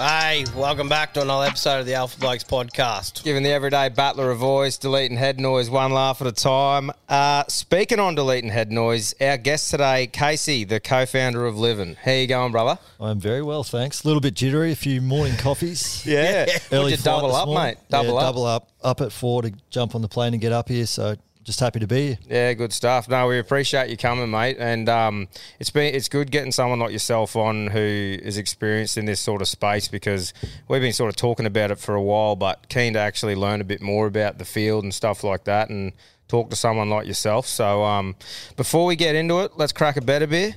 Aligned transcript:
Hey, 0.00 0.46
welcome 0.56 0.88
back 0.88 1.12
to 1.12 1.20
another 1.20 1.44
episode 1.44 1.80
of 1.80 1.84
the 1.84 1.92
Alpha 1.92 2.18
Blokes 2.18 2.42
podcast. 2.42 3.22
Giving 3.22 3.42
the 3.42 3.50
everyday 3.50 3.90
battler 3.90 4.30
a 4.30 4.34
voice, 4.34 4.78
deleting 4.78 5.18
head 5.18 5.38
noise 5.38 5.68
one 5.68 5.92
laugh 5.92 6.22
at 6.22 6.26
a 6.26 6.32
time. 6.32 6.90
Uh, 7.06 7.44
speaking 7.48 8.00
on 8.00 8.14
deleting 8.14 8.48
head 8.48 8.72
noise, 8.72 9.12
our 9.20 9.36
guest 9.36 9.70
today, 9.70 10.06
Casey, 10.06 10.64
the 10.64 10.80
co-founder 10.80 11.44
of 11.44 11.58
Livin. 11.58 11.98
How 12.02 12.12
you 12.12 12.26
going, 12.26 12.50
brother? 12.50 12.80
I'm 12.98 13.20
very 13.20 13.42
well, 13.42 13.62
thanks. 13.62 14.02
A 14.02 14.06
little 14.06 14.22
bit 14.22 14.32
jittery, 14.32 14.72
a 14.72 14.74
few 14.74 15.02
morning 15.02 15.36
coffees. 15.36 16.02
Yeah. 16.10 16.46
Early 16.72 16.84
Would 16.84 16.90
you 16.92 17.04
double 17.04 17.36
up, 17.36 17.46
morning. 17.46 17.74
mate? 17.74 17.76
Double 17.90 18.14
yeah, 18.14 18.20
up. 18.20 18.22
Double 18.22 18.44
up. 18.46 18.68
Up 18.82 19.00
at 19.02 19.12
four 19.12 19.42
to 19.42 19.52
jump 19.68 19.94
on 19.94 20.00
the 20.00 20.08
plane 20.08 20.32
and 20.32 20.40
get 20.40 20.52
up 20.52 20.70
here. 20.70 20.86
So 20.86 21.16
just 21.50 21.58
happy 21.58 21.80
to 21.80 21.86
be 21.88 22.06
here. 22.06 22.18
Yeah, 22.28 22.52
good 22.52 22.72
stuff. 22.72 23.08
No, 23.08 23.26
we 23.26 23.40
appreciate 23.40 23.90
you 23.90 23.96
coming, 23.96 24.30
mate. 24.30 24.56
And 24.60 24.88
um, 24.88 25.26
it's 25.58 25.70
been 25.70 25.92
it's 25.92 26.08
good 26.08 26.30
getting 26.30 26.52
someone 26.52 26.78
like 26.78 26.92
yourself 26.92 27.34
on 27.34 27.66
who 27.66 27.80
is 27.80 28.38
experienced 28.38 28.96
in 28.96 29.04
this 29.04 29.18
sort 29.18 29.42
of 29.42 29.48
space 29.48 29.88
because 29.88 30.32
we've 30.68 30.80
been 30.80 30.92
sort 30.92 31.08
of 31.08 31.16
talking 31.16 31.46
about 31.46 31.72
it 31.72 31.80
for 31.80 31.96
a 31.96 32.02
while, 32.02 32.36
but 32.36 32.68
keen 32.68 32.92
to 32.92 33.00
actually 33.00 33.34
learn 33.34 33.60
a 33.60 33.64
bit 33.64 33.82
more 33.82 34.06
about 34.06 34.38
the 34.38 34.44
field 34.44 34.84
and 34.84 34.94
stuff 34.94 35.24
like 35.24 35.42
that, 35.44 35.70
and 35.70 35.92
talk 36.28 36.50
to 36.50 36.56
someone 36.56 36.88
like 36.88 37.08
yourself. 37.08 37.46
So 37.46 37.82
um, 37.82 38.14
before 38.56 38.86
we 38.86 38.94
get 38.94 39.16
into 39.16 39.40
it, 39.40 39.52
let's 39.56 39.72
crack 39.72 39.96
a 39.96 40.02
better 40.02 40.28
beer. 40.28 40.54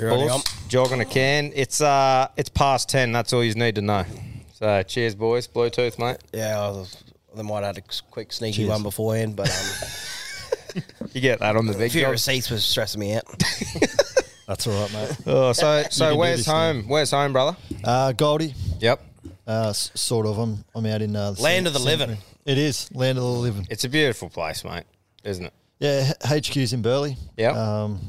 ready, 0.00 0.28
Bulls, 0.28 0.44
jog 0.68 0.92
on 0.92 1.00
a 1.00 1.04
can. 1.04 1.50
It's 1.52 1.80
uh, 1.80 2.28
it's 2.36 2.48
past 2.48 2.88
ten. 2.88 3.10
That's 3.10 3.32
all 3.32 3.42
you 3.42 3.54
need 3.54 3.74
to 3.74 3.82
know. 3.82 4.04
So 4.52 4.84
cheers, 4.84 5.16
boys. 5.16 5.48
Bluetooth, 5.48 5.98
mate. 5.98 6.18
Yeah, 6.32 6.60
I, 6.60 6.68
was, 6.68 7.02
I 7.36 7.42
might 7.42 7.64
have 7.64 7.76
had 7.76 7.78
a 7.78 8.10
quick 8.10 8.32
sneaky 8.32 8.58
Cheers. 8.58 8.68
one 8.70 8.82
beforehand, 8.82 9.36
but 9.36 9.48
um, 9.50 10.82
You 11.12 11.20
get 11.20 11.40
that 11.40 11.56
on 11.56 11.66
the 11.66 11.74
a 11.74 11.78
big 11.78 11.92
few 11.92 12.00
job. 12.02 12.12
receipts 12.12 12.50
was 12.50 12.64
stressing 12.64 13.00
me 13.00 13.14
out. 13.14 13.24
That's 14.46 14.66
all 14.66 14.72
right, 14.82 14.92
mate. 14.92 15.16
Oh, 15.26 15.52
so 15.52 15.84
so 15.90 16.16
where's 16.16 16.38
this 16.40 16.46
home? 16.46 16.84
Where's 16.88 17.10
home, 17.10 17.32
brother? 17.32 17.56
Uh, 17.84 18.12
Goldie, 18.12 18.54
Yep. 18.80 19.00
uh, 19.46 19.68
s- 19.70 19.90
sort 19.94 20.26
of. 20.26 20.38
I'm 20.38 20.64
I'm 20.74 20.84
out 20.86 21.00
in 21.02 21.14
uh, 21.14 21.32
the 21.32 21.42
Land 21.42 21.66
of 21.66 21.72
the 21.72 21.78
living. 21.78 22.16
It 22.44 22.58
is 22.58 22.92
land 22.94 23.18
of 23.18 23.24
the 23.24 23.30
living. 23.30 23.66
It's 23.70 23.84
a 23.84 23.88
beautiful 23.88 24.28
place, 24.28 24.64
mate, 24.64 24.84
isn't 25.24 25.44
it? 25.46 25.52
Yeah, 25.78 26.12
H- 26.30 26.48
HQ's 26.50 26.72
in 26.72 26.82
Burleigh. 26.82 27.16
Yep. 27.36 27.54
Um, 27.54 28.00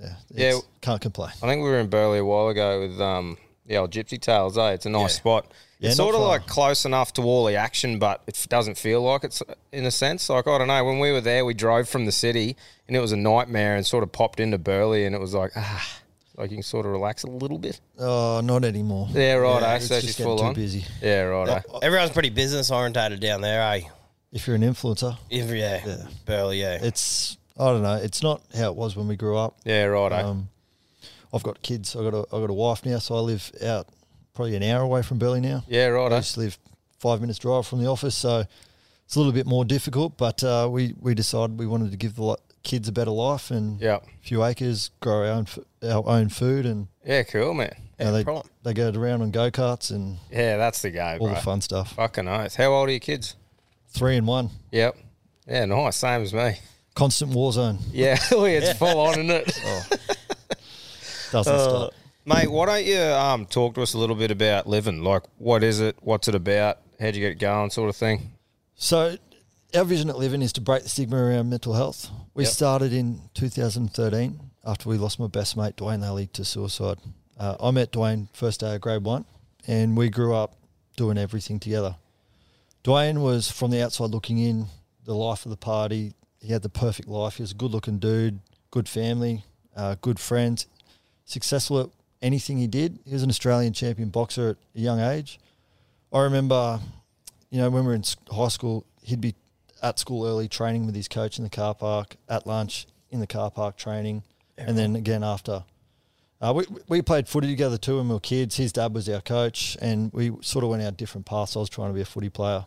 yeah. 0.00 0.14
Yeah. 0.30 0.58
Can't 0.80 1.00
complain. 1.00 1.30
I 1.42 1.46
think 1.46 1.62
we 1.62 1.68
were 1.68 1.78
in 1.80 1.88
Burleigh 1.88 2.20
a 2.20 2.24
while 2.24 2.48
ago 2.48 2.80
with 2.80 3.00
um, 3.00 3.36
the 3.66 3.76
old 3.76 3.90
Gypsy 3.90 4.20
Tales. 4.20 4.56
Eh? 4.56 4.70
It's 4.70 4.86
a 4.86 4.90
nice 4.90 5.14
spot. 5.16 5.52
Yeah, 5.80 5.88
it's 5.88 5.96
sort 5.96 6.14
of 6.14 6.20
far. 6.22 6.28
like 6.28 6.46
close 6.46 6.84
enough 6.84 7.12
to 7.14 7.22
all 7.22 7.44
the 7.44 7.54
action, 7.54 7.98
but 8.00 8.22
it 8.26 8.36
f- 8.36 8.48
doesn't 8.48 8.76
feel 8.76 9.00
like 9.02 9.22
it's 9.24 9.42
in 9.72 9.84
a 9.86 9.90
sense. 9.92 10.28
Like 10.28 10.46
I 10.48 10.58
don't 10.58 10.66
know. 10.68 10.84
When 10.84 10.98
we 10.98 11.12
were 11.12 11.20
there, 11.20 11.44
we 11.44 11.54
drove 11.54 11.88
from 11.88 12.04
the 12.04 12.12
city, 12.12 12.56
and 12.88 12.96
it 12.96 13.00
was 13.00 13.12
a 13.12 13.16
nightmare, 13.16 13.76
and 13.76 13.86
sort 13.86 14.02
of 14.02 14.10
popped 14.10 14.40
into 14.40 14.58
Burleigh, 14.58 15.04
and 15.06 15.14
it 15.14 15.20
was 15.20 15.34
like 15.34 15.52
ah, 15.56 15.88
like 16.36 16.50
you 16.50 16.56
can 16.56 16.62
sort 16.64 16.84
of 16.84 16.90
relax 16.92 17.22
a 17.22 17.28
little 17.30 17.58
bit. 17.58 17.80
Oh, 17.98 18.40
not 18.42 18.64
anymore. 18.64 19.06
Yeah, 19.12 19.34
right. 19.34 19.62
eh? 19.62 19.76
it's 19.76 19.86
So 19.86 20.00
just 20.00 20.18
getting 20.18 20.24
full 20.26 20.38
too 20.38 20.44
on. 20.46 20.54
busy. 20.54 20.84
Yeah, 21.00 21.22
right. 21.22 21.48
eh? 21.48 21.60
Everyone's 21.82 22.10
pretty 22.10 22.30
business 22.30 22.70
orientated 22.72 23.20
down 23.20 23.40
there, 23.40 23.62
eh? 23.74 23.82
If 24.32 24.46
you're 24.46 24.56
an 24.56 24.62
influencer, 24.62 25.16
If, 25.30 25.48
yeah, 25.50 25.80
Yeah. 25.86 26.06
Burleigh, 26.26 26.56
yeah. 26.56 26.78
it's 26.82 27.38
I 27.56 27.66
don't 27.66 27.82
know. 27.82 27.94
It's 27.94 28.22
not 28.22 28.42
how 28.56 28.70
it 28.70 28.76
was 28.76 28.96
when 28.96 29.06
we 29.08 29.14
grew 29.16 29.36
up. 29.38 29.56
Yeah, 29.64 29.84
right. 29.84 30.10
eh? 30.12 30.22
Um, 30.22 30.48
I've 31.32 31.42
got 31.44 31.62
kids. 31.62 31.94
I 31.94 32.02
got 32.02 32.14
a 32.14 32.26
I 32.34 32.40
got 32.40 32.50
a 32.50 32.54
wife 32.54 32.84
now, 32.84 32.98
so 32.98 33.14
I 33.16 33.20
live 33.20 33.50
out 33.64 33.86
probably 34.38 34.54
an 34.54 34.62
hour 34.62 34.82
away 34.82 35.02
from 35.02 35.18
Burleigh 35.18 35.40
now. 35.40 35.64
yeah, 35.66 35.86
right. 35.86 36.12
I 36.12 36.14
eh? 36.14 36.18
used 36.18 36.34
to 36.34 36.40
live 36.40 36.58
five 37.00 37.20
minutes 37.20 37.40
drive 37.40 37.66
from 37.66 37.80
the 37.82 37.88
office, 37.88 38.14
so 38.14 38.44
it's 39.04 39.16
a 39.16 39.18
little 39.18 39.32
bit 39.32 39.46
more 39.46 39.64
difficult. 39.64 40.16
But 40.16 40.44
uh, 40.44 40.68
we 40.70 40.94
we 41.00 41.14
decided 41.16 41.58
we 41.58 41.66
wanted 41.66 41.90
to 41.90 41.96
give 41.96 42.14
the 42.14 42.36
kids 42.62 42.86
a 42.88 42.92
better 42.92 43.10
life 43.10 43.50
and 43.50 43.80
Yeah. 43.80 43.96
a 43.96 44.00
few 44.26 44.44
acres, 44.44 44.90
grow 45.00 45.18
our 45.26 45.32
own 45.32 45.46
our 45.82 46.06
own 46.06 46.28
food, 46.28 46.66
and 46.66 46.86
Yeah, 47.04 47.24
cool, 47.24 47.52
man. 47.52 47.74
you 47.98 48.04
know, 48.04 48.10
no 48.12 48.16
they 48.16 48.24
problem. 48.24 48.46
they 48.62 48.74
go 48.74 48.90
around 48.94 49.22
on 49.22 49.32
go 49.32 49.50
karts 49.50 49.90
and 49.90 50.18
Yeah, 50.30 50.56
that's 50.56 50.82
the 50.82 50.90
go, 50.92 51.04
all 51.20 51.26
bro. 51.26 51.34
the 51.34 51.40
fun 51.40 51.60
stuff. 51.60 51.94
Fucking 51.94 52.28
oath. 52.28 52.54
How 52.54 52.72
old 52.72 52.88
are 52.88 52.92
your 52.92 53.00
kids? 53.00 53.34
Three 53.88 54.16
and 54.16 54.26
one, 54.28 54.50
Yep. 54.70 54.96
Yeah, 55.48 55.64
nice. 55.64 55.96
Same 55.96 56.22
as 56.22 56.32
me. 56.32 56.58
constant 56.94 57.32
war 57.32 57.52
zone. 57.52 57.78
Yeah, 57.92 58.18
it's 58.30 58.78
full 58.82 59.00
on, 59.00 59.14
isn't 59.18 59.30
it? 59.30 59.46
Doesn't 61.32 61.52
Uh, 61.54 61.68
stop. 61.68 61.94
Mate, 62.28 62.50
why 62.50 62.66
don't 62.66 62.84
you 62.84 63.00
um, 63.00 63.46
talk 63.46 63.74
to 63.76 63.80
us 63.80 63.94
a 63.94 63.98
little 63.98 64.14
bit 64.14 64.30
about 64.30 64.66
Livin'? 64.66 65.02
Like, 65.02 65.22
what 65.38 65.64
is 65.64 65.80
it? 65.80 65.96
What's 66.02 66.28
it 66.28 66.34
about? 66.34 66.76
How'd 67.00 67.14
you 67.16 67.22
get 67.22 67.32
it 67.32 67.38
going, 67.38 67.70
sort 67.70 67.88
of 67.88 67.96
thing? 67.96 68.32
So, 68.74 69.16
our 69.74 69.84
vision 69.84 70.10
at 70.10 70.18
Livin' 70.18 70.42
is 70.42 70.52
to 70.52 70.60
break 70.60 70.82
the 70.82 70.90
stigma 70.90 71.16
around 71.16 71.48
mental 71.48 71.72
health. 71.72 72.10
We 72.34 72.44
Yep. 72.44 72.52
started 72.52 72.92
in 72.92 73.22
2013 73.32 74.40
after 74.62 74.90
we 74.90 74.98
lost 74.98 75.18
my 75.18 75.26
best 75.26 75.56
mate, 75.56 75.76
Dwayne 75.76 76.02
Lally, 76.02 76.26
to 76.34 76.44
suicide. 76.44 76.98
Uh, 77.38 77.56
I 77.62 77.70
met 77.70 77.92
Dwayne 77.92 78.28
first 78.34 78.60
day 78.60 78.74
of 78.74 78.82
grade 78.82 79.04
one, 79.04 79.24
and 79.66 79.96
we 79.96 80.10
grew 80.10 80.34
up 80.34 80.54
doing 80.98 81.16
everything 81.16 81.58
together. 81.58 81.96
Dwayne 82.84 83.22
was 83.22 83.50
from 83.50 83.70
the 83.70 83.80
outside 83.82 84.10
looking 84.10 84.36
in, 84.36 84.66
the 85.06 85.14
life 85.14 85.46
of 85.46 85.50
the 85.50 85.56
party. 85.56 86.12
He 86.42 86.52
had 86.52 86.60
the 86.60 86.68
perfect 86.68 87.08
life. 87.08 87.36
He 87.36 87.42
was 87.42 87.52
a 87.52 87.54
good 87.54 87.70
looking 87.70 87.98
dude, 87.98 88.40
good 88.70 88.86
family, 88.86 89.44
uh, 89.74 89.94
good 90.02 90.20
friends, 90.20 90.66
successful 91.24 91.80
at 91.80 91.88
anything 92.22 92.58
he 92.58 92.66
did. 92.66 92.98
He 93.04 93.12
was 93.12 93.22
an 93.22 93.30
Australian 93.30 93.72
champion 93.72 94.08
boxer 94.10 94.50
at 94.50 94.56
a 94.74 94.80
young 94.80 95.00
age. 95.00 95.38
I 96.12 96.22
remember, 96.22 96.80
you 97.50 97.58
know, 97.58 97.70
when 97.70 97.84
we 97.84 97.88
were 97.88 97.94
in 97.94 98.04
high 98.30 98.48
school, 98.48 98.86
he'd 99.02 99.20
be 99.20 99.34
at 99.82 99.98
school 99.98 100.26
early 100.26 100.48
training 100.48 100.86
with 100.86 100.94
his 100.94 101.08
coach 101.08 101.38
in 101.38 101.44
the 101.44 101.50
car 101.50 101.74
park, 101.74 102.16
at 102.28 102.46
lunch 102.46 102.86
in 103.10 103.20
the 103.20 103.26
car 103.26 103.50
park 103.50 103.76
training, 103.76 104.22
and 104.56 104.76
then 104.76 104.96
again 104.96 105.22
after. 105.22 105.64
Uh, 106.40 106.52
we 106.54 106.64
we 106.88 107.02
played 107.02 107.28
footy 107.28 107.48
together 107.48 107.76
too 107.76 107.96
when 107.96 108.08
we 108.08 108.14
were 108.14 108.20
kids. 108.20 108.56
His 108.56 108.72
dad 108.72 108.94
was 108.94 109.08
our 109.08 109.20
coach, 109.20 109.76
and 109.80 110.12
we 110.12 110.32
sort 110.40 110.64
of 110.64 110.70
went 110.70 110.82
our 110.82 110.90
different 110.90 111.26
paths. 111.26 111.56
I 111.56 111.60
was 111.60 111.68
trying 111.68 111.88
to 111.88 111.94
be 111.94 112.00
a 112.00 112.04
footy 112.04 112.28
player. 112.28 112.64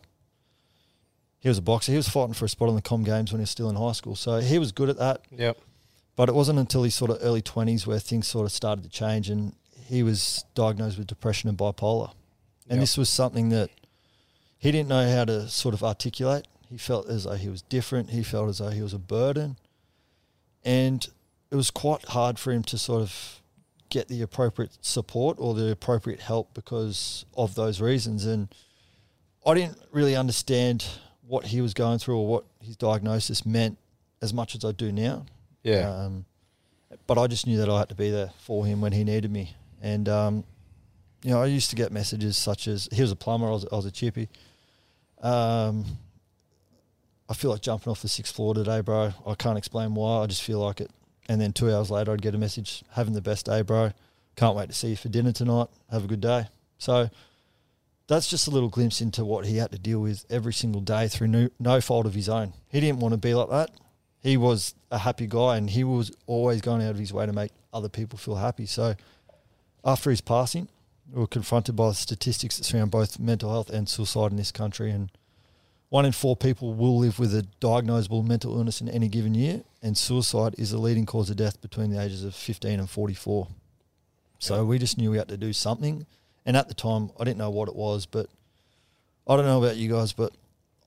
He 1.40 1.48
was 1.48 1.58
a 1.58 1.62
boxer. 1.62 1.90
He 1.92 1.96
was 1.96 2.08
fighting 2.08 2.34
for 2.34 2.44
a 2.44 2.48
spot 2.48 2.68
on 2.68 2.76
the 2.76 2.82
Com 2.82 3.02
Games 3.02 3.32
when 3.32 3.40
he 3.40 3.42
was 3.42 3.50
still 3.50 3.68
in 3.68 3.76
high 3.76 3.92
school, 3.92 4.14
so 4.14 4.40
he 4.40 4.58
was 4.58 4.72
good 4.72 4.88
at 4.90 4.98
that. 4.98 5.22
Yep. 5.30 5.58
But 6.16 6.28
it 6.28 6.34
wasn't 6.34 6.58
until 6.58 6.82
his 6.82 6.94
sort 6.94 7.10
of 7.10 7.18
early 7.22 7.42
twenties 7.42 7.86
where 7.86 7.98
things 7.98 8.26
sort 8.26 8.44
of 8.46 8.52
started 8.52 8.84
to 8.84 8.90
change, 8.90 9.30
and 9.30 9.54
he 9.86 10.02
was 10.02 10.44
diagnosed 10.54 10.98
with 10.98 11.06
depression 11.06 11.48
and 11.48 11.56
bipolar. 11.58 12.10
And 12.68 12.76
Yep. 12.76 12.80
this 12.80 12.98
was 12.98 13.08
something 13.08 13.48
that 13.48 13.70
he 14.58 14.70
didn't 14.70 14.88
know 14.88 15.10
how 15.10 15.24
to 15.24 15.48
sort 15.48 15.74
of 15.74 15.82
articulate. 15.82 16.46
He 16.68 16.78
felt 16.78 17.08
as 17.08 17.24
though 17.24 17.34
he 17.34 17.48
was 17.48 17.62
different. 17.62 18.10
He 18.10 18.22
felt 18.22 18.48
as 18.48 18.58
though 18.58 18.70
he 18.70 18.82
was 18.82 18.92
a 18.94 18.98
burden, 18.98 19.56
and 20.64 21.06
it 21.50 21.56
was 21.56 21.70
quite 21.70 22.04
hard 22.08 22.38
for 22.38 22.52
him 22.52 22.62
to 22.64 22.78
sort 22.78 23.02
of 23.02 23.40
get 23.90 24.08
the 24.08 24.22
appropriate 24.22 24.70
support 24.80 25.36
or 25.38 25.52
the 25.52 25.70
appropriate 25.70 26.20
help 26.20 26.54
because 26.54 27.26
of 27.36 27.54
those 27.54 27.80
reasons. 27.80 28.24
And 28.24 28.48
I 29.44 29.52
didn't 29.54 29.78
really 29.90 30.16
understand 30.16 30.86
what 31.26 31.46
he 31.46 31.60
was 31.60 31.74
going 31.74 31.98
through 31.98 32.16
or 32.18 32.26
what 32.26 32.44
his 32.60 32.76
diagnosis 32.76 33.44
meant 33.44 33.76
as 34.22 34.32
much 34.32 34.54
as 34.54 34.64
I 34.64 34.72
do 34.72 34.90
now. 34.92 35.26
Yeah. 35.62 35.90
Um, 35.90 36.24
but 37.06 37.18
I 37.18 37.26
just 37.26 37.46
knew 37.46 37.58
that 37.58 37.68
I 37.68 37.78
had 37.78 37.88
to 37.88 37.94
be 37.94 38.10
there 38.10 38.30
for 38.38 38.66
him 38.66 38.80
when 38.80 38.92
he 38.92 39.04
needed 39.04 39.30
me. 39.30 39.54
And, 39.80 40.08
um, 40.08 40.44
you 41.22 41.30
know, 41.30 41.42
I 41.42 41.46
used 41.46 41.70
to 41.70 41.76
get 41.76 41.92
messages 41.92 42.36
such 42.36 42.68
as, 42.68 42.88
he 42.92 43.00
was 43.00 43.10
a 43.10 43.16
plumber, 43.16 43.46
I 43.46 43.50
was, 43.50 43.66
I 43.72 43.76
was 43.76 43.86
a 43.86 43.90
chippy. 43.90 44.28
Um, 45.22 45.84
I 47.28 47.34
feel 47.34 47.50
like 47.50 47.62
jumping 47.62 47.90
off 47.90 48.02
the 48.02 48.08
sixth 48.08 48.34
floor 48.34 48.54
today, 48.54 48.80
bro. 48.80 49.12
I 49.26 49.34
can't 49.34 49.56
explain 49.56 49.94
why. 49.94 50.22
I 50.22 50.26
just 50.26 50.42
feel 50.42 50.58
like 50.58 50.80
it. 50.80 50.90
And 51.28 51.40
then 51.40 51.52
two 51.52 51.72
hours 51.72 51.90
later, 51.90 52.12
I'd 52.12 52.20
get 52.20 52.34
a 52.34 52.38
message, 52.38 52.84
having 52.90 53.14
the 53.14 53.22
best 53.22 53.46
day, 53.46 53.62
bro. 53.62 53.92
Can't 54.36 54.56
wait 54.56 54.68
to 54.68 54.74
see 54.74 54.90
you 54.90 54.96
for 54.96 55.08
dinner 55.08 55.32
tonight. 55.32 55.68
Have 55.90 56.04
a 56.04 56.08
good 56.08 56.20
day. 56.20 56.48
So 56.78 57.08
that's 58.08 58.28
just 58.28 58.48
a 58.48 58.50
little 58.50 58.68
glimpse 58.68 59.00
into 59.00 59.24
what 59.24 59.46
he 59.46 59.56
had 59.56 59.70
to 59.72 59.78
deal 59.78 60.00
with 60.00 60.26
every 60.28 60.52
single 60.52 60.80
day 60.80 61.08
through 61.08 61.28
no, 61.28 61.48
no 61.60 61.80
fault 61.80 62.06
of 62.06 62.14
his 62.14 62.28
own. 62.28 62.52
He 62.68 62.80
didn't 62.80 63.00
want 63.00 63.12
to 63.12 63.18
be 63.18 63.34
like 63.34 63.48
that. 63.50 63.70
He 64.22 64.36
was 64.36 64.74
a 64.90 64.98
happy 64.98 65.26
guy 65.26 65.56
and 65.56 65.68
he 65.68 65.84
was 65.84 66.12
always 66.26 66.60
going 66.60 66.82
out 66.82 66.90
of 66.90 66.98
his 66.98 67.12
way 67.12 67.26
to 67.26 67.32
make 67.32 67.50
other 67.72 67.88
people 67.88 68.18
feel 68.18 68.36
happy. 68.36 68.66
So 68.66 68.94
after 69.84 70.10
his 70.10 70.20
passing, 70.20 70.68
we 71.10 71.20
were 71.20 71.26
confronted 71.26 71.76
by 71.76 71.88
the 71.88 71.94
statistics 71.94 72.56
that 72.56 72.64
surround 72.64 72.90
both 72.90 73.18
mental 73.18 73.50
health 73.50 73.70
and 73.70 73.88
suicide 73.88 74.30
in 74.30 74.36
this 74.36 74.52
country. 74.52 74.90
And 74.90 75.10
one 75.88 76.06
in 76.06 76.12
four 76.12 76.36
people 76.36 76.72
will 76.72 76.98
live 76.98 77.18
with 77.18 77.34
a 77.34 77.46
diagnosable 77.60 78.26
mental 78.26 78.56
illness 78.56 78.80
in 78.80 78.88
any 78.88 79.08
given 79.08 79.34
year, 79.34 79.62
and 79.82 79.98
suicide 79.98 80.54
is 80.56 80.70
the 80.70 80.78
leading 80.78 81.04
cause 81.04 81.28
of 81.28 81.36
death 81.36 81.60
between 81.60 81.90
the 81.90 82.00
ages 82.00 82.24
of 82.24 82.34
15 82.34 82.80
and 82.80 82.88
44. 82.88 83.48
So 84.38 84.64
we 84.64 84.78
just 84.78 84.96
knew 84.96 85.10
we 85.10 85.18
had 85.18 85.28
to 85.28 85.36
do 85.36 85.52
something. 85.52 86.06
And 86.46 86.56
at 86.56 86.68
the 86.68 86.74
time, 86.74 87.10
I 87.20 87.24
didn't 87.24 87.38
know 87.38 87.50
what 87.50 87.68
it 87.68 87.76
was, 87.76 88.06
but 88.06 88.26
I 89.28 89.36
don't 89.36 89.44
know 89.44 89.62
about 89.62 89.76
you 89.76 89.90
guys, 89.90 90.12
but 90.12 90.32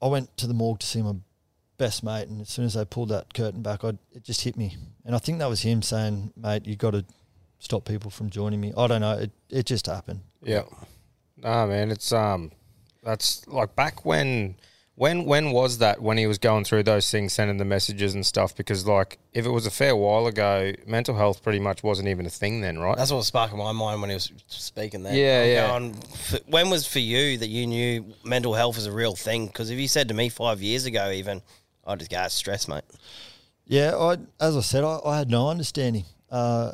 I 0.01 0.07
went 0.07 0.35
to 0.37 0.47
the 0.47 0.53
morgue 0.53 0.79
to 0.79 0.87
see 0.87 1.01
my 1.01 1.13
best 1.77 2.03
mate, 2.03 2.27
and 2.27 2.41
as 2.41 2.49
soon 2.49 2.65
as 2.65 2.73
they 2.73 2.85
pulled 2.85 3.09
that 3.09 3.33
curtain 3.33 3.61
back, 3.61 3.83
I, 3.83 3.89
it 4.13 4.23
just 4.23 4.41
hit 4.41 4.55
me. 4.57 4.77
And 5.03 5.15
I 5.15 5.19
think 5.19 5.39
that 5.39 5.49
was 5.49 5.61
him 5.61 5.81
saying, 5.81 6.33
mate, 6.35 6.65
you 6.65 6.75
got 6.75 6.91
to 6.91 7.05
stop 7.59 7.85
people 7.85 8.11
from 8.11 8.29
joining 8.29 8.61
me. 8.61 8.73
I 8.77 8.87
don't 8.87 9.01
know. 9.01 9.13
It, 9.13 9.31
it 9.49 9.65
just 9.65 9.87
happened. 9.87 10.21
Yeah. 10.41 10.63
Nah, 11.37 11.65
man, 11.65 11.91
it's 11.91 12.11
um, 12.11 12.51
that's 13.03 13.47
like 13.47 13.75
back 13.75 14.05
when, 14.05 14.55
when, 14.95 15.25
when 15.25 15.51
was 15.51 15.79
that? 15.79 16.01
When 16.01 16.17
he 16.17 16.27
was 16.27 16.37
going 16.37 16.63
through 16.63 16.83
those 16.83 17.11
things, 17.11 17.33
sending 17.33 17.57
the 17.57 17.65
messages 17.65 18.13
and 18.13 18.25
stuff. 18.25 18.55
Because 18.55 18.87
like, 18.87 19.19
if 19.33 19.45
it 19.45 19.49
was 19.49 19.65
a 19.65 19.71
fair 19.71 19.95
while 19.95 20.27
ago, 20.27 20.71
mental 20.87 21.15
health 21.15 21.43
pretty 21.43 21.59
much 21.59 21.83
wasn't 21.83 22.07
even 22.07 22.25
a 22.25 22.29
thing 22.29 22.61
then, 22.61 22.79
right? 22.79 22.97
That's 22.97 23.11
what 23.11 23.17
was 23.17 23.27
sparking 23.27 23.57
my 23.57 23.73
mind 23.73 23.99
when 24.01 24.09
he 24.09 24.15
was 24.15 24.31
speaking 24.47 25.03
there. 25.03 25.13
Yeah, 25.13 25.73
I'm 25.75 25.83
yeah. 25.83 25.89
going, 25.89 26.41
when 26.47 26.69
was 26.69 26.87
for 26.87 26.99
you 26.99 27.37
that 27.37 27.49
you 27.49 27.67
knew 27.67 28.13
mental 28.23 28.53
health 28.53 28.75
was 28.75 28.85
a 28.85 28.91
real 28.91 29.15
thing? 29.15 29.47
Because 29.47 29.69
if 29.69 29.77
you 29.77 29.87
said 29.87 30.07
to 30.07 30.13
me 30.13 30.29
five 30.29 30.61
years 30.61 30.85
ago, 30.85 31.11
even, 31.11 31.41
I'd 31.85 31.99
just 31.99 32.11
go, 32.11 32.17
"Ah, 32.19 32.27
stress, 32.27 32.67
mate. 32.67 32.83
Yeah, 33.67 33.95
I, 33.95 34.17
as 34.39 34.55
I 34.57 34.61
said, 34.61 34.83
I, 34.83 34.99
I 35.05 35.17
had 35.17 35.29
no 35.29 35.49
understanding. 35.49 36.05
Uh, 36.29 36.71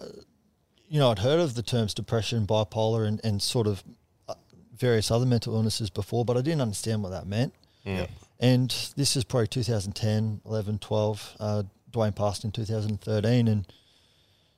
you 0.89 0.99
know, 0.99 1.09
I'd 1.11 1.19
heard 1.19 1.39
of 1.39 1.55
the 1.55 1.63
terms 1.63 1.93
depression, 1.93 2.45
bipolar, 2.45 3.07
and, 3.07 3.21
and 3.23 3.41
sort 3.41 3.67
of 3.67 3.83
uh, 4.27 4.33
various 4.77 5.09
other 5.11 5.25
mental 5.25 5.55
illnesses 5.55 5.89
before, 5.89 6.25
but 6.25 6.35
I 6.37 6.41
didn't 6.41 6.61
understand 6.61 7.01
what 7.03 7.09
that 7.09 7.27
meant. 7.27 7.53
Yeah. 7.85 8.07
And 8.39 8.69
this 8.97 9.15
is 9.15 9.23
probably 9.23 9.47
2010, 9.47 10.41
11, 10.45 10.79
12. 10.79 11.35
Uh, 11.39 11.63
Dwayne 11.91 12.15
passed 12.15 12.43
in 12.43 12.51
2013. 12.51 13.47
And 13.47 13.65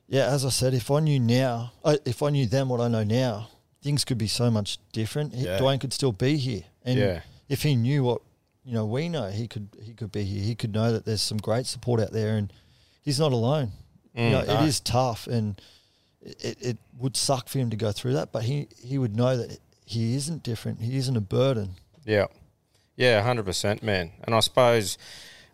yeah, 0.07 0.27
as 0.27 0.45
I 0.45 0.49
said, 0.49 0.73
if 0.73 0.89
I 0.89 0.99
knew 1.01 1.19
now, 1.19 1.73
uh, 1.83 1.97
if 2.05 2.23
I 2.23 2.29
knew 2.29 2.45
then 2.45 2.67
what 2.69 2.79
I 2.81 2.87
know 2.87 3.03
now, 3.03 3.49
things 3.83 4.05
could 4.05 4.17
be 4.17 4.27
so 4.27 4.49
much 4.49 4.77
different. 4.91 5.35
He- 5.35 5.45
Yeah. 5.45 5.59
Dwayne 5.59 5.79
could 5.79 5.93
still 5.93 6.11
be 6.13 6.37
here. 6.37 6.63
And 6.83 6.97
Yeah. 6.97 7.21
if 7.49 7.63
he 7.63 7.75
knew 7.75 8.03
what, 8.03 8.21
you 8.63 8.73
know, 8.73 8.85
we 8.85 9.09
know, 9.09 9.29
he 9.29 9.47
could 9.47 9.69
he 9.81 9.93
could 9.93 10.11
be 10.11 10.23
here. 10.23 10.41
He 10.41 10.55
could 10.55 10.73
know 10.73 10.91
that 10.91 11.05
there's 11.05 11.21
some 11.21 11.37
great 11.37 11.65
support 11.65 11.99
out 11.99 12.11
there 12.11 12.37
and 12.37 12.51
he's 13.01 13.19
not 13.19 13.31
alone. 13.31 13.71
you 14.13 14.23
mm, 14.23 14.31
know, 14.31 14.43
no. 14.43 14.61
it 14.61 14.67
is 14.67 14.79
tough 14.79 15.27
and 15.27 15.61
it, 16.21 16.57
it 16.61 16.77
would 16.97 17.17
suck 17.17 17.49
for 17.49 17.59
him 17.59 17.69
to 17.69 17.75
go 17.75 17.91
through 17.91 18.13
that, 18.13 18.31
but 18.31 18.43
he, 18.43 18.67
he 18.77 18.97
would 18.97 19.15
know 19.15 19.35
that 19.35 19.59
he 19.85 20.15
isn't 20.15 20.43
different. 20.43 20.81
He 20.81 20.97
isn't 20.97 21.17
a 21.17 21.21
burden. 21.21 21.71
Yeah. 22.05 22.27
Yeah, 22.95 23.21
hundred 23.21 23.45
percent, 23.45 23.83
man. 23.83 24.11
And 24.23 24.35
I 24.35 24.39
suppose 24.39 24.97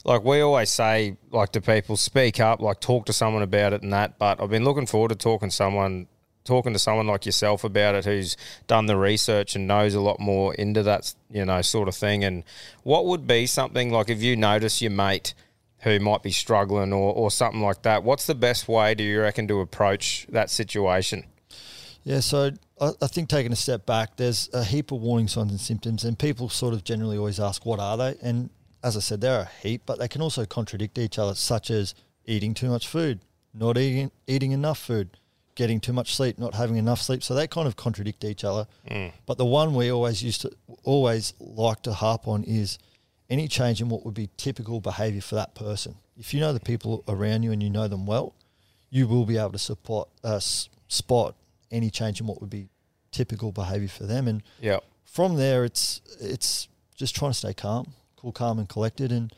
like 0.04 0.24
we 0.24 0.42
always 0.42 0.70
say, 0.70 1.18
like 1.32 1.52
to 1.54 1.62
people, 1.62 1.98
speak 1.98 2.40
up, 2.40 2.62
like 2.62 2.80
talk 2.80 3.06
to 3.08 3.14
someone 3.14 3.44
about 3.44 3.74
it 3.74 3.84
and 3.84 3.92
that. 3.94 4.18
But 4.18 4.42
I've 4.42 4.50
been 4.50 4.64
looking 4.64 4.86
forward 4.86 5.10
to 5.10 5.16
talking 5.16 5.50
to 5.50 5.56
someone 5.56 6.08
talking 6.50 6.74
to 6.74 6.80
someone 6.80 7.06
like 7.06 7.28
yourself 7.28 7.64
about 7.64 7.94
it 7.94 8.06
who's 8.06 8.36
done 8.66 8.88
the 8.88 8.98
research 8.98 9.56
and 9.56 9.68
knows 9.68 9.94
a 9.94 10.02
lot 10.02 10.20
more 10.20 10.56
into 10.56 10.82
that, 10.82 11.14
you 11.30 11.46
know, 11.46 11.62
sort 11.62 11.88
of 11.88 11.96
thing. 11.96 12.24
And 12.24 12.44
what 12.82 13.06
would 13.06 13.28
be 13.28 13.46
something 13.46 13.92
like 13.92 14.10
if 14.10 14.24
you 14.24 14.36
notice 14.36 14.82
your 14.82 14.92
mate 14.92 15.36
who 15.82 16.00
might 16.00 16.24
be 16.24 16.32
struggling 16.32 16.92
or, 16.92 17.14
or 17.14 17.30
something 17.30 17.62
like 17.62 17.84
that, 17.84 18.04
what's 18.04 18.26
the 18.26 18.34
best 18.34 18.68
way 18.68 18.96
do 18.96 19.04
you 19.04 19.22
reckon 19.22 19.48
to 19.48 19.60
approach 19.62 20.26
that 20.30 20.50
situation? 20.50 21.26
Yeah, 22.04 22.22
so 22.22 22.52
I, 22.82 23.08
think 23.08 23.30
taking 23.30 23.52
a 23.52 23.58
step 23.58 23.86
back, 23.86 24.16
there's 24.16 24.50
a 24.54 24.64
heap 24.64 24.92
of 24.92 25.02
warning 25.02 25.28
signs 25.28 25.52
and 25.52 25.60
symptoms, 25.60 26.04
and 26.04 26.18
people 26.18 26.50
sort 26.50 26.74
of 26.74 26.84
generally 26.84 27.18
always 27.18 27.40
ask, 27.40 27.64
what 27.64 27.80
are 27.80 27.96
they? 27.96 28.16
And 28.24 28.50
as 28.84 28.98
I 28.98 29.02
said, 29.02 29.22
there 29.22 29.38
are 29.38 29.44
a 29.44 29.68
heap, 29.68 29.84
but 29.86 30.00
they 30.00 30.08
can 30.08 30.22
also 30.22 30.46
contradict 30.46 30.98
each 30.98 31.20
other, 31.20 31.36
such 31.36 31.70
as 31.70 31.94
eating 32.26 32.56
too 32.56 32.70
much 32.70 32.88
food, 32.88 33.20
not 33.54 33.78
eating, 33.78 34.12
eating 34.28 34.52
enough 34.52 34.80
food, 34.80 35.18
getting 35.60 35.82
too 35.82 35.92
much 35.92 36.16
sleep, 36.16 36.40
not 36.40 36.54
having 36.54 36.78
enough 36.78 37.02
sleep. 37.02 37.22
So 37.22 37.34
they 37.36 37.46
kind 37.46 37.68
of 37.68 37.76
contradict 37.76 38.24
each 38.24 38.46
other. 38.46 38.66
But 39.26 39.38
the 39.38 39.44
one 39.46 39.76
we 39.76 39.92
always 39.92 40.24
used 40.24 40.40
to, 40.42 40.52
always 40.86 41.34
like 41.38 41.82
to 41.84 41.92
harp 41.92 42.30
on 42.30 42.46
is 42.46 42.80
any 43.30 43.50
change 43.50 43.82
in 43.82 43.90
what 43.90 44.06
would 44.06 44.14
be 44.14 44.30
typical 44.38 44.80
behavior 44.80 45.20
for 45.22 45.36
that 45.36 45.56
person. 45.56 45.96
If 46.18 46.34
you 46.34 46.40
know 46.40 46.54
the 46.54 46.62
people 46.62 47.04
around 47.10 47.44
you 47.44 47.52
and 47.52 47.62
you 47.62 47.70
know 47.70 47.90
them 47.90 48.06
well, 48.06 48.34
you 48.90 49.06
will 49.06 49.26
be 49.26 49.38
able 49.38 49.52
to 49.52 49.60
support, 49.60 50.08
uh, 50.24 50.40
spot 50.88 51.36
any 51.72 51.90
change 51.90 52.22
in 52.22 52.26
what 52.28 52.40
would 52.40 52.50
be 52.50 52.70
typical 53.12 53.52
behavior 53.52 53.90
for 53.90 54.06
them. 54.06 54.30
And 54.30 54.42
Yeah. 54.62 54.80
from 55.04 55.36
there, 55.36 55.66
it's 55.66 56.00
it's 56.22 56.70
just 56.96 57.16
trying 57.18 57.32
to 57.32 57.38
stay 57.38 57.54
calm, 57.54 57.94
cool, 58.16 58.32
calm, 58.32 58.60
and 58.60 58.68
collected, 58.70 59.12
and 59.12 59.34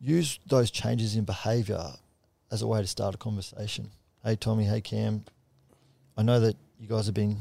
use 0.00 0.40
those 0.44 0.72
changes 0.72 1.14
in 1.14 1.24
behavior 1.24 1.92
as 2.50 2.62
a 2.62 2.66
way 2.66 2.80
to 2.82 2.86
start 2.88 3.14
a 3.14 3.18
conversation. 3.18 3.90
Hey, 4.24 4.34
Tommy. 4.34 4.64
Hey, 4.64 4.80
Cam. 4.80 5.24
I 6.16 6.22
know 6.22 6.40
that 6.40 6.56
you 6.78 6.88
guys 6.88 7.06
have 7.06 7.14
been 7.14 7.38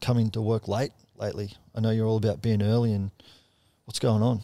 coming 0.00 0.30
to 0.30 0.40
work 0.42 0.68
late 0.68 0.92
lately. 1.16 1.52
I 1.74 1.80
know 1.80 1.90
you're 1.90 2.06
all 2.06 2.16
about 2.16 2.42
being 2.42 2.62
early, 2.62 2.92
and 2.92 3.10
what's 3.84 3.98
going 3.98 4.22
on? 4.22 4.40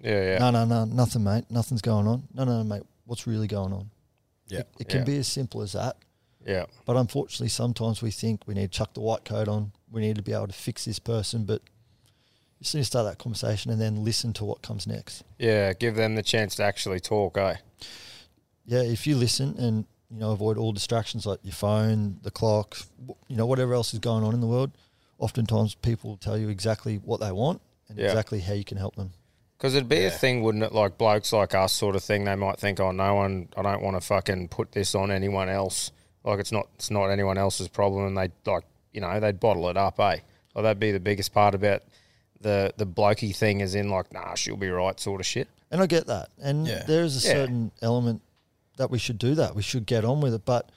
Yeah, 0.00 0.32
yeah. 0.32 0.38
No, 0.38 0.50
no, 0.50 0.64
no, 0.64 0.84
nothing, 0.84 1.24
mate. 1.24 1.44
Nothing's 1.50 1.82
going 1.82 2.06
on. 2.06 2.24
No, 2.34 2.44
no, 2.44 2.58
no, 2.58 2.64
mate. 2.64 2.82
What's 3.04 3.26
really 3.26 3.46
going 3.48 3.72
on? 3.72 3.90
Yeah. 4.46 4.60
It, 4.60 4.68
it 4.80 4.88
can 4.88 4.98
Yeah. 5.00 5.04
be 5.04 5.16
as 5.18 5.28
simple 5.28 5.62
as 5.62 5.72
that. 5.72 5.96
Yeah. 6.46 6.66
But 6.84 6.96
unfortunately, 6.96 7.48
sometimes 7.48 8.00
we 8.02 8.10
think 8.10 8.46
we 8.46 8.54
need 8.54 8.70
to 8.72 8.78
chuck 8.78 8.94
the 8.94 9.00
white 9.00 9.24
coat 9.24 9.48
on. 9.48 9.72
We 9.90 10.00
need 10.00 10.16
to 10.16 10.22
be 10.22 10.32
able 10.32 10.46
to 10.46 10.52
fix 10.52 10.84
this 10.84 10.98
person. 10.98 11.44
But 11.44 11.62
you 12.58 12.62
just 12.64 12.74
need 12.74 12.82
to 12.82 12.86
start 12.86 13.06
that 13.06 13.18
conversation 13.18 13.70
and 13.70 13.80
then 13.80 14.04
listen 14.04 14.32
to 14.34 14.44
what 14.44 14.62
comes 14.62 14.86
next. 14.86 15.24
Yeah. 15.38 15.72
Give 15.72 15.94
them 15.96 16.14
the 16.14 16.22
chance 16.22 16.54
to 16.56 16.64
actually 16.64 17.00
talk, 17.00 17.36
eh? 17.38 17.56
Yeah, 18.66 18.82
if 18.82 19.06
you 19.06 19.16
listen 19.16 19.56
and 19.58 19.86
you 20.10 20.18
know 20.18 20.32
avoid 20.32 20.56
all 20.58 20.72
distractions 20.72 21.26
like 21.26 21.40
your 21.42 21.52
phone, 21.54 22.18
the 22.22 22.30
clock, 22.30 22.78
you 23.28 23.36
know 23.36 23.46
whatever 23.46 23.74
else 23.74 23.92
is 23.92 24.00
going 24.00 24.24
on 24.24 24.34
in 24.34 24.40
the 24.40 24.46
world. 24.46 24.70
Oftentimes, 25.18 25.74
people 25.74 26.16
tell 26.16 26.38
you 26.38 26.48
exactly 26.48 26.96
what 26.96 27.20
they 27.20 27.32
want 27.32 27.60
and 27.88 27.98
Yeah. 27.98 28.06
exactly 28.06 28.40
how 28.40 28.52
you 28.54 28.64
can 28.64 28.78
help 28.78 28.94
them. 28.96 29.12
Because 29.56 29.74
it'd 29.74 29.88
be 29.88 30.04
a 30.04 30.10
thing, 30.10 30.42
wouldn't 30.42 30.62
it? 30.62 30.72
Like 30.72 30.96
blokes 30.96 31.32
like 31.32 31.52
us, 31.54 31.72
sort 31.72 31.96
of 31.96 32.04
thing. 32.04 32.24
They 32.24 32.36
might 32.36 32.60
think, 32.60 32.78
"Oh, 32.78 32.92
no 32.92 33.14
one. 33.16 33.48
I 33.56 33.62
don't 33.62 33.82
want 33.82 33.96
to 33.96 34.00
fucking 34.00 34.48
put 34.48 34.70
this 34.72 34.94
on 34.94 35.10
anyone 35.10 35.48
else. 35.48 35.90
Like 36.24 36.38
it's 36.38 36.52
not. 36.52 36.68
It's 36.76 36.90
not 36.90 37.06
anyone 37.08 37.36
else's 37.38 37.66
problem." 37.68 38.06
And 38.06 38.16
they 38.16 38.30
like, 38.50 38.64
you 38.92 39.00
know, 39.00 39.18
they'd 39.18 39.40
bottle 39.40 39.68
it 39.68 39.76
up, 39.76 39.98
eh? 39.98 40.18
Well, 40.54 40.62
that'd 40.62 40.78
be 40.78 40.92
the 40.92 41.00
biggest 41.00 41.32
part 41.34 41.54
about 41.56 41.82
the 42.40 42.72
the 42.76 42.86
blokey 42.86 43.34
thing, 43.34 43.60
is 43.60 43.74
in 43.74 43.90
like, 43.90 44.12
"Nah, 44.12 44.34
she'll 44.36 44.56
be 44.56 44.70
right," 44.70 44.98
sort 45.00 45.20
of 45.20 45.26
shit. 45.26 45.48
And 45.72 45.80
I 45.82 45.86
get 45.86 46.06
that. 46.06 46.28
And 46.40 46.66
Yeah. 46.68 46.84
there 46.84 47.02
is 47.02 47.16
a 47.22 47.26
Yeah. 47.26 47.34
certain 47.34 47.72
element 47.82 48.22
that 48.78 48.90
we 48.90 48.98
should 48.98 49.18
do 49.18 49.34
that. 49.36 49.54
We 49.54 49.62
should 49.62 49.86
get 49.86 50.04
on 50.04 50.20
with 50.20 50.32
it. 50.34 50.44
But 50.44 50.70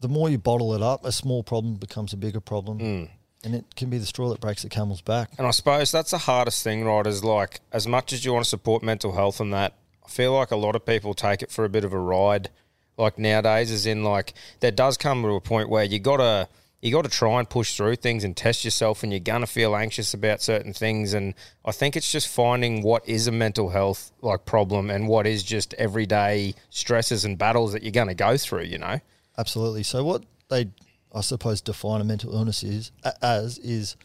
the 0.00 0.08
more 0.08 0.30
you 0.30 0.38
bottle 0.38 0.74
it 0.74 0.82
up, 0.82 1.04
a 1.04 1.12
small 1.12 1.42
problem 1.42 1.74
becomes 1.74 2.12
a 2.12 2.16
bigger 2.16 2.40
problem, 2.40 2.78
Mm. 2.78 3.08
and 3.42 3.54
it 3.54 3.64
can 3.76 3.90
be 3.90 3.98
the 3.98 4.06
straw 4.06 4.28
that 4.30 4.40
breaks 4.40 4.62
the 4.62 4.68
camel's 4.68 5.00
back. 5.02 5.30
And 5.38 5.46
I 5.46 5.50
suppose 5.50 5.90
that's 5.90 6.10
the 6.12 6.18
hardest 6.18 6.62
thing, 6.62 6.84
right? 6.84 7.06
Is 7.06 7.24
like 7.24 7.60
as 7.72 7.86
much 7.86 8.12
as 8.12 8.24
you 8.24 8.32
want 8.32 8.44
to 8.44 8.48
support 8.48 8.82
mental 8.82 9.12
health 9.12 9.40
and 9.40 9.52
that, 9.52 9.74
I 10.04 10.08
feel 10.08 10.32
like 10.34 10.50
a 10.50 10.56
lot 10.56 10.76
of 10.76 10.84
people 10.86 11.14
take 11.14 11.42
it 11.42 11.50
for 11.50 11.64
a 11.64 11.68
bit 11.68 11.84
of 11.84 11.92
a 11.92 11.98
ride. 11.98 12.50
Like 12.96 13.18
nowadays, 13.18 13.70
is 13.72 13.86
in 13.86 14.04
like 14.04 14.34
there 14.60 14.70
does 14.70 14.96
come 14.96 15.22
to 15.22 15.28
a 15.30 15.40
point 15.40 15.68
where 15.68 15.82
you 15.84 15.98
gotta 15.98 16.48
you 16.84 16.92
got 16.92 17.04
to 17.04 17.10
try 17.10 17.38
and 17.38 17.48
push 17.48 17.78
through 17.78 17.96
things 17.96 18.24
and 18.24 18.36
test 18.36 18.62
yourself, 18.62 19.02
and 19.02 19.10
you're 19.10 19.18
gonna 19.18 19.46
feel 19.46 19.74
anxious 19.74 20.12
about 20.12 20.42
certain 20.42 20.74
things. 20.74 21.14
And 21.14 21.32
I 21.64 21.72
think 21.72 21.96
it's 21.96 22.12
just 22.12 22.28
finding 22.28 22.82
what 22.82 23.08
is 23.08 23.26
a 23.26 23.32
mental 23.32 23.70
health 23.70 24.12
like 24.20 24.44
problem 24.44 24.90
and 24.90 25.08
what 25.08 25.26
is 25.26 25.42
just 25.42 25.72
everyday 25.74 26.54
stresses 26.68 27.24
and 27.24 27.38
battles 27.38 27.72
that 27.72 27.82
you're 27.82 27.90
gonna 27.90 28.14
go 28.14 28.36
through. 28.36 28.64
You 28.64 28.76
know? 28.76 29.00
Absolutely. 29.38 29.82
So 29.82 30.04
what 30.04 30.24
they, 30.50 30.68
I 31.14 31.22
suppose, 31.22 31.62
define 31.62 32.02
a 32.02 32.04
mental 32.04 32.34
illness 32.34 32.62
is 32.62 32.92
as 33.22 33.56
is, 33.56 33.96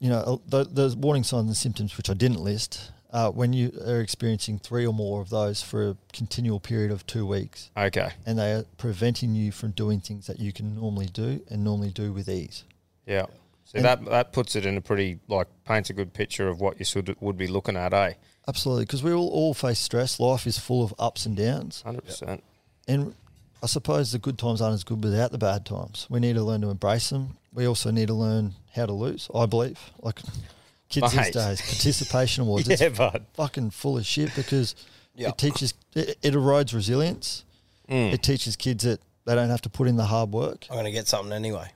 you 0.00 0.10
know, 0.10 0.42
the, 0.44 0.64
the 0.64 0.96
warning 0.98 1.22
signs 1.22 1.46
and 1.46 1.56
symptoms 1.56 1.96
which 1.96 2.10
I 2.10 2.14
didn't 2.14 2.40
list. 2.40 2.90
Uh, 3.10 3.30
when 3.30 3.54
you 3.54 3.72
are 3.86 4.00
experiencing 4.00 4.58
three 4.58 4.86
or 4.86 4.92
more 4.92 5.22
of 5.22 5.30
those 5.30 5.62
for 5.62 5.88
a 5.90 5.96
continual 6.12 6.60
period 6.60 6.90
of 6.90 7.06
two 7.06 7.24
weeks, 7.26 7.70
Okay. 7.74 8.10
and 8.26 8.38
they 8.38 8.52
are 8.52 8.64
preventing 8.76 9.34
you 9.34 9.50
from 9.50 9.70
doing 9.70 9.98
things 10.00 10.26
that 10.26 10.38
you 10.38 10.52
can 10.52 10.74
normally 10.74 11.06
do 11.06 11.40
and 11.48 11.64
normally 11.64 11.90
do 11.90 12.12
with 12.12 12.28
ease. 12.28 12.64
Yeah. 13.06 13.24
So 13.64 13.76
And- 13.76 13.84
that 13.86 14.04
that 14.06 14.32
puts 14.32 14.54
it 14.56 14.66
in 14.66 14.76
a 14.76 14.82
pretty 14.82 15.20
like 15.26 15.46
paints 15.64 15.88
a 15.88 15.94
good 15.94 16.12
picture 16.12 16.48
of 16.48 16.60
what 16.60 16.78
you 16.78 16.84
should 16.84 17.16
would 17.20 17.38
be 17.38 17.46
looking 17.46 17.76
at, 17.76 17.94
eh? 17.94 18.14
Absolutely, 18.46 18.84
because 18.84 19.02
we 19.02 19.12
all, 19.12 19.28
all 19.28 19.54
face 19.54 19.78
stress. 19.78 20.20
Life 20.20 20.46
is 20.46 20.58
full 20.58 20.82
of 20.84 20.94
ups 20.98 21.24
and 21.26 21.34
downs, 21.36 21.82
Hundred 21.82 22.04
percent. 22.04 22.42
and 22.86 23.14
I 23.62 23.66
suppose 23.66 24.12
the 24.12 24.18
good 24.18 24.38
times 24.38 24.60
aren't 24.60 24.74
as 24.74 24.84
good 24.84 25.02
without 25.02 25.32
the 25.32 25.38
bad 25.38 25.64
times. 25.66 26.06
We 26.10 26.20
need 26.20 26.34
to 26.34 26.42
learn 26.44 26.60
to 26.60 26.68
embrace 26.70 27.08
them. 27.10 27.36
We 27.54 27.66
also 27.66 27.90
need 27.90 28.08
to 28.08 28.14
learn 28.14 28.54
how 28.74 28.84
to 28.86 28.92
lose. 28.92 29.28
I 29.34 29.46
believe, 29.46 29.78
like 30.02 30.20
kids 30.88 31.14
Mate. 31.14 31.24
these 31.26 31.34
days, 31.34 31.60
participation 31.60 32.42
awards. 32.44 32.68
Yeah, 32.68 32.76
It's 32.80 32.98
bud. 32.98 33.24
fucking 33.34 33.70
full 33.70 33.98
of 33.98 34.06
shit 34.06 34.34
because 34.34 34.74
Yeah. 35.14 35.28
it 35.28 35.38
teaches 35.38 35.74
it, 35.94 36.18
it 36.22 36.34
erodes 36.34 36.74
resilience. 36.74 37.44
Mm. 37.88 38.12
It 38.12 38.22
teaches 38.22 38.56
kids 38.56 38.84
that 38.84 39.00
they 39.24 39.34
don't 39.34 39.50
have 39.50 39.62
to 39.62 39.68
put 39.70 39.88
in 39.88 39.96
the 39.96 40.04
hard 40.06 40.32
work. 40.32 40.66
I'm 40.70 40.74
going 40.76 40.84
to 40.86 40.90
get 40.92 41.08
something 41.08 41.32
anyway. 41.32 41.70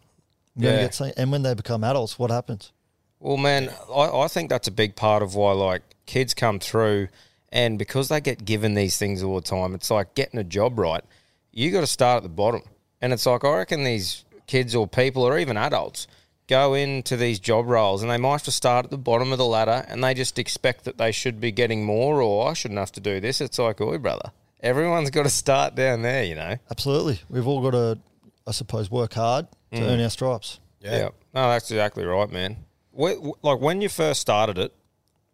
You're 0.56 0.72
Yeah. 0.72 0.80
get 0.82 0.94
something- 0.94 1.14
and 1.16 1.32
when 1.32 1.42
they 1.42 1.54
become 1.54 1.84
adults, 1.84 2.18
what 2.18 2.30
happens? 2.30 2.72
Well, 3.20 3.36
man, 3.36 3.70
I, 3.94 4.08
I 4.24 4.28
think 4.28 4.50
that's 4.50 4.68
a 4.68 4.72
big 4.72 4.96
part 4.96 5.22
of 5.22 5.34
why 5.34 5.52
like 5.52 5.82
kids 6.06 6.34
come 6.34 6.58
through, 6.58 7.08
and 7.50 7.78
because 7.78 8.08
they 8.08 8.20
get 8.20 8.44
given 8.44 8.74
these 8.74 8.96
things 8.98 9.22
all 9.22 9.34
the 9.36 9.40
time, 9.46 9.74
it's 9.74 9.90
like 9.90 10.14
getting 10.14 10.40
a 10.40 10.44
job 10.44 10.78
right. 10.78 11.04
You 11.52 11.70
got 11.70 11.80
to 11.82 11.86
start 11.86 12.16
at 12.18 12.22
the 12.24 12.28
bottom, 12.28 12.62
and 13.00 13.12
it's 13.12 13.24
like 13.26 13.44
I 13.44 13.56
reckon 13.58 13.84
these 13.84 14.24
kids 14.46 14.74
or 14.74 14.86
people 14.88 15.22
or 15.22 15.38
even 15.38 15.56
adults 15.56 16.06
go 16.52 16.74
into 16.74 17.16
these 17.16 17.38
job 17.38 17.66
roles 17.66 18.02
and 18.02 18.10
they 18.10 18.16
might 18.18 18.32
have 18.32 18.42
to 18.44 18.50
start 18.52 18.84
at 18.84 18.90
the 18.90 18.98
bottom 18.98 19.32
of 19.32 19.38
the 19.38 19.46
ladder 19.46 19.84
and 19.88 20.02
they 20.04 20.14
just 20.14 20.38
expect 20.38 20.84
that 20.84 20.98
they 20.98 21.10
should 21.12 21.40
be 21.40 21.50
getting 21.50 21.84
more 21.84 22.20
or 22.20 22.50
I 22.50 22.52
shouldn't 22.54 22.78
have 22.78 22.92
to 22.92 23.00
do 23.00 23.20
this. 23.20 23.40
It's 23.40 23.58
like, 23.58 23.80
oi, 23.80 23.98
brother, 23.98 24.32
everyone's 24.60 25.10
got 25.10 25.22
to 25.24 25.30
start 25.30 25.74
down 25.74 26.02
there, 26.02 26.24
you 26.24 26.34
know. 26.34 26.56
Absolutely, 26.70 27.20
we've 27.30 27.46
all 27.46 27.62
got 27.62 27.70
to, 27.72 27.98
I 28.46 28.50
suppose, 28.52 28.90
work 28.90 29.14
hard 29.14 29.46
to 29.72 29.78
Mm. 29.80 29.88
earn 29.88 30.00
our 30.00 30.10
stripes. 30.10 30.60
Yeah. 30.80 31.08
No, 31.34 31.48
that's 31.50 31.70
exactly 31.70 32.04
right, 32.04 32.30
man. 32.30 32.56
Wh- 32.98 33.16
wh- 33.24 33.44
like 33.44 33.60
when 33.60 33.80
you 33.80 33.88
first 33.88 34.20
started 34.20 34.58
it, 34.58 34.72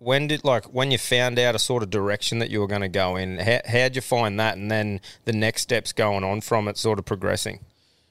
when 0.00 0.28
did 0.28 0.44
like 0.44 0.66
when 0.66 0.92
you 0.92 0.98
found 0.98 1.38
out 1.40 1.56
a 1.56 1.58
sort 1.58 1.82
of 1.82 1.90
direction 1.90 2.38
that 2.38 2.50
you 2.50 2.60
were 2.60 2.68
going 2.68 2.82
to 2.82 2.88
go 2.88 3.16
in? 3.16 3.38
How, 3.38 3.58
how'd 3.66 3.96
you 3.96 4.02
find 4.02 4.38
that, 4.38 4.56
and 4.56 4.70
then 4.70 5.00
the 5.25 5.32
next 5.32 5.62
steps 5.62 5.92
going 5.92 6.22
on 6.22 6.40
from 6.40 6.68
it, 6.68 6.76
sort 6.78 7.00
of 7.00 7.04
progressing? 7.04 7.64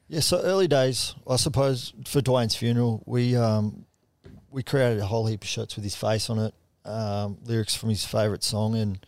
Yeah, 0.09 0.21
so 0.21 0.39
early 0.41 0.67
days, 0.67 1.15
I 1.27 1.35
suppose, 1.35 1.93
for 2.05 2.21
Dwayne's 2.21 2.55
funeral, 2.55 3.03
we 3.05 3.35
um, 3.35 3.85
we 4.49 4.63
created 4.63 4.99
a 4.99 5.05
whole 5.05 5.27
heap 5.27 5.43
of 5.43 5.49
shirts 5.49 5.75
with 5.75 5.83
his 5.83 5.95
face 5.95 6.29
on 6.29 6.39
it, 6.39 6.53
um, 6.85 7.37
lyrics 7.43 7.75
from 7.75 7.89
his 7.89 8.05
favourite 8.05 8.43
song, 8.43 8.75
and 8.75 9.05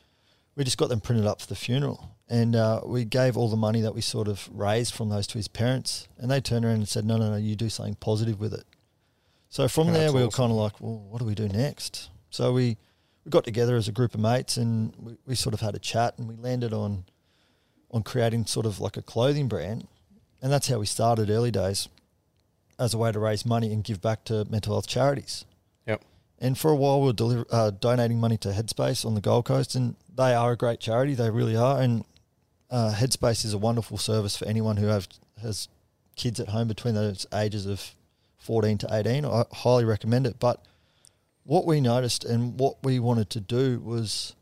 we 0.55 0.65
just 0.65 0.77
got 0.77 0.89
them 0.89 0.99
printed 0.99 1.25
up 1.25 1.39
for 1.39 1.47
the 1.47 1.55
funeral. 1.55 2.17
And 2.27 2.55
uh, 2.55 2.81
we 2.85 3.05
gave 3.05 3.37
all 3.37 3.49
the 3.49 3.55
money 3.57 3.81
that 3.81 3.95
we 3.95 4.01
sort 4.01 4.27
of 4.27 4.47
raised 4.53 4.93
from 4.93 5.09
those 5.09 5.25
to 5.27 5.37
his 5.37 5.47
parents, 5.47 6.07
and 6.17 6.29
they 6.29 6.41
turned 6.41 6.65
around 6.65 6.75
and 6.75 6.87
said, 6.87 7.05
"No, 7.05 7.15
no, 7.15 7.29
no, 7.29 7.37
you 7.37 7.55
do 7.55 7.69
something 7.69 7.95
positive 7.95 8.39
with 8.41 8.53
it." 8.53 8.65
So 9.47 9.69
from 9.69 9.87
That's 9.87 9.99
there, 9.99 10.11
we 10.11 10.19
were 10.19 10.27
awesome. 10.27 10.43
kind 10.43 10.51
of 10.51 10.57
like, 10.57 10.81
"Well, 10.81 10.99
what 11.09 11.19
do 11.19 11.25
we 11.25 11.33
do 11.33 11.47
next?" 11.47 12.09
So 12.29 12.51
we 12.51 12.77
we 13.23 13.29
got 13.29 13.45
together 13.45 13.77
as 13.77 13.87
a 13.87 13.93
group 13.93 14.15
of 14.15 14.19
mates, 14.19 14.57
and 14.57 14.93
we, 14.99 15.17
we 15.25 15.35
sort 15.35 15.53
of 15.53 15.61
had 15.61 15.75
a 15.75 15.79
chat, 15.79 16.15
and 16.17 16.27
we 16.27 16.35
landed 16.35 16.73
on 16.73 17.05
on 17.89 18.03
creating 18.03 18.45
sort 18.47 18.65
of 18.65 18.81
like 18.81 18.97
a 18.97 19.01
clothing 19.01 19.47
brand 19.47 19.87
and 20.41 20.51
that's 20.51 20.67
how 20.67 20.79
we 20.79 20.85
started 20.85 21.29
early 21.29 21.51
days 21.51 21.89
as 22.77 22.93
a 22.93 22.97
way 22.97 23.11
to 23.11 23.19
raise 23.19 23.45
money 23.45 23.73
and 23.73 23.83
give 23.83 24.01
back 24.01 24.23
to 24.25 24.45
mental 24.45 24.73
health 24.73 24.87
charities. 24.87 25.45
Yep. 25.85 26.01
And 26.39 26.57
for 26.57 26.71
a 26.71 26.75
while, 26.75 27.01
we 27.01 27.07
were 27.07 27.13
deliver, 27.13 27.45
uh, 27.51 27.71
donating 27.71 28.19
money 28.19 28.37
to 28.37 28.49
Headspace 28.49 29.05
on 29.05 29.15
the 29.15 29.21
Gold 29.21 29.45
Coast, 29.45 29.75
and 29.75 29.95
they 30.15 30.33
are 30.33 30.53
a 30.53 30.57
great 30.57 30.79
charity. 30.79 31.13
They 31.13 31.29
really 31.29 31.57
are. 31.57 31.81
And 31.81 32.05
uh, 32.71 32.93
Headspace 32.95 33.43
is 33.43 33.53
a 33.53 33.57
wonderful 33.57 33.97
service 33.97 34.37
for 34.37 34.45
anyone 34.45 34.77
who 34.77 34.87
have, 34.87 35.07
has 35.41 35.67
kids 36.15 36.39
at 36.39 36.49
home 36.49 36.69
between 36.69 36.95
those 36.95 37.27
ages 37.33 37.65
of 37.65 37.93
14 38.37 38.77
to 38.79 38.87
18. 38.91 39.25
I 39.25 39.43
highly 39.51 39.83
recommend 39.83 40.25
it. 40.25 40.39
But 40.39 40.63
what 41.43 41.65
we 41.65 41.81
noticed 41.81 42.23
and 42.23 42.57
what 42.57 42.77
we 42.83 42.99
wanted 42.99 43.29
to 43.31 43.41
do 43.41 43.79
was 43.79 44.35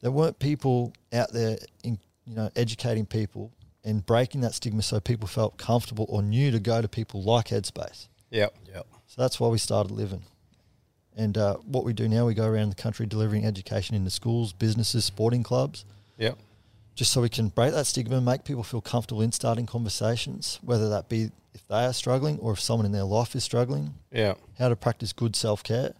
there 0.00 0.10
weren't 0.10 0.40
people 0.40 0.92
out 1.12 1.32
there, 1.32 1.58
in, 1.84 1.98
you 2.26 2.34
know, 2.34 2.50
educating 2.56 3.06
people 3.06 3.52
and 3.86 4.04
breaking 4.04 4.42
that 4.42 4.52
stigma 4.52 4.82
so 4.82 5.00
people 5.00 5.28
felt 5.28 5.56
comfortable 5.56 6.04
or 6.10 6.20
knew 6.22 6.50
to 6.50 6.58
go 6.60 6.82
to 6.82 6.88
people 6.88 7.22
like 7.22 7.46
Headspace. 7.46 8.08
Yep. 8.30 8.54
Yep. 8.74 8.86
So 9.06 9.22
that's 9.22 9.38
why 9.40 9.48
we 9.48 9.58
started 9.58 9.92
Livin'. 9.92 10.22
And 11.16 11.38
uh, 11.38 11.54
what 11.64 11.84
we 11.84 11.92
do 11.94 12.08
now, 12.08 12.26
we 12.26 12.34
go 12.34 12.46
around 12.46 12.68
the 12.68 12.74
country 12.82 13.06
delivering 13.06 13.46
education 13.46 13.96
into 13.96 14.10
schools, 14.10 14.52
businesses, 14.52 15.04
sporting 15.06 15.42
clubs, 15.42 15.84
Yep. 16.18 16.36
just 16.94 17.12
so 17.12 17.22
we 17.22 17.28
can 17.30 17.48
break 17.48 17.72
that 17.72 17.86
stigma 17.86 18.16
and 18.16 18.26
make 18.26 18.44
people 18.44 18.62
feel 18.64 18.80
comfortable 18.82 19.22
in 19.22 19.32
starting 19.32 19.64
conversations, 19.66 20.58
whether 20.62 20.88
that 20.90 21.08
be 21.08 21.30
if 21.54 21.66
they 21.68 21.86
are 21.86 21.92
struggling 21.94 22.38
or 22.40 22.52
if 22.52 22.60
someone 22.60 22.84
in 22.84 22.92
their 22.92 23.04
life 23.04 23.34
is 23.34 23.44
struggling, 23.44 23.94
Yeah. 24.12 24.34
how 24.58 24.68
to 24.68 24.76
practice 24.76 25.12
good 25.14 25.34
self 25.36 25.62
care. 25.62 25.94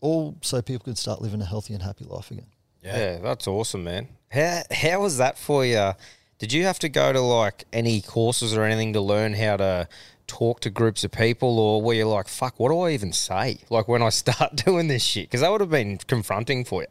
All 0.00 0.36
so 0.42 0.62
people 0.62 0.84
can 0.84 0.96
start 0.96 1.20
living 1.20 1.42
a 1.42 1.44
healthy 1.44 1.74
and 1.74 1.82
happy 1.82 2.04
life 2.04 2.30
again. 2.30 2.46
Yeah. 2.82 3.18
that's 3.18 3.46
awesome, 3.46 3.84
man. 3.84 4.08
How 4.30 4.62
how 4.70 5.00
was 5.00 5.16
that 5.18 5.38
for 5.38 5.64
you? 5.64 5.92
Did 6.38 6.52
you 6.52 6.64
have 6.64 6.78
to 6.80 6.88
go 6.88 7.12
to 7.12 7.20
like 7.20 7.64
any 7.72 8.00
courses 8.00 8.56
or 8.56 8.62
anything 8.64 8.92
to 8.92 9.00
learn 9.00 9.34
how 9.34 9.56
to 9.56 9.88
talk 10.26 10.60
to 10.60 10.70
groups 10.70 11.02
of 11.04 11.10
people, 11.10 11.58
or 11.58 11.82
were 11.82 11.94
you 11.94 12.06
like, 12.06 12.28
"Fuck, 12.28 12.60
what 12.60 12.68
do 12.70 12.78
I 12.80 12.90
even 12.90 13.12
say?" 13.12 13.58
Like 13.70 13.88
when 13.88 14.02
I 14.02 14.10
start 14.10 14.56
doing 14.64 14.88
this 14.88 15.02
shit, 15.02 15.24
because 15.24 15.40
that 15.40 15.50
would 15.50 15.60
have 15.60 15.70
been 15.70 15.98
confronting 15.98 16.64
for 16.64 16.82
you. 16.82 16.88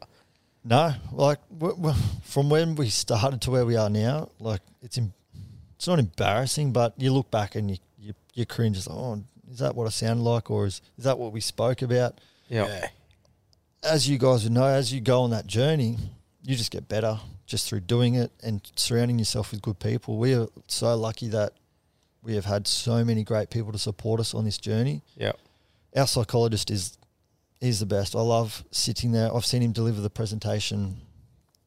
No, 0.64 0.94
like 1.12 1.38
w- 1.56 1.76
w- 1.76 1.96
from 2.24 2.50
when 2.50 2.74
we 2.74 2.90
started 2.90 3.40
to 3.42 3.50
where 3.50 3.64
we 3.64 3.76
are 3.76 3.88
now, 3.88 4.28
like 4.40 4.60
it's 4.82 4.98
em- 4.98 5.14
it's 5.76 5.86
not 5.86 5.98
embarrassing, 6.00 6.72
but 6.72 6.92
you 6.98 7.12
look 7.12 7.30
back 7.30 7.54
and 7.54 7.70
you 7.70 7.76
you, 7.98 8.12
you 8.34 8.44
cringe. 8.44 8.76
It's 8.76 8.88
like, 8.88 8.98
oh, 8.98 9.22
is 9.50 9.60
that 9.60 9.74
what 9.74 9.86
I 9.86 9.90
sounded 9.90 10.24
like, 10.24 10.50
or 10.50 10.66
is 10.66 10.82
is 10.98 11.04
that 11.04 11.18
what 11.18 11.32
we 11.32 11.40
spoke 11.40 11.80
about? 11.80 12.20
Yeah. 12.48 12.88
As 13.82 14.08
you 14.08 14.18
guys 14.18 14.44
would 14.44 14.52
know, 14.52 14.64
as 14.64 14.92
you 14.92 15.00
go 15.00 15.22
on 15.22 15.30
that 15.30 15.46
journey, 15.46 15.96
you 16.42 16.56
just 16.56 16.70
get 16.70 16.88
better 16.88 17.18
just 17.46 17.68
through 17.68 17.80
doing 17.80 18.14
it 18.14 18.30
and 18.42 18.60
surrounding 18.76 19.18
yourself 19.18 19.52
with 19.52 19.62
good 19.62 19.78
people. 19.78 20.18
We 20.18 20.34
are 20.34 20.48
so 20.66 20.94
lucky 20.96 21.28
that 21.28 21.52
we 22.22 22.34
have 22.34 22.44
had 22.44 22.66
so 22.66 23.04
many 23.04 23.22
great 23.24 23.50
people 23.50 23.72
to 23.72 23.78
support 23.78 24.20
us 24.20 24.34
on 24.34 24.44
this 24.44 24.58
journey. 24.58 25.02
Yeah. 25.16 25.32
Our 25.96 26.06
psychologist 26.06 26.70
is 26.70 26.98
is 27.60 27.80
the 27.80 27.86
best. 27.86 28.14
I 28.14 28.20
love 28.20 28.64
sitting 28.70 29.10
there. 29.12 29.34
I've 29.34 29.44
seen 29.46 29.62
him 29.62 29.72
deliver 29.72 30.00
the 30.00 30.10
presentation 30.10 31.00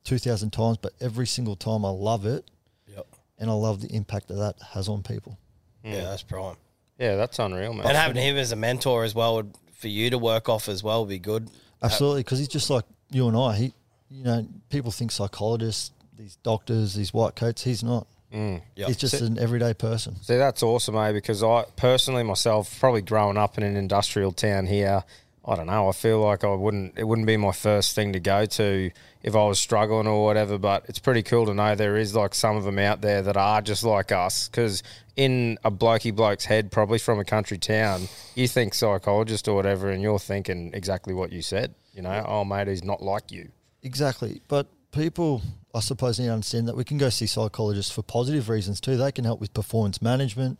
two 0.03 0.17
thousand 0.19 0.51
times, 0.51 0.77
but 0.77 0.93
every 1.01 1.27
single 1.27 1.55
time 1.55 1.83
I 1.85 1.89
love 1.89 2.25
it, 2.25 2.49
Yep. 2.87 3.07
and 3.39 3.49
I 3.49 3.53
love 3.53 3.81
the 3.81 3.89
impact 3.93 4.27
that 4.27 4.35
that 4.35 4.55
has 4.73 4.87
on 4.87 5.01
people. 5.03 5.37
Hmm. 5.83 5.91
Yeah, 5.93 6.03
that's 6.03 6.23
prime. 6.23 6.55
Yeah, 6.99 7.15
that's 7.15 7.39
unreal, 7.39 7.73
man. 7.73 7.85
And 7.87 7.97
having 7.97 8.21
him 8.21 8.37
as 8.37 8.51
a 8.51 8.55
mentor 8.55 9.03
as 9.03 9.15
well 9.15 9.35
would, 9.35 9.53
for 9.73 9.87
you 9.87 10.09
to 10.11 10.17
work 10.17 10.47
off 10.47 10.69
as 10.69 10.83
well 10.83 11.01
would 11.01 11.09
be 11.09 11.19
good. 11.19 11.49
Absolutely, 11.81 12.21
because 12.21 12.39
he's 12.39 12.47
just 12.47 12.69
like 12.69 12.85
you 13.09 13.27
and 13.27 13.35
I. 13.37 13.55
He, 13.55 13.73
you 14.09 14.23
know, 14.23 14.47
people 14.69 14.91
think 14.91 15.11
psychologists, 15.11 15.91
these 16.17 16.35
doctors, 16.43 16.93
these 16.93 17.13
white 17.13 17.35
coats. 17.35 17.63
He's 17.63 17.83
not. 17.83 18.07
Mm. 18.33 18.61
Yep. 18.75 18.87
He's 18.87 18.97
just 18.97 19.17
So- 19.19 19.25
an 19.25 19.37
everyday 19.39 19.73
person. 19.73 20.15
See, 20.21 20.37
that's 20.37 20.63
awesome, 20.63 20.95
eh? 20.95 21.11
Because 21.11 21.43
I 21.43 21.65
personally 21.75 22.23
myself, 22.23 22.79
probably 22.79 23.01
growing 23.01 23.37
up 23.37 23.57
in 23.57 23.63
an 23.63 23.75
industrial 23.75 24.31
town 24.31 24.67
here, 24.67 25.03
I 25.43 25.55
don't 25.55 25.65
know. 25.65 25.89
I 25.89 25.91
feel 25.91 26.19
like 26.19 26.43
I 26.43 26.53
wouldn't. 26.53 26.93
It 26.97 27.03
wouldn't 27.03 27.25
be 27.25 27.37
my 27.37 27.51
first 27.51 27.95
thing 27.95 28.13
to 28.13 28.19
go 28.19 28.45
to 28.45 28.91
if 29.23 29.35
I 29.35 29.43
was 29.45 29.59
struggling 29.59 30.05
or 30.05 30.23
whatever. 30.23 30.59
But 30.59 30.85
it's 30.87 30.99
pretty 30.99 31.23
cool 31.23 31.47
to 31.47 31.53
know 31.53 31.73
there 31.73 31.97
is 31.97 32.15
like 32.15 32.35
some 32.35 32.57
of 32.57 32.63
them 32.63 32.77
out 32.77 33.01
there 33.01 33.23
that 33.23 33.35
are 33.37 33.61
just 33.61 33.83
like 33.83 34.11
us. 34.11 34.47
Because 34.47 34.83
in 35.15 35.57
a 35.63 35.71
blokey 35.71 36.15
bloke's 36.15 36.45
head, 36.45 36.71
probably 36.71 36.99
from 36.99 37.19
a 37.19 37.25
country 37.25 37.57
town, 37.57 38.07
you 38.35 38.47
think 38.47 38.75
psychologist 38.75 39.47
or 39.47 39.55
whatever, 39.55 39.89
and 39.89 40.01
you're 40.01 40.19
thinking 40.19 40.71
exactly 40.73 41.13
what 41.13 41.31
you 41.31 41.41
said. 41.41 41.73
You 41.93 42.03
know, 42.03 42.23
oh 42.27 42.45
mate, 42.45 42.67
he's 42.67 42.83
not 42.83 43.01
like 43.01 43.31
you. 43.31 43.49
Exactly. 43.81 44.41
But 44.47 44.67
people, 44.91 45.41
I 45.73 45.79
suppose, 45.79 46.19
need 46.19 46.27
to 46.27 46.33
understand 46.33 46.67
that 46.67 46.77
we 46.77 46.83
can 46.83 46.99
go 46.99 47.09
see 47.09 47.25
psychologists 47.25 47.91
for 47.91 48.03
positive 48.03 48.47
reasons 48.47 48.79
too. 48.79 48.95
They 48.95 49.11
can 49.11 49.25
help 49.25 49.39
with 49.39 49.55
performance 49.55 50.03
management. 50.03 50.59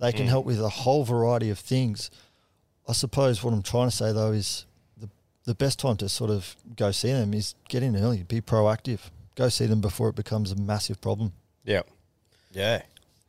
They 0.00 0.10
can 0.10 0.26
mm. 0.26 0.30
help 0.30 0.46
with 0.46 0.60
a 0.60 0.68
whole 0.68 1.04
variety 1.04 1.50
of 1.50 1.58
things. 1.58 2.10
I 2.88 2.92
suppose 2.92 3.42
what 3.42 3.54
I'm 3.54 3.62
trying 3.62 3.90
to 3.90 3.96
say 3.96 4.12
though 4.12 4.32
is 4.32 4.66
the 4.96 5.08
the 5.44 5.54
best 5.54 5.78
time 5.78 5.96
to 5.98 6.08
sort 6.08 6.30
of 6.30 6.56
go 6.76 6.90
see 6.90 7.12
them 7.12 7.34
is 7.34 7.54
get 7.68 7.82
in 7.82 7.96
early, 7.96 8.22
be 8.22 8.40
proactive, 8.40 9.00
go 9.34 9.48
see 9.48 9.66
them 9.66 9.80
before 9.80 10.08
it 10.08 10.16
becomes 10.16 10.52
a 10.52 10.56
massive 10.56 11.00
problem. 11.00 11.32
Yeah. 11.64 11.82
Yeah. 12.52 12.82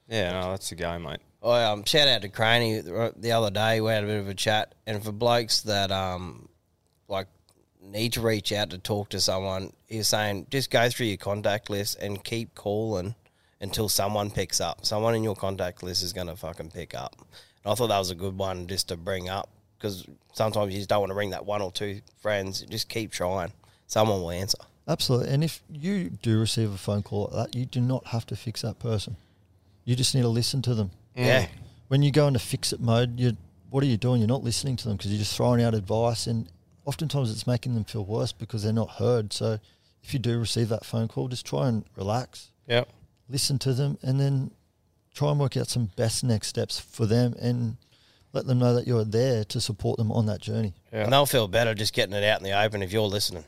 Yeah, 0.08 0.34
no, 0.34 0.52
that's 0.52 0.70
the 0.70 0.76
game, 0.76 1.04
mate. 1.04 1.20
I 1.44 1.64
um, 1.64 1.84
shout 1.86 2.08
out 2.08 2.22
to 2.22 2.30
Craney 2.30 2.80
the 2.80 3.14
the 3.16 3.32
other 3.32 3.52
day. 3.52 3.82
We 3.82 3.92
had 3.92 4.04
a 4.04 4.08
bit 4.08 4.20
of 4.20 4.28
a 4.30 4.34
chat, 4.34 4.76
and 4.86 5.04
for 5.04 5.12
blokes 5.12 5.62
that 5.62 5.92
um, 5.92 6.48
like 7.08 7.28
need 7.82 8.14
to 8.14 8.22
reach 8.22 8.52
out 8.54 8.70
to 8.70 8.78
talk 8.78 9.10
to 9.10 9.20
someone, 9.20 9.74
he 9.88 9.98
was 9.98 10.08
saying 10.08 10.48
just 10.50 10.72
go 10.72 10.90
through 10.90 11.08
your 11.08 11.18
contact 11.18 11.70
list 11.70 11.98
and 12.00 12.24
keep 12.24 12.56
calling 12.56 13.16
until 13.60 13.90
someone 13.90 14.32
picks 14.32 14.62
up. 14.62 14.86
Someone 14.86 15.16
in 15.16 15.24
your 15.24 15.36
contact 15.36 15.84
list 15.84 16.04
is 16.04 16.14
gonna 16.14 16.36
fucking 16.36 16.72
pick 16.72 16.96
up. 16.96 17.16
And 17.64 17.72
I 17.72 17.76
thought 17.76 17.88
that 17.88 18.00
was 18.00 18.12
a 18.12 18.16
good 18.16 18.38
one 18.38 18.68
just 18.68 18.90
to 18.90 18.98
bring 18.98 19.30
up 19.30 19.50
because 19.78 20.06
sometimes 20.34 20.74
you 20.74 20.80
just 20.80 20.90
don't 20.90 21.00
want 21.02 21.12
to 21.12 21.16
ring 21.16 21.32
that 21.32 21.46
one 21.46 21.62
or 21.62 21.72
two 21.72 22.02
friends. 22.22 22.62
Just 22.62 22.90
keep 22.90 23.12
trying. 23.12 23.52
Someone 23.88 24.22
will 24.22 24.32
answer. 24.32 24.58
Absolutely. 24.88 25.30
And 25.30 25.44
if 25.44 25.62
you 25.70 26.10
do 26.10 26.40
receive 26.40 26.72
a 26.74 26.78
phone 26.78 27.04
call 27.04 27.30
like 27.34 27.52
that, 27.52 27.58
you 27.58 27.66
do 27.66 27.80
not 27.82 28.08
have 28.08 28.26
to 28.28 28.36
fix 28.36 28.62
that 28.64 28.80
person. 28.80 29.16
You 29.86 29.96
just 29.96 30.14
need 30.16 30.22
to 30.24 30.28
listen 30.30 30.62
to 30.64 30.74
them. 30.76 30.92
Yeah. 31.16 31.48
When 31.88 32.02
you 32.04 32.12
go 32.12 32.28
into 32.28 32.40
fix 32.40 32.74
it 32.74 32.80
mode, 32.80 33.20
you 33.20 33.38
what 33.70 33.84
are 33.84 33.88
you 33.88 33.98
doing? 33.98 34.20
You're 34.22 34.28
not 34.28 34.44
listening 34.44 34.76
to 34.78 34.88
them 34.88 34.98
because 34.98 35.12
you're 35.12 35.20
just 35.20 35.36
throwing 35.36 35.64
out 35.64 35.74
advice, 35.74 36.28
and 36.28 36.48
oftentimes 36.86 37.32
it's 37.32 37.48
making 37.48 37.74
them 37.74 37.84
feel 37.86 38.06
worse 38.06 38.32
because 38.32 38.62
they're 38.64 38.72
not 38.72 38.92
heard. 38.92 39.34
So 39.34 39.58
if 40.04 40.14
you 40.14 40.20
do 40.20 40.38
receive 40.40 40.70
that 40.70 40.86
phone 40.86 41.08
call, 41.08 41.28
just 41.28 41.46
try 41.46 41.68
and 41.68 41.84
relax, 41.96 42.52
Yep. 42.68 42.88
listen 43.30 43.58
to 43.60 43.74
them, 43.74 43.98
and 44.04 44.20
then 44.20 44.52
try 45.14 45.32
and 45.32 45.40
work 45.40 45.58
out 45.58 45.68
some 45.68 45.92
best 45.96 46.24
next 46.24 46.48
steps 46.48 46.80
for 46.80 47.06
them, 47.06 47.36
and 47.40 47.78
let 48.34 48.48
them 48.48 48.60
know 48.60 48.74
that 48.74 48.88
you're 48.88 49.06
there 49.06 49.44
to 49.46 49.62
support 49.62 49.98
them 49.98 50.12
on 50.12 50.26
that 50.26 50.42
journey. 50.42 50.74
Yeah. 50.92 51.04
And 51.04 51.14
they'll 51.14 51.26
feel 51.26 51.48
better 51.48 51.74
just 51.74 51.94
getting 51.94 52.16
it 52.16 52.24
out 52.24 52.40
in 52.40 52.44
the 52.44 52.60
open 52.60 52.82
if 52.82 52.92
you're 52.92 53.04
listening. 53.04 53.46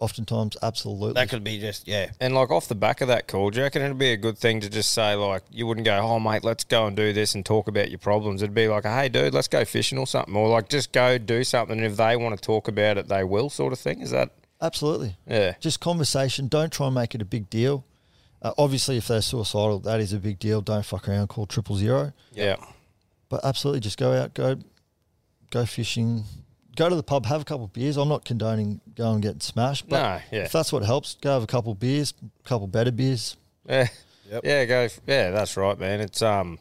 Oftentimes, 0.00 0.56
absolutely. 0.60 1.12
That 1.12 1.28
could 1.28 1.44
be 1.44 1.60
just 1.60 1.86
yeah. 1.86 2.10
And 2.20 2.34
like 2.34 2.50
off 2.50 2.66
the 2.66 2.74
back 2.74 3.00
of 3.00 3.08
that 3.08 3.28
call, 3.28 3.50
do 3.50 3.58
you 3.58 3.62
reckon 3.62 3.80
it'd 3.80 3.96
be 3.96 4.12
a 4.12 4.16
good 4.16 4.36
thing 4.36 4.60
to 4.60 4.68
just 4.68 4.92
say 4.92 5.14
like 5.14 5.42
you 5.50 5.66
wouldn't 5.66 5.84
go, 5.84 5.96
oh 5.98 6.18
mate, 6.18 6.42
let's 6.42 6.64
go 6.64 6.86
and 6.86 6.96
do 6.96 7.12
this 7.12 7.34
and 7.34 7.46
talk 7.46 7.68
about 7.68 7.90
your 7.90 7.98
problems. 7.98 8.42
It'd 8.42 8.54
be 8.54 8.66
like, 8.66 8.84
hey 8.84 9.08
dude, 9.08 9.32
let's 9.32 9.48
go 9.48 9.64
fishing 9.64 9.98
or 9.98 10.06
something, 10.06 10.34
or 10.34 10.48
like 10.48 10.68
just 10.68 10.92
go 10.92 11.16
do 11.16 11.44
something. 11.44 11.76
And 11.76 11.86
if 11.86 11.96
they 11.96 12.16
want 12.16 12.36
to 12.36 12.42
talk 12.42 12.66
about 12.66 12.98
it, 12.98 13.08
they 13.08 13.22
will, 13.22 13.48
sort 13.48 13.72
of 13.72 13.78
thing. 13.78 14.00
Is 14.00 14.10
that 14.10 14.30
absolutely. 14.60 15.16
yeah? 15.28 15.54
just 15.60 15.80
conversation. 15.80 16.48
Don't 16.48 16.72
try 16.72 16.86
and 16.86 16.94
make 16.96 17.14
it 17.14 17.22
a 17.22 17.26
big 17.26 17.48
deal. 17.48 17.84
Uh, 18.44 18.52
obviously, 18.58 18.98
if 18.98 19.08
they're 19.08 19.22
suicidal, 19.22 19.78
that 19.80 20.00
is 20.00 20.12
a 20.12 20.18
big 20.18 20.38
deal. 20.38 20.60
Don't 20.60 20.84
fuck 20.84 21.08
around. 21.08 21.28
Call 21.28 21.46
triple 21.46 21.76
zero. 21.76 22.12
Yeah. 22.32 22.56
But 23.30 23.42
absolutely, 23.44 23.80
just 23.80 23.98
go 23.98 24.12
out, 24.12 24.34
go, 24.34 24.56
go 25.50 25.64
fishing, 25.64 26.24
go 26.76 26.88
to 26.90 26.94
the 26.94 27.02
pub, 27.02 27.24
have 27.26 27.40
a 27.40 27.44
couple 27.44 27.64
of 27.64 27.72
beers. 27.72 27.96
I'm 27.96 28.08
not 28.08 28.24
condoning 28.24 28.80
going 28.94 29.14
and 29.14 29.22
getting 29.22 29.40
smashed, 29.40 29.88
but 29.88 29.96
No, 29.98 30.20
yeah. 30.38 30.44
if 30.44 30.52
that's 30.52 30.72
what 30.72 30.84
helps, 30.84 31.14
go 31.20 31.32
have 31.32 31.42
a 31.42 31.46
couple 31.46 31.72
of 31.72 31.80
beers, 31.80 32.12
a 32.44 32.48
couple 32.48 32.66
better 32.66 32.92
beers. 32.92 33.36
Yeah. 33.68 33.88
Yep. 34.30 34.40
Yeah, 34.44 34.64
go. 34.66 34.88
Yeah, 35.06 35.30
that's 35.30 35.56
right, 35.56 35.78
man. 35.78 36.00
It's 36.00 36.22
um, 36.22 36.58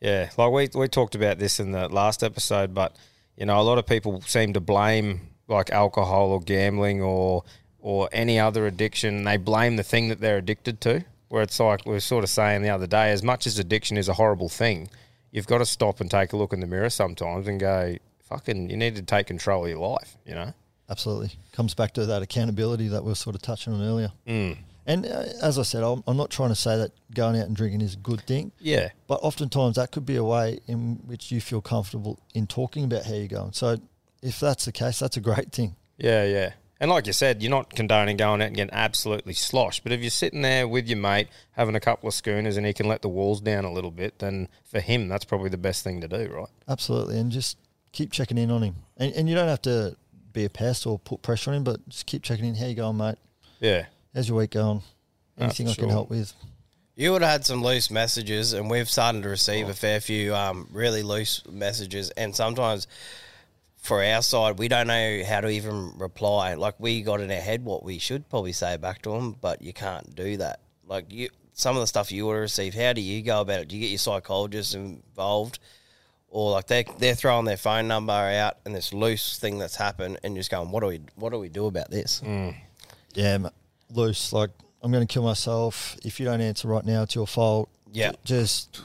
yeah, 0.00 0.30
like 0.36 0.52
we 0.52 0.68
we 0.74 0.88
talked 0.88 1.14
about 1.14 1.38
this 1.38 1.60
in 1.60 1.72
the 1.72 1.88
last 1.88 2.22
episode, 2.22 2.74
but 2.74 2.96
you 3.36 3.46
know, 3.46 3.58
a 3.60 3.62
lot 3.62 3.78
of 3.78 3.86
people 3.86 4.20
seem 4.22 4.52
to 4.54 4.60
blame 4.60 5.28
like 5.48 5.70
alcohol 5.70 6.30
or 6.30 6.40
gambling 6.40 7.02
or 7.02 7.44
or 7.78 8.08
any 8.12 8.38
other 8.38 8.66
addiction. 8.66 9.24
They 9.24 9.36
blame 9.38 9.76
the 9.76 9.82
thing 9.82 10.08
that 10.08 10.20
they're 10.20 10.36
addicted 10.38 10.80
to. 10.82 11.04
Where 11.30 11.42
it's 11.42 11.58
like 11.58 11.86
we 11.86 11.92
were 11.92 12.00
sort 12.00 12.24
of 12.24 12.30
saying 12.30 12.62
the 12.62 12.68
other 12.68 12.86
day, 12.86 13.10
as 13.12 13.22
much 13.22 13.46
as 13.46 13.58
addiction 13.58 13.96
is 13.96 14.08
a 14.08 14.14
horrible 14.14 14.48
thing, 14.48 14.90
you've 15.30 15.46
got 15.46 15.58
to 15.58 15.64
stop 15.66 16.00
and 16.00 16.10
take 16.10 16.32
a 16.32 16.36
look 16.36 16.52
in 16.52 16.60
the 16.60 16.66
mirror 16.66 16.90
sometimes 16.90 17.46
and 17.46 17.58
go, 17.58 17.96
"Fucking, 18.24 18.68
you 18.68 18.76
need 18.76 18.96
to 18.96 19.02
take 19.02 19.28
control 19.28 19.64
of 19.64 19.70
your 19.70 19.78
life." 19.78 20.18
You 20.26 20.34
know? 20.34 20.52
Absolutely, 20.90 21.30
comes 21.52 21.72
back 21.72 21.94
to 21.94 22.06
that 22.06 22.20
accountability 22.20 22.88
that 22.88 23.04
we 23.04 23.12
were 23.12 23.14
sort 23.14 23.36
of 23.36 23.42
touching 23.42 23.72
on 23.72 23.80
earlier. 23.80 24.12
Mm. 24.26 24.58
And 24.86 25.06
uh, 25.06 25.24
as 25.40 25.56
I 25.56 25.62
said, 25.62 25.84
I'm, 25.84 26.02
I'm 26.08 26.16
not 26.16 26.30
trying 26.30 26.48
to 26.48 26.56
say 26.56 26.76
that 26.78 26.90
going 27.14 27.38
out 27.38 27.46
and 27.46 27.54
drinking 27.54 27.80
is 27.80 27.94
a 27.94 27.98
good 27.98 28.22
thing. 28.22 28.50
Yeah. 28.58 28.88
But 29.06 29.20
oftentimes 29.22 29.76
that 29.76 29.92
could 29.92 30.04
be 30.04 30.16
a 30.16 30.24
way 30.24 30.58
in 30.66 30.96
which 31.06 31.30
you 31.30 31.40
feel 31.40 31.60
comfortable 31.60 32.18
in 32.34 32.48
talking 32.48 32.84
about 32.84 33.04
how 33.04 33.14
you're 33.14 33.28
going. 33.28 33.52
So 33.52 33.76
if 34.20 34.40
that's 34.40 34.64
the 34.64 34.72
case, 34.72 34.98
that's 34.98 35.16
a 35.16 35.20
great 35.20 35.52
thing. 35.52 35.76
Yeah, 35.96 36.24
yeah. 36.24 36.52
And 36.80 36.90
like 36.90 37.06
you 37.06 37.12
said, 37.12 37.42
you're 37.42 37.50
not 37.50 37.70
condoning 37.74 38.16
going 38.16 38.40
out 38.40 38.48
and 38.48 38.56
getting 38.56 38.72
absolutely 38.72 39.34
sloshed. 39.34 39.82
But 39.82 39.92
if 39.92 40.00
you're 40.00 40.08
sitting 40.10 40.40
there 40.40 40.66
with 40.66 40.88
your 40.88 40.98
mate 40.98 41.28
having 41.52 41.74
a 41.74 41.80
couple 41.80 42.08
of 42.08 42.14
schooners 42.14 42.56
and 42.56 42.64
he 42.66 42.72
can 42.72 42.88
let 42.88 43.02
the 43.02 43.08
walls 43.08 43.42
down 43.42 43.66
a 43.66 43.72
little 43.72 43.90
bit, 43.90 44.18
then 44.18 44.48
for 44.64 44.80
him, 44.80 45.06
that's 45.06 45.26
probably 45.26 45.50
the 45.50 45.58
best 45.58 45.84
thing 45.84 46.00
to 46.00 46.08
do, 46.08 46.30
right? 46.32 46.48
Absolutely. 46.68 47.18
And 47.18 47.30
just 47.30 47.58
keep 47.92 48.12
checking 48.12 48.38
in 48.38 48.50
on 48.50 48.62
him. 48.62 48.76
And, 48.96 49.12
and 49.12 49.28
you 49.28 49.34
don't 49.34 49.48
have 49.48 49.60
to 49.62 49.94
be 50.32 50.46
a 50.46 50.50
pest 50.50 50.86
or 50.86 50.98
put 50.98 51.20
pressure 51.20 51.50
on 51.50 51.58
him, 51.58 51.64
but 51.64 51.86
just 51.88 52.06
keep 52.06 52.22
checking 52.22 52.46
in. 52.46 52.54
How 52.54 52.66
you 52.66 52.74
going, 52.74 52.96
mate? 52.96 53.18
Yeah. 53.60 53.86
How's 54.14 54.28
your 54.28 54.38
week 54.38 54.52
going? 54.52 54.82
Ah, 55.38 55.44
Anything 55.44 55.66
for 55.66 55.72
I 55.72 55.74
can 55.74 55.84
sure. 55.84 55.90
help 55.90 56.10
with? 56.10 56.32
You 56.96 57.12
would 57.12 57.22
have 57.22 57.30
had 57.30 57.46
some 57.46 57.62
loose 57.62 57.90
messages, 57.90 58.52
and 58.52 58.70
we've 58.70 58.88
started 58.88 59.22
to 59.22 59.28
receive 59.28 59.68
a 59.68 59.74
fair 59.74 60.00
few 60.00 60.34
um, 60.34 60.68
really 60.70 61.02
loose 61.02 61.42
messages. 61.50 62.10
And 62.10 62.34
sometimes, 62.34 62.86
for 63.80 64.04
our 64.04 64.22
side, 64.22 64.58
we 64.58 64.68
don't 64.68 64.86
know 64.86 65.22
how 65.24 65.40
to 65.40 65.48
even 65.48 65.92
reply. 65.98 66.54
Like 66.54 66.74
we 66.78 67.02
got 67.02 67.20
in 67.20 67.30
our 67.30 67.40
head 67.40 67.64
what 67.64 67.82
we 67.82 67.98
should 67.98 68.28
probably 68.28 68.52
say 68.52 68.76
back 68.76 69.02
to 69.02 69.10
them, 69.10 69.36
but 69.40 69.62
you 69.62 69.72
can't 69.72 70.14
do 70.14 70.36
that. 70.36 70.60
Like 70.86 71.06
you, 71.10 71.30
some 71.54 71.76
of 71.76 71.80
the 71.80 71.86
stuff 71.86 72.12
you 72.12 72.26
would 72.26 72.34
have 72.34 72.42
received, 72.42 72.76
how 72.76 72.92
do 72.92 73.00
you 73.00 73.22
go 73.22 73.40
about 73.40 73.60
it? 73.60 73.68
Do 73.68 73.76
you 73.76 73.82
get 73.82 73.90
your 73.90 73.98
psychologist 73.98 74.74
involved, 74.74 75.58
or 76.28 76.52
like 76.52 76.66
they 76.66 76.84
they're 76.98 77.14
throwing 77.14 77.46
their 77.46 77.56
phone 77.56 77.88
number 77.88 78.12
out 78.12 78.58
and 78.64 78.74
this 78.74 78.92
loose 78.92 79.38
thing 79.38 79.58
that's 79.58 79.76
happened, 79.76 80.18
and 80.22 80.36
just 80.36 80.50
going, 80.50 80.70
what 80.70 80.80
do 80.80 80.86
we 80.86 81.00
what 81.16 81.30
do 81.30 81.38
we 81.38 81.48
do 81.48 81.66
about 81.66 81.90
this? 81.90 82.20
Mm. 82.24 82.54
Yeah, 83.14 83.48
loose. 83.90 84.32
Like, 84.32 84.50
I'm 84.82 84.92
going 84.92 85.06
to 85.06 85.12
kill 85.12 85.24
myself. 85.24 85.96
If 86.04 86.20
you 86.20 86.26
don't 86.26 86.40
answer 86.40 86.68
right 86.68 86.84
now, 86.84 87.02
it's 87.02 87.14
your 87.14 87.26
fault. 87.26 87.68
Yeah. 87.92 88.12
Just 88.24 88.82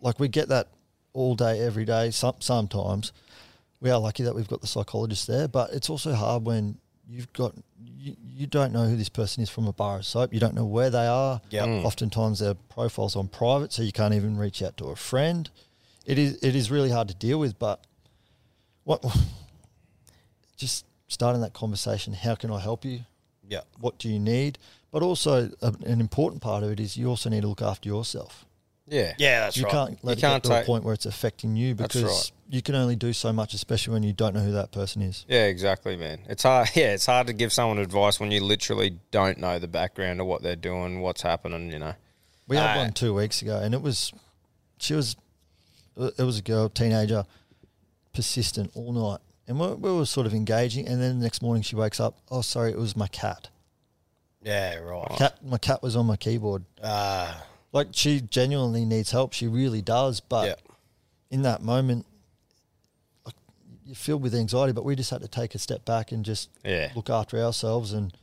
like 0.00 0.20
we 0.20 0.28
get 0.28 0.48
that 0.48 0.68
all 1.12 1.34
day, 1.34 1.60
every 1.60 1.84
day. 1.84 2.10
Some, 2.10 2.36
sometimes 2.40 3.12
we 3.84 3.90
are 3.90 4.00
lucky 4.00 4.22
that 4.22 4.34
we've 4.34 4.48
got 4.48 4.62
the 4.62 4.66
psychologist 4.66 5.26
there, 5.26 5.46
but 5.46 5.70
it's 5.74 5.90
also 5.90 6.14
hard 6.14 6.46
when 6.46 6.78
you've 7.06 7.30
got, 7.34 7.54
you, 7.84 8.16
you 8.34 8.46
don't 8.46 8.72
know 8.72 8.86
who 8.86 8.96
this 8.96 9.10
person 9.10 9.42
is 9.42 9.50
from 9.50 9.66
a 9.66 9.74
bar 9.74 9.98
of 9.98 10.06
soap. 10.06 10.32
You 10.32 10.40
don't 10.40 10.54
know 10.54 10.64
where 10.64 10.88
they 10.88 11.06
are. 11.06 11.42
Yep. 11.50 11.68
Mm. 11.68 11.84
Oftentimes 11.84 12.38
their 12.38 12.54
profile's 12.54 13.14
on 13.14 13.28
private, 13.28 13.74
so 13.74 13.82
you 13.82 13.92
can't 13.92 14.14
even 14.14 14.38
reach 14.38 14.62
out 14.62 14.78
to 14.78 14.86
a 14.86 14.96
friend. 14.96 15.50
It 16.06 16.18
is, 16.18 16.42
it 16.42 16.56
is 16.56 16.70
really 16.70 16.90
hard 16.90 17.08
to 17.08 17.14
deal 17.14 17.38
with, 17.38 17.58
but 17.58 17.86
what, 18.84 19.04
just 20.56 20.86
starting 21.08 21.42
that 21.42 21.52
conversation, 21.52 22.14
how 22.14 22.36
can 22.36 22.50
I 22.50 22.60
help 22.60 22.86
you? 22.86 23.00
Yeah, 23.46 23.60
what 23.78 23.98
do 23.98 24.08
you 24.08 24.18
need? 24.18 24.58
But 24.92 25.02
also, 25.02 25.50
a, 25.60 25.74
an 25.84 26.00
important 26.00 26.40
part 26.40 26.64
of 26.64 26.70
it 26.70 26.80
is 26.80 26.96
you 26.96 27.08
also 27.08 27.28
need 27.28 27.42
to 27.42 27.48
look 27.48 27.60
after 27.60 27.86
yourself. 27.90 28.46
Yeah. 28.86 29.14
yeah, 29.18 29.40
that's 29.40 29.56
right. 29.56 29.60
you 29.60 29.64
right. 29.64 29.72
can't 29.88 30.04
let 30.04 30.16
You 30.16 30.18
it 30.18 30.20
can't 30.20 30.42
get 30.42 30.48
to 30.50 30.54
take- 30.56 30.62
a 30.64 30.66
point 30.66 30.84
where 30.84 30.92
it's 30.94 31.06
affecting 31.06 31.56
you 31.56 31.72
That's 31.74 31.94
because 31.94 32.10
right. 32.10 32.32
you 32.54 32.60
can 32.62 32.74
only 32.74 32.96
do 32.96 33.12
so 33.14 33.32
much, 33.32 33.54
especially 33.54 33.94
when 33.94 34.02
you 34.02 34.12
don't 34.12 34.34
know 34.34 34.40
who 34.42 34.52
that 34.52 34.72
person 34.72 35.00
is. 35.00 35.24
Yeah, 35.26 35.46
exactly, 35.46 35.96
man. 35.96 36.20
It's 36.28 36.42
hard. 36.42 36.68
Yeah, 36.74 36.92
it's 36.92 37.06
hard 37.06 37.26
to 37.28 37.32
give 37.32 37.52
someone 37.52 37.78
advice 37.78 38.20
when 38.20 38.30
you 38.30 38.42
literally 38.42 38.98
don't 39.10 39.38
know 39.38 39.58
the 39.58 39.68
background 39.68 40.20
of 40.20 40.26
what 40.26 40.42
they're 40.42 40.54
doing, 40.56 41.00
what's 41.00 41.22
happening. 41.22 41.72
You 41.72 41.78
know. 41.78 41.94
We 42.46 42.56
had 42.56 42.76
Uh, 42.76 42.80
one 42.80 42.92
two 42.92 43.14
weeks 43.14 43.40
ago, 43.40 43.58
and 43.58 43.72
it 43.72 43.80
was, 43.80 44.12
she 44.78 44.92
was, 44.92 45.16
it 45.96 46.18
was 46.22 46.38
a 46.38 46.42
girl, 46.42 46.68
teenager, 46.68 47.24
persistent 48.12 48.70
all 48.74 48.92
night, 48.92 49.20
and 49.48 49.58
we, 49.58 49.68
we 49.74 49.90
were 49.96 50.04
sort 50.04 50.26
of 50.26 50.34
engaging. 50.34 50.86
And 50.86 51.00
then 51.00 51.18
the 51.20 51.24
next 51.24 51.40
morning, 51.40 51.62
she 51.62 51.74
wakes 51.74 52.00
up. 52.00 52.18
Oh, 52.30 52.42
sorry, 52.42 52.70
it 52.72 52.78
was 52.78 52.96
my 52.96 53.06
cat. 53.08 53.48
Yeah, 54.42 54.76
right. 54.76 55.08
Cat, 55.16 55.38
my 55.42 55.56
cat 55.56 55.82
was 55.82 55.96
on 55.96 56.04
my 56.04 56.16
keyboard. 56.16 56.64
Uh, 56.82 57.32
Like 57.74 57.88
she 57.92 58.20
genuinely 58.22 58.84
needs 58.86 59.10
help. 59.10 59.34
She 59.34 59.46
really 59.46 59.82
does, 59.82 60.20
but. 60.20 60.46
yeah. 60.46 60.54
in 61.30 61.42
that 61.42 61.60
moment, 61.62 62.06
like, 63.26 63.34
you're 63.84 63.96
filled 63.96 64.22
with 64.22 64.34
anxiety, 64.34 64.72
but 64.72 64.84
we 64.84 64.94
just 64.94 65.10
had 65.10 65.20
to 65.22 65.26
take 65.28 65.54
a 65.56 65.58
step 65.58 65.84
back 65.84 66.12
and 66.12 66.24
just 66.24 66.48
Yeah. 66.64 66.92
look 66.94 67.10
after 67.10 67.36
ourselves. 67.42 67.92
And 67.92 68.16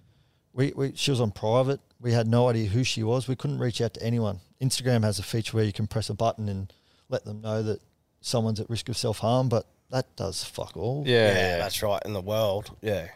we, 0.53 0.71
we, 0.75 0.93
she 0.95 1.11
was 1.11 1.19
on 1.19 1.31
private. 1.31 1.81
We 1.99 2.13
had 2.13 2.25
no 2.27 2.47
idea 2.47 2.69
who 2.69 2.83
she 2.85 3.03
was. 3.03 3.27
We 3.27 3.35
couldn't 3.35 3.59
reach 3.59 3.81
out 3.81 3.93
to 3.95 4.01
anyone. 4.03 4.39
Instagram 4.61 5.03
has 5.03 5.19
a 5.19 5.23
feature 5.23 5.57
where 5.57 5.65
you 5.65 5.73
can 5.73 5.87
press 5.87 6.09
a 6.09 6.13
button 6.13 6.47
and 6.47 6.71
let 7.09 7.25
them 7.25 7.41
know 7.41 7.61
that 7.63 7.81
someone's 8.21 8.59
at 8.61 8.69
risk 8.69 8.87
of 8.87 8.95
self 8.95 9.17
harm, 9.19 9.49
but 9.49 9.65
that 9.89 10.15
does 10.15 10.43
fuck 10.43 10.77
all. 10.77 11.03
Yeah, 11.05 11.27
yeah, 11.27 11.33
yeah, 11.33 11.57
that's 11.57 11.83
right. 11.83 12.01
In 12.05 12.13
the 12.13 12.21
world, 12.21 12.71
yeah, 12.81 13.07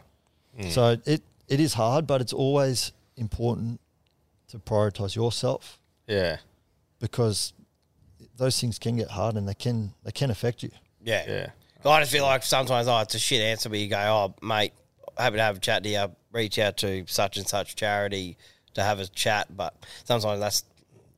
hmm. 0.60 0.68
So 0.68 0.96
it, 1.06 1.22
it 1.48 1.60
is 1.60 1.72
hard, 1.74 2.06
but 2.06 2.20
it's 2.20 2.34
always 2.34 2.92
important 3.16 3.80
to 4.48 4.58
prioritize 4.58 5.16
yourself 5.16 5.78
yeah, 6.06 6.38
because 7.00 7.52
those 8.36 8.60
things 8.60 8.78
can 8.78 8.96
get 8.96 9.10
hard 9.10 9.34
and 9.36 9.48
they 9.48 9.54
can 9.54 9.92
they 10.04 10.12
can 10.12 10.30
affect 10.30 10.62
you. 10.62 10.70
yeah, 11.02 11.24
yeah. 11.28 11.46
I 11.84 12.00
just 12.00 12.10
feel 12.10 12.24
like 12.24 12.42
sometimes, 12.42 12.88
oh, 12.88 12.98
it's 12.98 13.14
a 13.14 13.18
shit 13.18 13.40
answer, 13.40 13.68
but 13.68 13.78
you 13.78 13.86
go, 13.88 13.96
oh, 13.96 14.34
mate, 14.44 14.72
happy 15.16 15.36
to 15.36 15.42
have 15.42 15.56
a 15.58 15.60
chat 15.60 15.84
to 15.84 15.88
you. 15.88 16.06
Reach 16.32 16.58
out 16.58 16.76
to 16.78 17.04
such 17.06 17.36
and 17.36 17.46
such 17.46 17.76
charity 17.76 18.36
to 18.74 18.82
have 18.82 18.98
a 18.98 19.06
chat, 19.06 19.46
but 19.56 19.74
sometimes 20.04 20.40
that's 20.40 20.64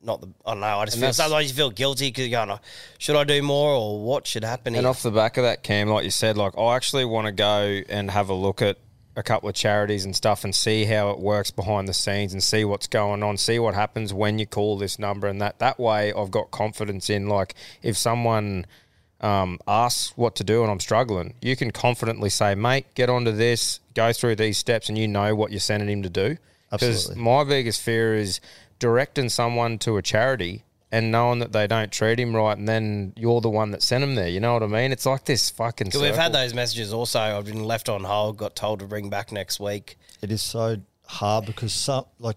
not 0.01 0.21
the. 0.21 0.27
I 0.45 0.51
don't 0.51 0.61
know. 0.61 0.79
I 0.79 0.85
just 0.85 0.97
And 0.97 1.05
feel 1.05 1.13
sometimes 1.13 1.49
you 1.49 1.55
feel 1.55 1.71
guilty 1.71 2.09
because 2.09 2.27
you're 2.27 2.39
going, 2.45 2.51
oh, 2.51 2.61
should 2.99 3.15
I 3.15 3.23
do 3.23 3.41
more 3.41 3.71
or 3.71 3.99
what 3.99 4.27
should 4.27 4.43
happen? 4.43 4.75
And 4.75 4.83
here? 4.83 4.89
off 4.89 5.01
the 5.01 5.11
back 5.11 5.37
of 5.37 5.43
that, 5.43 5.63
Cam, 5.63 5.89
like 5.89 6.05
you 6.05 6.11
said, 6.11 6.37
like 6.37 6.57
I 6.57 6.75
actually 6.75 7.05
want 7.05 7.25
to 7.25 7.31
go 7.31 7.81
and 7.89 8.11
have 8.11 8.29
a 8.29 8.33
look 8.35 8.61
at 8.61 8.77
a 9.19 9.23
couple 9.23 9.49
of 9.49 9.55
charities 9.55 10.05
and 10.05 10.15
stuff 10.15 10.43
and 10.43 10.55
see 10.55 10.85
how 10.85 11.09
it 11.11 11.19
works 11.19 11.51
behind 11.51 11.87
the 11.87 11.93
scenes 11.93 12.31
and 12.33 12.41
see 12.41 12.63
what's 12.63 12.87
going 12.87 13.21
on, 13.21 13.37
see 13.37 13.59
what 13.59 13.75
happens 13.75 14.13
when 14.13 14.39
you 14.39 14.45
call 14.45 14.77
this 14.77 14.97
number 14.97 15.27
and 15.27 15.41
that 15.41 15.59
that 15.59 15.79
way 15.79 16.13
I've 16.13 16.31
got 16.31 16.51
confidence 16.51 17.09
in 17.09 17.27
like 17.27 17.53
if 17.83 17.97
someone 17.97 18.65
um, 19.19 19.59
asks 19.67 20.17
what 20.17 20.35
to 20.37 20.43
do 20.43 20.63
and 20.63 20.71
I'm 20.71 20.79
struggling, 20.79 21.33
you 21.41 21.55
can 21.55 21.71
confidently 21.71 22.29
say, 22.29 22.55
mate, 22.55 22.85
get 22.95 23.09
onto 23.09 23.31
this, 23.31 23.81
go 23.93 24.13
through 24.13 24.37
these 24.37 24.57
steps 24.57 24.87
and 24.87 24.97
you 24.97 25.07
know 25.07 25.35
what 25.35 25.51
you're 25.51 25.59
sending 25.59 25.89
him 25.89 26.03
to 26.03 26.09
do. 26.09 26.37
Because 26.71 27.15
my 27.15 27.43
biggest 27.43 27.81
fear 27.81 28.15
is 28.15 28.39
directing 28.77 29.27
someone 29.27 29.77
to 29.79 29.97
a 29.97 30.01
charity 30.01 30.63
and 30.91 31.11
knowing 31.11 31.39
that 31.39 31.51
they 31.51 31.67
don't 31.67 31.91
treat 31.91 32.19
him 32.19 32.35
right, 32.35 32.57
and 32.57 32.67
then 32.67 33.13
you're 33.15 33.41
the 33.41 33.49
one 33.49 33.71
that 33.71 33.83
sent 33.83 34.03
him 34.03 34.15
there. 34.15 34.27
You 34.27 34.39
know 34.39 34.53
what 34.53 34.63
I 34.63 34.67
mean? 34.67 34.91
It's 34.91 35.05
like 35.05 35.25
this 35.25 35.49
fucking. 35.49 35.91
'Cause 35.91 36.01
we've 36.01 36.15
had 36.15 36.33
those 36.33 36.53
messages 36.53 36.91
also. 36.93 37.19
I've 37.19 37.45
been 37.45 37.63
left 37.63 37.89
on 37.89 38.03
hold, 38.03 38.37
got 38.37 38.55
told 38.55 38.79
to 38.79 38.85
bring 38.85 39.09
back 39.09 39.31
next 39.31 39.59
week. 39.59 39.97
it 40.21 40.31
is 40.31 40.41
so 40.43 40.77
hard 41.05 41.45
because 41.45 41.73
some 41.73 42.05
like 42.19 42.35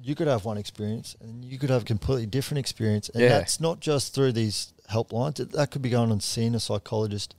you 0.00 0.14
could 0.14 0.28
have 0.28 0.44
one 0.44 0.56
experience 0.56 1.16
and 1.20 1.44
you 1.44 1.58
could 1.58 1.68
have 1.70 1.82
a 1.82 1.84
completely 1.84 2.26
different 2.26 2.58
experience, 2.58 3.08
and 3.08 3.22
Yeah. 3.22 3.30
that's 3.30 3.58
not 3.60 3.80
just 3.80 4.14
through 4.14 4.32
these 4.32 4.72
helplines. 4.90 5.40
It, 5.40 5.50
that 5.52 5.70
could 5.70 5.82
be 5.82 5.90
going 5.90 6.10
on 6.12 6.20
seeing 6.20 6.54
a 6.54 6.60
psychologist, 6.60 7.34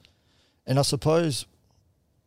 and 0.67 0.77
I 0.77 0.81
suppose 0.83 1.45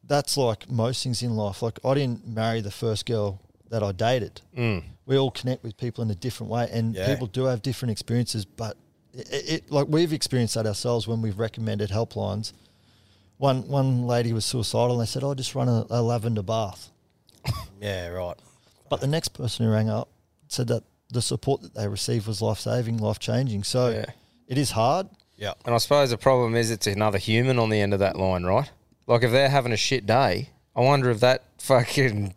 that's 0.04 0.37
like 0.37 0.70
most 0.70 1.02
things 1.02 1.22
in 1.22 1.37
life. 1.37 1.62
Like 1.62 1.78
I 1.85 1.94
didn't 1.94 2.26
marry 2.26 2.61
the 2.61 2.70
first 2.70 3.04
girl 3.06 3.40
that 3.70 3.82
I 3.82 3.92
dated. 3.92 4.40
Mm. 4.56 4.82
We 5.06 5.16
all 5.18 5.30
connect 5.30 5.62
with 5.64 5.76
people 5.76 6.02
in 6.04 6.10
a 6.10 6.14
different 6.14 6.50
way, 6.50 6.68
and 6.72 6.94
Yeah. 6.94 7.06
people 7.06 7.26
do 7.26 7.44
have 7.44 7.60
different 7.62 7.90
experiences. 7.92 8.44
But 8.44 8.76
it, 9.12 9.28
it 9.30 9.70
like 9.72 9.88
we've 9.88 10.12
experienced 10.12 10.54
that 10.54 10.66
ourselves 10.66 11.06
when 11.08 11.20
we've 11.22 11.38
recommended 11.38 11.90
helplines. 11.90 12.52
One 13.38 13.66
one 13.68 14.06
lady 14.06 14.32
was 14.32 14.44
suicidal, 14.44 14.92
and 14.92 15.00
they 15.00 15.10
said, 15.10 15.24
"Oh, 15.24 15.34
just 15.34 15.54
run 15.54 15.68
a, 15.68 15.84
a 15.90 16.00
lavender 16.02 16.42
bath." 16.42 16.90
Yeah, 17.80 18.08
right. 18.10 18.36
But 18.88 19.00
the 19.00 19.08
next 19.08 19.30
person 19.30 19.66
who 19.66 19.72
rang 19.72 19.90
up 19.90 20.08
said 20.46 20.68
that 20.68 20.84
the 21.10 21.20
support 21.20 21.62
that 21.62 21.74
they 21.74 21.88
received 21.88 22.28
was 22.28 22.40
life 22.40 22.60
saving, 22.60 22.98
life 22.98 23.18
changing. 23.18 23.64
So 23.64 23.88
Yeah. 23.88 24.04
it 24.46 24.56
is 24.56 24.70
hard. 24.70 25.08
Yeah. 25.36 25.54
And 25.66 25.74
I 25.74 25.78
suppose 25.78 26.10
the 26.10 26.16
problem 26.16 26.54
is 26.54 26.70
it's 26.70 26.86
another 26.86 27.18
human 27.18 27.58
on 27.58 27.70
the 27.70 27.80
end 27.80 27.92
of 27.92 27.98
that 27.98 28.14
line, 28.14 28.44
right? 28.44 28.70
Like 29.08 29.24
if 29.24 29.32
they're 29.32 29.48
having 29.48 29.72
a 29.72 29.76
shit 29.76 30.06
day, 30.06 30.50
I 30.76 30.80
wonder 30.82 31.10
if 31.10 31.18
that 31.20 31.42
fucking 31.58 32.34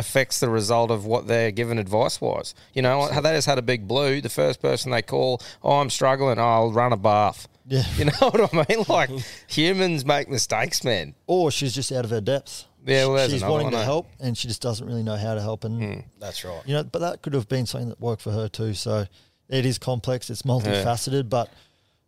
affects 0.00 0.40
the 0.40 0.48
result 0.50 0.90
of 0.90 1.04
what 1.06 1.28
they're 1.28 1.52
given 1.52 1.78
advice 1.78 2.20
was. 2.20 2.54
You 2.74 2.82
know, 2.82 3.08
they 3.08 3.34
just 3.34 3.46
had 3.46 3.58
a 3.58 3.62
big 3.62 3.86
blue. 3.86 4.20
The 4.20 4.28
first 4.28 4.60
person 4.60 4.90
they 4.90 5.02
call, 5.02 5.40
oh, 5.62 5.78
I'm 5.80 5.90
struggling. 5.90 6.38
Oh, 6.38 6.42
I'll 6.42 6.72
run 6.72 6.92
a 6.92 6.96
bath. 6.96 7.46
Yeah. 7.66 7.84
You 7.96 8.06
know 8.06 8.12
what 8.30 8.52
I 8.52 8.66
mean? 8.68 8.84
Like 8.88 9.10
humans 9.46 10.04
make 10.04 10.28
mistakes, 10.28 10.82
man. 10.82 11.14
Or 11.28 11.50
she's 11.52 11.72
just 11.74 11.92
out 11.92 12.04
of 12.04 12.10
her 12.10 12.20
depth. 12.20 12.64
Yeah, 12.84 13.06
well, 13.06 13.28
she's 13.28 13.42
wanting 13.44 13.66
one, 13.66 13.72
to 13.74 13.78
eh? 13.78 13.84
help 13.84 14.08
and 14.18 14.36
she 14.36 14.48
just 14.48 14.62
doesn't 14.62 14.84
really 14.86 15.02
know 15.02 15.16
how 15.16 15.34
to 15.34 15.40
help. 15.40 15.64
And, 15.64 15.76
Hmm. 15.82 16.00
That's 16.18 16.44
right. 16.44 16.62
you 16.66 16.74
know, 16.74 16.82
but 16.82 16.98
that 17.00 17.22
could 17.22 17.34
have 17.34 17.48
been 17.48 17.66
something 17.66 17.90
that 17.90 18.00
worked 18.00 18.22
for 18.22 18.32
her 18.32 18.48
too. 18.48 18.72
So 18.74 19.06
it 19.48 19.66
is 19.66 19.78
complex, 19.78 20.30
it's 20.30 20.42
multifaceted, 20.42 21.28
but 21.28 21.50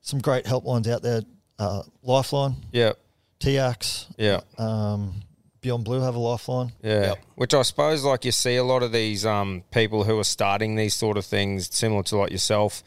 some 0.00 0.18
great 0.20 0.46
helplines 0.46 0.88
out 0.88 1.02
there. 1.02 1.22
Uh, 1.58 1.82
Lifeline, 2.02 2.56
Yeah, 2.72 2.92
TAX, 3.38 4.06
yeah. 4.16 4.40
um, 4.58 5.14
Beyond 5.62 5.84
Blue 5.84 6.00
have 6.00 6.14
a 6.16 6.18
lifeline. 6.18 6.72
Yeah, 6.82 7.00
Yep. 7.02 7.18
which 7.36 7.54
I 7.54 7.62
suppose 7.62 8.04
like 8.04 8.24
you 8.24 8.32
see 8.32 8.56
a 8.56 8.64
lot 8.64 8.82
of 8.82 8.92
these 8.92 9.24
um, 9.24 9.62
people 9.70 10.04
who 10.04 10.18
are 10.18 10.24
starting 10.24 10.74
these 10.74 10.94
sort 10.94 11.16
of 11.16 11.24
things, 11.24 11.68
similar 11.74 12.02
to 12.04 12.16
like 12.16 12.32
yourself, 12.32 12.82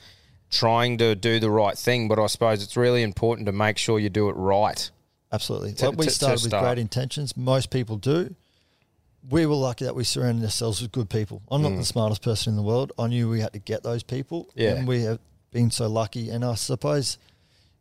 trying 0.51 0.97
to 0.99 1.15
do 1.15 1.39
the 1.39 1.49
right 1.49 1.77
thing. 1.77 2.07
But 2.09 2.19
I 2.19 2.27
suppose 2.27 2.61
it's 2.61 2.75
really 2.77 3.01
important 3.01 3.45
to 3.47 3.53
make 3.53 3.77
sure 3.77 3.97
you 3.97 4.09
do 4.09 4.29
it 4.29 4.33
right. 4.33 4.91
Absolutely. 5.31 5.73
To- 5.73 5.89
like 5.89 5.97
we 5.97 6.05
to- 6.05 6.09
to 6.11 6.15
started 6.15 6.43
with 6.43 6.51
start. 6.51 6.63
great 6.65 6.77
intentions. 6.77 7.35
Most 7.37 7.69
people 7.69 7.95
do. 7.95 8.35
We 9.29 9.45
were 9.47 9.55
lucky 9.55 9.85
that 9.85 9.95
we 9.95 10.03
surrounded 10.03 10.43
ourselves 10.43 10.81
with 10.81 10.91
good 10.91 11.09
people. 11.09 11.41
I'm 11.49 11.63
not 11.63 11.75
the 11.77 11.83
smartest 11.85 12.21
person 12.21 12.51
in 12.51 12.57
the 12.57 12.61
world. 12.61 12.91
I 12.99 13.07
knew 13.07 13.27
we 13.27 13.39
had 13.39 13.53
to 13.53 13.59
get 13.59 13.81
those 13.83 14.03
people. 14.03 14.45
Mm. 14.45 14.51
Yeah. 14.55 14.69
And 14.75 14.87
we 14.87 15.01
have 15.03 15.19
been 15.51 15.71
so 15.71 15.87
lucky. 15.87 16.29
And 16.29 16.45
I 16.45 16.53
suppose 16.55 17.17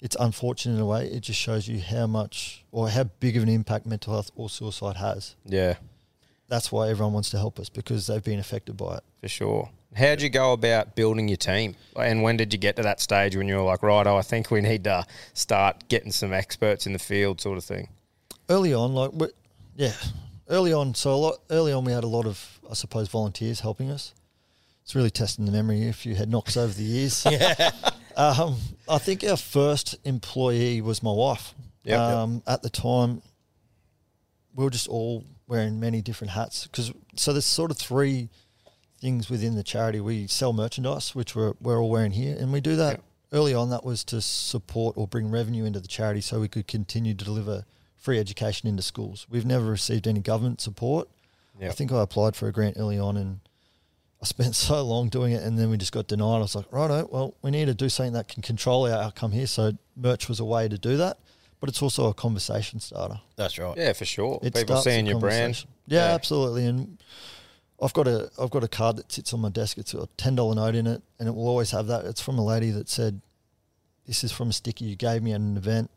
it's 0.04 0.16
unfortunate 0.20 0.74
in 0.74 0.80
a 0.80 0.86
way. 0.86 1.06
It 1.06 1.20
just 1.20 1.40
shows 1.40 1.66
you 1.66 1.80
how 1.80 2.06
much 2.06 2.62
or 2.70 2.90
how 2.90 3.04
big 3.04 3.38
of 3.38 3.42
an 3.42 3.48
impact 3.48 3.86
mental 3.86 4.12
health 4.12 4.30
or 4.36 4.50
suicide 4.50 4.96
has. 4.96 5.34
Yeah, 5.46 5.76
That's 6.46 6.70
why 6.70 6.90
everyone 6.90 7.14
wants 7.14 7.30
to 7.30 7.38
help 7.38 7.58
us 7.58 7.70
because 7.70 8.06
they've 8.06 8.22
been 8.22 8.38
affected 8.38 8.76
by 8.76 8.96
it. 8.98 9.04
for 9.22 9.28
sure. 9.28 9.70
How'd 9.96 10.20
you 10.20 10.28
go 10.28 10.52
about 10.52 10.94
building 10.94 11.28
your 11.28 11.36
team? 11.38 11.76
And 11.96 12.22
when 12.22 12.36
did 12.36 12.52
you 12.52 12.58
get 12.58 12.76
to 12.76 12.82
that 12.82 13.00
stage 13.00 13.34
when 13.34 13.48
you 13.48 13.56
were 13.56 13.62
like, 13.62 13.82
right, 13.82 14.06
oh, 14.06 14.16
I 14.16 14.22
think 14.22 14.50
we 14.50 14.60
need 14.60 14.84
to 14.84 15.06
start 15.32 15.88
getting 15.88 16.12
some 16.12 16.32
experts 16.32 16.86
in 16.86 16.92
the 16.92 16.98
field, 16.98 17.40
sort 17.40 17.56
of 17.58 17.64
thing? 17.64 17.88
early 18.50 18.74
on, 18.74 18.92
like 18.94 19.10
yeah, 19.74 19.94
early 20.50 20.72
on. 20.72 20.94
So 20.94 21.14
a 21.14 21.16
lot 21.16 21.38
early 21.48 21.72
on, 21.72 21.84
we 21.84 21.92
had 21.92 22.04
a 22.04 22.08
lot 22.08 22.26
of, 22.26 22.60
I 22.70 22.74
suppose, 22.74 23.08
volunteers 23.08 23.60
helping 23.60 23.90
us. 23.90 24.12
It's 24.84 24.94
really 24.94 25.10
testing 25.10 25.46
the 25.46 25.52
memory 25.52 25.82
if 25.88 26.04
you 26.04 26.14
had 26.14 26.28
knocks 26.28 26.56
over 26.56 26.72
the 26.72 26.82
years. 26.82 27.26
yeah. 27.30 27.70
Um, 28.16 28.56
I 28.88 28.98
think 28.98 29.24
our 29.24 29.36
first 29.36 29.96
employee 30.04 30.80
was 30.80 31.02
my 31.02 31.10
wife. 31.12 31.54
Yep, 31.84 31.98
yep. 31.98 32.00
um, 32.00 32.42
At 32.46 32.62
the 32.62 32.70
time, 32.70 33.22
we 34.54 34.62
were 34.64 34.70
just 34.70 34.88
all 34.88 35.24
wearing 35.46 35.80
many 35.80 36.00
different 36.00 36.32
hats 36.32 36.66
because 36.66 36.92
so 37.16 37.32
there's 37.32 37.44
sort 37.46 37.70
of 37.70 37.76
three 37.76 38.28
things 39.00 39.28
within 39.28 39.54
the 39.56 39.62
charity. 39.62 40.00
We 40.00 40.26
sell 40.26 40.52
merchandise, 40.52 41.14
which 41.14 41.34
we're 41.34 41.54
we're 41.60 41.80
all 41.80 41.90
wearing 41.90 42.12
here, 42.12 42.36
and 42.38 42.52
we 42.52 42.60
do 42.60 42.76
that 42.76 42.90
Yep. 42.96 43.04
early 43.32 43.54
on. 43.54 43.70
That 43.70 43.84
was 43.84 44.04
to 44.04 44.20
support 44.20 44.96
or 44.96 45.06
bring 45.08 45.30
revenue 45.30 45.64
into 45.64 45.80
the 45.80 45.88
charity, 45.88 46.20
so 46.20 46.40
we 46.40 46.48
could 46.48 46.66
continue 46.68 47.14
to 47.14 47.24
deliver 47.24 47.64
free 47.96 48.18
education 48.18 48.68
into 48.68 48.82
schools. 48.82 49.26
We've 49.30 49.46
never 49.46 49.64
received 49.64 50.06
any 50.06 50.20
government 50.20 50.60
support. 50.60 51.08
I 51.60 51.68
think 51.72 51.90
I 51.92 52.02
applied 52.02 52.36
for 52.36 52.48
a 52.48 52.52
grant 52.52 52.76
early 52.78 52.98
on, 52.98 53.16
and 53.16 53.40
I 54.24 54.26
spent 54.26 54.56
so 54.68 54.82
long 54.82 55.08
doing 55.10 55.32
it, 55.34 55.42
and 55.42 55.58
then 55.58 55.68
we 55.70 55.76
just 55.76 55.92
got 55.92 56.06
denied. 56.06 56.36
I 56.36 56.38
was 56.40 56.54
like, 56.54 56.72
righto, 56.72 57.06
well, 57.12 57.34
we 57.42 57.50
need 57.50 57.66
to 57.66 57.74
do 57.74 57.88
something 57.90 58.14
that 58.14 58.26
can 58.28 58.42
control 58.42 58.86
our 58.90 59.02
outcome 59.02 59.32
here. 59.32 59.46
So 59.46 59.72
merch 59.96 60.28
was 60.28 60.40
a 60.40 60.44
way 60.44 60.66
to 60.68 60.78
do 60.78 60.96
that, 60.96 61.18
but 61.60 61.68
it's 61.68 61.82
also 61.82 62.08
a 62.08 62.14
conversation 62.14 62.80
starter. 62.80 63.20
That's 63.36 63.58
right. 63.58 63.76
Yeah, 63.76 63.92
for 63.92 64.06
sure. 64.06 64.40
It 64.42 64.54
People 64.54 64.78
seeing 64.78 65.06
your 65.06 65.20
brand. 65.20 65.64
Yeah, 65.86 66.08
Yeah. 66.08 66.14
absolutely. 66.14 66.64
And 66.66 66.96
I've 67.82 67.92
got 67.92 68.08
a 68.08 68.30
I've 68.40 68.50
got 68.50 68.64
a 68.64 68.68
card 68.68 68.96
that 68.96 69.12
sits 69.12 69.34
on 69.34 69.40
my 69.40 69.50
desk. 69.50 69.76
It's 69.76 69.92
a 69.94 70.08
ten 70.16 70.34
dollar 70.36 70.54
note 70.54 70.74
in 70.74 70.86
it, 70.86 71.02
and 71.18 71.28
it 71.28 71.34
will 71.34 71.46
always 71.48 71.70
have 71.72 71.86
that. 71.88 72.06
It's 72.06 72.20
from 72.22 72.38
a 72.38 72.44
lady 72.44 72.70
that 72.70 72.88
said, 72.88 73.20
"This 74.06 74.24
is 74.24 74.32
from 74.32 74.48
a 74.48 74.52
sticker 74.54 74.84
you 74.84 74.96
gave 74.96 75.22
me 75.22 75.32
at 75.32 75.40
an 75.40 75.56
event. 75.58 75.90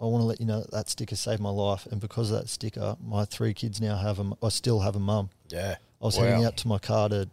I 0.00 0.04
want 0.04 0.22
to 0.22 0.26
let 0.26 0.40
you 0.40 0.46
know 0.46 0.60
that 0.60 0.70
that 0.72 0.88
sticker 0.88 1.16
saved 1.16 1.40
my 1.40 1.50
life, 1.50 1.86
and 1.90 2.00
because 2.00 2.30
of 2.32 2.38
that 2.40 2.48
sticker, 2.48 2.96
my 3.00 3.24
three 3.24 3.54
kids 3.54 3.80
now 3.80 3.96
have 3.96 4.18
a. 4.18 4.22
m- 4.22 4.34
I 4.42 4.48
still 4.48 4.80
have 4.80 4.96
a 4.96 5.00
mum. 5.00 5.30
Yeah. 5.48 5.76
I 6.00 6.04
was 6.04 6.16
Wow. 6.16 6.24
heading 6.24 6.44
out 6.44 6.56
to 6.58 6.68
my 6.68 6.78
car 6.78 7.08
to 7.08 7.28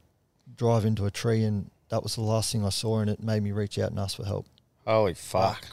drive 0.56 0.86
into 0.86 1.06
a 1.06 1.12
tree, 1.12 1.44
and 1.44 1.70
that 1.90 2.04
was 2.04 2.16
the 2.16 2.22
last 2.22 2.52
thing 2.52 2.66
I 2.66 2.70
saw, 2.70 3.00
and 3.00 3.10
it 3.10 3.22
made 3.22 3.44
me 3.44 3.52
reach 3.52 3.78
out 3.80 3.92
and 3.92 4.00
ask 4.00 4.18
for 4.18 4.26
help. 4.26 4.48
Holy 4.86 5.14
fuck. 5.14 5.66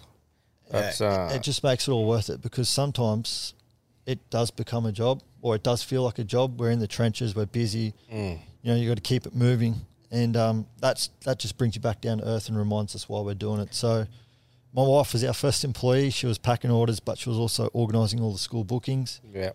That's 0.70 1.00
uh, 1.00 1.30
it 1.34 1.42
just 1.42 1.62
makes 1.62 1.86
it 1.86 1.90
all 1.92 2.06
worth 2.06 2.30
it 2.30 2.40
because 2.40 2.68
sometimes 2.68 3.54
it 4.06 4.30
does 4.30 4.50
become 4.50 4.86
a 4.86 4.92
job 4.92 5.22
or 5.42 5.54
it 5.54 5.62
does 5.62 5.82
feel 5.82 6.02
like 6.02 6.18
a 6.18 6.24
job. 6.24 6.58
We're 6.58 6.70
in 6.70 6.78
the 6.78 6.86
trenches, 6.86 7.36
we're 7.36 7.46
busy. 7.46 7.94
mm. 8.10 8.38
You 8.62 8.70
know, 8.72 8.76
you 8.76 8.88
got 8.88 8.94
to 8.96 9.02
keep 9.02 9.26
it 9.26 9.34
moving, 9.34 9.74
and 10.10 10.36
um, 10.36 10.66
that's 10.80 11.10
that 11.24 11.40
just 11.40 11.58
brings 11.58 11.74
you 11.74 11.80
back 11.80 12.00
down 12.00 12.18
to 12.18 12.24
earth 12.28 12.48
and 12.48 12.56
reminds 12.56 12.94
us 12.94 13.08
why 13.08 13.20
we're 13.20 13.34
doing 13.34 13.60
it. 13.60 13.74
So, 13.74 14.06
my 14.72 14.82
wife 14.86 15.12
was 15.12 15.24
our 15.24 15.34
first 15.34 15.64
employee. 15.64 16.10
She 16.10 16.26
was 16.26 16.38
packing 16.38 16.70
orders, 16.70 17.00
but 17.00 17.18
she 17.18 17.28
was 17.28 17.38
also 17.38 17.66
organising 17.72 18.20
all 18.20 18.32
the 18.32 18.38
school 18.38 18.62
bookings. 18.62 19.20
yeah. 19.34 19.50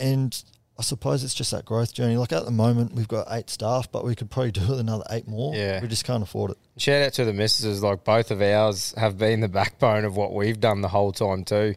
And 0.00 0.42
I 0.80 0.82
suppose 0.82 1.22
it's 1.22 1.34
just 1.34 1.50
that 1.50 1.66
growth 1.66 1.92
journey. 1.92 2.16
Like 2.16 2.32
at 2.32 2.46
the 2.46 2.50
moment, 2.50 2.94
we've 2.94 3.06
got 3.06 3.26
eight 3.30 3.50
staff, 3.50 3.92
but 3.92 4.02
we 4.02 4.14
could 4.14 4.30
probably 4.30 4.50
do 4.52 4.66
with 4.66 4.80
another 4.80 5.04
eight 5.10 5.28
more. 5.28 5.54
Yeah. 5.54 5.78
we 5.82 5.88
just 5.88 6.06
can't 6.06 6.22
afford 6.22 6.52
it. 6.52 6.58
Shout 6.78 7.02
out 7.02 7.12
to 7.12 7.26
the 7.26 7.34
missuses. 7.34 7.82
Like 7.82 8.02
both 8.02 8.30
of 8.30 8.40
ours 8.40 8.94
have 8.96 9.18
been 9.18 9.40
the 9.40 9.48
backbone 9.48 10.06
of 10.06 10.16
what 10.16 10.32
we've 10.32 10.58
done 10.58 10.80
the 10.80 10.88
whole 10.88 11.12
time 11.12 11.44
too. 11.44 11.74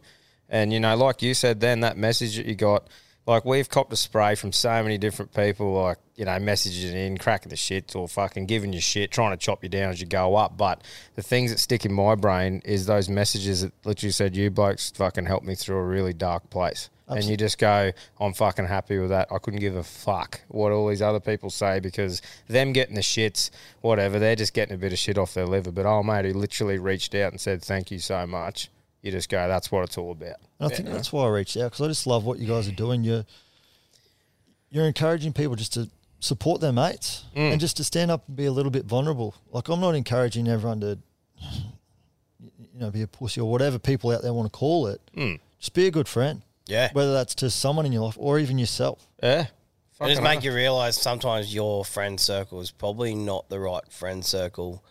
And 0.48 0.72
you 0.72 0.80
know, 0.80 0.96
like 0.96 1.22
you 1.22 1.34
said, 1.34 1.60
then 1.60 1.82
that 1.82 1.98
message 1.98 2.38
that 2.38 2.46
you 2.46 2.56
got, 2.56 2.88
like 3.28 3.44
we've 3.44 3.68
copped 3.68 3.92
a 3.92 3.98
spray 3.98 4.36
from 4.36 4.54
so 4.54 4.82
many 4.82 4.98
different 4.98 5.34
people, 5.34 5.74
like 5.74 5.98
you 6.16 6.24
know, 6.24 6.38
messaging 6.38 6.94
in, 6.94 7.18
cracking 7.18 7.50
the 7.50 7.58
shit, 7.58 7.98
or 7.98 8.08
fucking 8.08 8.46
giving 8.46 8.72
you 8.72 8.80
shit, 8.80 9.12
trying 9.12 9.32
to 9.32 9.38
chop 9.38 9.64
you 9.64 9.70
down 9.70 9.90
as 9.90 10.00
you 10.00 10.08
go 10.08 10.36
up. 10.38 10.56
But 10.56 10.82
the 11.16 11.24
things 11.24 11.52
that 11.52 11.60
stick 11.60 11.86
in 11.86 11.92
my 11.92 12.16
brain 12.16 12.62
is 12.64 12.86
those 12.86 13.10
messages 13.10 13.64
that 13.64 13.74
literally 13.84 14.14
said, 14.14 14.34
"You 14.34 14.50
blokes 14.50 14.92
fucking 14.92 15.26
helped 15.26 15.46
me 15.46 15.56
through 15.56 15.76
a 15.76 15.84
really 15.84 16.14
dark 16.14 16.50
place." 16.50 16.90
And 17.08 17.24
you 17.26 17.36
just 17.38 17.58
go, 17.58 17.92
I'm 18.20 18.34
fucking 18.34 18.66
happy 18.66 18.98
with 18.98 19.10
that. 19.10 19.28
I 19.32 19.38
couldn't 19.38 19.60
give 19.60 19.76
a 19.76 19.84
fuck 19.84 20.42
what 20.48 20.72
all 20.72 20.88
these 20.88 21.02
other 21.02 21.20
people 21.20 21.50
say 21.50 21.80
because 21.80 22.22
them 22.48 22.72
getting 22.74 22.96
the 22.96 23.02
shits, 23.02 23.50
whatever, 23.82 24.20
they're 24.20 24.36
just 24.38 24.54
getting 24.54 24.74
a 24.74 24.78
bit 24.78 24.94
of 24.94 24.98
shit 25.00 25.18
off 25.18 25.34
their 25.34 25.46
liver. 25.46 25.72
But 25.72 25.86
oh, 25.86 26.02
mate, 26.02 26.26
who 26.26 26.34
literally 26.34 26.78
reached 26.80 27.14
out 27.14 27.32
and 27.32 27.42
said, 27.42 27.62
thank 27.62 27.92
you 27.92 28.00
so 28.00 28.26
much. 28.26 28.70
You 29.02 29.12
just 29.12 29.28
go, 29.30 29.48
that's 29.50 29.70
what 29.70 29.84
it's 29.84 29.98
all 29.98 30.12
about. 30.14 30.38
And 30.60 30.72
I 30.72 30.76
think 30.76 30.88
that's 30.88 31.12
why 31.12 31.26
I 31.26 31.30
reached 31.30 31.58
out 31.58 31.72
because 31.72 31.82
I 31.86 31.88
just 31.90 32.08
love 32.08 32.24
what 32.24 32.40
you 32.40 32.48
guys 32.48 32.68
are 32.70 32.72
doing. 32.72 33.04
You're 33.04 33.26
you're 34.72 34.86
encouraging 34.88 35.34
people 35.34 35.56
just 35.58 35.74
to 35.74 35.90
support 36.22 36.62
their 36.62 36.72
mates 36.72 37.26
Mm. 37.36 37.52
and 37.52 37.60
just 37.62 37.76
to 37.78 37.84
stand 37.84 38.10
up 38.12 38.24
and 38.28 38.38
be 38.38 38.46
a 38.46 38.52
little 38.52 38.72
bit 38.72 38.86
vulnerable. 38.86 39.36
Like 39.52 39.68
I'm 39.68 39.82
not 39.82 39.94
encouraging 39.94 40.48
everyone 40.48 40.80
to, 40.80 40.98
you 42.74 42.80
know, 42.80 42.90
be 42.92 43.02
a 43.02 43.08
pussy 43.08 43.42
or 43.42 43.52
whatever 43.52 43.78
people 43.78 44.12
out 44.12 44.22
there 44.22 44.34
want 44.34 44.52
to 44.52 44.58
call 44.58 44.88
it. 44.88 45.02
Mm. 45.16 45.40
Just 45.60 45.74
be 45.74 45.86
a 45.88 45.92
good 45.92 46.08
friend, 46.08 46.42
Yeah. 46.66 46.90
whether 46.94 47.14
that's 47.14 47.36
to 47.36 47.50
someone 47.50 47.86
in 47.86 47.92
your 47.92 48.04
life 48.06 48.18
or 48.18 48.40
even 48.40 48.58
yourself. 48.58 49.08
Yeah. 49.22 49.48
It 50.02 50.08
just 50.08 50.22
make 50.22 50.44
you 50.44 50.54
realise 50.54 50.98
sometimes 51.00 51.54
your 51.54 51.86
friend 51.86 52.20
circle 52.20 52.60
is 52.62 52.72
probably 52.72 53.16
not 53.16 53.48
the 53.50 53.60
right 53.60 53.90
friend 53.92 54.26
circle, 54.26 54.84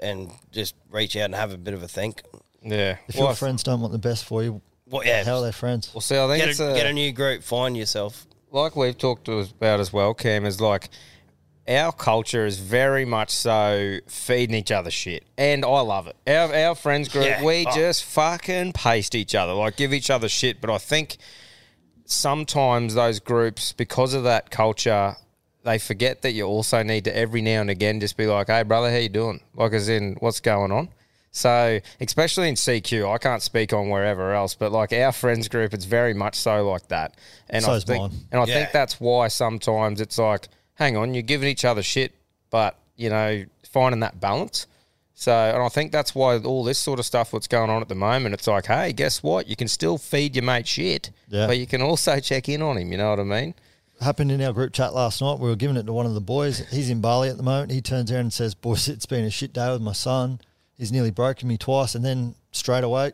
and 0.00 0.30
just 0.52 0.74
reach 0.90 1.16
out 1.16 1.26
and 1.26 1.34
have 1.34 1.52
a 1.52 1.58
bit 1.58 1.74
of 1.74 1.82
a 1.82 1.88
think. 1.88 2.22
Yeah. 2.62 2.96
If 3.06 3.16
Well, 3.16 3.26
your 3.26 3.34
friends 3.34 3.62
don't 3.62 3.80
want 3.80 3.92
the 3.92 3.98
best 3.98 4.24
for 4.24 4.42
you, 4.42 4.62
Well, 4.88 5.04
yeah, 5.04 5.24
how 5.24 5.36
are 5.36 5.42
they 5.42 5.52
friends? 5.52 5.90
Well, 5.92 6.00
see, 6.00 6.16
I 6.18 6.26
think 6.26 6.38
get 6.38 6.48
it's 6.48 6.60
a, 6.60 6.70
a, 6.70 6.74
get 6.74 6.86
a 6.86 6.92
new 6.92 7.12
group, 7.12 7.42
find 7.42 7.76
yourself. 7.76 8.26
like 8.50 8.76
we've 8.76 8.96
talked 8.96 9.28
about 9.28 9.80
as 9.80 9.92
well, 9.92 10.14
Cam, 10.14 10.46
is 10.46 10.60
like 10.60 10.88
our 11.68 11.92
culture 11.92 12.46
is 12.46 12.58
very 12.58 13.04
much 13.04 13.30
so 13.30 13.98
feeding 14.06 14.54
each 14.54 14.70
other 14.70 14.90
shit, 14.90 15.24
and 15.36 15.64
I 15.64 15.80
love 15.80 16.06
it. 16.06 16.16
Our 16.26 16.54
our 16.54 16.74
friends 16.74 17.08
group, 17.08 17.24
Yeah. 17.26 17.42
we 17.42 17.66
Oh. 17.66 17.74
just 17.74 18.04
fucking 18.04 18.72
paste 18.72 19.14
each 19.14 19.34
other, 19.34 19.52
like 19.52 19.76
give 19.76 19.92
each 19.92 20.10
other 20.10 20.28
shit. 20.28 20.60
But 20.60 20.70
I 20.70 20.78
think 20.78 21.16
sometimes 22.04 22.94
those 22.94 23.20
groups, 23.20 23.72
because 23.72 24.14
of 24.14 24.24
that 24.24 24.50
culture, 24.50 25.16
they 25.64 25.78
forget 25.78 26.22
that 26.22 26.32
you 26.32 26.46
also 26.46 26.82
need 26.82 27.04
to 27.04 27.16
every 27.16 27.42
now 27.42 27.60
and 27.60 27.70
again 27.70 28.00
just 28.00 28.16
be 28.16 28.26
like, 28.26 28.46
"Hey, 28.46 28.62
brother, 28.62 28.90
how 28.90 28.98
you 28.98 29.08
doing?" 29.08 29.40
Like, 29.54 29.72
as 29.72 29.88
in, 29.88 30.16
what's 30.20 30.40
going 30.40 30.70
on? 30.70 30.88
So, 31.32 31.80
especially 32.00 32.48
in 32.48 32.54
CQ, 32.54 33.10
I 33.12 33.18
can't 33.18 33.42
speak 33.42 33.72
on 33.74 33.90
wherever 33.90 34.32
else, 34.32 34.54
but 34.54 34.72
like 34.72 34.92
our 34.94 35.12
friends 35.12 35.48
group, 35.48 35.74
it's 35.74 35.84
very 35.84 36.14
much 36.14 36.34
so 36.36 36.66
like 36.66 36.88
that. 36.88 37.14
And 37.50 37.62
I 37.64 37.68
So's 37.68 37.84
think, 37.84 38.00
mine. 38.00 38.20
and 38.32 38.40
I 38.40 38.44
Yeah. 38.46 38.54
think 38.54 38.72
that's 38.72 38.98
why 39.00 39.28
sometimes 39.28 40.00
it's 40.00 40.16
like, 40.16 40.48
hang 40.76 40.96
on, 40.96 41.12
you're 41.12 41.22
giving 41.22 41.48
each 41.48 41.64
other 41.64 41.82
shit, 41.82 42.12
but 42.50 42.78
you 42.96 43.10
know, 43.10 43.44
finding 43.68 44.00
that 44.00 44.20
balance. 44.20 44.66
So, 45.18 45.32
and 45.32 45.62
I 45.62 45.68
think 45.68 45.92
that's 45.92 46.14
why 46.14 46.38
all 46.38 46.62
this 46.64 46.78
sort 46.78 46.98
of 46.98 47.06
stuff, 47.06 47.32
what's 47.32 47.46
going 47.46 47.70
on 47.70 47.80
at 47.82 47.88
the 47.88 47.94
moment, 47.94 48.34
it's 48.34 48.46
like, 48.46 48.66
hey, 48.66 48.92
guess 48.92 49.22
what? 49.22 49.46
You 49.48 49.56
can 49.56 49.66
still 49.68 49.96
feed 49.98 50.36
your 50.36 50.44
mate 50.44 50.66
shit, 50.66 51.10
Yeah. 51.28 51.46
but 51.46 51.56
you 51.58 51.66
can 51.66 51.80
also 51.82 52.20
check 52.30 52.48
in 52.50 52.60
on 52.62 52.76
him. 52.78 52.92
You 52.92 52.98
know 52.98 53.10
what 53.10 53.20
I 53.20 53.24
mean? 53.24 53.54
happened 54.02 54.30
in 54.30 54.42
our 54.42 54.52
group 54.52 54.74
chat 54.74 54.92
last 54.92 55.22
night. 55.22 55.38
We 55.38 55.48
were 55.48 55.56
giving 55.56 55.78
it 55.78 55.84
to 55.86 55.92
one 55.94 56.04
of 56.04 56.12
the 56.12 56.20
boys. 56.20 56.58
He's 56.70 56.90
in 56.90 57.00
Bali 57.00 57.30
at 57.30 57.38
the 57.38 57.42
moment. 57.42 57.70
He 57.72 57.80
turns 57.80 58.12
around 58.12 58.20
and 58.20 58.32
says, 58.32 58.54
"Boys, 58.54 58.88
it's 58.88 59.06
been 59.06 59.24
a 59.24 59.30
shit 59.30 59.54
day 59.54 59.72
with 59.72 59.80
my 59.80 59.94
son. 59.94 60.38
He's 60.76 60.92
nearly 60.92 61.10
broken 61.10 61.48
me 61.48 61.56
twice." 61.56 61.94
And 61.94 62.04
then 62.04 62.34
straight 62.52 62.84
away, 62.84 63.12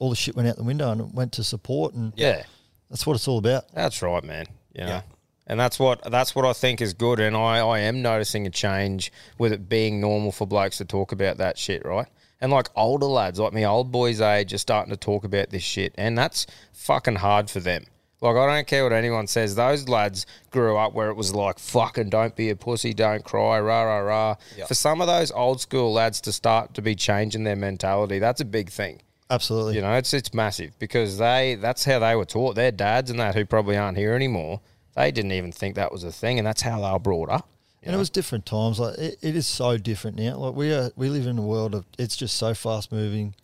all 0.00 0.10
the 0.10 0.16
shit 0.16 0.34
went 0.34 0.48
out 0.48 0.56
the 0.56 0.64
window 0.64 0.90
and 0.90 1.14
went 1.14 1.30
to 1.34 1.44
support. 1.44 1.94
And 1.94 2.12
Yeah. 2.16 2.42
that's 2.90 3.06
what 3.06 3.14
it's 3.14 3.28
all 3.28 3.38
about. 3.38 3.72
That's 3.72 4.02
right, 4.02 4.24
man. 4.24 4.46
You 4.74 4.80
know? 4.80 4.88
Yeah. 4.88 5.02
And 5.46 5.60
that's 5.60 5.78
what 5.78 6.10
that's 6.10 6.34
what 6.34 6.44
I 6.44 6.52
think 6.52 6.80
is 6.80 6.94
good. 6.94 7.20
And 7.20 7.36
I, 7.36 7.58
I 7.58 7.80
am 7.80 8.02
noticing 8.02 8.46
a 8.46 8.50
change 8.50 9.12
with 9.38 9.52
it 9.52 9.68
being 9.68 10.00
normal 10.00 10.32
for 10.32 10.46
blokes 10.46 10.78
to 10.78 10.84
talk 10.84 11.12
about 11.12 11.36
that 11.38 11.58
shit, 11.58 11.84
right? 11.84 12.08
And 12.40 12.50
like 12.50 12.68
older 12.74 13.06
lads, 13.06 13.38
like 13.38 13.52
me 13.52 13.66
old 13.66 13.92
boys 13.92 14.20
age, 14.20 14.52
are 14.52 14.58
starting 14.58 14.90
to 14.90 14.96
talk 14.96 15.24
about 15.24 15.50
this 15.50 15.62
shit. 15.62 15.94
And 15.96 16.16
that's 16.16 16.46
fucking 16.72 17.16
hard 17.16 17.50
for 17.50 17.60
them. 17.60 17.84
Like 18.20 18.36
I 18.36 18.56
don't 18.56 18.66
care 18.66 18.84
what 18.84 18.92
anyone 18.94 19.26
says. 19.26 19.54
Those 19.54 19.86
lads 19.86 20.24
grew 20.50 20.78
up 20.78 20.94
where 20.94 21.10
it 21.10 21.14
was 21.14 21.34
like 21.34 21.58
fucking 21.58 22.08
don't 22.08 22.34
be 22.34 22.48
a 22.48 22.56
pussy, 22.56 22.94
don't 22.94 23.22
cry, 23.22 23.60
rah 23.60 23.82
rah 23.82 23.98
rah. 23.98 24.36
Yeah. 24.56 24.64
For 24.64 24.74
some 24.74 25.02
of 25.02 25.06
those 25.06 25.30
old 25.30 25.60
school 25.60 25.92
lads 25.92 26.22
to 26.22 26.32
start 26.32 26.72
to 26.74 26.82
be 26.82 26.94
changing 26.94 27.44
their 27.44 27.56
mentality, 27.56 28.18
that's 28.18 28.40
a 28.40 28.46
big 28.46 28.70
thing. 28.70 29.02
Absolutely. 29.28 29.76
You 29.76 29.82
know, 29.82 29.92
it's 29.94 30.14
it's 30.14 30.32
massive 30.32 30.78
because 30.78 31.18
they 31.18 31.56
that's 31.60 31.84
how 31.84 31.98
they 31.98 32.16
were 32.16 32.24
taught. 32.24 32.54
Their 32.54 32.72
dads 32.72 33.10
and 33.10 33.20
that 33.20 33.34
who 33.34 33.44
probably 33.44 33.76
aren't 33.76 33.98
here 33.98 34.14
anymore, 34.14 34.60
they 34.96 35.10
didn't 35.12 35.32
even 35.32 35.52
think 35.52 35.74
that 35.76 35.90
was 35.92 36.04
a 36.04 36.12
thing, 36.12 36.38
and 36.38 36.46
that's 36.46 36.62
how 36.62 36.80
they 36.80 36.90
were 36.92 36.98
brought 36.98 37.28
up. 37.28 37.48
and 37.82 37.94
it 37.94 37.98
was 37.98 38.10
different 38.10 38.46
times. 38.46 38.78
Like 38.80 38.96
it, 38.98 39.18
it 39.22 39.36
is 39.36 39.46
so 39.46 39.76
different 39.76 40.16
now. 40.16 40.36
Like 40.36 40.54
we 40.54 40.72
are, 40.72 40.90
we 40.96 41.08
live 41.08 41.26
in 41.26 41.38
a 41.38 41.42
world 41.42 41.74
of 41.74 41.84
it's 41.98 42.16
just 42.16 42.36
so 42.36 42.54
fast 42.54 42.90
moving. 42.92 43.34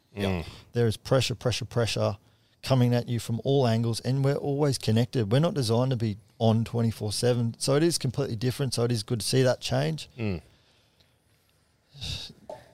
There 0.72 0.86
is 0.86 0.96
pressure, 0.96 1.34
pressure, 1.34 1.64
pressure 1.64 2.16
coming 2.62 2.92
at 2.94 3.08
you 3.08 3.18
from 3.20 3.40
all 3.44 3.66
angles, 3.66 4.00
and 4.00 4.22
we're 4.24 4.34
always 4.34 4.76
connected. 4.78 5.32
We're 5.32 5.40
not 5.40 5.54
designed 5.54 5.90
to 5.92 5.96
be 5.96 6.16
on 6.38 6.64
twenty 6.64 6.90
four 6.90 7.12
seven, 7.12 7.54
so 7.58 7.74
it 7.74 7.82
is 7.82 7.98
completely 7.98 8.36
different. 8.36 8.74
So 8.74 8.84
it 8.84 8.92
is 8.92 9.02
good 9.02 9.20
to 9.20 9.26
see 9.26 9.42
that 9.42 9.60
change. 9.60 10.08
Hmm. 10.16 10.36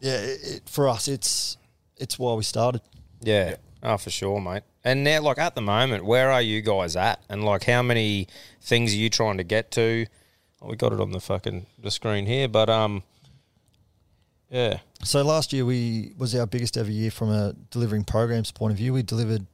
Yeah, 0.00 0.18
it, 0.18 0.40
it, 0.42 0.68
for 0.68 0.88
us, 0.88 1.08
it's 1.08 1.56
it's 1.96 2.18
why 2.18 2.34
we 2.34 2.42
started. 2.42 2.80
Yeah. 3.20 3.56
Oh, 3.82 3.96
for 3.96 4.10
sure, 4.10 4.40
mate. 4.40 4.62
And 4.86 5.02
now, 5.02 5.20
like 5.20 5.38
at 5.38 5.56
the 5.56 5.60
moment, 5.60 6.04
where 6.04 6.30
are 6.30 6.40
you 6.40 6.62
guys 6.62 6.94
at? 6.94 7.20
And 7.28 7.44
like, 7.44 7.64
how 7.64 7.82
many 7.82 8.28
things 8.62 8.94
are 8.94 8.96
you 8.96 9.10
trying 9.10 9.38
to 9.38 9.44
get 9.44 9.72
to? 9.72 10.06
Oh, 10.62 10.68
we 10.68 10.76
got 10.76 10.92
it 10.92 11.00
on 11.00 11.10
the 11.10 11.20
fucking 11.20 11.66
the 11.76 11.90
screen 11.90 12.24
here, 12.24 12.46
but 12.46 12.70
um, 12.70 13.02
yeah, 14.48 14.78
So 15.02 15.22
last 15.22 15.52
year 15.52 15.64
we 15.64 16.12
was 16.16 16.36
our 16.36 16.46
biggest 16.46 16.76
ever 16.76 16.90
year 16.90 17.10
from 17.10 17.30
a 17.30 17.54
delivering 17.72 18.04
programs 18.04 18.52
point 18.52 18.70
of 18.70 18.78
view. 18.78 18.92
We 18.92 19.02
delivered 19.02 19.46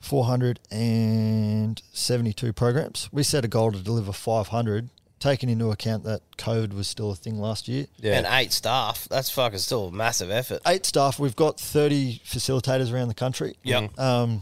472 0.00 2.52
programs. 2.54 3.10
We 3.12 3.22
set 3.22 3.44
a 3.44 3.48
goal 3.48 3.72
to 3.72 3.78
deliver 3.78 4.10
500, 4.12 4.88
taking 5.20 5.50
into 5.50 5.70
account 5.70 6.04
that 6.04 6.22
COVID 6.38 6.72
was 6.72 6.88
still 6.88 7.10
a 7.10 7.14
thing 7.14 7.38
last 7.38 7.68
year. 7.68 7.86
yeah, 7.98 8.16
And 8.16 8.26
eight 8.30 8.52
staff, 8.52 9.06
that's 9.10 9.28
fucking 9.30 9.58
still 9.58 9.88
a 9.88 9.92
massive 9.92 10.30
effort. 10.30 10.62
Eight 10.66 10.86
staff. 10.86 11.18
We've 11.18 11.36
got 11.36 11.60
30 11.60 12.20
facilitators 12.24 12.90
around 12.92 13.08
the 13.08 13.14
country. 13.14 13.54
Yeah. 13.62 13.88
Um, 13.98 14.40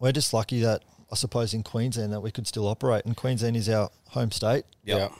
we're 0.00 0.12
just 0.12 0.32
lucky 0.32 0.60
that 0.60 0.82
I 1.10 1.14
suppose 1.14 1.54
in 1.54 1.62
Queensland 1.62 2.12
that 2.12 2.20
we 2.20 2.30
could 2.30 2.46
still 2.46 2.66
operate, 2.66 3.04
and 3.04 3.16
Queensland 3.16 3.56
is 3.56 3.68
our 3.68 3.90
home 4.08 4.30
state. 4.30 4.64
Yep. 4.84 5.12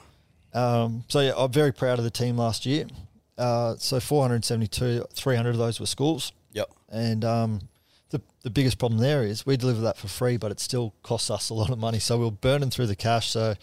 Um, 0.54 1.04
so 1.08 1.20
yeah, 1.20 1.32
I'm 1.36 1.52
very 1.52 1.72
proud 1.72 1.98
of 1.98 2.04
the 2.04 2.10
team 2.10 2.36
last 2.36 2.66
year. 2.66 2.86
Uh, 3.36 3.76
so 3.78 4.00
472, 4.00 5.06
300 5.12 5.50
of 5.50 5.56
those 5.56 5.78
were 5.78 5.86
schools. 5.86 6.32
Yep. 6.52 6.70
And 6.90 7.24
um, 7.24 7.60
the 8.10 8.20
the 8.42 8.50
biggest 8.50 8.78
problem 8.78 9.00
there 9.00 9.22
is 9.22 9.46
we 9.46 9.56
deliver 9.56 9.80
that 9.82 9.96
for 9.96 10.08
free, 10.08 10.36
but 10.36 10.50
it 10.50 10.60
still 10.60 10.94
costs 11.02 11.30
us 11.30 11.50
a 11.50 11.54
lot 11.54 11.70
of 11.70 11.78
money. 11.78 11.98
So 11.98 12.18
we 12.18 12.24
we're 12.24 12.30
burning 12.32 12.70
through 12.70 12.86
the 12.86 12.96
cash. 12.96 13.30
So 13.30 13.54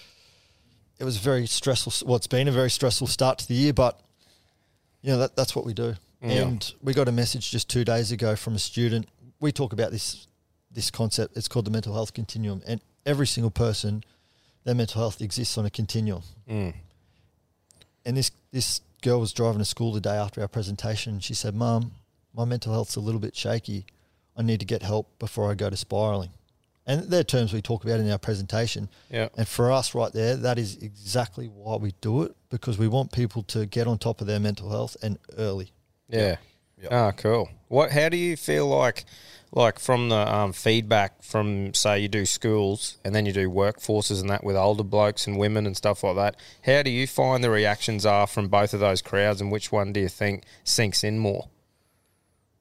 it 0.99 1.03
was 1.03 1.17
a 1.17 1.19
very 1.19 1.45
stressful. 1.45 2.07
Well, 2.07 2.15
it's 2.15 2.27
been 2.27 2.47
a 2.47 2.51
very 2.51 2.69
stressful 2.69 3.07
start 3.07 3.39
to 3.39 3.47
the 3.47 3.55
year, 3.55 3.73
but 3.73 3.99
you 5.01 5.11
know 5.11 5.19
that 5.19 5.35
that's 5.35 5.55
what 5.55 5.65
we 5.65 5.73
do. 5.73 5.95
And 6.21 6.73
we 6.81 6.95
got 6.95 7.07
a 7.07 7.11
message 7.11 7.51
just 7.51 7.69
two 7.69 7.85
days 7.85 8.11
ago 8.11 8.35
from 8.35 8.55
a 8.55 8.59
student. 8.59 9.07
We 9.39 9.51
talk 9.51 9.73
about 9.73 9.91
this 9.91 10.25
this 10.75 10.91
concept. 10.91 11.35
It's 11.35 11.47
called 11.47 11.65
the 11.65 11.71
mental 11.71 11.93
health 11.93 12.13
continuum, 12.13 12.61
and 12.67 12.79
every 13.05 13.27
single 13.27 13.51
person, 13.51 14.03
their 14.63 14.75
mental 14.75 15.01
health 15.01 15.21
exists 15.21 15.57
on 15.57 15.65
a 15.65 15.69
continuum. 15.69 16.21
Mm. 16.49 16.73
And 18.05 18.17
this 18.17 18.31
this 18.51 18.81
girl 19.01 19.19
was 19.19 19.33
driving 19.33 19.59
to 19.59 19.65
school 19.65 19.91
the 19.91 20.01
day 20.01 20.15
after 20.15 20.41
our 20.41 20.47
presentation. 20.47 21.19
She 21.19 21.33
said, 21.33 21.55
"Mum, 21.55 21.91
my 22.33 22.45
mental 22.45 22.71
health's 22.73 22.95
a 22.95 22.99
little 22.99 23.19
bit 23.19 23.35
shaky. 23.35 23.85
I 24.37 24.43
need 24.43 24.59
to 24.59 24.65
get 24.65 24.83
help 24.83 25.17
before 25.17 25.49
I 25.51 25.55
go 25.55 25.69
to 25.69 25.77
spiraling." 25.77 26.29
And 26.87 27.09
they're 27.09 27.23
terms 27.23 27.51
we 27.51 27.63
talk 27.63 27.83
about 27.83 27.99
in 27.99 28.11
our 28.11 28.19
presentation. 28.19 28.89
yeah, 29.09 29.29
And 29.35 29.47
for 29.47 29.71
us, 29.71 29.95
right 29.95 30.13
there, 30.13 30.35
that 30.35 30.59
is 30.59 30.77
exactly 30.77 31.47
why 31.47 31.77
we 31.77 31.93
do 31.99 32.21
it 32.21 32.35
because 32.51 32.77
we 32.77 32.87
want 32.87 33.11
people 33.11 33.41
to 33.43 33.65
get 33.65 33.87
on 33.87 33.97
top 33.97 34.21
of 34.21 34.27
their 34.27 34.39
mental 34.39 34.69
health 34.69 34.95
and 35.01 35.17
early. 35.35 35.71
Yeah. 36.07 36.35
Yep. 36.79 36.91
Oh, 36.91 37.11
cool. 37.17 37.49
What? 37.69 37.91
How 37.91 38.09
do 38.09 38.17
you 38.17 38.37
feel 38.37 38.67
like, 38.67 39.05
like 39.55 39.79
from 39.79 40.09
the 40.09 40.35
um, 40.35 40.51
feedback 40.53 41.23
from 41.23 41.73
say 41.73 41.99
you 41.99 42.09
do 42.09 42.25
schools 42.25 42.97
and 43.03 43.15
then 43.15 43.25
you 43.25 43.31
do 43.31 43.49
workforces 43.49 44.19
and 44.19 44.29
that 44.29 44.43
with 44.43 44.57
older 44.57 44.83
blokes 44.83 45.25
and 45.25 45.37
women 45.37 45.65
and 45.65 45.75
stuff 45.75 46.03
like 46.03 46.15
that? 46.17 46.35
How 46.65 46.83
do 46.83 46.91
you 46.91 47.07
find 47.07 47.43
the 47.43 47.49
reactions 47.49 48.05
are 48.05 48.27
from 48.27 48.49
both 48.49 48.73
of 48.73 48.81
those 48.81 49.01
crowds, 49.01 49.41
and 49.41 49.51
which 49.51 49.71
one 49.71 49.93
do 49.93 50.01
you 50.01 50.09
think 50.09 50.43
sinks 50.63 51.03
in 51.03 51.17
more? 51.17 51.47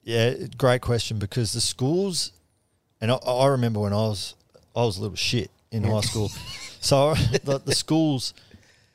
Yeah, 0.03 0.33
great 0.57 0.81
question 0.81 1.19
because 1.19 1.51
the 1.53 1.61
schools, 1.61 2.31
and 3.01 3.11
I, 3.11 3.15
I 3.15 3.47
remember 3.47 3.81
when 3.81 3.93
I 3.93 4.07
was 4.07 4.35
I 4.75 4.83
was 4.83 4.97
a 4.97 5.01
little 5.01 5.17
shit 5.17 5.51
in 5.71 5.83
high 5.83 6.01
school, 6.01 6.29
so 6.79 7.13
the, 7.43 7.61
the 7.63 7.75
schools 7.75 8.33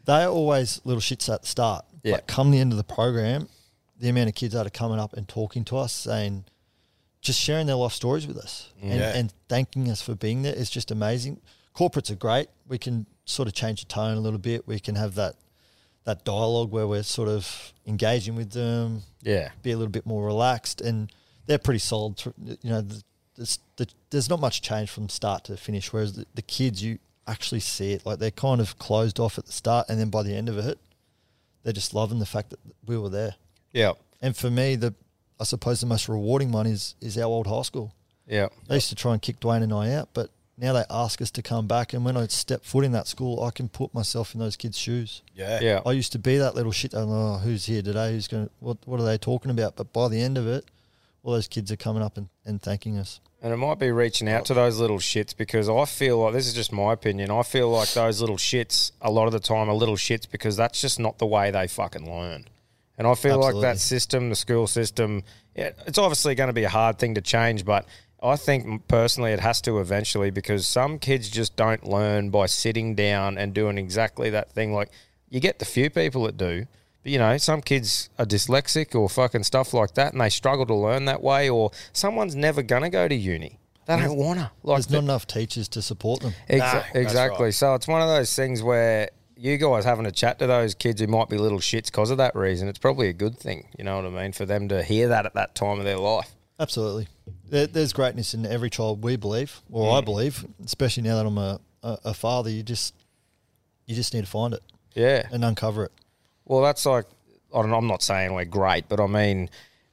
they're 0.07 0.29
always 0.29 0.81
little 0.85 1.01
shits 1.01 1.33
at 1.33 1.43
the 1.43 1.49
start. 1.49 1.85
Yeah. 2.03 2.17
But 2.17 2.27
come 2.27 2.51
the 2.51 2.59
end 2.59 2.73
of 2.73 2.79
the 2.79 2.85
program, 2.85 3.49
the 3.99 4.09
amount 4.09 4.31
of 4.31 4.35
kids 4.35 4.55
that 4.55 4.67
are 4.67 4.71
coming 4.71 4.99
up 4.99 5.13
and 5.13 5.29
talking 5.29 5.65
to 5.67 5.77
us, 5.77 5.93
saying, 5.93 6.45
just 7.21 7.39
sharing 7.41 7.67
their 7.67 7.77
life 7.77 7.93
stories 7.93 8.27
with 8.27 8.37
us 8.39 8.71
and, 8.81 8.99
Yeah. 9.01 9.15
and 9.15 9.33
thanking 9.49 9.91
us 9.91 10.01
for 10.03 10.15
being 10.15 10.43
there 10.43 10.55
is 10.55 10.71
just 10.71 10.91
amazing. 10.91 11.41
Corporates 11.75 12.11
are 12.11 12.15
great. 12.17 12.49
We 12.67 12.79
can 12.79 13.07
sort 13.25 13.47
of 13.49 13.55
change 13.55 13.81
the 13.83 13.87
tone 13.89 14.17
a 14.17 14.21
little 14.21 14.39
bit. 14.39 14.67
We 14.67 14.81
can 14.81 14.95
have 14.97 15.15
that 15.17 15.37
that 16.05 16.25
dialogue 16.25 16.71
where 16.73 16.89
we're 16.89 17.03
sort 17.03 17.29
of 17.29 17.75
engaging 17.87 18.35
with 18.35 18.53
them, 18.53 19.03
Yeah. 19.23 19.51
be 19.63 19.71
a 19.71 19.77
little 19.77 19.91
bit 19.93 20.07
more 20.07 20.25
relaxed, 20.25 20.81
and 20.81 21.13
they're 21.45 21.59
pretty 21.59 21.79
solid. 21.79 22.19
You 22.63 22.71
know, 22.71 22.81
the, 22.81 23.03
there's, 23.37 23.59
the, 23.77 23.87
there's 24.09 24.31
not 24.31 24.41
much 24.41 24.63
change 24.63 24.89
from 24.91 25.11
start 25.11 25.45
to 25.45 25.59
finish. 25.59 25.93
Whereas 25.93 26.15
the, 26.15 26.25
the 26.35 26.41
kids, 26.43 26.83
you 26.83 26.99
actually 27.27 27.61
see 27.61 27.93
it 27.93 28.07
like 28.07 28.19
they're 28.19 28.31
kind 28.31 28.63
of 28.63 28.79
closed 28.79 29.21
off 29.21 29.39
at 29.39 29.45
the 29.45 29.53
start, 29.53 29.91
and 29.91 30.01
then 30.01 30.09
by 30.09 30.23
the 30.23 30.35
end 30.35 30.49
of 30.49 30.57
it, 30.57 30.79
they're 31.63 31.75
just 31.75 31.93
loving 31.93 32.19
the 32.19 32.27
fact 32.27 32.49
that 32.51 32.61
we 32.87 32.97
were 32.97 33.11
there. 33.11 33.35
Yeah. 33.73 33.93
And 34.23 34.35
for 34.35 34.51
me, 34.51 34.77
the 34.77 34.95
I 35.41 35.45
suppose 35.45 35.81
the 35.81 35.87
most 35.87 36.09
rewarding 36.09 36.53
one 36.53 36.67
is 36.67 36.95
is 37.01 37.17
our 37.17 37.25
old 37.25 37.47
high 37.47 37.63
school. 37.63 37.95
Yeah. 38.27 38.49
They 38.69 38.77
used 38.77 38.91
to 38.91 38.95
try 38.95 39.13
and 39.13 39.23
kick 39.23 39.41
Dwayne 39.41 39.63
and 39.63 39.73
I 39.73 39.93
out, 39.95 40.11
but 40.15 40.31
now 40.57 40.75
they 40.75 40.85
ask 40.91 41.21
us 41.23 41.31
to 41.33 41.43
come 41.43 41.67
back. 41.67 41.93
And 41.95 42.05
when 42.05 42.17
I 42.17 42.27
step 42.27 42.65
foot 42.65 42.85
in 42.85 42.93
that 42.93 43.09
school, 43.09 43.43
I 43.43 43.51
can 43.51 43.69
put 43.69 43.93
myself 43.95 44.35
in 44.35 44.41
those 44.41 44.57
kids' 44.57 44.79
shoes. 44.79 45.23
Yeah. 45.35 45.59
Yeah. 45.61 45.81
I 45.85 45.93
used 45.93 46.13
to 46.13 46.19
be 46.19 46.37
that 46.37 46.55
little 46.55 46.71
shit. 46.71 46.93
Oh, 46.95 47.39
who's 47.39 47.67
here 47.67 47.83
today? 47.83 48.13
Who's 48.13 48.29
going 48.29 48.51
what, 48.61 48.77
what 48.85 49.01
are 49.01 49.07
they 49.07 49.19
talking 49.19 49.51
about? 49.51 49.77
But 49.77 49.93
by 49.93 50.09
the 50.09 50.21
end 50.21 50.37
of 50.39 50.47
it, 50.47 50.67
all 51.23 51.33
those 51.33 51.49
kids 51.49 51.73
are 51.73 51.77
coming 51.77 52.03
up 52.03 52.17
and, 52.17 52.29
and 52.45 52.61
thanking 52.63 52.99
us. 52.99 53.21
And 53.43 53.53
it 53.55 53.57
might 53.57 53.79
be 53.79 53.91
reaching 53.91 54.29
out 54.29 54.45
to 54.47 54.55
those 54.55 54.79
little 54.79 54.99
shits 54.99 55.35
because 55.35 55.69
I 55.69 55.87
feel 55.87 56.19
like 56.19 56.35
this 56.35 56.47
is 56.47 56.53
just 56.53 56.73
my 56.73 56.93
opinion. 56.93 57.31
I 57.31 57.43
feel 57.43 57.71
like 57.71 57.91
those 57.95 58.21
little 58.21 58.37
shits 58.37 58.93
a 59.01 59.11
lot 59.11 59.27
of 59.27 59.33
the 59.33 59.41
time 59.41 59.71
are 59.71 59.75
little 59.75 59.97
shits 59.97 60.31
because 60.31 60.57
that's 60.57 60.81
just 60.81 61.01
not 61.01 61.19
the 61.19 61.27
way 61.27 61.51
they 61.51 61.67
fucking 61.67 62.11
learn. 62.11 62.45
And 62.99 63.07
I 63.07 63.15
feel 63.15 63.39
like 63.39 63.61
that 63.63 63.79
system, 63.79 64.29
the 64.29 64.37
school 64.37 64.67
system, 64.67 65.23
it's 65.55 65.99
obviously 65.99 66.35
going 66.35 66.49
to 66.49 66.53
be 66.55 66.65
a 66.65 66.69
hard 66.69 66.99
thing 66.99 67.15
to 67.15 67.21
change, 67.23 67.65
but 67.65 67.87
I 68.23 68.37
think 68.37 68.87
personally 68.89 69.33
it 69.33 69.41
has 69.41 69.63
to 69.63 69.79
eventually 69.81 70.31
because 70.31 70.69
some 70.69 70.99
kids 70.99 71.31
just 71.31 71.57
don't 71.57 71.87
learn 71.87 72.29
by 72.29 72.45
sitting 72.47 72.95
down 72.95 73.39
and 73.39 73.55
doing 73.55 73.79
exactly 73.79 74.29
that 74.31 74.53
thing. 74.53 74.75
Like 74.75 74.91
you 75.31 75.41
get 75.41 75.59
the 75.59 75.65
few 75.65 75.89
people 75.89 76.25
that 76.25 76.37
do, 76.37 76.67
but 77.03 77.13
you 77.13 77.19
know, 77.19 77.39
some 77.39 77.63
kids 77.63 78.11
are 78.19 78.27
dyslexic 78.27 78.95
or 78.95 79.09
fucking 79.09 79.45
stuff 79.45 79.73
like 79.73 79.95
that, 79.95 80.13
and 80.13 80.21
they 80.21 80.29
struggle 80.29 80.67
to 80.67 80.75
learn 80.75 81.07
that 81.07 81.23
way. 81.23 81.49
Or 81.49 81.71
someone's 81.95 82.37
never 82.37 82.61
gonna 82.63 82.91
go 82.91 83.09
to 83.09 83.15
uni; 83.15 83.59
they 83.87 83.97
don't 83.97 84.19
wanna. 84.19 84.53
Like 84.63 84.77
There's 84.77 84.87
the- 84.89 84.95
not 84.97 85.05
enough 85.05 85.27
teachers 85.27 85.69
to 85.69 85.81
support 85.81 86.21
them. 86.21 86.35
Exa- 86.51 86.85
No, 86.95 87.01
exactly. 87.01 87.45
right. 87.47 87.55
So 87.55 87.73
it's 87.75 87.89
one 87.89 88.03
of 88.03 88.09
those 88.09 88.37
things 88.37 88.63
where 88.63 89.09
you 89.41 89.57
guys 89.57 89.85
having 89.87 90.05
a 90.05 90.13
chat 90.13 90.39
to 90.39 90.47
those 90.47 90.75
kids 90.75 91.01
who 91.01 91.07
might 91.07 91.31
be 91.31 91.39
little 91.39 91.59
shits 91.59 91.87
because 91.87 92.11
of 92.11 92.19
that 92.19 92.37
reason. 92.37 92.69
It's 92.69 92.79
probably 92.79 93.09
a 93.09 93.15
good 93.15 93.39
thing. 93.39 93.69
You 93.79 93.85
know 93.85 93.97
what 93.97 94.05
I 94.05 94.11
mean? 94.11 94.33
For 94.33 94.45
them 94.45 94.69
to 94.69 94.83
hear 94.83 95.09
that 95.09 95.25
at 95.25 95.35
that 95.35 95.55
time 95.55 95.79
of 95.79 95.85
their 95.85 95.97
life. 95.97 96.31
Absolutely. 96.59 97.09
There, 97.49 97.67
there's 97.67 97.95
greatness 97.95 98.35
in 98.35 98.45
every 98.45 98.69
child, 98.69 99.03
we 99.03 99.17
believe, 99.17 99.63
or 99.71 99.97
I 99.97 100.03
mm. 100.03 100.05
believe, 100.05 100.45
especially 100.63 101.05
now 101.05 101.17
that 101.17 101.27
I'm 101.27 101.39
a, 101.39 101.59
a, 101.83 101.99
a 102.07 102.15
father. 102.15 102.51
You 102.51 102.63
just 102.63 102.95
you 103.87 103.95
just 103.95 104.13
need 104.13 104.25
to 104.25 104.31
find 104.31 104.53
it 104.53 104.63
Yeah. 104.95 105.27
and 105.33 105.43
uncover 105.43 105.85
it. 105.85 105.93
Well, 106.45 106.61
that's 106.61 106.85
like 106.85 107.07
I 107.55 107.63
don't 107.63 107.71
know, 107.71 107.79
I'm 107.79 107.87
not 107.87 108.03
saying 108.03 108.35
we're 108.35 108.45
great, 108.45 108.89
but 108.89 109.01
I 109.01 109.07
mean, 109.07 109.49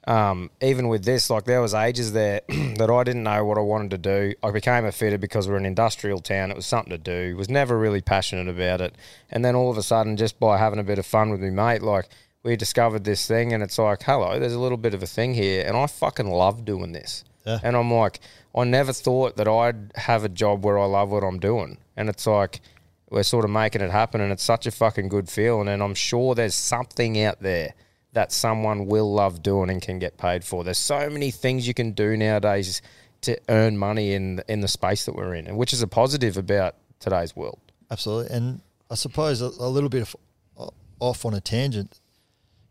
um, 0.08 0.50
even 0.62 0.88
with 0.88 1.04
this, 1.04 1.28
like 1.28 1.44
there 1.44 1.60
was 1.60 1.74
ages 1.74 2.14
there 2.14 2.40
that 2.48 2.90
I 2.90 3.04
didn't 3.04 3.24
know 3.24 3.44
what 3.44 3.58
I 3.58 3.60
wanted 3.60 3.90
to 3.90 3.98
do. 3.98 4.34
I 4.42 4.50
became 4.50 4.86
a 4.86 4.90
fitter 4.90 5.18
because 5.18 5.46
we're 5.46 5.58
an 5.58 5.66
industrial 5.66 6.20
town. 6.20 6.50
It 6.50 6.56
was 6.56 6.64
something 6.64 6.90
to 6.90 6.98
do. 6.98 7.36
Was 7.36 7.50
never 7.50 7.78
really 7.78 8.00
passionate 8.00 8.48
about 8.48 8.80
it, 8.80 8.94
and 9.30 9.44
then 9.44 9.54
all 9.54 9.70
of 9.70 9.76
a 9.76 9.82
sudden, 9.82 10.16
just 10.16 10.40
by 10.40 10.56
having 10.56 10.78
a 10.78 10.82
bit 10.82 10.98
of 10.98 11.04
fun 11.04 11.28
with 11.30 11.42
my 11.42 11.50
mate, 11.50 11.82
like 11.82 12.08
we 12.42 12.56
discovered 12.56 13.04
this 13.04 13.26
thing, 13.26 13.52
and 13.52 13.62
it's 13.62 13.76
like, 13.76 14.02
hello, 14.02 14.38
there's 14.38 14.54
a 14.54 14.58
little 14.58 14.78
bit 14.78 14.94
of 14.94 15.02
a 15.02 15.06
thing 15.06 15.34
here, 15.34 15.62
and 15.66 15.76
I 15.76 15.86
fucking 15.86 16.30
love 16.30 16.64
doing 16.64 16.92
this. 16.92 17.22
Yeah. 17.44 17.58
And 17.62 17.76
I'm 17.76 17.92
like, 17.92 18.20
I 18.56 18.64
never 18.64 18.94
thought 18.94 19.36
that 19.36 19.46
I'd 19.46 19.92
have 19.96 20.24
a 20.24 20.30
job 20.30 20.64
where 20.64 20.78
I 20.78 20.86
love 20.86 21.10
what 21.10 21.22
I'm 21.22 21.38
doing, 21.38 21.76
and 21.98 22.08
it's 22.08 22.26
like 22.26 22.60
we're 23.10 23.22
sort 23.22 23.44
of 23.44 23.50
making 23.50 23.82
it 23.82 23.90
happen 23.90 24.20
and 24.20 24.32
it's 24.32 24.42
such 24.42 24.66
a 24.66 24.70
fucking 24.70 25.08
good 25.08 25.30
feeling 25.30 25.66
and 25.66 25.82
I'm 25.82 25.94
sure 25.94 26.34
there's 26.34 26.54
something 26.54 27.18
out 27.22 27.40
there 27.40 27.72
that 28.18 28.32
someone 28.32 28.86
will 28.86 29.12
love 29.14 29.44
doing 29.44 29.70
and 29.70 29.80
can 29.80 30.00
get 30.00 30.16
paid 30.18 30.42
for. 30.42 30.64
There's 30.64 30.76
so 30.94 31.08
many 31.08 31.30
things 31.30 31.68
you 31.68 31.74
can 31.74 31.92
do 31.92 32.16
nowadays 32.16 32.82
to 33.20 33.38
earn 33.48 33.78
money 33.78 34.12
in 34.12 34.42
in 34.48 34.60
the 34.60 34.66
space 34.68 35.04
that 35.06 35.14
we're 35.14 35.34
in, 35.34 35.46
and 35.46 35.56
which 35.56 35.72
is 35.72 35.82
a 35.82 35.86
positive 35.86 36.36
about 36.36 36.74
today's 36.98 37.36
world. 37.36 37.60
Absolutely. 37.92 38.34
And 38.36 38.60
I 38.90 38.96
suppose 38.96 39.40
a, 39.40 39.46
a 39.46 39.70
little 39.76 39.88
bit 39.88 40.02
of, 40.02 40.16
uh, 40.58 40.70
off 40.98 41.24
on 41.24 41.32
a 41.34 41.40
tangent. 41.40 42.00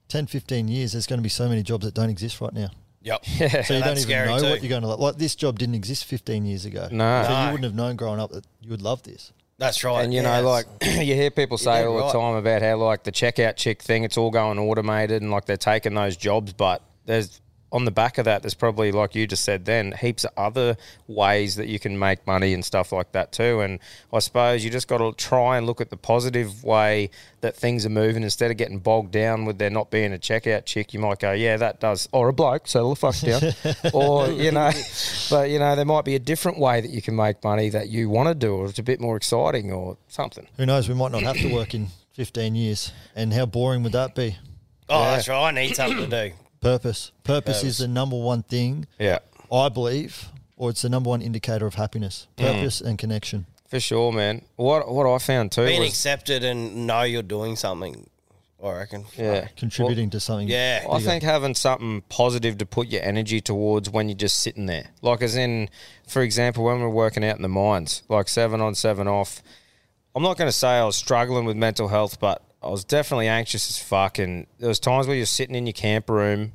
10, 0.09 0.27
15 0.27 0.67
years, 0.67 0.91
there's 0.93 1.07
going 1.07 1.19
to 1.19 1.23
be 1.23 1.29
so 1.29 1.47
many 1.49 1.63
jobs 1.63 1.85
that 1.85 1.93
don't 1.93 2.09
exist 2.09 2.39
right 2.41 2.53
now. 2.53 2.69
Yep. 3.03 3.25
So 3.65 3.73
you 3.73 3.83
don't 3.87 3.97
even 3.97 4.25
know 4.27 4.39
too. 4.39 4.49
what 4.49 4.61
you're 4.63 4.69
going 4.69 4.81
to 4.81 4.87
like. 4.89 4.99
Like 4.99 5.17
this 5.17 5.35
job 5.35 5.59
didn't 5.59 5.75
exist 5.75 6.03
15 6.05 6.45
years 6.45 6.65
ago. 6.65 6.87
No. 6.91 7.23
So 7.23 7.29
No. 7.29 7.39
you 7.45 7.51
wouldn't 7.51 7.63
have 7.63 7.75
known 7.75 7.95
growing 7.95 8.19
up 8.19 8.31
that 8.31 8.45
you 8.61 8.69
would 8.69 8.81
love 8.81 9.03
this. 9.03 9.31
That's 9.59 9.83
right. 9.83 10.03
And 10.03 10.13
you 10.13 10.21
yeah, 10.21 10.41
know, 10.41 10.47
like 10.47 10.65
you 10.83 11.15
hear 11.15 11.31
people 11.31 11.57
say 11.57 11.83
all 11.83 11.97
the 11.97 12.13
time 12.13 12.35
about 12.35 12.61
how 12.61 12.77
like 12.77 13.03
the 13.03 13.11
checkout 13.11 13.55
chick 13.55 13.81
thing, 13.81 14.03
it's 14.03 14.17
all 14.17 14.29
going 14.29 14.59
automated 14.59 15.21
and 15.21 15.31
like 15.31 15.45
they're 15.45 15.57
taking 15.57 15.95
those 15.95 16.15
jobs, 16.15 16.53
but 16.53 16.83
there's 17.05 17.41
on 17.71 17.85
the 17.85 17.91
back 17.91 18.17
of 18.17 18.25
that, 18.25 18.43
there's 18.43 18.53
probably 18.53 18.91
like 18.91 19.13
you 19.13 19.27
just 19.27 19.43
said 19.43 19.65
then, 19.65 19.91
heaps 19.91 20.23
of 20.23 20.31
other 20.37 20.77
ways 21.07 21.55
that 21.57 21.67
you 21.67 21.79
can 21.79 21.99
make 21.99 22.25
money 22.25 22.53
and 22.53 22.63
stuff 22.63 22.91
like 22.91 23.11
that 23.11 23.31
too. 23.31 23.59
And 23.59 23.79
I 24.13 24.19
suppose 24.19 24.63
you 24.63 24.69
just 24.69 24.87
got 24.87 24.99
to 24.99 25.11
try 25.13 25.57
and 25.57 25.65
look 25.65 25.81
at 25.81 25.89
the 25.89 25.97
positive 25.97 26.63
way 26.63 27.09
that 27.41 27.55
things 27.55 27.85
are 27.85 27.89
moving 27.89 28.23
instead 28.23 28.51
of 28.51 28.57
getting 28.57 28.79
bogged 28.79 29.11
down 29.11 29.45
with 29.45 29.57
there 29.57 29.69
not 29.69 29.91
being 29.91 30.13
a 30.13 30.17
checkout 30.17 30.65
chick. 30.65 30.93
You 30.93 31.01
might 31.01 31.19
go, 31.19 31.33
yeah, 31.33 31.57
that 31.57 31.81
does, 31.81 32.07
or 32.13 32.29
a 32.29 32.33
bloke, 32.33 32.67
settle 32.67 32.91
the 32.91 32.95
fuck 32.95 33.19
down, 33.19 33.91
or 33.93 34.27
you 34.29 34.51
know, 34.51 34.71
but 35.29 35.49
you 35.49 35.59
know, 35.59 35.75
there 35.75 35.85
might 35.85 36.05
be 36.05 36.15
a 36.15 36.19
different 36.19 36.59
way 36.59 36.79
that 36.79 36.89
you 36.89 37.01
can 37.01 37.15
make 37.15 37.43
money 37.43 37.69
that 37.69 37.89
you 37.89 38.09
want 38.09 38.29
to 38.29 38.35
do, 38.35 38.55
or 38.55 38.67
it's 38.67 38.79
a 38.79 38.83
bit 38.83 39.01
more 39.01 39.17
exciting, 39.17 39.71
or 39.71 39.97
something. 40.07 40.47
Who 40.55 40.65
knows? 40.65 40.87
We 40.87 40.95
might 40.95 41.11
not 41.11 41.23
have 41.23 41.37
to 41.37 41.53
work 41.53 41.73
in 41.73 41.87
15 42.13 42.55
years. 42.55 42.91
And 43.15 43.33
how 43.33 43.45
boring 43.45 43.83
would 43.83 43.91
that 43.91 44.15
be? 44.15 44.37
oh, 44.89 45.03
that's 45.03 45.27
right. 45.27 45.49
I 45.49 45.51
need 45.51 45.75
something 45.75 46.09
to 46.09 46.29
do. 46.29 46.35
Purpose. 46.61 47.11
Purpose 47.23 47.57
Purpose. 47.59 47.63
is 47.63 47.77
the 47.79 47.87
number 47.87 48.17
one 48.17 48.43
thing, 48.43 48.87
Yeah. 48.99 49.19
I 49.51 49.69
believe, 49.69 50.29
or 50.57 50.69
it's 50.71 50.81
the 50.81 50.89
number 50.89 51.09
one 51.09 51.21
indicator 51.21 51.65
of 51.65 51.75
happiness. 51.75 52.27
Mm. 52.37 52.43
Purpose 52.45 52.81
and 52.81 52.97
connection. 52.97 53.45
For 53.69 53.79
sure, 53.79 54.11
man. 54.11 54.43
What 54.55 54.89
what 54.91 55.05
I 55.05 55.17
found 55.19 55.51
too 55.51 55.65
Being 55.65 55.81
was 55.81 55.89
accepted 55.89 56.43
and 56.43 56.87
know 56.87 57.03
you're 57.03 57.21
doing 57.21 57.55
something. 57.55 58.09
I 58.63 58.71
reckon. 58.71 59.05
yeah. 59.15 59.49
Contributing 59.55 60.09
to 60.11 60.19
something. 60.19 60.47
Yeah. 60.47 60.83
I 60.89 60.99
think 60.99 61.21
having 61.21 61.53
something 61.53 62.01
positive 62.09 62.57
to 62.57 62.65
put 62.65 62.87
your 62.87 63.03
energy 63.03 63.39
towards 63.39 63.87
when 63.89 64.09
you're 64.09 64.17
just 64.17 64.39
sitting 64.39 64.65
there. 64.65 64.87
Like 65.03 65.21
as 65.21 65.35
in, 65.35 65.69
for 66.07 66.23
example, 66.23 66.63
when 66.63 66.79
we're 66.81 66.89
working 66.89 67.23
out 67.23 67.35
in 67.35 67.43
the 67.43 67.49
mines, 67.49 68.01
like 68.09 68.27
seven 68.29 68.59
on, 68.61 68.73
seven 68.73 69.07
off. 69.07 69.43
I'm 70.15 70.23
not 70.23 70.37
going 70.37 70.47
to 70.47 70.51
say 70.57 70.69
I 70.69 70.83
was 70.85 70.95
struggling 70.97 71.45
with 71.45 71.55
mental 71.55 71.89
health, 71.89 72.19
but 72.19 72.41
I 72.67 72.69
was 72.69 72.83
definitely 72.83 73.29
anxious 73.29 73.69
as 73.69 73.77
fuck. 73.77 74.19
And 74.19 74.45
there 74.59 74.67
was 74.67 74.79
times 74.79 75.07
where 75.07 75.15
you're 75.15 75.25
sitting 75.25 75.55
in 75.55 75.65
your 75.65 75.73
camp 75.73 76.09
room 76.09 76.51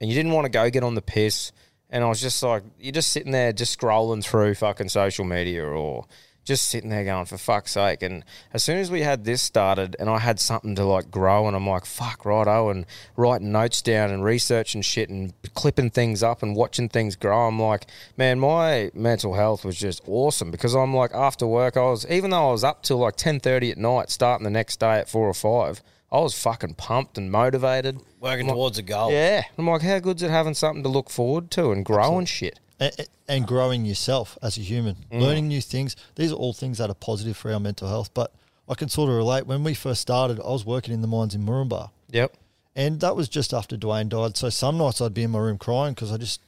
and 0.00 0.08
you 0.10 0.16
didn't 0.16 0.32
want 0.32 0.46
to 0.46 0.48
go 0.48 0.70
get 0.70 0.82
on 0.82 0.94
the 0.94 1.02
piss. 1.02 1.52
And 1.90 2.02
I 2.02 2.08
was 2.08 2.22
just 2.22 2.42
like, 2.42 2.62
you're 2.80 2.92
just 2.92 3.10
sitting 3.10 3.32
there, 3.32 3.52
just 3.52 3.78
scrolling 3.78 4.24
through 4.24 4.54
fucking 4.54 4.88
social 4.88 5.26
media 5.26 5.62
or 5.62 6.06
just 6.46 6.68
sitting 6.68 6.90
there 6.90 7.04
going, 7.04 7.26
for 7.26 7.36
fuck's 7.36 7.72
sake. 7.72 8.02
And 8.02 8.24
as 8.54 8.62
soon 8.62 8.78
as 8.78 8.90
we 8.90 9.02
had 9.02 9.24
this 9.24 9.42
started 9.42 9.96
and 9.98 10.08
I 10.08 10.18
had 10.18 10.38
something 10.38 10.76
to 10.76 10.84
like 10.84 11.10
grow, 11.10 11.46
and 11.46 11.56
I'm 11.56 11.68
like, 11.68 11.84
fuck, 11.84 12.24
right, 12.24 12.46
oh, 12.46 12.70
and 12.70 12.86
writing 13.16 13.52
notes 13.52 13.82
down 13.82 14.10
and 14.10 14.24
researching 14.24 14.80
shit 14.80 15.10
and 15.10 15.34
clipping 15.54 15.90
things 15.90 16.22
up 16.22 16.42
and 16.42 16.56
watching 16.56 16.88
things 16.88 17.16
grow, 17.16 17.48
I'm 17.48 17.60
like, 17.60 17.86
man, 18.16 18.38
my 18.38 18.92
mental 18.94 19.34
health 19.34 19.64
was 19.64 19.76
just 19.76 20.00
awesome 20.06 20.52
because 20.52 20.74
I'm 20.74 20.94
like, 20.94 21.12
after 21.12 21.46
work, 21.46 21.76
I 21.76 21.82
was, 21.82 22.06
even 22.06 22.30
though 22.30 22.48
I 22.48 22.52
was 22.52 22.64
up 22.64 22.84
till 22.84 22.98
like 22.98 23.16
10.30 23.16 23.72
at 23.72 23.78
night, 23.78 24.10
starting 24.10 24.44
the 24.44 24.50
next 24.50 24.78
day 24.78 24.98
at 24.98 25.08
four 25.08 25.28
or 25.28 25.34
five, 25.34 25.82
I 26.12 26.20
was 26.20 26.40
fucking 26.40 26.74
pumped 26.74 27.18
and 27.18 27.32
motivated. 27.32 27.98
Working 28.20 28.46
towards 28.46 28.78
a 28.78 28.82
goal. 28.82 29.10
Yeah. 29.10 29.42
I'm 29.58 29.66
like, 29.66 29.82
how 29.82 29.98
good's 29.98 30.22
it 30.22 30.30
having 30.30 30.54
something 30.54 30.84
to 30.84 30.88
look 30.88 31.10
forward 31.10 31.50
to 31.52 31.72
and 31.72 31.84
grow 31.84 32.16
and 32.18 32.28
shit? 32.28 32.60
And, 32.78 32.92
and 33.28 33.46
growing 33.46 33.84
yourself 33.84 34.36
as 34.42 34.58
a 34.58 34.60
human, 34.60 34.96
mm. 35.10 35.20
learning 35.20 35.48
new 35.48 35.60
things. 35.60 35.96
These 36.14 36.32
are 36.32 36.36
all 36.36 36.52
things 36.52 36.78
that 36.78 36.90
are 36.90 36.94
positive 36.94 37.36
for 37.36 37.52
our 37.52 37.60
mental 37.60 37.88
health. 37.88 38.10
But 38.12 38.32
I 38.68 38.74
can 38.74 38.88
sort 38.88 39.10
of 39.10 39.16
relate. 39.16 39.46
When 39.46 39.64
we 39.64 39.74
first 39.74 40.00
started, 40.00 40.40
I 40.40 40.50
was 40.50 40.64
working 40.64 40.92
in 40.92 41.00
the 41.00 41.08
mines 41.08 41.34
in 41.34 41.42
Moranbah, 41.42 41.90
Yep. 42.10 42.36
and 42.74 43.00
that 43.00 43.16
was 43.16 43.28
just 43.28 43.54
after 43.54 43.76
Dwayne 43.76 44.08
died. 44.08 44.36
So 44.36 44.50
some 44.50 44.76
nights 44.76 45.00
I'd 45.00 45.14
be 45.14 45.22
in 45.22 45.30
my 45.30 45.38
room 45.38 45.58
crying 45.58 45.94
because 45.94 46.12
I 46.12 46.16
just 46.16 46.40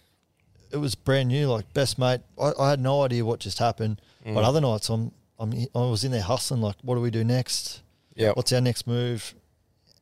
it 0.71 0.77
was 0.77 0.95
brand 0.95 1.29
new. 1.29 1.49
Like 1.49 1.73
best 1.73 1.99
mate, 1.99 2.21
I, 2.41 2.53
I 2.59 2.71
had 2.71 2.81
no 2.81 3.03
idea 3.03 3.25
what 3.25 3.41
just 3.41 3.59
happened. 3.59 4.01
Mm. 4.27 4.35
But 4.35 4.45
other 4.45 4.61
nights 4.61 4.89
I'm 4.89 5.13
I'm 5.39 5.53
I 5.75 5.79
was 5.79 6.05
in 6.05 6.13
there 6.13 6.23
hustling. 6.23 6.61
Like, 6.61 6.77
what 6.83 6.97
do 6.97 7.01
we 7.01 7.11
do 7.11 7.25
next? 7.25 7.83
Yeah. 8.15 8.33
What's 8.33 8.53
our 8.53 8.61
next 8.61 8.87
move? 8.87 9.35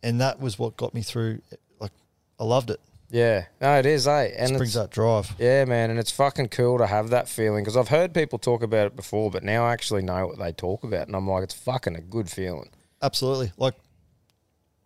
And 0.02 0.20
that 0.20 0.40
was 0.40 0.58
what 0.58 0.76
got 0.76 0.94
me 0.94 1.02
through. 1.02 1.40
Like, 1.78 1.92
I 2.40 2.44
loved 2.44 2.70
it. 2.70 2.80
Yeah. 3.10 3.46
No, 3.60 3.78
it 3.78 3.86
is, 3.86 4.08
eh? 4.08 4.32
And 4.36 4.52
It 4.52 4.56
brings 4.58 4.74
that 4.74 4.90
drive. 4.90 5.32
yeah, 5.38 5.64
man, 5.64 5.90
and 5.90 5.98
it's 5.98 6.10
fucking 6.10 6.48
cool 6.48 6.78
to 6.78 6.86
have 6.86 7.10
that 7.10 7.28
feeling 7.28 7.62
because 7.62 7.76
I've 7.76 7.88
heard 7.88 8.12
people 8.12 8.38
talk 8.38 8.62
about 8.62 8.86
it 8.86 8.96
before, 8.96 9.30
but 9.30 9.44
now 9.44 9.64
I 9.64 9.72
actually 9.72 10.02
know 10.02 10.26
what 10.26 10.38
they 10.38 10.52
talk 10.52 10.82
about, 10.84 11.06
and 11.06 11.14
I'm 11.14 11.28
like, 11.28 11.44
it's 11.44 11.54
fucking 11.54 11.94
a 11.96 12.00
good 12.00 12.28
feeling. 12.30 12.70
Absolutely. 13.02 13.52
Like 13.56 13.74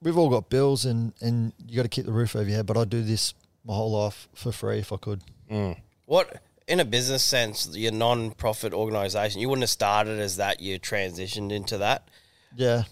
we've 0.02 0.18
all 0.18 0.28
got 0.30 0.50
bills 0.50 0.84
and 0.84 1.12
and 1.20 1.52
you 1.66 1.76
got 1.76 1.82
to 1.82 1.88
keep 1.88 2.06
the 2.06 2.12
roof 2.12 2.34
over 2.36 2.44
your 2.44 2.56
head. 2.56 2.66
But 2.66 2.76
I'd 2.76 2.90
do 2.90 3.02
this 3.02 3.34
my 3.64 3.74
whole 3.74 3.92
life 3.92 4.28
for 4.34 4.52
free 4.52 4.78
if 4.80 4.92
I 4.92 4.96
could. 4.96 5.22
What, 6.06 6.42
in 6.68 6.80
a 6.80 6.84
business 6.84 7.24
sense, 7.24 7.68
your 7.76 7.92
non-profit 7.92 8.72
organisation, 8.72 9.40
you 9.40 9.48
wouldn't 9.48 9.62
have 9.62 9.70
started 9.70 10.18
as 10.18 10.36
that. 10.36 10.60
You 10.60 10.78
transitioned 10.78 11.52
into 11.52 11.78
that. 11.78 12.08
Yeah. 12.56 12.82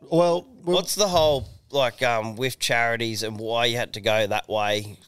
Well, 0.00 0.46
we'll 0.64 0.76
What's 0.76 0.94
the 0.94 1.08
whole 1.08 1.48
like 1.70 2.02
um, 2.02 2.36
with 2.36 2.58
charities 2.58 3.22
and 3.22 3.38
why 3.38 3.66
you 3.66 3.76
had 3.76 3.92
to 3.94 4.00
go 4.00 4.26
that 4.26 4.48
way? 4.48 4.98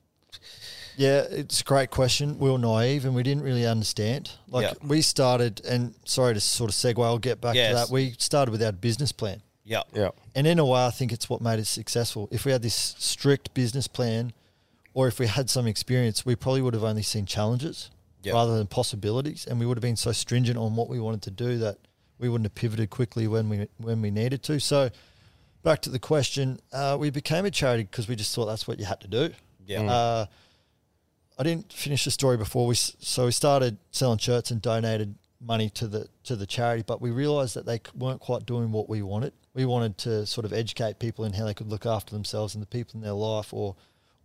yeah, 0.96 1.24
it's 1.30 1.60
a 1.60 1.64
great 1.64 1.90
question. 1.90 2.38
We 2.38 2.50
were 2.50 2.58
naive 2.58 3.04
and 3.04 3.14
we 3.14 3.22
didn't 3.22 3.42
really 3.42 3.66
understand. 3.66 4.30
Like 4.48 4.64
Yeah. 4.66 4.74
we 4.86 5.02
started, 5.02 5.62
and 5.64 5.94
sorry 6.04 6.34
to 6.34 6.40
sort 6.40 6.70
of 6.70 6.76
segue. 6.76 7.02
I'll 7.04 7.18
get 7.18 7.40
back 7.40 7.54
Yes. 7.54 7.70
to 7.70 7.74
that. 7.76 7.90
We 7.90 8.14
started 8.18 8.50
with 8.52 8.62
our 8.62 8.72
business 8.72 9.12
plan. 9.12 9.42
Yeah. 9.64 9.82
Yeah. 9.94 10.10
And 10.34 10.46
in 10.46 10.58
a 10.58 10.64
way, 10.66 10.84
I 10.84 10.90
think 10.90 11.12
it's 11.12 11.30
what 11.30 11.40
made 11.40 11.58
us 11.60 11.68
successful. 11.68 12.28
If 12.30 12.44
we 12.44 12.52
had 12.52 12.62
this 12.62 12.94
strict 12.98 13.54
business 13.54 13.86
plan, 13.88 14.32
or 14.92 15.06
if 15.06 15.18
we 15.18 15.26
had 15.28 15.48
some 15.48 15.66
experience, 15.66 16.26
we 16.26 16.34
probably 16.34 16.60
would 16.62 16.74
have 16.74 16.84
only 16.84 17.02
seen 17.02 17.24
challenges. 17.26 17.90
Yep. 18.22 18.34
rather 18.34 18.58
than 18.58 18.66
possibilities, 18.66 19.46
and 19.46 19.58
we 19.58 19.64
would 19.64 19.78
have 19.78 19.82
been 19.82 19.96
so 19.96 20.12
stringent 20.12 20.58
on 20.58 20.76
what 20.76 20.90
we 20.90 21.00
wanted 21.00 21.22
to 21.22 21.30
do 21.30 21.56
that 21.56 21.78
we 22.18 22.28
wouldn't 22.28 22.44
have 22.44 22.54
pivoted 22.54 22.90
quickly 22.90 23.26
when 23.26 23.48
we 23.48 23.66
when 23.78 24.02
we 24.02 24.10
needed 24.10 24.42
to. 24.42 24.60
So, 24.60 24.90
back 25.62 25.82
to 25.82 25.90
the 25.90 25.98
question, 25.98 26.60
uh, 26.72 26.96
we 26.98 27.10
became 27.10 27.44
a 27.44 27.50
charity 27.50 27.84
because 27.84 28.08
we 28.08 28.16
just 28.16 28.34
thought 28.34 28.46
that's 28.46 28.66
what 28.66 28.78
you 28.78 28.84
had 28.86 29.00
to 29.00 29.08
do. 29.08 29.30
Yeah. 29.66 29.82
Uh, 29.82 30.26
I 31.38 31.42
didn't 31.42 31.72
finish 31.72 32.04
the 32.04 32.10
story 32.10 32.36
before 32.36 32.66
we 32.66 32.74
so 32.74 33.24
we 33.24 33.32
started 33.32 33.78
selling 33.92 34.18
shirts 34.18 34.50
and 34.50 34.60
donated 34.60 35.14
money 35.40 35.70
to 35.70 35.88
the 35.88 36.08
to 36.24 36.36
the 36.36 36.46
charity, 36.46 36.84
but 36.86 37.00
we 37.00 37.10
realised 37.10 37.54
that 37.56 37.66
they 37.66 37.80
weren't 37.96 38.20
quite 38.20 38.44
doing 38.44 38.72
what 38.72 38.88
we 38.88 39.00
wanted. 39.02 39.32
We 39.54 39.64
wanted 39.64 39.96
to 39.98 40.26
sort 40.26 40.44
of 40.44 40.52
educate 40.52 40.98
people 40.98 41.24
in 41.24 41.32
how 41.32 41.46
they 41.46 41.54
could 41.54 41.68
look 41.68 41.86
after 41.86 42.12
themselves 42.12 42.54
and 42.54 42.62
the 42.62 42.66
people 42.66 42.98
in 42.98 43.02
their 43.02 43.12
life, 43.12 43.54
or 43.54 43.76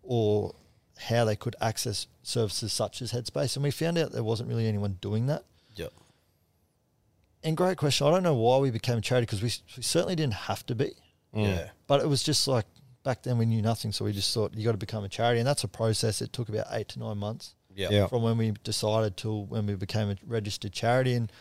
or 0.04 0.56
how 0.98 1.26
they 1.26 1.36
could 1.36 1.56
access 1.62 2.08
services 2.24 2.74
such 2.74 3.02
as 3.02 3.12
Headspace, 3.12 3.56
and 3.56 3.64
we 3.64 3.72
found 3.72 3.98
out 3.98 4.12
there 4.12 4.24
wasn't 4.24 4.50
really 4.50 4.68
anyone 4.68 4.98
doing 5.02 5.28
that. 5.28 5.44
Yep. 5.76 5.94
And 7.44 7.56
great 7.56 7.78
question. 7.78 8.08
I 8.08 8.12
don't 8.12 8.24
know 8.24 8.36
why 8.36 8.58
we 8.58 8.72
became 8.72 8.98
a 8.98 9.02
charity 9.02 9.26
because 9.26 9.42
we, 9.42 9.52
we 9.78 9.84
certainly 9.84 10.16
didn't 10.16 10.34
have 10.34 10.66
to 10.68 10.76
be, 10.76 10.94
Yeah. 11.44 11.70
but 11.88 12.02
it 12.02 12.08
was 12.08 12.24
just 12.24 12.48
like 12.48 12.66
back 13.04 13.22
then 13.24 13.38
we 13.38 13.46
knew 13.46 13.62
nothing, 13.62 13.92
so 13.92 14.06
we 14.06 14.14
just 14.14 14.34
thought 14.34 14.54
you 14.56 14.64
got 14.66 14.72
to 14.72 14.78
become 14.78 15.04
a 15.04 15.10
charity, 15.10 15.40
and 15.40 15.48
that's 15.48 15.64
a 15.64 15.68
process. 15.68 16.22
It 16.22 16.34
took 16.34 16.50
about 16.50 16.66
eight 16.72 16.88
to 16.90 17.00
nine 17.00 17.18
months 17.18 17.54
Yeah. 17.76 17.90
Yeah. 17.92 18.08
from 18.08 18.24
when 18.24 18.38
we 18.38 18.52
decided 18.64 19.16
till 19.18 19.46
when 19.46 19.66
we 19.68 19.76
became 19.76 20.10
a 20.10 20.18
registered 20.26 20.72
charity. 20.74 21.14
And 21.14 21.32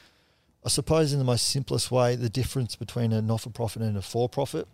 I 0.64 0.68
suppose 0.68 1.12
in 1.12 1.18
the 1.18 1.24
most 1.24 1.46
simplest 1.46 1.90
way, 1.90 2.16
the 2.16 2.28
difference 2.28 2.76
between 2.76 3.12
a 3.12 3.22
not 3.22 3.40
for 3.42 3.50
profit 3.50 3.82
and 3.82 3.96
a 3.96 4.02
for 4.02 4.28
profit, 4.28 4.66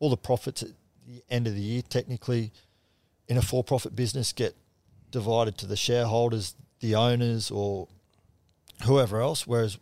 all 0.00 0.10
the 0.10 0.16
profits 0.16 0.62
at 0.64 0.70
the 1.06 1.22
end 1.30 1.46
of 1.46 1.54
the 1.54 1.60
year 1.60 1.82
technically 1.82 2.52
in 3.28 3.36
a 3.36 3.42
for 3.42 3.62
profit 3.62 3.94
business 3.94 4.32
get 4.32 4.54
divided 5.10 5.56
to 5.58 5.66
the 5.66 5.76
shareholders, 5.76 6.54
the 6.80 6.94
owners, 6.96 7.50
or 7.50 7.86
whoever 8.84 9.20
else, 9.20 9.46
whereas 9.46 9.78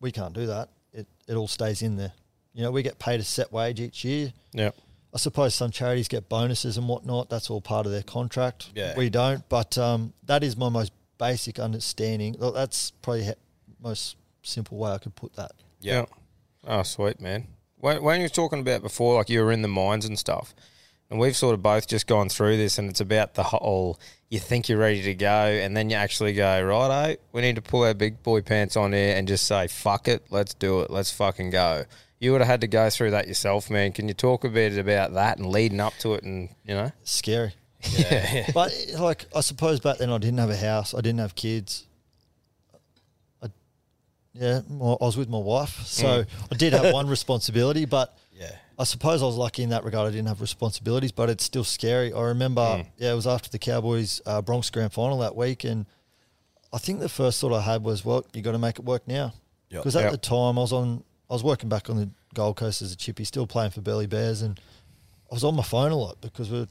we 0.00 0.12
can't 0.12 0.32
do 0.34 0.46
that. 0.46 0.68
It, 0.92 1.06
it 1.26 1.34
all 1.34 1.48
stays 1.48 1.82
in 1.82 1.96
there. 1.96 2.12
You 2.56 2.62
know, 2.62 2.70
we 2.70 2.82
get 2.82 2.98
paid 2.98 3.20
a 3.20 3.22
set 3.22 3.52
wage 3.52 3.80
each 3.80 4.02
year. 4.02 4.32
Yeah. 4.52 4.70
I 5.12 5.18
suppose 5.18 5.54
some 5.54 5.70
charities 5.70 6.08
get 6.08 6.30
bonuses 6.30 6.78
and 6.78 6.88
whatnot. 6.88 7.28
That's 7.28 7.50
all 7.50 7.60
part 7.60 7.84
of 7.84 7.92
their 7.92 8.02
contract. 8.02 8.70
Yeah. 8.74 8.94
We 8.96 9.10
don't, 9.10 9.46
but 9.50 9.76
um, 9.76 10.14
that 10.24 10.42
is 10.42 10.56
my 10.56 10.70
most 10.70 10.90
basic 11.18 11.58
understanding. 11.58 12.34
Well, 12.38 12.52
That's 12.52 12.92
probably 13.02 13.24
the 13.24 13.36
most 13.82 14.16
simple 14.42 14.78
way 14.78 14.92
I 14.92 14.98
could 14.98 15.14
put 15.14 15.34
that. 15.34 15.52
Yeah. 15.80 16.06
Oh, 16.66 16.82
sweet 16.82 17.20
man. 17.20 17.46
When, 17.76 18.02
when 18.02 18.20
you 18.20 18.24
were 18.24 18.30
talking 18.30 18.60
about 18.60 18.80
before, 18.80 19.16
like 19.16 19.28
you 19.28 19.44
were 19.44 19.52
in 19.52 19.60
the 19.60 19.68
mines 19.68 20.06
and 20.06 20.18
stuff, 20.18 20.54
and 21.10 21.20
we've 21.20 21.36
sort 21.36 21.52
of 21.52 21.62
both 21.62 21.86
just 21.86 22.06
gone 22.06 22.30
through 22.30 22.56
this, 22.56 22.78
and 22.78 22.88
it's 22.88 23.02
about 23.02 23.34
the 23.34 23.42
whole. 23.42 24.00
You 24.30 24.38
think 24.38 24.70
you're 24.70 24.78
ready 24.78 25.02
to 25.02 25.14
go, 25.14 25.28
and 25.28 25.76
then 25.76 25.90
you 25.90 25.96
actually 25.96 26.32
go, 26.32 26.62
righto, 26.62 27.20
we 27.32 27.42
need 27.42 27.56
to 27.56 27.62
pull 27.62 27.84
our 27.84 27.94
big 27.94 28.22
boy 28.22 28.40
pants 28.40 28.76
on 28.76 28.94
here 28.94 29.14
and 29.14 29.28
just 29.28 29.46
say, 29.46 29.68
fuck 29.68 30.08
it, 30.08 30.24
let's 30.30 30.54
do 30.54 30.80
it, 30.80 30.90
let's 30.90 31.12
fucking 31.12 31.50
go. 31.50 31.84
You 32.18 32.32
would 32.32 32.40
have 32.40 32.48
had 32.48 32.60
to 32.62 32.66
go 32.66 32.88
through 32.88 33.10
that 33.10 33.28
yourself, 33.28 33.70
man. 33.70 33.92
Can 33.92 34.08
you 34.08 34.14
talk 34.14 34.44
a 34.44 34.48
bit 34.48 34.78
about 34.78 35.12
that 35.14 35.36
and 35.38 35.46
leading 35.46 35.80
up 35.80 35.92
to 36.00 36.14
it, 36.14 36.22
and 36.24 36.48
you 36.64 36.74
know? 36.74 36.90
Scary. 37.04 37.52
Yeah. 37.92 38.50
but 38.54 38.72
like 38.98 39.26
I 39.34 39.40
suppose 39.40 39.80
back 39.80 39.98
then 39.98 40.10
I 40.10 40.18
didn't 40.18 40.38
have 40.38 40.50
a 40.50 40.56
house, 40.56 40.94
I 40.94 41.00
didn't 41.02 41.20
have 41.20 41.34
kids. 41.34 41.86
I, 43.42 43.48
yeah, 44.34 44.60
I 44.68 44.72
was 45.04 45.16
with 45.16 45.28
my 45.28 45.38
wife, 45.38 45.80
so 45.86 46.24
I 46.50 46.54
did 46.56 46.72
have 46.72 46.92
one 46.92 47.06
responsibility, 47.16 47.84
but 47.84 48.16
yeah. 48.34 48.50
I 48.78 48.84
suppose 48.84 49.22
I 49.22 49.26
was 49.26 49.36
lucky 49.36 49.62
in 49.62 49.70
that 49.70 49.84
regard. 49.84 50.08
I 50.08 50.10
didn't 50.10 50.28
have 50.28 50.40
responsibilities, 50.40 51.12
but 51.12 51.30
it's 51.30 51.44
still 51.44 51.64
scary. 51.64 52.12
I 52.12 52.20
remember, 52.22 52.84
yeah, 52.98 53.12
it 53.12 53.14
was 53.14 53.26
after 53.26 53.48
the 53.50 53.58
Cowboys 53.58 54.20
uh, 54.26 54.42
Broncos 54.42 54.70
Grand 54.70 54.92
Final 54.92 55.18
that 55.18 55.34
week, 55.36 55.64
and 55.64 55.86
I 56.72 56.78
think 56.78 57.00
the 57.00 57.08
first 57.08 57.40
thought 57.40 57.54
I 57.54 57.60
had 57.62 57.82
was, 57.84 58.04
well, 58.04 58.24
you 58.34 58.42
got 58.42 58.52
to 58.52 58.58
make 58.58 58.78
it 58.78 58.84
work 58.84 59.06
now, 59.06 59.32
Yep. 59.70 59.82
because 59.82 59.96
at 59.96 60.02
Yep. 60.04 60.12
the 60.12 60.18
time 60.18 60.58
I 60.58 60.62
was 60.62 60.72
on, 60.72 61.04
I 61.28 61.32
was 61.32 61.42
working 61.42 61.68
back 61.68 61.90
on 61.90 61.96
the 61.96 62.08
Gold 62.34 62.56
Coast 62.56 62.82
as 62.82 62.92
a 62.92 62.96
chippy, 62.96 63.24
still 63.24 63.46
playing 63.46 63.70
for 63.72 63.80
Burleigh 63.80 64.06
Bears, 64.06 64.42
and 64.42 64.60
I 65.30 65.34
was 65.34 65.44
on 65.44 65.56
my 65.56 65.62
phone 65.62 65.90
a 65.90 65.96
lot 65.96 66.20
because 66.20 66.50
we're, 66.50 66.66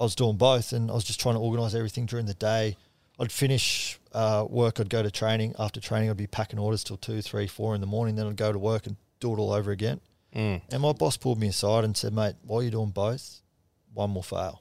I 0.00 0.04
was 0.04 0.14
doing 0.14 0.36
both, 0.36 0.72
and 0.72 0.90
I 0.90 0.94
was 0.94 1.04
just 1.04 1.20
trying 1.20 1.34
to 1.34 1.40
organise 1.40 1.74
everything 1.74 2.06
during 2.06 2.26
the 2.26 2.34
day. 2.34 2.76
I'd 3.18 3.32
finish 3.32 3.98
uh, 4.12 4.46
work, 4.48 4.78
I'd 4.80 4.90
go 4.90 5.02
to 5.02 5.10
training. 5.10 5.54
After 5.58 5.80
training, 5.80 6.10
I'd 6.10 6.16
be 6.16 6.26
packing 6.26 6.58
orders 6.58 6.84
till 6.84 6.96
two, 6.96 7.22
three, 7.22 7.46
four 7.46 7.74
in 7.74 7.80
the 7.80 7.86
morning. 7.86 8.16
Then 8.16 8.26
I'd 8.26 8.36
go 8.36 8.52
to 8.52 8.58
work 8.58 8.86
and 8.86 8.96
do 9.20 9.32
it 9.32 9.38
all 9.38 9.52
over 9.52 9.70
again. 9.72 10.00
Mm. 10.34 10.60
And 10.70 10.82
my 10.82 10.92
boss 10.92 11.16
pulled 11.16 11.40
me 11.40 11.48
aside 11.48 11.84
and 11.84 11.96
said, 11.96 12.12
mate, 12.12 12.34
while 12.44 12.62
you're 12.62 12.70
doing 12.70 12.90
both, 12.90 13.40
one 13.94 14.14
will 14.14 14.22
fail. 14.22 14.60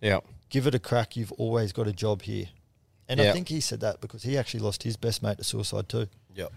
Yeah. 0.00 0.20
Give 0.50 0.66
it 0.66 0.74
a 0.74 0.78
crack. 0.78 1.16
You've 1.16 1.32
always 1.32 1.72
got 1.72 1.88
a 1.88 1.92
job 1.92 2.22
here. 2.22 2.46
And 3.08 3.18
Yeah. 3.18 3.30
I 3.30 3.32
think 3.32 3.48
he 3.48 3.60
said 3.60 3.80
that 3.80 4.02
because 4.02 4.24
he 4.24 4.36
actually 4.36 4.60
lost 4.60 4.82
his 4.82 4.96
best 4.96 5.22
mate 5.22 5.38
to 5.38 5.44
suicide 5.44 5.88
too. 5.88 6.08
Yep. 6.34 6.52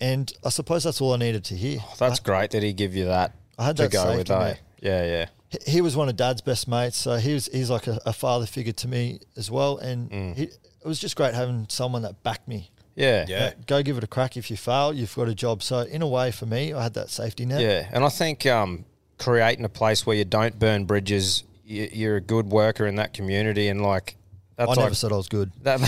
And 0.00 0.32
I 0.44 0.50
suppose 0.50 0.84
that's 0.84 1.00
all 1.00 1.12
I 1.14 1.16
needed 1.16 1.44
to 1.44 1.54
hear. 1.54 1.78
That's 1.98 2.20
I, 2.20 2.22
great 2.22 2.50
that 2.50 2.62
he 2.62 2.72
give 2.72 2.94
you 2.94 3.06
that 3.06 3.32
I 3.58 3.64
had 3.66 3.76
to 3.78 3.84
that 3.84 3.92
go 3.92 4.16
with, 4.16 4.28
safety 4.28 4.32
eh? 4.44 4.54
Yeah, 4.82 5.04
yeah. 5.06 5.26
He- 5.48 5.72
He 5.72 5.80
was 5.80 5.96
one 5.96 6.08
of 6.08 6.16
Dad's 6.16 6.42
best 6.42 6.68
mates, 6.68 6.96
so 6.96 7.16
he 7.16 7.32
was 7.34 7.46
he's 7.52 7.70
like 7.70 7.86
a, 7.86 7.98
a 8.04 8.12
father 8.12 8.46
figure 8.46 8.72
to 8.74 8.88
me 8.88 9.20
as 9.36 9.50
well. 9.50 9.78
And 9.78 10.10
Mm. 10.10 10.36
he, 10.36 10.42
it 10.44 10.84
was 10.86 10.98
just 10.98 11.16
great 11.16 11.34
having 11.34 11.66
someone 11.68 12.02
that 12.02 12.22
backed 12.22 12.46
me. 12.48 12.70
Yeah. 12.94 13.24
Yeah. 13.28 13.38
That, 13.40 13.66
Go 13.66 13.82
give 13.82 13.96
it 13.98 14.04
a 14.04 14.06
crack. 14.06 14.36
If 14.36 14.50
you 14.50 14.56
fail, 14.56 14.92
you've 14.92 15.14
got 15.14 15.28
a 15.28 15.34
job. 15.34 15.62
So 15.62 15.80
in 15.80 16.02
a 16.02 16.06
way, 16.08 16.30
for 16.30 16.46
me, 16.46 16.72
I 16.72 16.82
had 16.82 16.94
that 16.94 17.10
safety 17.10 17.44
net. 17.46 17.60
Yeah, 17.60 17.88
and 17.92 18.04
I 18.04 18.08
think 18.08 18.44
um, 18.46 18.84
creating 19.18 19.64
a 19.64 19.68
place 19.68 20.04
where 20.06 20.16
you 20.16 20.24
don't 20.24 20.58
burn 20.58 20.84
bridges, 20.84 21.42
you, 21.64 21.88
you're 21.92 22.16
a 22.16 22.20
good 22.20 22.46
worker 22.46 22.86
in 22.86 22.96
that 22.96 23.12
community, 23.14 23.68
and 23.68 23.82
like 23.82 24.16
that's 24.56 24.70
I 24.70 24.74
like 24.74 24.78
never 24.78 24.94
said 24.94 25.12
I 25.12 25.16
was 25.16 25.28
good. 25.28 25.52
that. 25.62 25.80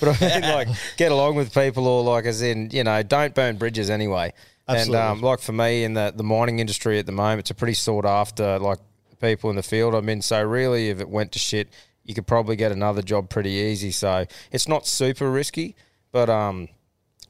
but 0.00 0.20
I 0.20 0.40
mean, 0.40 0.50
like 0.50 0.68
get 0.96 1.12
along 1.12 1.36
with 1.36 1.54
people, 1.54 1.86
or 1.86 2.02
like 2.02 2.24
as 2.24 2.42
in 2.42 2.70
you 2.72 2.84
know, 2.84 3.02
don't 3.02 3.34
burn 3.34 3.56
bridges 3.56 3.88
anyway. 3.90 4.32
Absolutely. 4.68 4.98
And 4.98 5.10
um, 5.10 5.20
like 5.22 5.40
for 5.40 5.52
me 5.52 5.84
in 5.84 5.94
the 5.94 6.12
the 6.14 6.24
mining 6.24 6.58
industry 6.58 6.98
at 6.98 7.06
the 7.06 7.12
moment, 7.12 7.40
it's 7.40 7.50
a 7.50 7.54
pretty 7.54 7.74
sought 7.74 8.04
after 8.04 8.58
like 8.58 8.78
people 9.20 9.50
in 9.50 9.56
the 9.56 9.62
field. 9.62 9.94
I 9.94 10.00
mean, 10.00 10.22
so 10.22 10.42
really, 10.42 10.90
if 10.90 11.00
it 11.00 11.08
went 11.08 11.32
to 11.32 11.38
shit, 11.38 11.68
you 12.04 12.14
could 12.14 12.26
probably 12.26 12.56
get 12.56 12.72
another 12.72 13.02
job 13.02 13.30
pretty 13.30 13.50
easy. 13.50 13.92
So 13.92 14.26
it's 14.50 14.66
not 14.66 14.86
super 14.86 15.30
risky, 15.30 15.76
but 16.10 16.28
um, 16.28 16.68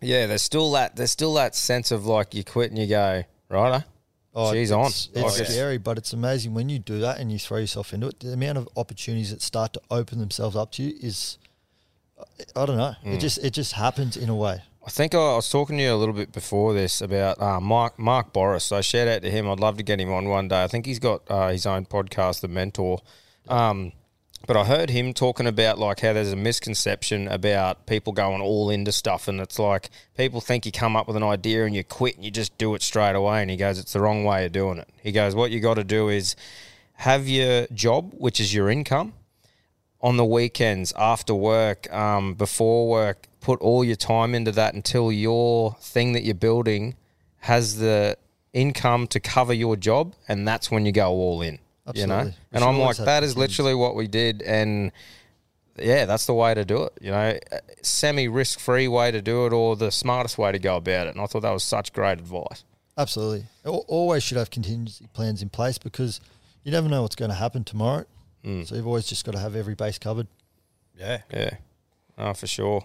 yeah, 0.01 0.27
there's 0.27 0.43
still 0.43 0.73
that 0.73 0.97
there's 0.97 1.11
still 1.11 1.35
that 1.35 1.55
sense 1.55 1.91
of 1.91 2.07
like 2.07 2.35
you 2.35 2.43
quit 2.43 2.71
and 2.71 2.79
you 2.79 2.87
go 2.87 3.25
righto. 4.37 4.53
She's 4.55 4.71
on. 4.73 4.87
It's, 4.87 5.09
Like, 5.15 5.25
it's 5.27 5.35
it's- 5.41 5.53
scary, 5.55 5.79
but 5.79 5.99
it's 5.99 6.13
amazing 6.13 6.55
when 6.55 6.69
you 6.69 6.79
do 6.79 6.99
that 7.01 7.19
and 7.19 7.33
you 7.33 7.39
throw 7.39 7.59
yourself 7.59 7.93
into 7.93 8.09
it. 8.09 8.21
The 8.21 8.33
amount 8.33 8.59
of 8.59 8.69
opportunities 8.77 9.31
that 9.31 9.43
start 9.43 9.73
to 9.75 9.81
open 9.91 10.19
themselves 10.19 10.57
up 10.57 10.73
to 10.73 10.83
you 10.83 10.95
is, 11.01 11.39
I 12.55 12.67
don't 12.67 12.77
know. 12.77 12.93
Hmm. 13.03 13.13
It 13.13 13.19
just 13.21 13.39
it 13.39 13.51
just 13.53 13.73
happens 13.73 14.17
in 14.17 14.29
a 14.29 14.35
way. 14.37 14.63
I 14.87 14.91
think 14.91 15.15
I 15.15 15.19
was 15.35 15.51
talking 15.51 15.79
to 15.79 15.83
you 15.83 15.93
a 15.93 15.97
little 15.97 16.15
bit 16.15 16.31
before 16.33 16.73
this 16.73 17.01
about 17.01 17.41
uh, 17.43 17.59
Mark 17.61 17.99
Mark 17.99 18.33
Bouris. 18.33 18.63
So 18.63 18.81
shout 18.83 19.09
out 19.09 19.23
to 19.23 19.31
him. 19.31 19.51
I'd 19.51 19.59
love 19.59 19.77
to 19.79 19.83
get 19.83 20.01
him 20.01 20.13
on 20.13 20.29
one 20.29 20.47
day. 20.49 20.63
I 20.63 20.69
think 20.69 20.87
he's 20.87 21.01
got 21.01 21.23
uh, 21.29 21.49
his 21.49 21.67
own 21.67 21.87
podcast, 21.87 22.41
The 22.41 22.49
Mentor. 22.49 23.01
Um, 23.49 23.93
but 24.47 24.57
I 24.57 24.65
heard 24.65 24.91
him 24.91 25.13
talking 25.13 25.47
about 25.47 25.79
like 25.79 26.01
how 26.01 26.13
there's 26.13 26.33
a 26.33 26.37
misconception 26.37 27.29
about 27.29 27.87
people 27.87 28.13
going 28.13 28.41
all 28.41 28.71
into 28.71 28.93
stuff, 28.93 29.29
and 29.29 29.41
it's 29.41 29.59
like 29.59 29.91
people 30.17 30.41
think 30.41 30.65
you 30.65 30.73
come 30.73 30.97
up 30.97 31.07
with 31.07 31.17
an 31.17 31.23
idea 31.23 31.65
and 31.65 31.75
you 31.75 31.83
quit 31.83 32.17
and 32.17 32.25
you 32.25 32.31
just 32.31 32.57
do 32.59 32.75
it 32.75 32.83
straight 32.83 33.17
away. 33.17 33.43
And 33.43 33.51
he 33.51 33.57
goes, 33.57 33.79
it's 33.79 33.93
the 33.93 34.01
wrong 34.01 34.25
way 34.25 34.47
of 34.47 34.53
doing 34.53 34.79
it. 34.79 34.89
He 35.03 35.13
goes, 35.13 35.35
what 35.35 35.51
you 35.51 35.61
got 35.61 35.75
to 35.75 35.85
do 35.85 36.09
is 36.09 36.37
have 36.95 37.29
your 37.29 37.67
job, 37.69 38.13
which 38.15 38.41
is 38.41 38.55
your 38.55 38.71
income, 38.71 39.15
on 40.01 40.17
the 40.17 40.25
weekends, 40.25 40.93
after 40.97 41.35
work, 41.35 41.93
um, 41.93 42.35
before 42.35 42.89
work, 42.89 43.29
put 43.41 43.61
all 43.61 43.85
your 43.85 43.97
time 43.97 44.35
into 44.35 44.53
that 44.53 44.75
until 44.75 45.11
your 45.11 45.77
thing 45.81 46.13
that 46.13 46.23
you're 46.23 46.35
building 46.35 46.95
has 47.41 47.79
the 47.79 48.17
income 48.53 49.07
to 49.07 49.21
cover 49.21 49.53
your 49.53 49.77
job, 49.77 50.15
and 50.29 50.47
that's 50.49 50.71
when 50.71 50.87
you 50.87 50.93
go 50.93 51.09
all 51.11 51.43
in. 51.43 51.59
You 51.95 52.07
know, 52.07 52.25
We 52.25 52.35
and 52.53 52.65
I'm 52.65 52.79
like, 52.79 52.97
that 52.97 53.23
is 53.23 53.37
literally 53.37 53.75
what 53.75 53.95
we 53.95 54.07
did, 54.09 54.43
and 54.43 54.91
yeah, 55.79 56.05
that's 56.07 56.27
the 56.27 56.35
way 56.35 56.55
to 56.55 56.65
do 56.65 56.85
it. 56.85 56.93
You 57.01 57.11
know, 57.13 57.39
semi 57.83 58.29
risk 58.29 58.59
free 58.59 58.89
way 58.89 59.11
to 59.11 59.23
do 59.23 59.47
it, 59.47 59.53
or 59.53 59.77
the 59.77 59.91
smartest 59.93 60.39
way 60.39 60.51
to 60.53 60.59
go 60.59 60.77
about 60.77 61.07
it. 61.07 61.15
And 61.15 61.21
I 61.21 61.27
thought 61.27 61.43
that 61.43 61.53
was 61.53 61.63
such 61.65 61.93
great 61.93 62.19
advice. 62.19 62.65
Absolutely. 62.99 63.45
Always 63.65 64.23
should 64.23 64.39
have 64.39 64.51
contingency 64.51 65.07
plans 65.13 65.43
in 65.43 65.51
place 65.51 65.77
because 65.79 66.21
you 66.65 66.73
never 66.73 66.89
know 66.89 67.03
what's 67.03 67.15
going 67.17 67.31
to 67.31 67.35
happen 67.37 67.63
tomorrow. 67.63 68.07
Hmm. 68.43 68.63
So 68.63 68.75
you've 68.75 68.87
always 68.87 69.07
just 69.07 69.25
got 69.25 69.33
to 69.33 69.39
have 69.39 69.55
every 69.55 69.75
base 69.75 69.99
covered. 69.99 70.27
Yeah. 70.99 71.21
Yeah, 71.33 71.51
oh 72.17 72.33
for 72.33 72.47
sure. 72.47 72.85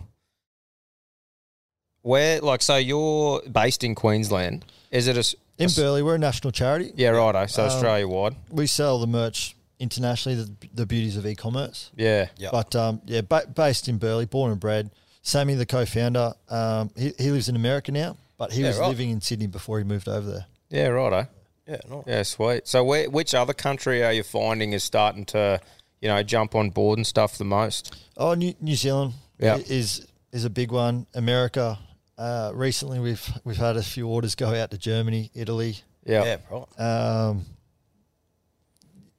Where 2.02 2.41
like 2.41 2.62
so 2.62 2.78
you're 2.78 3.41
based 3.43 3.84
in 3.84 3.95
Queensland? 3.95 4.66
Is 4.89 5.08
it 5.08 5.16
a 5.16 5.20
s- 5.20 5.36
In 5.58 5.66
a 5.66 5.70
s- 5.70 5.76
Burleigh, 5.76 6.04
we're 6.04 6.16
a 6.16 6.20
national 6.20 6.52
charity. 6.52 6.91
Yeah, 6.95 7.10
righto. 7.10 7.45
So 7.47 7.64
Um, 7.64 7.70
Australia 7.70 8.08
wide. 8.08 8.36
We 8.49 8.68
sell 8.68 8.99
the 8.99 9.08
merch 9.08 9.56
internationally, 9.80 10.41
the, 10.43 10.68
the 10.74 10.86
beauties 10.86 11.18
of 11.18 11.26
e-commerce. 11.26 11.91
Yeah. 11.95 12.28
Yep. 12.38 12.52
But 12.52 12.76
um, 12.76 13.02
yeah, 13.06 13.22
ba- 13.22 13.47
based 13.54 13.88
in 13.88 13.97
Burleigh, 13.97 14.26
born 14.28 14.52
and 14.52 14.60
bred. 14.60 14.91
Sammy, 15.24 15.54
the 15.54 15.66
co-founder, 15.68 16.34
um, 16.49 16.89
he, 16.97 17.14
he 17.20 17.30
lives 17.32 17.47
in 17.47 17.56
America 17.56 17.91
now, 17.91 18.18
but 18.38 18.52
he 18.52 18.62
Yeah, 18.62 18.70
was 18.70 18.78
right. 18.80 18.88
living 18.88 19.10
in 19.12 19.22
Sydney 19.22 19.47
before 19.47 19.78
he 19.78 19.84
moved 19.84 20.08
over 20.08 20.28
there. 20.30 20.45
Yeah, 20.70 20.88
righto. 20.88 21.28
Yeah. 21.68 21.78
Nice. 21.89 22.04
Yeah, 22.08 22.24
sweet. 22.24 22.68
So 22.68 22.84
where 22.84 23.10
which 23.10 23.36
other 23.36 23.54
country 23.54 24.04
are 24.04 24.12
you 24.14 24.24
finding 24.24 24.74
is 24.74 24.84
starting 24.84 25.26
to, 25.26 25.60
you 26.02 26.08
know, 26.10 26.24
jump 26.24 26.56
on 26.56 26.72
board 26.72 26.97
and 26.97 27.06
stuff 27.06 27.38
the 27.38 27.45
most? 27.45 27.95
Oh, 28.18 28.34
New, 28.34 28.56
New 28.62 28.76
Zealand. 28.76 29.14
Yeah. 29.39 29.56
i- 29.56 29.66
is 29.68 30.06
is 30.32 30.43
a 30.45 30.49
big 30.49 30.72
one. 30.72 31.06
America. 31.14 31.78
Uh, 32.22 32.51
recently, 32.53 32.99
we've 32.99 33.28
we've 33.43 33.57
had 33.57 33.78
a 33.78 33.82
few 33.82 34.07
orders 34.07 34.36
go 34.36 34.53
out 34.53 34.69
to 34.69 34.78
Germany, 34.78 35.32
Italy. 35.34 35.78
Yeah. 36.05 36.24
Yeah, 36.24 36.38
right. 36.51 36.80
Um, 36.80 37.45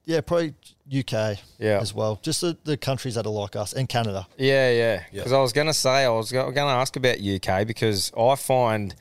yeah, 0.04 0.20
probably 0.20 0.54
UK 0.86 1.38
Yeah. 1.58 1.78
as 1.80 1.92
well. 1.92 2.20
Just 2.22 2.42
the, 2.42 2.56
the 2.62 2.76
countries 2.76 3.16
that 3.16 3.26
are 3.26 3.32
like 3.32 3.56
us 3.56 3.72
and 3.72 3.88
Canada. 3.88 4.26
Yeah, 4.38 4.70
yeah. 4.70 4.94
Yeah. 4.94 5.02
Because 5.14 5.32
I 5.32 5.40
was 5.40 5.52
going 5.52 5.66
to 5.66 5.72
say, 5.74 6.04
I 6.04 6.08
was 6.10 6.30
going 6.30 6.54
to 6.54 6.60
ask 6.60 6.94
about 6.94 7.18
UK 7.20 7.66
because 7.66 8.12
I 8.16 8.36
find 8.36 8.94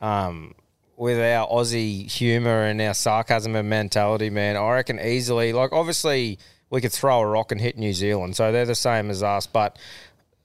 um, 0.00 0.54
with 0.96 1.18
our 1.18 1.46
Aussie 1.48 2.10
humour 2.10 2.64
and 2.64 2.80
our 2.80 2.94
sarcasm 2.94 3.54
and 3.56 3.68
mentality, 3.68 4.30
man, 4.30 4.56
I 4.56 4.72
reckon 4.72 4.98
easily, 4.98 5.52
like, 5.52 5.72
obviously, 5.72 6.38
we 6.70 6.80
could 6.80 6.92
throw 6.92 7.20
a 7.20 7.26
rock 7.26 7.52
and 7.52 7.60
hit 7.60 7.76
New 7.76 7.92
Zealand, 7.92 8.34
so 8.36 8.50
they're 8.50 8.64
the 8.64 8.74
same 8.74 9.10
as 9.10 9.22
us, 9.22 9.46
but. 9.46 9.78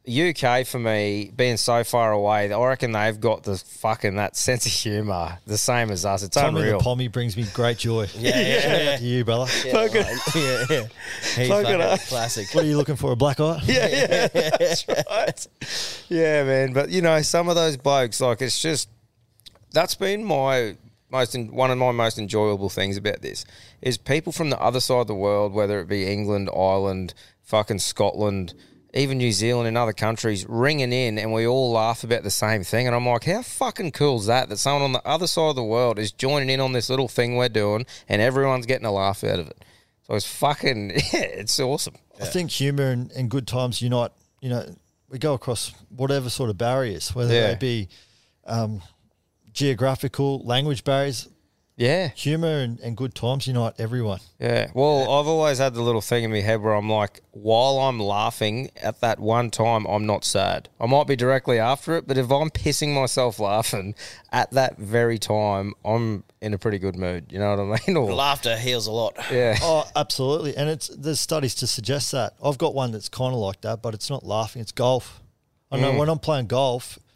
UK 0.08 0.66
for 0.66 0.80
me, 0.80 1.32
being 1.36 1.58
so 1.58 1.84
far 1.84 2.12
away, 2.12 2.52
I 2.52 2.66
reckon 2.66 2.94
they've 2.94 3.20
got 3.20 3.44
the 3.44 3.58
fucking 3.58 4.16
that 4.16 4.36
sense 4.36 4.66
of 4.66 4.72
humour, 4.72 5.40
the 5.46 5.58
same 5.58 5.92
as 5.92 6.06
us. 6.06 6.24
It's 6.24 6.36
Tommy 6.36 6.62
unreal. 6.62 6.78
the 6.78 6.84
Pommy 6.84 7.08
brings 7.08 7.36
me 7.36 7.46
great 7.54 7.78
joy. 7.78 8.08
Yeah, 8.18 8.40
yeah, 8.40 8.60
Shout 8.60 8.72
out 8.72 8.82
yeah. 8.82 8.98
to 8.98 9.04
you, 9.04 9.26
brother. 9.26 9.52
Yeah, 9.66 9.74
mate. 9.74 9.94
yeah, 10.36 10.66
yeah. 10.70 10.84
He 11.36 11.48
Fucking 11.48 11.80
fucking 11.80 12.08
classic. 12.08 12.48
What 12.54 12.64
are 12.64 12.68
you 12.68 12.78
looking 12.78 12.96
for? 12.96 13.12
A 13.12 13.16
black 13.16 13.40
eye? 13.40 13.60
yeah, 13.66 13.88
yeah, 13.88 14.28
that's 14.28 14.88
right. 14.88 15.48
Yeah, 16.10 16.44
man. 16.44 16.74
But 16.74 16.90
you 16.90 17.02
know, 17.02 17.22
some 17.22 17.48
of 17.50 17.56
those 17.56 17.78
blokes, 17.78 18.20
like, 18.20 18.42
it's 18.42 18.60
just 18.60 18.90
that's 19.72 19.96
been 19.96 20.24
my 20.24 20.76
most 21.12 21.36
in, 21.36 21.54
one 21.54 21.72
of 21.72 21.78
my 21.78 21.92
most 21.92 22.18
enjoyable 22.18 22.70
things 22.70 22.98
about 22.98 23.22
this 23.22 23.46
is 23.82 23.98
people 23.98 24.32
from 24.32 24.50
the 24.50 24.60
other 24.60 24.80
side 24.80 25.02
of 25.02 25.08
the 25.08 25.16
world, 25.16 25.54
whether 25.54 25.80
it 25.80 25.88
be 25.88 26.06
England, 26.12 26.50
Ireland, 26.56 27.14
fucking 27.44 27.80
Scotland, 27.80 28.54
even 28.94 29.18
New 29.18 29.32
Zealand 29.32 29.68
and 29.68 29.78
other 29.78 29.94
countries, 29.94 30.46
ringing 30.48 30.94
in, 30.94 31.18
and 31.20 31.32
we 31.34 31.46
all 31.46 31.72
laugh 31.72 32.04
about 32.04 32.24
the 32.24 32.30
same 32.32 32.64
thing. 32.64 32.88
And 32.88 32.96
I'm 32.96 33.06
like, 33.08 33.26
how 33.26 33.42
fucking 33.42 33.92
cool 33.92 34.18
is 34.20 34.26
that? 34.28 34.50
That 34.50 34.58
someone 34.58 34.82
on 34.84 34.92
the 34.94 35.06
other 35.08 35.28
side 35.28 35.50
of 35.50 35.56
the 35.56 35.64
world 35.64 36.00
is 36.00 36.12
joining 36.12 36.50
in 36.50 36.60
on 36.60 36.72
this 36.72 36.90
little 36.90 37.08
thing 37.08 37.36
we're 37.36 37.50
doing, 37.50 37.86
and 38.08 38.22
everyone's 38.22 38.66
getting 38.66 38.86
a 38.86 38.92
laugh 38.92 39.24
out 39.24 39.40
of 39.40 39.48
it. 39.48 39.66
So 40.04 40.16
it's 40.16 40.26
fucking, 40.26 40.90
yeah, 40.96 41.00
it's 41.14 41.60
awesome. 41.60 41.96
I 42.22 42.26
think 42.26 42.50
humour 42.50 42.90
and, 42.92 43.12
and 43.12 43.30
good 43.30 43.46
times 43.46 43.82
unite. 43.82 44.12
You 44.42 44.50
know, 44.50 44.76
we 45.10 45.20
go 45.20 45.34
across 45.34 45.74
whatever 45.90 46.30
sort 46.30 46.50
of 46.50 46.58
barriers, 46.58 47.14
whether 47.14 47.34
Yeah. 47.34 47.48
they 47.50 47.56
be 47.56 47.90
um, 48.46 48.82
geographical, 49.54 50.40
language 50.46 50.84
barriers. 50.84 51.28
Yeah. 51.78 52.10
Humour 52.16 52.60
and, 52.60 52.80
and 52.80 52.98
good 52.98 53.14
times 53.14 53.46
unite 53.46 53.76
everyone. 53.78 54.20
Yeah. 54.40 54.72
Well, 54.74 55.04
I've 55.04 55.28
always 55.28 55.60
had 55.60 55.76
the 55.76 55.84
little 55.84 56.02
thing 56.02 56.24
in 56.24 56.32
my 56.32 56.42
head 56.42 56.60
where 56.60 56.74
I'm 56.74 56.90
like, 56.90 57.22
while 57.32 57.78
I'm 57.78 58.00
laughing 58.00 58.72
at 58.82 59.00
that 59.02 59.20
one 59.20 59.52
time, 59.52 59.86
I'm 59.86 60.08
not 60.08 60.26
sad. 60.26 60.70
I 60.82 60.88
might 60.88 61.06
be 61.06 61.16
directly 61.16 61.60
after 61.60 61.96
it, 61.96 62.08
but 62.08 62.18
if 62.18 62.32
I'm 62.32 62.50
pissing 62.50 62.96
myself 62.96 63.40
laughing 63.40 63.94
at 64.32 64.50
that 64.52 64.80
very 64.80 65.20
time, 65.20 65.76
I'm 65.86 66.24
in 66.42 66.56
a 66.56 66.58
pretty 66.58 66.80
good 66.80 66.96
mood. 66.96 67.28
You 67.30 67.38
know 67.38 67.56
what 67.56 67.60
I 67.60 67.88
mean? 67.88 67.98
Or, 68.08 68.12
Laughter 68.12 68.58
heals 68.58 68.88
a 68.88 68.92
lot. 68.92 69.16
yeah. 69.32 69.58
Oh, 69.62 69.88
absolutely. 69.96 70.58
And 70.58 70.70
it's 70.70 70.88
there's 70.88 71.20
studies 71.20 71.54
to 71.56 71.68
suggest 71.68 72.12
that. 72.12 72.34
I've 72.44 72.58
got 72.58 72.74
one 72.74 72.92
that's 72.92 73.10
kind 73.10 73.34
of 73.34 73.40
like 73.40 73.62
that, 73.62 73.84
but 73.84 73.94
it's 73.94 74.10
not 74.10 74.26
laughing. 74.26 74.64
It's 74.64 74.72
golf. 74.72 75.22
I 75.72 75.78
know 75.78 75.92
mm. 75.92 76.00
when 76.00 76.10
I'm 76.10 76.20
playing 76.20 76.48
golf, 76.48 76.98
it 76.98 77.07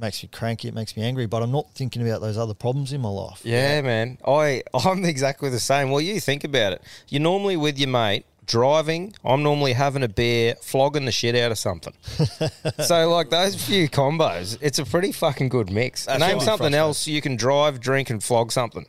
makes 0.00 0.22
me 0.22 0.28
cranky. 0.32 0.68
It 0.68 0.74
makes 0.74 0.96
me 0.96 1.02
angry, 1.02 1.26
but 1.26 1.42
I'm 1.42 1.50
not 1.52 1.70
thinking 1.74 2.06
about 2.06 2.20
those 2.20 2.38
other 2.38 2.54
problems 2.54 2.92
in 2.92 3.00
my 3.00 3.08
life. 3.08 3.40
Yeah, 3.44 3.80
man. 3.82 4.18
I 4.26 4.62
I'm 4.74 5.04
exactly 5.04 5.50
the 5.50 5.60
same. 5.60 5.90
Well, 5.90 6.00
you 6.00 6.20
think 6.20 6.44
about 6.44 6.72
it. 6.72 6.82
You're 7.08 7.22
normally 7.22 7.56
with 7.56 7.78
your 7.78 7.88
mate 7.88 8.24
driving. 8.46 9.14
I'm 9.24 9.42
normally 9.42 9.74
having 9.74 10.02
a 10.02 10.08
beer, 10.08 10.54
flogging 10.62 11.04
the 11.04 11.12
shit 11.12 11.36
out 11.36 11.52
of 11.52 11.58
something. 11.58 11.92
so 12.84 13.10
like 13.10 13.30
those 13.30 13.54
few 13.62 13.88
combos, 13.88 14.58
it's 14.60 14.78
a 14.78 14.84
pretty 14.84 15.12
fucking 15.12 15.50
good 15.50 15.70
mix. 15.70 16.06
That's 16.06 16.18
Name 16.18 16.40
something 16.40 16.72
frustrates. 16.72 16.76
else 16.76 17.06
you 17.06 17.20
can 17.20 17.36
drive, 17.36 17.78
drink, 17.80 18.10
and 18.10 18.24
flog 18.24 18.50
something 18.50 18.86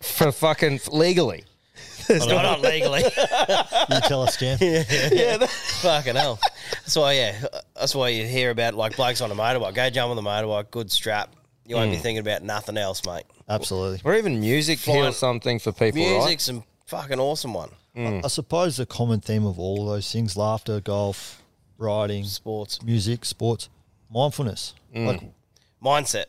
for 0.00 0.30
fucking 0.30 0.80
legally. 0.92 1.44
Not, 2.08 2.28
not 2.28 2.60
legally. 2.60 3.02
You 3.90 4.00
tell 4.00 4.22
us, 4.22 4.36
Jam. 4.36 4.58
Yeah, 4.60 5.36
that- 5.36 5.50
Fucking 5.82 6.16
hell. 6.16 6.38
That's 6.70 6.96
why, 6.96 7.12
yeah. 7.14 7.44
That's 7.74 7.94
why 7.94 8.08
you 8.10 8.26
hear 8.26 8.50
about 8.50 8.74
like 8.74 8.96
blokes 8.96 9.20
on 9.20 9.30
a 9.30 9.34
motorbike. 9.34 9.74
Go 9.74 9.90
jump 9.90 10.10
on 10.10 10.16
the 10.16 10.22
motorbike, 10.22 10.70
good 10.70 10.90
strap. 10.90 11.34
You 11.66 11.76
won't 11.76 11.90
be 11.90 11.96
mm. 11.96 12.00
thinking 12.00 12.20
about 12.20 12.42
nothing 12.42 12.76
else, 12.76 13.04
mate. 13.04 13.24
Absolutely. 13.48 14.00
or 14.04 14.14
even 14.14 14.40
music 14.40 14.78
Flying- 14.78 15.02
heals 15.02 15.18
something 15.18 15.58
for 15.58 15.72
people, 15.72 16.00
right? 16.02 16.18
Music's 16.18 16.48
a 16.48 16.62
fucking 16.86 17.18
awesome 17.20 17.54
one. 17.54 17.70
I 17.96 18.26
suppose 18.26 18.76
the 18.76 18.86
common 18.86 19.20
theme 19.20 19.46
of 19.46 19.58
all 19.58 19.82
of 19.82 19.94
those 19.94 20.10
things 20.10 20.36
laughter, 20.36 20.80
golf, 20.80 21.42
riding, 21.78 22.24
Sports. 22.24 22.82
music, 22.82 23.24
sports, 23.24 23.68
mindfulness. 24.10 24.74
Mm. 24.94 25.06
Like, 25.06 25.22
Mindset. 25.82 26.24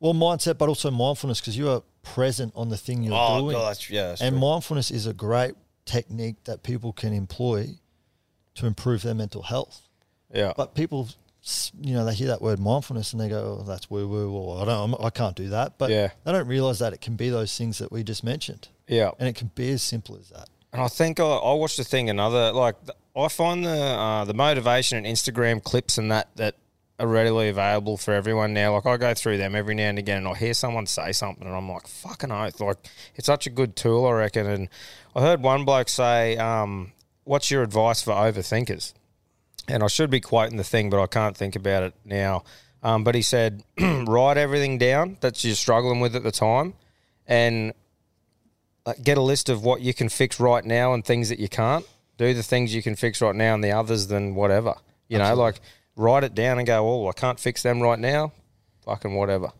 well, 0.00 0.14
mindset, 0.14 0.56
but 0.56 0.68
also 0.68 0.90
mindfulness 0.90 1.40
because 1.40 1.58
you 1.58 1.68
are 1.68 1.82
present 2.04 2.52
on 2.54 2.68
the 2.68 2.76
thing 2.76 3.02
you're 3.02 3.14
Oh, 3.16 3.40
doing. 3.40 3.56
God, 3.56 3.70
that's, 3.70 3.90
yeah. 3.90 4.08
That's 4.08 4.20
and 4.20 4.32
true. 4.34 4.40
mindfulness 4.40 4.90
is 4.90 5.06
a 5.06 5.12
great 5.12 5.54
technique 5.86 6.44
that 6.44 6.62
people 6.62 6.92
can 6.92 7.12
employ 7.12 7.70
to 8.54 8.66
improve 8.66 9.02
their 9.02 9.14
mental 9.14 9.42
health. 9.42 9.88
Yeah. 10.32 10.52
But 10.56 10.74
people, 10.74 11.08
you 11.80 11.92
know, 11.94 12.04
they 12.04 12.14
hear 12.14 12.28
that 12.28 12.40
word 12.42 12.58
mindfulness 12.58 13.12
and 13.12 13.20
they 13.20 13.28
go, 13.28 13.58
"Oh, 13.60 13.64
that's 13.64 13.90
woo 13.90 14.06
woo," 14.08 14.30
or 14.32 14.62
"I 14.62 14.64
don't, 14.64 14.94
I'm- 14.94 15.10
can't 15.10 15.36
do 15.36 15.48
that." 15.50 15.78
But 15.78 15.90
Yeah. 15.90 16.10
they 16.24 16.32
don't 16.32 16.46
realize 16.46 16.78
that 16.78 16.92
it 16.92 17.00
can 17.00 17.16
be 17.16 17.28
those 17.30 17.56
things 17.56 17.78
that 17.78 17.90
we 17.92 18.02
just 18.02 18.22
mentioned, 18.24 18.68
yeah. 18.88 19.10
and 19.18 19.28
it 19.28 19.34
can 19.36 19.50
be 19.54 19.70
as 19.72 19.82
simple 19.82 20.16
as 20.16 20.28
that. 20.30 20.48
And 20.72 20.82
I 20.82 20.88
think 20.88 21.20
I, 21.20 21.24
I 21.24 21.52
watched 21.54 21.78
a 21.78 21.84
thing 21.84 22.10
another 22.10 22.52
like 22.52 22.76
I 23.16 23.28
find 23.28 23.64
the 23.64 23.70
uh, 23.70 24.24
the 24.24 24.34
motivation 24.34 24.98
and 24.98 25.06
Instagram 25.06 25.62
clips 25.62 25.98
and 25.98 26.10
that 26.10 26.28
that 26.36 26.56
are 26.98 27.06
readily 27.06 27.48
available 27.48 27.96
for 27.96 28.14
everyone 28.14 28.54
now. 28.54 28.74
Like 28.74 28.86
I 28.86 28.96
go 28.96 29.14
through 29.14 29.38
them 29.38 29.54
every 29.54 29.74
now 29.74 29.88
and 29.88 29.98
again, 29.98 30.18
and 30.18 30.28
I 30.28 30.34
hear 30.34 30.54
someone 30.54 30.86
say 30.86 31.12
something, 31.12 31.46
and 31.46 31.54
I'm 31.54 31.68
like, 31.68 31.86
"Fucking 31.86 32.30
oath!" 32.30 32.60
Like 32.60 32.78
it's 33.16 33.26
such 33.26 33.46
a 33.46 33.50
good 33.50 33.76
tool, 33.76 34.06
I 34.06 34.12
reckon. 34.12 34.46
And 34.46 34.68
I 35.14 35.20
heard 35.20 35.42
one 35.42 35.64
bloke 35.64 35.88
say, 35.88 36.36
um, 36.36 36.92
"What's 37.24 37.50
your 37.50 37.62
advice 37.62 38.02
for 38.02 38.12
overthinkers?" 38.12 38.94
And 39.66 39.82
I 39.82 39.88
should 39.88 40.10
be 40.10 40.20
quoting 40.20 40.56
the 40.56 40.64
thing, 40.64 40.90
but 40.90 41.02
I 41.02 41.06
can't 41.06 41.36
think 41.36 41.56
about 41.56 41.82
it 41.82 41.94
now. 42.04 42.44
Um, 42.82 43.02
but 43.02 43.14
he 43.14 43.22
said, 43.22 43.64
"Write 43.80 44.36
everything 44.36 44.78
down 44.78 45.16
that 45.20 45.42
you're 45.42 45.54
struggling 45.54 46.00
with 46.00 46.14
at 46.14 46.22
the 46.22 46.30
time, 46.30 46.74
and 47.26 47.72
get 49.02 49.18
a 49.18 49.22
list 49.22 49.48
of 49.48 49.64
what 49.64 49.80
you 49.80 49.94
can 49.94 50.08
fix 50.08 50.38
right 50.38 50.64
now 50.64 50.92
and 50.92 51.04
things 51.04 51.28
that 51.28 51.38
you 51.38 51.48
can't. 51.48 51.86
Do 52.18 52.32
the 52.34 52.42
things 52.42 52.74
you 52.74 52.82
can 52.82 52.94
fix 52.94 53.20
right 53.20 53.34
now 53.34 53.54
and 53.54 53.64
the 53.64 53.72
others, 53.72 54.06
then 54.06 54.34
whatever. 54.34 54.74
You 55.08 55.18
know, 55.18 55.34
like 55.34 55.60
write 55.96 56.24
it 56.24 56.34
down 56.34 56.58
and 56.58 56.66
go, 56.66 56.86
oh, 56.88 57.08
I 57.08 57.12
can't 57.12 57.38
fix 57.40 57.62
them 57.62 57.80
right 57.80 57.98
now. 57.98 58.32
Fucking 58.84 59.14
whatever. 59.14 59.50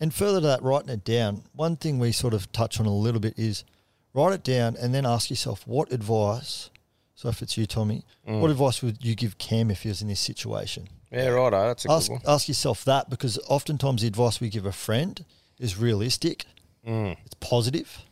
And 0.00 0.12
further 0.12 0.40
to 0.40 0.46
that, 0.48 0.62
writing 0.62 0.90
it 0.90 1.04
down, 1.04 1.44
one 1.54 1.76
thing 1.76 1.98
we 1.98 2.12
sort 2.12 2.34
of 2.34 2.50
touch 2.52 2.78
on 2.80 2.86
a 2.86 2.92
little 2.94 3.20
bit 3.20 3.38
is 3.38 3.64
write 4.12 4.32
it 4.34 4.42
down 4.44 4.76
and 4.76 4.94
then 4.94 5.06
ask 5.06 5.30
yourself, 5.30 5.66
what 5.66 5.90
advice, 5.92 6.70
so 7.14 7.28
if 7.30 7.40
it's 7.40 7.56
you, 7.56 7.66
Tommy, 7.66 8.04
Mm. 8.28 8.40
what 8.40 8.50
advice 8.50 8.82
would 8.82 9.02
you 9.04 9.14
give 9.14 9.38
Cam 9.38 9.70
if 9.70 9.82
he 9.82 9.88
was 9.88 10.02
in 10.02 10.08
this 10.08 10.20
situation? 10.20 10.88
Yeah, 11.10 11.28
righto. 11.28 11.66
That's 11.68 11.86
a 11.86 11.90
Ask, 11.92 12.08
good 12.08 12.12
one. 12.14 12.22
ask 12.26 12.48
yourself 12.48 12.84
that 12.84 13.08
because 13.08 13.38
oftentimes 13.48 14.02
the 14.02 14.08
advice 14.08 14.40
we 14.40 14.48
give 14.50 14.66
a 14.66 14.72
friend 14.72 15.24
is 15.58 15.78
realistic, 15.78 16.44
Mm. 16.86 17.16
it's 17.24 17.34
positive, 17.40 18.02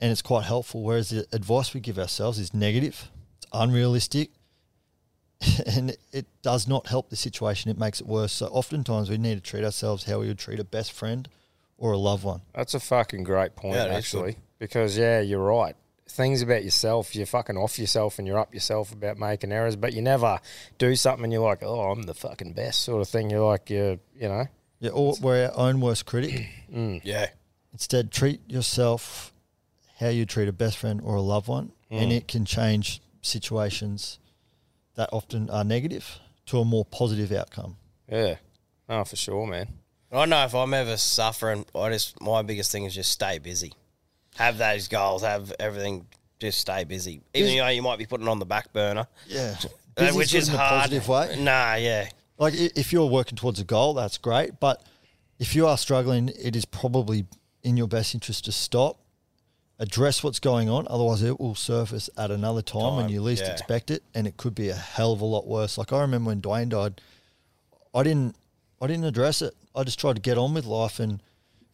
and 0.00 0.12
it's 0.12 0.22
quite 0.22 0.44
helpful, 0.44 0.82
whereas 0.82 1.08
the 1.08 1.26
advice 1.32 1.72
we 1.72 1.80
give 1.80 1.98
ourselves 1.98 2.38
is 2.38 2.52
negative, 2.52 3.10
it's 3.38 3.46
unrealistic, 3.52 4.30
and 5.66 5.96
it 6.12 6.26
does 6.42 6.66
not 6.66 6.86
help 6.88 7.10
the 7.10 7.16
situation, 7.16 7.70
it 7.70 7.78
makes 7.78 8.00
it 8.00 8.06
worse. 8.06 8.32
So 8.32 8.46
oftentimes 8.46 9.10
we 9.10 9.18
need 9.18 9.36
to 9.36 9.40
treat 9.40 9.64
ourselves 9.64 10.04
how 10.04 10.20
we 10.20 10.28
would 10.28 10.38
treat 10.38 10.58
a 10.58 10.64
best 10.64 10.92
friend 10.92 11.28
or 11.76 11.92
a 11.92 11.98
loved 11.98 12.24
one. 12.24 12.42
That's 12.54 12.74
a 12.74 12.80
fucking 12.80 13.24
great 13.24 13.54
point, 13.54 13.76
Yeah, 13.76 13.86
actually. 13.86 14.36
Because, 14.58 14.98
yeah, 14.98 15.20
you're 15.20 15.44
right. 15.44 15.76
Things 16.08 16.42
about 16.42 16.64
yourself, 16.64 17.14
you're 17.14 17.26
fucking 17.26 17.56
off 17.56 17.78
yourself 17.78 18.18
and 18.18 18.26
you're 18.26 18.38
up 18.38 18.52
yourself 18.52 18.92
about 18.92 19.18
making 19.18 19.52
errors, 19.52 19.76
but 19.76 19.92
you 19.92 20.02
never 20.02 20.40
do 20.78 20.96
something 20.96 21.24
and 21.24 21.32
you're 21.32 21.42
like, 21.42 21.62
oh, 21.62 21.90
I'm 21.92 22.02
the 22.02 22.14
fucking 22.14 22.54
best 22.54 22.80
sort 22.80 23.02
of 23.02 23.08
thing. 23.08 23.30
You're 23.30 23.46
like, 23.46 23.70
you 23.70 24.00
you 24.16 24.28
know, 24.28 24.46
Yeah, 24.80 24.90
or 24.90 25.14
we're 25.20 25.46
our 25.46 25.52
own 25.56 25.80
worst 25.80 26.06
critic. 26.06 26.48
Mm. 26.68 27.00
Yeah. 27.02 27.28
Instead, 27.72 28.10
treat 28.10 28.42
yourself 28.50 29.32
how 29.98 30.08
you 30.08 30.26
treat 30.26 30.48
a 30.48 30.52
best 30.52 30.76
friend 30.76 31.00
or 31.02 31.14
a 31.14 31.20
loved 31.22 31.48
one, 31.48 31.72
and 31.90 32.12
mm. 32.12 32.16
it 32.16 32.28
can 32.28 32.44
change 32.44 33.00
situations 33.22 34.18
that 34.98 35.08
often 35.12 35.48
are 35.48 35.62
negative 35.64 36.18
to 36.46 36.58
a 36.58 36.64
more 36.64 36.84
positive 36.84 37.32
outcome. 37.32 37.76
yeah. 38.10 38.34
Oh, 38.90 39.04
for 39.04 39.16
sure, 39.16 39.46
man. 39.46 39.68
I 40.10 40.24
know 40.24 40.44
if 40.44 40.54
I'm 40.54 40.72
ever 40.72 40.96
suffering, 40.96 41.66
I 41.74 41.90
just 41.90 42.18
my 42.22 42.40
biggest 42.42 42.72
thing 42.72 42.84
is 42.84 42.94
just 42.94 43.12
stay 43.12 43.38
busy. 43.38 43.72
Have 44.36 44.56
those 44.58 44.88
goals, 44.88 45.22
have 45.22 45.52
everything. 45.60 46.06
Just 46.40 46.58
stay 46.60 46.84
busy, 46.84 47.20
even 47.34 47.50
Is- 47.50 47.58
though 47.58 47.68
you 47.68 47.82
might 47.82 47.98
be 47.98 48.06
putting 48.06 48.28
on 48.28 48.38
the 48.38 48.46
back 48.46 48.72
burner, 48.72 49.06
Yeah, 49.26 49.56
Busy's 49.96 50.14
which 50.16 50.34
is 50.34 50.48
in 50.48 50.54
a 50.54 50.58
positive 50.58 51.06
way. 51.08 51.36
Nah, 51.40 51.74
yeah, 51.74 52.08
Like 52.38 52.54
if 52.54 52.92
you're 52.92 53.06
working 53.10 53.36
towards 53.36 53.58
a 53.60 53.64
goal, 53.64 53.92
that's 53.94 54.16
great. 54.18 54.58
But 54.60 54.82
if 55.38 55.54
you 55.56 55.66
are 55.66 55.76
struggling, 55.76 56.30
it 56.40 56.54
is 56.56 56.64
probably 56.64 57.26
in 57.64 57.76
your 57.76 57.88
best 57.88 58.14
interest 58.14 58.44
to 58.46 58.52
stop, 58.52 58.98
address 59.78 60.22
what's 60.22 60.40
going 60.40 60.68
on. 60.68 60.86
Otherwise, 60.88 61.22
it 61.22 61.38
will 61.38 61.54
surface 61.54 62.10
at 62.16 62.30
another 62.30 62.62
time, 62.62 62.96
when 62.96 63.08
you 63.08 63.22
least 63.22 63.44
yeah. 63.44 63.52
expect 63.52 63.90
it, 63.90 64.02
and 64.14 64.26
it 64.26 64.36
could 64.36 64.54
be 64.54 64.68
a 64.68 64.74
hell 64.74 65.12
of 65.12 65.20
a 65.20 65.24
lot 65.24 65.46
worse. 65.46 65.78
Like 65.78 65.92
I 65.92 66.00
remember 66.00 66.28
when 66.28 66.40
Dwayne 66.40 66.68
died, 66.68 67.00
I 67.94 68.02
didn't, 68.02 68.36
I 68.80 68.86
didn't 68.86 69.04
address 69.04 69.42
it. 69.42 69.54
I 69.74 69.84
just 69.84 69.98
tried 70.00 70.16
to 70.16 70.22
get 70.22 70.38
on 70.38 70.54
with 70.54 70.66
life, 70.66 70.98
and 70.98 71.22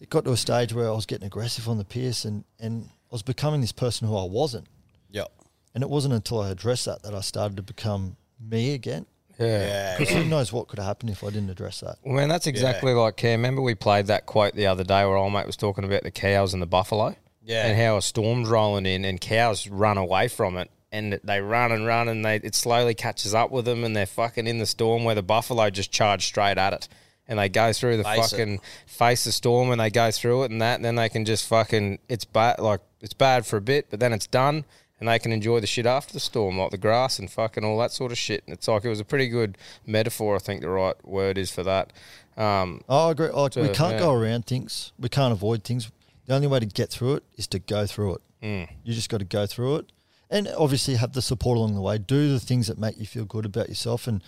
it 0.01 0.11
got 0.11 0.25
to 0.25 0.33
a 0.33 0.37
stage 0.37 0.73
where 0.73 0.89
I 0.89 0.93
was 0.93 1.07
getting 1.07 1.27
aggressive 1.27 1.69
on 1.69 1.79
the 1.79 1.85
piss, 1.85 2.25
and 2.25 2.45
and 2.61 2.89
I 3.11 3.15
was 3.15 3.23
becoming 3.23 3.61
this 3.61 3.73
person 3.73 4.07
who 4.09 4.17
I 4.17 4.25
wasn't. 4.25 4.67
Yep. 5.11 5.31
And 5.75 5.83
it 5.83 5.91
wasn't 5.91 6.15
until 6.15 6.41
I 6.41 6.51
addressed 6.51 6.85
that 6.85 7.03
that 7.03 7.15
I 7.15 7.21
started 7.21 7.57
to 7.57 7.63
become 7.63 8.17
me 8.41 8.75
again. 8.75 9.07
Yeah. 9.39 9.47
Yeah. 9.47 9.99
Because 9.99 10.15
who 10.15 10.25
knows 10.25 10.53
what 10.53 10.69
could 10.69 10.79
have 10.79 10.87
happened 10.87 11.11
if 11.11 11.25
I 11.25 11.29
didn't 11.29 11.51
address 11.51 11.81
that. 11.81 11.97
Well, 12.05 12.15
man, 12.15 12.29
that's 12.29 12.47
exactly 12.47 12.93
like 12.93 13.17
Cam. 13.17 13.41
Remember 13.41 13.63
we 13.63 13.75
played 13.75 14.07
that 14.07 14.27
quote 14.27 14.55
the 14.55 14.67
other 14.67 14.85
day 14.85 15.05
where 15.05 15.17
old 15.17 15.33
mate 15.33 15.47
was 15.47 15.57
talking 15.57 15.85
about 15.85 16.05
the 16.05 16.11
cows 16.11 16.53
and 16.53 16.63
the 16.63 16.67
buffalo? 16.67 17.17
Yeah. 17.45 17.67
And 17.67 17.79
how 17.79 17.97
a 17.97 18.03
storm's 18.03 18.49
rolling 18.49 18.87
in 18.87 19.05
and 19.05 19.21
cows 19.21 19.69
run 19.69 19.99
away 19.99 20.29
from 20.29 20.57
it 20.57 20.71
and 20.91 21.21
they 21.25 21.41
run 21.41 21.73
and 21.73 21.87
run 21.87 22.09
and 22.09 22.25
they 22.25 22.37
it 22.37 22.55
slowly 22.55 22.95
catches 22.95 23.35
up 23.35 23.51
with 23.51 23.65
them 23.65 23.85
and 23.85 23.95
they're 23.95 24.07
fucking 24.07 24.47
in 24.47 24.59
the 24.59 24.67
storm 24.67 25.05
where 25.05 25.15
the 25.15 25.23
buffalo 25.23 25.69
just 25.71 25.91
charge 25.91 26.25
straight 26.25 26.57
at 26.59 26.73
it. 26.73 26.89
And 27.27 27.39
they 27.39 27.49
go 27.49 27.73
through 27.73 27.97
the 27.97 28.05
Face 28.05 28.33
it. 28.33 28.37
fucking 28.37 28.61
face 28.87 29.25
the 29.25 29.33
storm 29.33 29.71
and 29.71 29.81
they 29.81 29.91
go 29.91 30.11
through 30.11 30.45
it 30.45 30.51
and 30.51 30.61
that 30.63 30.77
and 30.77 30.85
then 30.85 30.95
they 30.97 31.09
can 31.09 31.25
just 31.25 31.47
fucking 31.49 31.99
it's 32.09 32.25
bad 32.25 32.59
like 32.59 32.81
it's 33.01 33.15
bad 33.15 33.45
for 33.47 33.57
a 33.57 33.61
bit, 33.63 33.87
but 33.91 33.99
then 34.01 34.13
it's 34.13 34.27
done 34.27 34.65
and 35.01 35.09
they 35.09 35.19
can 35.19 35.33
enjoy 35.33 35.59
the 35.61 35.67
shit 35.67 35.87
after 35.87 36.13
the 36.13 36.21
storm, 36.21 36.57
like 36.59 36.71
the 36.71 36.79
grass 36.79 37.19
and 37.19 37.31
fucking 37.31 37.65
all 37.65 37.79
that 37.79 37.93
sort 37.93 38.13
of 38.13 38.19
shit. 38.19 38.43
And 38.47 38.55
it's 38.55 38.69
like 38.69 38.85
it 38.85 38.89
was 38.89 39.01
a 39.01 39.05
pretty 39.05 39.29
good 39.29 39.59
metaphor, 39.87 40.37
I 40.37 40.39
think 40.39 40.61
the 40.61 40.69
right 40.69 40.95
word 41.05 41.37
is 41.37 41.51
for 41.51 41.63
that. 41.65 41.93
Um, 42.37 42.83
Oh, 42.89 43.09
I 43.09 43.11
agree. 43.13 43.29
Like, 43.29 43.57
we 43.57 43.69
can't 43.69 43.95
yeah. 43.95 43.99
go 43.99 44.13
around 44.15 44.47
things. 44.47 44.93
We 44.99 45.09
can't 45.09 45.33
avoid 45.33 45.65
things. 45.65 45.91
The 46.27 46.35
only 46.35 46.47
way 46.47 46.61
to 46.61 46.67
get 46.67 46.91
through 46.91 47.15
it 47.17 47.25
is 47.37 47.47
to 47.49 47.59
go 47.59 47.87
through 47.87 48.15
it. 48.17 48.21
Mm. 48.43 48.69
You 48.85 48.95
just 48.95 49.09
got 49.11 49.19
to 49.19 49.25
go 49.25 49.47
through 49.47 49.77
it, 49.77 49.93
and 50.31 50.49
obviously 50.57 50.95
have 50.97 51.13
the 51.13 51.23
support 51.23 51.57
along 51.59 51.75
the 51.75 51.81
way. 51.81 51.99
Do 51.99 52.31
the 52.33 52.41
things 52.41 52.67
that 52.69 52.79
make 52.79 52.99
you 52.99 53.07
feel 53.07 53.25
good 53.25 53.45
about 53.47 53.69
yourself, 53.69 54.07
and 54.07 54.23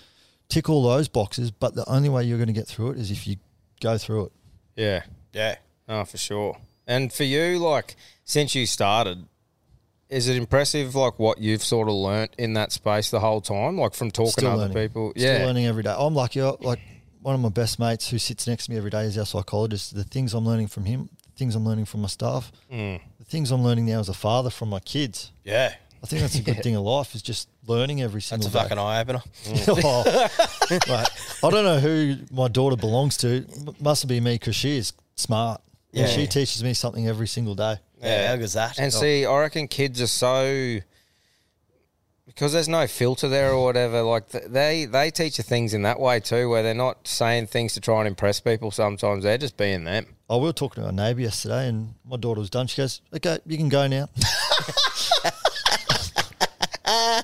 tick 0.49 0.68
all 0.68 0.82
those 0.82 1.09
boxes. 1.09 1.51
But 1.51 1.74
the 1.74 1.88
only 1.88 2.09
way 2.09 2.24
you're 2.24 2.38
going 2.38 2.47
to 2.49 2.53
get 2.53 2.66
through 2.68 2.92
it 2.92 2.99
is 2.99 3.11
if 3.11 3.26
you 3.26 3.36
go 3.80 3.99
through 3.99 4.26
it. 4.26 4.32
yeah, 4.76 5.03
Yeah. 5.32 5.57
Oh, 5.88 6.05
for 6.05 6.18
sure. 6.18 6.59
And 6.86 7.12
for 7.12 7.24
you, 7.24 7.59
like 7.59 7.97
since 8.24 8.55
you 8.55 8.66
started, 8.66 9.26
is 10.09 10.28
it 10.28 10.36
impressive 10.36 10.94
like 10.94 11.18
what 11.18 11.38
you've 11.38 11.62
sort 11.64 11.88
of 11.88 11.94
learnt 11.94 12.32
in 12.38 12.55
that 12.55 12.72
space 12.72 13.11
the 13.11 13.20
whole 13.20 13.40
time, 13.40 13.76
like 13.78 13.94
from 13.94 14.11
talking 14.11 14.30
Still 14.32 14.42
to 14.44 14.51
other 14.51 14.68
learning. 14.72 14.88
people? 14.88 15.12
Still 15.16 15.38
yeah, 15.40 15.44
learning 15.47 15.66
every 15.66 15.82
day. 15.82 15.94
I'm 15.97 16.14
lucky. 16.14 16.40
I- 16.42 16.55
Like 16.61 16.80
one 17.22 17.34
of 17.34 17.40
my 17.40 17.49
best 17.49 17.78
mates 17.80 18.09
who 18.09 18.18
sits 18.18 18.47
next 18.47 18.66
to 18.66 18.70
me 18.70 18.76
every 18.76 18.90
day 18.90 19.03
is 19.05 19.18
our 19.18 19.26
psychologist. 19.26 19.94
The 19.97 20.05
things 20.05 20.32
I'm 20.32 20.47
learning 20.47 20.68
from 20.68 20.84
him, 20.84 21.09
things 21.37 21.55
I'm 21.55 21.64
learning 21.66 21.84
from 21.84 22.01
my 22.03 22.09
staff, 22.09 22.51
Mm. 22.72 23.01
the 23.18 23.24
things 23.24 23.51
I'm 23.51 23.62
learning 23.62 23.87
now 23.87 24.01
as 24.01 24.09
a 24.09 24.14
father 24.14 24.51
from 24.51 24.68
my 24.70 24.80
kids. 24.80 25.32
Yeah. 25.45 25.74
I 26.03 26.07
think 26.07 26.22
that's 26.22 26.37
a 26.37 26.43
good 26.43 26.62
thing 26.62 26.76
of 26.76 26.82
life 26.82 27.14
is 27.14 27.22
just 27.22 27.49
learning 27.66 28.01
every 28.03 28.22
single 28.22 28.49
That's 28.49 28.55
a 28.55 28.68
day. 28.68 28.74
fucking 28.76 28.78
eye 28.78 29.01
opener. 29.01 29.22
oh, 29.84 30.28
mate, 30.70 30.89
I 30.89 31.51
don't 31.51 31.64
know 31.64 31.78
who 31.80 32.16
my 32.30 32.49
daughter 32.49 32.76
belongs 32.76 33.16
to. 33.18 33.45
M- 33.66 33.74
Must 33.80 34.07
be 34.07 34.20
me 34.20 34.34
because 34.34 34.55
she 34.57 34.78
is 34.78 34.93
smart. 35.16 35.61
Yeah, 35.93 36.03
Yeah. 36.03 36.09
she 36.12 36.26
teaches 36.26 36.62
me 36.62 36.74
something 36.74 37.07
every 37.09 37.26
single 37.26 37.55
day. 37.55 37.76
Yeah. 38.03 38.28
How 38.28 38.37
good's 38.37 38.53
that? 38.53 38.78
And 38.78 38.93
see, 38.93 39.24
I 39.24 39.39
reckon 39.41 39.68
kids 39.68 40.01
are 40.03 40.07
so 40.07 40.78
because 42.26 42.53
there's 42.53 42.68
no 42.68 42.87
filter 42.87 43.28
there 43.28 43.53
or 43.53 43.64
whatever. 43.64 44.03
Like 44.03 44.28
th- 44.30 44.45
they 44.49 44.84
they 44.84 45.11
teach 45.11 45.39
you 45.39 45.45
things 45.45 45.72
in 45.74 45.82
that 45.82 45.99
way 46.01 46.20
too, 46.20 46.49
where 46.49 46.62
they're 46.62 46.74
not 46.74 47.07
saying 47.09 47.47
things 47.47 47.72
to 47.74 47.80
try 47.80 47.99
and 48.01 48.09
impress 48.09 48.41
people. 48.41 48.70
Sometimes 48.70 49.24
they're 49.24 49.39
just 49.39 49.57
being 49.57 49.84
them. 49.84 50.07
Oh, 50.29 50.39
we 50.39 50.47
were 50.47 50.53
talking 50.53 50.83
to 50.83 50.87
our 50.89 50.93
neighbour 50.93 51.20
yesterday, 51.20 51.68
and 51.68 51.95
my 52.05 52.16
daughter 52.16 52.41
was 52.41 52.51
done. 52.51 52.66
She 52.66 52.79
goes, 52.83 53.01
"Okay, 53.14 53.39
you 53.47 53.57
can 53.57 53.68
go 53.68 53.87
now." 53.87 54.09
How 56.85 57.20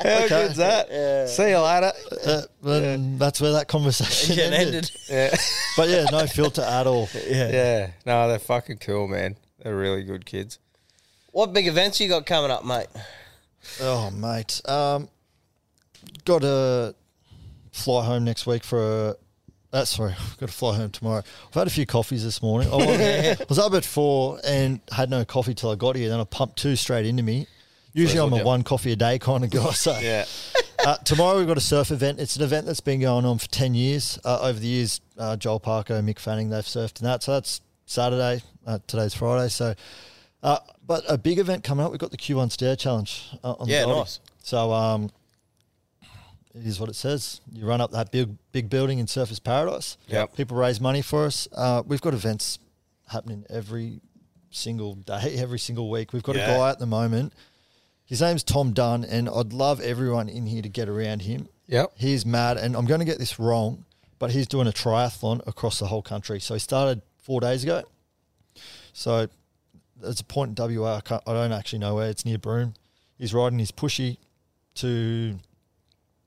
Okay. 0.00 0.28
good's 0.28 0.56
that? 0.56 1.28
See 1.28 1.50
you 1.50 1.58
later. 1.58 1.92
Uh, 2.24 2.42
and 2.70 3.18
That's 3.18 3.40
where 3.40 3.52
that 3.52 3.66
conversation 3.68 4.38
ended. 4.38 4.60
ended. 4.74 4.90
Yeah. 5.08 5.36
But 5.76 5.90
yeah, 5.90 6.06
no 6.10 6.26
filter 6.26 6.62
at 6.62 6.86
all. 6.86 7.06
Yeah, 7.28 7.90
no, 8.06 8.28
they're 8.28 8.38
fucking 8.38 8.78
cool, 8.78 9.08
man. 9.08 9.36
They're 9.62 9.76
really 9.76 10.04
good 10.04 10.24
kids. 10.24 10.58
What 11.32 11.52
big 11.52 11.66
events 11.66 12.00
you 12.00 12.08
got 12.08 12.24
coming 12.24 12.50
up, 12.50 12.64
mate? 12.64 12.86
Oh, 13.82 14.10
mate. 14.10 14.62
Um, 14.64 15.10
got 16.24 16.40
to 16.40 16.94
fly 17.72 18.06
home 18.06 18.24
next 18.24 18.46
week 18.46 18.64
for 18.64 19.08
a. 19.10 19.16
Uh, 19.76 19.84
sorry, 19.84 20.12
I've 20.18 20.38
got 20.38 20.46
to 20.48 20.54
fly 20.54 20.74
home 20.76 20.90
tomorrow. 20.90 21.22
I've 21.48 21.54
had 21.54 21.66
a 21.66 21.70
few 21.70 21.84
coffees 21.84 22.24
this 22.24 22.40
morning. 22.42 22.72
I 22.72 22.76
was, 22.76 23.38
was 23.50 23.58
up 23.58 23.74
at 23.74 23.84
four 23.84 24.40
and 24.42 24.80
had 24.90 25.10
no 25.10 25.24
coffee 25.24 25.52
till 25.54 25.70
I 25.70 25.74
got 25.74 25.96
here. 25.96 26.08
Then 26.08 26.18
I 26.18 26.24
pumped 26.24 26.58
two 26.58 26.76
straight 26.76 27.04
into 27.04 27.22
me. 27.22 27.46
Usually 27.92 28.20
I'm 28.20 28.32
a 28.32 28.42
one 28.44 28.62
coffee 28.62 28.92
a 28.92 28.96
day 28.96 29.18
kind 29.18 29.44
of 29.44 29.50
guy. 29.50 29.70
So 29.70 29.98
Yeah. 30.02 30.24
uh, 30.84 30.96
tomorrow 30.98 31.38
we've 31.38 31.46
got 31.46 31.56
a 31.58 31.62
surf 31.62 31.90
event. 31.90 32.20
It's 32.20 32.36
an 32.36 32.42
event 32.42 32.66
that's 32.66 32.80
been 32.80 33.00
going 33.00 33.24
on 33.26 33.38
for 33.38 33.48
10 33.48 33.74
years. 33.74 34.18
Uh, 34.24 34.38
over 34.42 34.58
the 34.58 34.66
years, 34.66 35.00
uh, 35.18 35.36
Joel 35.36 35.60
Parker, 35.60 35.94
Mick 36.02 36.18
Fanning, 36.18 36.48
they've 36.50 36.64
surfed 36.64 37.00
in 37.00 37.06
that. 37.06 37.22
So 37.22 37.32
that's 37.32 37.60
Saturday. 37.86 38.42
Uh, 38.66 38.78
today's 38.86 39.14
Friday. 39.14 39.48
So, 39.48 39.74
uh, 40.42 40.58
but 40.86 41.04
a 41.08 41.16
big 41.18 41.38
event 41.38 41.64
coming 41.64 41.84
up. 41.84 41.90
We've 41.90 42.00
got 42.00 42.10
the 42.10 42.16
Q1 42.18 42.50
Stair 42.52 42.76
Challenge 42.76 43.30
uh, 43.44 43.52
on 43.58 43.68
Yeah, 43.68 43.82
the 43.86 43.94
nice. 43.94 44.20
So 44.42 44.72
um, 44.72 45.10
it 46.58 46.66
is 46.66 46.80
what 46.80 46.88
it 46.88 46.94
says. 46.96 47.40
You 47.52 47.66
run 47.66 47.80
up 47.80 47.90
that 47.92 48.10
big 48.10 48.36
big 48.52 48.70
building 48.70 48.98
in 48.98 49.06
Surfers 49.06 49.42
Paradise. 49.42 49.96
Yep. 50.08 50.36
People 50.36 50.56
raise 50.56 50.80
money 50.80 51.02
for 51.02 51.26
us. 51.26 51.46
Uh, 51.54 51.82
we've 51.86 52.00
got 52.00 52.14
events 52.14 52.58
happening 53.08 53.44
every 53.50 54.00
single 54.50 54.94
day, 54.94 55.34
every 55.38 55.58
single 55.58 55.90
week. 55.90 56.12
We've 56.12 56.22
got 56.22 56.36
Yeah. 56.36 56.50
a 56.54 56.58
guy 56.58 56.70
at 56.70 56.78
the 56.78 56.86
moment. 56.86 57.32
His 58.04 58.20
name's 58.20 58.42
Tom 58.44 58.72
Dunn, 58.72 59.04
and 59.04 59.28
I'd 59.28 59.52
love 59.52 59.80
everyone 59.80 60.28
in 60.28 60.46
here 60.46 60.62
to 60.62 60.68
get 60.68 60.88
around 60.88 61.22
him. 61.22 61.48
Yep. 61.66 61.92
He's 61.96 62.24
mad, 62.24 62.56
and 62.56 62.76
I'm 62.76 62.84
going 62.86 63.00
to 63.00 63.04
get 63.06 63.18
this 63.18 63.38
wrong, 63.40 63.84
but 64.20 64.30
he's 64.30 64.46
doing 64.46 64.68
a 64.68 64.72
triathlon 64.72 65.44
across 65.46 65.80
the 65.80 65.86
whole 65.86 66.02
country. 66.02 66.38
So 66.38 66.54
he 66.54 66.60
started 66.60 67.02
four 67.18 67.40
days 67.40 67.64
ago. 67.64 67.82
So 68.92 69.26
there's 70.00 70.20
a 70.20 70.24
point 70.24 70.56
in 70.58 70.76
WA, 70.80 70.96
I, 70.96 71.00
can't, 71.00 71.22
I 71.26 71.32
don't 71.32 71.50
actually 71.52 71.80
know 71.80 71.96
where, 71.96 72.08
it's 72.08 72.24
near 72.24 72.38
Broome. 72.38 72.74
He's 73.18 73.34
riding 73.34 73.58
his 73.58 73.72
pushy 73.72 74.18
to 74.76 75.38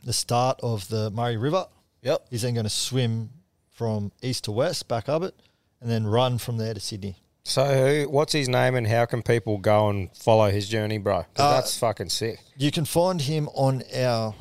the 0.04 0.14
start 0.14 0.60
of 0.64 0.88
the 0.90 1.10
Murray 1.12 1.38
River. 1.38 1.66
Yep. 2.04 2.28
He's 2.30 2.42
then 2.44 2.54
going 2.54 2.64
to 2.66 2.70
swim 2.70 3.30
from 3.72 4.12
east 4.22 4.46
to 4.46 4.52
west, 4.52 4.88
back 4.88 5.10
up 5.10 5.24
it, 5.24 5.36
and 5.82 5.90
then 5.90 6.06
run 6.08 6.38
from 6.38 6.58
there 6.58 6.74
to 6.74 6.80
Sydney. 6.80 7.16
So, 7.44 7.64
who, 8.04 8.10
what's 8.10 8.34
his 8.34 8.48
name 8.50 8.76
and 8.76 8.86
how 8.88 9.06
can 9.06 9.24
people 9.24 9.58
go 9.58 9.90
and 9.90 10.16
follow 10.16 10.50
his 10.52 10.68
journey, 10.68 10.98
bro? 10.98 11.24
'Cause 11.24 11.28
Uh, 11.38 11.54
that's 11.56 11.78
fucking 11.78 12.10
sick. 12.10 12.40
You 12.58 12.72
can 12.72 12.86
find 12.86 13.22
him 13.22 13.50
on 13.54 13.84
our 13.96 14.36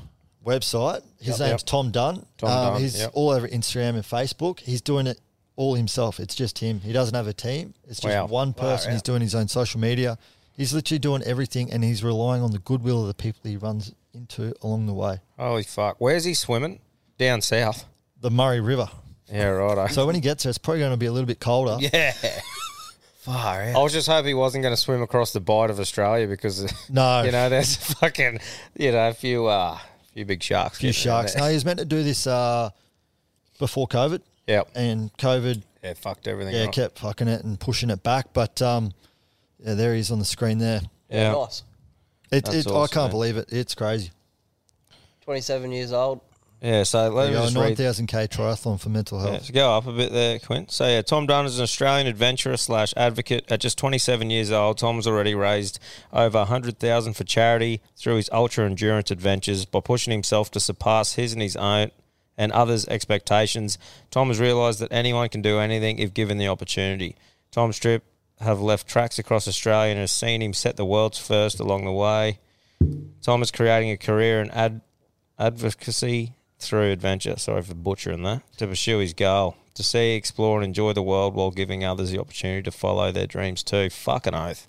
website. 0.44 1.02
His 1.18 1.38
Yep. 1.38 1.48
name's 1.48 1.60
Yep. 1.62 1.66
Tom 1.66 1.90
Dunn. 1.90 2.26
Tom 2.38 2.50
Um, 2.50 2.72
Dunn, 2.74 2.80
He's 2.82 2.98
yep. 2.98 3.10
all 3.14 3.30
over 3.30 3.48
Instagram 3.48 3.94
and 3.94 4.02
Facebook. 4.04 4.60
He's 4.60 4.80
doing 4.80 5.06
it 5.06 5.20
all 5.56 5.74
himself. 5.74 6.20
It's 6.20 6.34
just 6.34 6.58
him. 6.58 6.80
He 6.80 6.92
doesn't 6.92 7.14
have 7.14 7.26
a 7.26 7.32
team. 7.32 7.74
It's 7.88 8.00
just 8.00 8.14
Wow. 8.14 8.26
one 8.26 8.52
person. 8.52 8.92
He's 8.92 9.02
doing 9.02 9.22
his 9.22 9.34
own 9.34 9.48
social 9.48 9.80
media. 9.80 10.18
He's 10.56 10.72
literally 10.72 10.98
doing 10.98 11.22
everything, 11.22 11.72
and 11.72 11.84
he's 11.84 12.02
relying 12.02 12.42
on 12.42 12.50
the 12.50 12.58
goodwill 12.58 13.02
of 13.02 13.06
the 13.08 13.14
people 13.14 13.40
he 13.44 13.56
runs 13.56 13.92
into 14.14 14.54
along 14.62 14.86
the 14.86 14.94
way. 14.94 15.20
Holy 15.38 15.62
fuck. 15.62 15.96
Where's 15.98 16.24
he 16.24 16.34
swimming? 16.34 16.80
Down 17.18 17.40
south. 17.42 17.84
The 18.20 18.30
Murray 18.30 18.60
River. 18.60 18.88
Yeah, 19.30 19.48
right. 19.48 19.90
So 19.90 20.06
when 20.06 20.14
he 20.14 20.20
gets 20.20 20.44
there, 20.44 20.50
it's 20.50 20.58
probably 20.58 20.80
going 20.80 20.92
to 20.92 20.96
be 20.96 21.06
a 21.06 21.12
little 21.12 21.26
bit 21.26 21.38
colder. 21.40 21.76
Yeah. 21.80 22.12
Far 23.18 23.62
out. 23.62 23.76
I 23.76 23.82
was 23.82 23.92
just 23.92 24.08
hoping 24.08 24.28
he 24.28 24.34
wasn't 24.34 24.62
going 24.62 24.72
to 24.72 24.80
swim 24.80 25.02
across 25.02 25.32
the 25.32 25.40
bight 25.40 25.70
of 25.70 25.78
Australia 25.80 26.26
because, 26.26 26.62
No. 26.88 27.22
you 27.24 27.32
know, 27.32 27.48
there's 27.48 27.76
fucking, 27.94 28.38
you 28.76 28.92
know, 28.92 29.08
a 29.08 29.12
few, 29.12 29.46
uh, 29.46 29.76
few 30.14 30.24
big 30.24 30.42
sharks. 30.42 30.78
A 30.78 30.80
few 30.80 30.92
sharks. 30.92 31.36
No, 31.36 31.46
he 31.48 31.54
was 31.54 31.64
meant 31.64 31.78
to 31.80 31.84
do 31.84 32.02
this 32.02 32.26
uh, 32.26 32.70
before 33.58 33.86
COVID, 33.88 34.22
Yep. 34.46 34.68
and 34.74 35.12
COVID 35.18 35.62
Yeah, 35.82 35.92
fucked 35.94 36.26
everything 36.26 36.54
yeah 36.54 36.64
up. 36.64 36.72
kept 36.72 36.98
fucking 37.00 37.28
it 37.28 37.44
and 37.44 37.60
pushing 37.60 37.90
it 37.90 38.02
back. 38.02 38.32
But 38.32 38.62
um, 38.62 38.92
yeah, 39.58 39.74
there 39.74 39.92
he 39.94 40.00
is 40.00 40.10
on 40.10 40.18
the 40.20 40.24
screen 40.24 40.56
there. 40.58 40.80
yeah. 41.10 41.32
Nice. 41.32 41.64
It, 42.30 42.44
That's 42.44 42.66
it, 42.66 42.66
I 42.68 42.86
can't 42.86 42.94
man. 43.04 43.10
believe 43.10 43.36
it. 43.36 43.48
It's 43.52 43.74
crazy. 43.74 44.10
27 45.22 45.72
years 45.72 45.92
old. 45.92 46.20
Yeah, 46.60 46.82
so 46.82 47.08
let 47.10 47.28
me 47.28 47.34
There 47.34 47.44
you 47.44 47.50
just 47.50 47.54
go, 47.54 47.60
9,000k 48.06 48.28
triathlon 48.28 48.80
for 48.80 48.88
mental 48.88 49.22
Yeah, 49.22 49.30
health. 49.30 49.44
so 49.44 49.52
go 49.54 49.72
up 49.76 49.86
a 49.86 49.92
bit 49.92 50.10
there, 50.10 50.40
Quint. 50.40 50.72
So 50.72 50.88
yeah, 50.88 51.02
Tom 51.02 51.26
Dunn 51.26 51.46
is 51.46 51.56
an 51.58 51.62
Australian 51.62 52.08
adventurer 52.08 52.56
slash 52.56 52.92
advocate. 52.96 53.44
At 53.50 53.60
just 53.60 53.78
27 53.78 54.28
years 54.30 54.50
old, 54.50 54.78
Tom's 54.78 55.06
already 55.06 55.36
raised 55.36 55.78
over 56.12 56.38
100,000 56.38 57.12
for 57.12 57.22
charity 57.22 57.80
through 57.96 58.16
his 58.16 58.28
ultra 58.32 58.66
endurance 58.66 59.12
adventures 59.12 59.66
by 59.66 59.78
pushing 59.80 60.10
himself 60.12 60.50
to 60.50 60.58
surpass 60.60 61.12
his 61.12 61.32
and 61.32 61.42
his 61.42 61.54
own 61.54 61.92
and 62.36 62.50
others' 62.50 62.88
expectations. 62.88 63.78
Tom 64.10 64.26
has 64.28 64.40
realised 64.40 64.80
that 64.80 64.92
anyone 64.92 65.28
can 65.28 65.42
do 65.42 65.60
anything 65.60 65.98
if 66.00 66.12
given 66.12 66.38
the 66.38 66.48
opportunity. 66.48 67.14
Tom's 67.52 67.78
trip 67.78 68.02
have 68.40 68.60
left 68.60 68.86
tracks 68.86 69.18
across 69.18 69.48
Australia 69.48 69.90
and 69.92 70.00
has 70.00 70.12
seen 70.12 70.40
him 70.42 70.52
set 70.52 70.76
the 70.76 70.84
world's 70.84 71.18
first 71.18 71.58
along 71.60 71.84
the 71.84 71.92
way. 71.92 72.38
Tom 73.22 73.42
is 73.42 73.50
creating 73.50 73.90
a 73.90 73.96
career 73.96 74.40
in 74.40 74.50
ad- 74.52 74.80
advocacy 75.38 76.34
through 76.58 76.90
adventure. 76.92 77.36
Sorry 77.38 77.62
for 77.62 77.74
butchering 77.74 78.22
that. 78.24 78.42
To 78.58 78.66
pursue 78.66 78.98
his 78.98 79.14
goal, 79.14 79.56
to 79.74 79.82
see, 79.82 80.14
explore, 80.14 80.58
and 80.58 80.64
enjoy 80.64 80.92
the 80.92 81.02
world 81.02 81.34
while 81.34 81.50
giving 81.50 81.84
others 81.84 82.10
the 82.10 82.18
opportunity 82.20 82.62
to 82.62 82.70
follow 82.70 83.10
their 83.12 83.26
dreams 83.26 83.62
too. 83.62 83.90
Fucking 83.90 84.34
oath. 84.34 84.66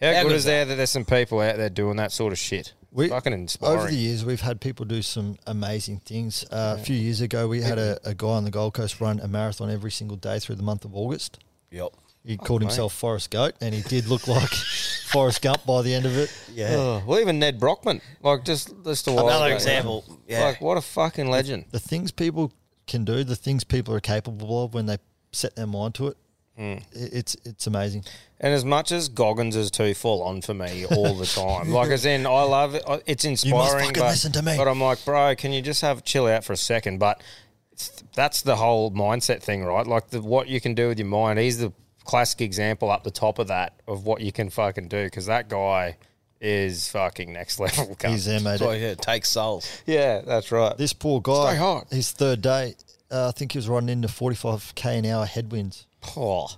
How, 0.00 0.08
How 0.12 0.22
good 0.22 0.28
good's 0.28 0.34
is 0.40 0.44
there 0.44 0.64
that 0.64 0.74
there's 0.74 0.90
some 0.90 1.04
people 1.04 1.40
out 1.40 1.56
there 1.56 1.70
doing 1.70 1.96
that 1.96 2.12
sort 2.12 2.32
of 2.32 2.38
shit? 2.38 2.74
We- 2.92 3.08
fucking 3.08 3.32
inspiring. 3.32 3.78
Over 3.78 3.88
the 3.90 3.96
years, 3.96 4.24
we've 4.24 4.40
had 4.40 4.60
people 4.60 4.84
do 4.86 5.02
some 5.02 5.36
amazing 5.46 6.00
things. 6.00 6.44
Uh, 6.50 6.76
A 6.78 6.82
few 6.82 6.96
years 6.96 7.20
ago, 7.20 7.46
we 7.46 7.60
had 7.60 7.78
a, 7.78 7.98
a 8.04 8.14
guy 8.14 8.28
on 8.28 8.44
the 8.44 8.50
Gold 8.50 8.74
Coast 8.74 9.00
run 9.00 9.20
a 9.20 9.28
marathon 9.28 9.70
every 9.70 9.90
single 9.90 10.16
day 10.16 10.38
through 10.38 10.54
the 10.56 10.62
month 10.62 10.84
of 10.84 10.94
August. 10.94 11.38
Yep. 11.70 11.92
He 12.26 12.36
called 12.36 12.60
mate. 12.62 12.66
himself 12.68 12.92
Forrest 12.92 13.30
Goat, 13.30 13.54
and 13.60 13.72
he 13.74 13.82
did 13.82 14.06
look 14.08 14.26
like 14.26 14.50
Forrest 15.06 15.42
Gump 15.42 15.64
by 15.64 15.82
the 15.82 15.94
end 15.94 16.06
of 16.06 16.16
it. 16.18 16.36
Yeah. 16.52 16.74
Oh, 16.74 17.02
well, 17.06 17.20
even 17.20 17.38
Nedd 17.38 17.60
Brockmann, 17.60 18.00
like 18.22 18.44
just 18.44 18.74
just 18.84 19.06
a 19.06 19.12
while 19.12 19.28
Another 19.28 19.46
ago. 19.46 19.54
example. 19.54 20.04
Yeah. 20.26 20.44
Like 20.44 20.60
what 20.60 20.76
a 20.76 20.80
fucking 20.80 21.28
legend. 21.30 21.66
The 21.70 21.78
things 21.78 22.10
people 22.10 22.52
can 22.86 23.04
do, 23.04 23.22
the 23.24 23.36
things 23.36 23.62
people 23.64 23.94
are 23.94 24.00
capable 24.00 24.64
of 24.64 24.74
when 24.74 24.86
they 24.86 24.98
set 25.32 25.54
their 25.56 25.66
mind 25.68 25.94
to 25.96 26.08
it, 26.08 26.16
Hmm. 26.56 26.62
i- 26.78 26.80
it's 26.94 27.36
it's 27.44 27.66
amazing. 27.66 28.04
And 28.40 28.52
as 28.52 28.64
much 28.64 28.90
as 28.92 29.08
Goggins 29.08 29.54
is 29.56 29.70
too 29.70 29.94
full 29.94 30.22
on 30.22 30.40
for 30.42 30.52
me 30.54 30.84
all 30.86 31.14
the 31.14 31.26
time, 31.26 31.70
like 31.70 31.90
as 31.90 32.04
in 32.04 32.26
I 32.26 32.42
love 32.42 32.74
it, 32.74 32.82
it's 33.06 33.24
inspiring. 33.24 33.86
fucking 33.88 34.02
but, 34.02 34.08
listen 34.10 34.32
to 34.32 34.42
me. 34.42 34.56
But 34.56 34.66
I'm 34.68 34.80
like, 34.80 35.04
bro, 35.04 35.34
can 35.36 35.52
you 35.52 35.62
just 35.62 35.80
have 35.82 36.02
chill 36.04 36.26
out 36.26 36.42
for 36.44 36.52
a 36.54 36.56
second? 36.56 36.98
But 36.98 37.22
that's 38.14 38.42
the 38.42 38.56
whole 38.56 38.90
mindset 38.90 39.42
thing, 39.42 39.64
right? 39.64 39.86
Like 39.86 40.08
the, 40.10 40.20
what 40.22 40.48
you 40.48 40.60
can 40.60 40.74
do 40.74 40.88
with 40.88 40.98
your 40.98 41.08
mind. 41.08 41.38
He's 41.38 41.58
the 41.58 41.72
classic 42.06 42.40
example 42.40 42.90
up 42.90 43.04
the 43.04 43.10
top 43.10 43.38
of 43.38 43.48
that 43.48 43.74
of 43.86 44.04
what 44.06 44.20
you 44.20 44.32
can 44.32 44.48
fucking 44.50 44.88
do 44.88 45.04
because 45.04 45.26
that 45.26 45.48
guy 45.48 45.96
is 46.40 46.88
fucking 46.88 47.32
next 47.32 47.58
level. 47.60 47.96
cunt. 47.96 48.10
He's 48.10 48.24
there, 48.26 48.40
mate. 48.40 48.44
That's 48.58 48.62
why 48.62 48.74
yeah, 48.76 48.88
it 48.88 49.02
takes 49.02 49.28
souls. 49.30 49.82
yeah, 49.86 50.20
that's 50.20 50.52
right. 50.52 50.76
This 50.76 50.92
poor 50.92 51.20
guy, 51.20 51.50
Stay 51.52 51.56
hard. 51.58 51.86
his 51.90 52.12
third 52.12 52.42
day, 52.42 52.74
uh, 53.10 53.28
I 53.28 53.30
think 53.32 53.52
he 53.52 53.58
was 53.58 53.68
running 53.68 53.88
into 53.90 54.08
45k 54.08 54.98
an 54.98 55.06
hour 55.06 55.24
headwinds. 55.26 55.86
Oh, 56.16 56.48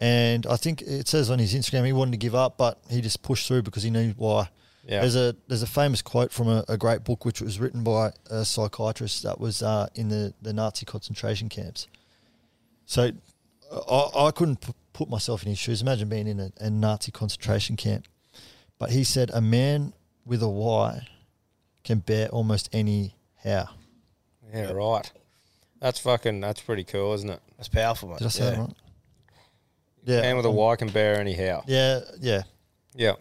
And 0.00 0.46
I 0.46 0.56
think 0.56 0.82
it 0.82 1.08
says 1.08 1.30
on 1.30 1.38
his 1.38 1.54
Instagram 1.54 1.86
he 1.86 1.92
wanted 1.92 2.12
to 2.12 2.18
give 2.18 2.34
up, 2.34 2.56
but 2.58 2.78
he 2.90 3.00
just 3.00 3.22
pushed 3.22 3.48
through 3.48 3.62
because 3.62 3.82
he 3.82 3.90
knew 3.90 4.12
why. 4.16 4.48
Yeah. 4.86 5.00
There's 5.00 5.16
a 5.16 5.34
there's 5.48 5.62
a 5.62 5.66
famous 5.66 6.02
quote 6.02 6.30
from 6.30 6.46
a, 6.46 6.62
a 6.68 6.76
great 6.76 7.04
book 7.04 7.24
which 7.24 7.40
was 7.40 7.58
written 7.58 7.82
by 7.82 8.10
a 8.30 8.44
psychiatrist 8.44 9.22
that 9.22 9.40
was 9.40 9.62
uh, 9.62 9.88
in 9.94 10.08
the, 10.10 10.34
the 10.42 10.52
Nazi 10.52 10.84
concentration 10.84 11.48
camps. 11.48 11.88
So 12.84 13.10
I, 13.90 14.10
I 14.26 14.30
couldn't 14.30 14.60
p- 14.60 14.74
put 14.94 15.10
myself 15.10 15.42
in 15.42 15.50
his 15.50 15.58
shoes. 15.58 15.82
Imagine 15.82 16.08
being 16.08 16.26
in 16.26 16.40
a, 16.40 16.50
a 16.58 16.70
Nazi 16.70 17.12
concentration 17.12 17.76
camp. 17.76 18.06
But 18.78 18.90
he 18.90 19.04
said 19.04 19.30
a 19.34 19.42
man 19.42 19.92
with 20.24 20.42
a 20.42 20.48
why 20.48 21.06
can 21.84 21.98
bear 21.98 22.28
almost 22.28 22.70
any 22.72 23.14
how. 23.42 23.68
yeah, 24.52 24.72
right. 24.72 25.12
That's 25.80 25.98
fucking. 25.98 26.40
That's 26.40 26.62
pretty 26.62 26.84
cool, 26.84 27.12
isn't 27.12 27.28
it? 27.28 27.40
That's 27.58 27.68
powerful, 27.68 28.08
mate. 28.08 28.18
Did 28.18 28.26
I 28.26 28.30
say 28.30 28.44
yeah. 28.44 28.50
that 28.50 28.58
right? 28.58 28.74
Yeah. 30.04 30.20
Man 30.22 30.36
with 30.36 30.46
a 30.46 30.50
um, 30.50 30.76
can 30.76 30.88
bear 30.88 31.20
anyhow. 31.20 31.62
Yeah, 31.66 32.00
yeah. 32.20 32.42
Yeah. 32.94 33.14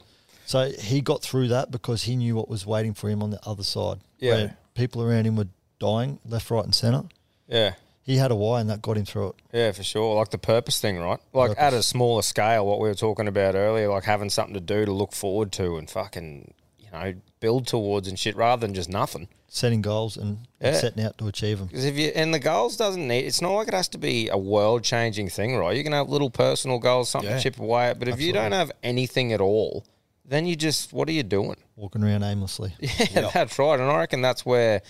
So 0.45 0.71
he 0.71 1.01
got 1.01 1.21
through 1.21 1.49
that 1.49 1.71
because 1.71 2.03
he 2.03 2.15
knew 2.15 2.36
what 2.36 2.49
was 2.49 2.65
waiting 2.65 2.93
for 2.93 3.09
him 3.09 3.24
on 3.24 3.32
the 3.32 3.39
other 3.45 3.63
side. 3.63 3.99
Yeah. 4.19 4.34
Where 4.34 4.57
people 4.76 5.01
around 5.01 5.26
him 5.26 5.36
were 5.36 5.47
dying 5.80 6.19
left, 6.26 6.49
right, 6.51 6.63
and 6.63 6.76
centre. 6.76 7.03
Yeah. 7.47 7.74
He 8.05 8.17
had 8.17 8.31
a 8.31 8.35
why, 8.35 8.59
and 8.61 8.69
that 8.69 8.81
got 8.81 8.97
him 8.97 9.05
through 9.05 9.29
it. 9.29 9.35
Yeah, 9.53 9.71
for 9.71 9.81
sure. 9.83 10.15
Like 10.15 10.29
the 10.29 10.37
purpose 10.37 10.79
thing, 10.81 10.99
right? 10.99 11.19
Like 11.31 11.51
at 11.57 11.73
a 11.73 11.81
smaller 11.81 12.21
scale, 12.21 12.65
what 12.65 12.79
we 12.81 12.89
were 12.89 12.95
talking 12.95 13.27
about 13.29 13.55
earlier, 13.55 13.87
like 13.89 14.03
having 14.03 14.29
something 14.29 14.53
to 14.55 14.59
do 14.59 14.83
to 14.85 14.91
look 14.91 15.13
forward 15.13 15.51
to 15.53 15.77
and 15.77 15.89
fucking, 15.89 16.53
you 16.79 16.87
know, 16.91 17.13
build 17.39 17.65
towards 17.65 18.07
and 18.09 18.19
shit 18.19 18.35
rather 18.35 18.59
than 18.59 18.73
just 18.75 18.89
nothing. 18.89 19.29
Setting 19.47 19.81
goals 19.81 20.17
and, 20.17 20.39
Yeah. 20.59 20.73
setting 20.73 21.03
out 21.03 21.17
to 21.19 21.27
achieve 21.27 21.59
them. 21.59 21.67
Because 21.67 21.85
if 21.85 21.95
you 21.97 22.07
and 22.15 22.33
the 22.33 22.39
goals 22.39 22.75
doesn't 22.75 23.07
need, 23.07 23.25
it's 23.25 23.41
not 23.41 23.51
like 23.53 23.67
it 23.69 23.73
has 23.73 23.87
to 23.89 23.97
be 23.97 24.27
a 24.27 24.37
world 24.37 24.83
changing 24.83 25.29
thing, 25.29 25.55
right? 25.55 25.77
You 25.77 25.83
can 25.83 25.93
have 25.93 26.09
little 26.09 26.29
personal 26.31 26.79
goals, 26.79 27.09
something 27.09 27.29
Yeah. 27.29 27.37
to 27.37 27.43
chip 27.43 27.59
away 27.59 27.89
at, 27.91 27.99
but 27.99 28.07
if 28.09 28.19
you 28.19 28.33
don't 28.33 28.51
have 28.51 28.71
anything 28.83 29.31
at 29.31 29.39
all, 29.39 29.85
then 30.25 30.45
you 30.45 30.55
just 30.57 30.91
what 30.91 31.07
are 31.07 31.11
you 31.13 31.23
doing? 31.23 31.55
Walking 31.77 32.03
around 32.03 32.23
aimlessly. 32.23 32.73
Yeah, 32.81 33.29
that's 33.33 33.57
right. 33.59 33.79
And 33.79 33.89
I 33.89 33.97
reckon 33.99 34.21
that's 34.21 34.45
where 34.45 34.81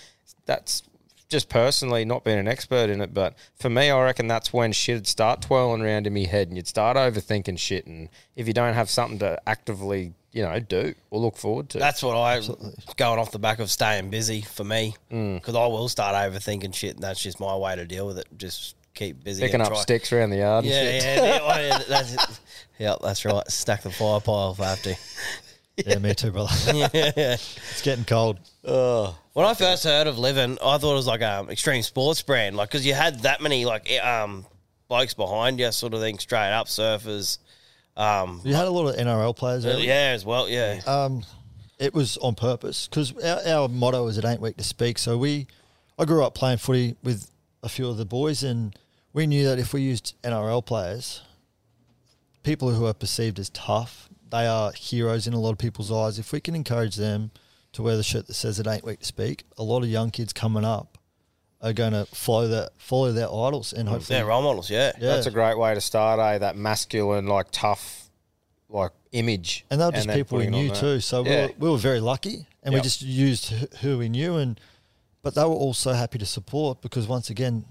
that's 0.46 0.82
just 1.28 1.48
personally 1.48 2.04
not 2.04 2.22
being 2.24 2.38
an 2.38 2.46
expert 2.48 2.90
in 2.90 3.00
it, 3.00 3.12
but 3.14 3.34
for 3.56 3.68
me, 3.70 3.90
I 3.90 4.02
reckon 4.02 4.26
that's 4.28 4.52
when 4.52 4.72
shit'd 4.72 5.06
start 5.06 5.40
twirling 5.42 5.82
around 5.82 6.06
in 6.06 6.14
my 6.14 6.20
head 6.24 6.48
and 6.48 6.56
you'd 6.56 6.68
start 6.68 6.96
overthinking 6.96 7.58
shit. 7.58 7.86
And 7.86 8.08
if 8.36 8.46
you 8.46 8.52
don't 8.52 8.74
have 8.74 8.88
something 8.90 9.18
to 9.20 9.40
actively, 9.48 10.12
you 10.32 10.42
know, 10.42 10.58
do 10.60 10.94
or 11.10 11.20
look 11.20 11.36
forward 11.36 11.70
to, 11.70 11.78
That's 11.78 12.02
what 12.02 12.16
I 12.16 12.40
going 12.96 13.18
off 13.18 13.30
the 13.32 13.38
back 13.38 13.58
of 13.58 13.70
staying 13.70 14.10
busy 14.10 14.42
for 14.42 14.64
me 14.64 14.94
Mm. 15.10 15.36
because 15.36 15.54
I 15.54 15.66
will 15.66 15.88
start 15.88 16.14
overthinking 16.14 16.74
shit, 16.74 16.94
and 16.96 17.02
that's 17.02 17.20
just 17.22 17.40
my 17.40 17.56
way 17.56 17.74
to 17.76 17.84
deal 17.86 18.06
with 18.06 18.18
it. 18.18 18.26
Just 18.36 18.76
keep 18.94 19.24
busy. 19.24 19.40
picking 19.42 19.56
and 19.56 19.62
up 19.64 19.68
try- 19.72 19.80
sticks 19.82 20.12
around 20.12 20.30
the 20.30 20.36
yard. 20.38 20.64
and 20.64 20.72
Yeah, 20.72 20.80
shit. 20.82 21.02
yeah, 21.02 21.24
yeah, 21.24 21.38
oh, 21.42 21.60
yeah, 21.60 21.78
that's 21.88 22.12
it. 22.14 22.40
yeah, 22.78 22.94
that's 23.02 23.24
right. 23.24 23.48
Stack 23.50 23.82
the 23.82 23.90
fire 23.90 24.20
pile 24.20 24.52
if 24.52 24.60
I 24.60 24.68
have 24.70 24.82
to. 24.82 24.96
Yeah, 25.84 25.98
me 25.98 26.14
too, 26.14 26.30
brother. 26.30 26.52
yeah. 26.74 26.88
it's 26.92 27.82
getting 27.82 28.04
cold. 28.04 28.38
When 29.34 29.44
I 29.44 29.54
first 29.54 29.82
heard 29.84 30.06
of 30.06 30.16
Livin', 30.18 30.58
I 30.64 30.78
thought 30.78 30.92
it 30.92 30.96
was 30.96 31.06
like 31.06 31.20
um 31.22 31.50
extreme 31.50 31.82
sports 31.82 32.22
brand, 32.22 32.56
like 32.56 32.68
because 32.70 32.86
you 32.86 32.94
had 32.94 33.20
that 33.22 33.40
many 33.42 33.64
like 33.64 33.90
eh, 33.90 33.98
um 33.98 34.46
blokes 34.88 35.12
behind 35.14 35.58
you, 35.58 35.70
sort 35.72 35.92
of 35.92 36.00
thing, 36.00 36.18
straight 36.18 36.52
up 36.52 36.68
surfers. 36.68 37.38
Um, 37.96 38.40
You 38.44 38.54
had 38.54 38.66
a 38.66 38.70
lot 38.70 38.88
of 38.88 38.96
NRL 38.96 39.36
players 39.36 39.64
early. 39.66 39.86
yeah, 39.86 40.12
as 40.14 40.24
well. 40.24 40.48
Yeah, 40.48 40.80
Um, 40.86 41.24
it 41.78 41.94
was 41.94 42.16
on 42.18 42.34
purpose 42.34 42.88
because 42.88 43.12
our, 43.22 43.40
our 43.46 43.68
motto 43.68 44.06
is 44.08 44.18
"It 44.18 44.24
ain't 44.24 44.40
weak 44.40 44.56
to 44.56 44.64
speak." 44.64 44.98
So 44.98 45.16
we, 45.18 45.46
I 45.98 46.04
grew 46.04 46.24
up 46.24 46.34
playing 46.34 46.58
footy 46.58 46.96
with 47.02 47.30
a 47.62 47.68
few 47.68 47.88
of 47.88 47.96
the 47.96 48.04
boys, 48.04 48.42
and 48.44 48.76
we 49.12 49.26
knew 49.26 49.44
that 49.46 49.58
if 49.58 49.72
we 49.72 49.82
used 49.82 50.14
NRL 50.22 50.64
players, 50.64 51.22
people 52.42 52.70
who 52.72 52.86
are 52.86 52.94
perceived 52.94 53.38
as 53.38 53.48
tough, 53.50 54.08
they 54.30 54.46
are 54.46 54.72
heroes 54.72 55.26
in 55.26 55.32
a 55.32 55.40
lot 55.40 55.50
of 55.52 55.58
people's 55.58 55.90
eyes. 55.90 56.18
If 56.20 56.30
we 56.32 56.40
can 56.40 56.54
encourage 56.54 56.96
them 56.96 57.30
to 57.74 57.82
wear 57.82 57.96
the 57.96 58.02
shirt 58.02 58.26
that 58.26 58.34
says 58.34 58.58
"It 58.58 58.66
ain't 58.66 58.84
weak 58.84 59.00
to 59.00 59.06
speak," 59.06 59.44
a 59.58 59.62
lot 59.62 59.82
of 59.82 59.88
young 59.88 60.10
kids 60.10 60.32
coming 60.32 60.64
up 60.64 60.98
are 61.60 61.72
going 61.72 61.92
to 61.92 62.04
follow 62.06 62.48
that, 62.48 62.72
follow 62.76 63.12
their 63.12 63.32
idols, 63.32 63.72
and 63.72 63.88
hopefully, 63.88 64.18
they're 64.18 64.26
role 64.26 64.42
models. 64.42 64.70
Yeah, 64.70 64.92
yeah, 65.00 65.14
That's 65.14 65.26
a 65.26 65.30
great 65.30 65.58
way 65.58 65.74
to 65.74 65.80
start, 65.80 66.20
eh? 66.20 66.38
That 66.38 66.56
masculine, 66.56 67.26
like 67.26 67.46
tough, 67.50 68.10
like 68.68 68.92
image. 69.12 69.64
and 69.70 69.80
they 69.80 69.86
were 69.86 69.92
just 69.92 70.06
then 70.06 70.16
people 70.16 70.38
we 70.38 70.44
putting 70.46 70.54
it 70.54 70.70
on 70.70 70.74
knew 70.74 70.74
too. 70.74 71.00
So 71.00 71.22
we, 71.22 71.30
were, 71.30 71.50
we 71.58 71.70
were 71.70 71.78
very 71.78 72.00
lucky, 72.00 72.46
and 72.62 72.74
we 72.74 72.80
just 72.80 73.02
used 73.02 73.50
who 73.80 73.98
we 73.98 74.08
knew, 74.08 74.36
and 74.36 74.60
but 75.22 75.34
they 75.34 75.42
were 75.42 75.48
also 75.48 75.92
happy 75.92 76.18
to 76.18 76.26
support 76.26 76.82
because 76.82 77.08
once 77.08 77.30
again, 77.30 77.64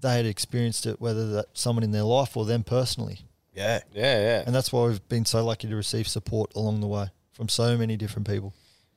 they 0.00 0.16
had 0.16 0.26
experienced 0.26 0.86
it, 0.86 1.00
whether 1.00 1.28
that 1.30 1.46
someone 1.54 1.82
in 1.82 1.90
their 1.90 2.04
life 2.04 2.36
or 2.36 2.44
them 2.44 2.62
personally, 2.62 3.20
yeah. 3.54 3.80
Yeah, 3.92 4.20
yeah. 4.20 4.42
and 4.46 4.54
that's 4.54 4.72
why 4.72 4.86
we've 4.86 5.08
been 5.08 5.24
so 5.24 5.44
lucky 5.44 5.68
to 5.68 5.76
receive 5.76 6.06
support 6.08 6.54
along 6.54 6.80
the 6.80 6.86
way 6.86 7.08
from 7.32 7.48
so 7.48 7.76
many 7.76 7.96
different 7.96 8.28
people. 8.28 8.54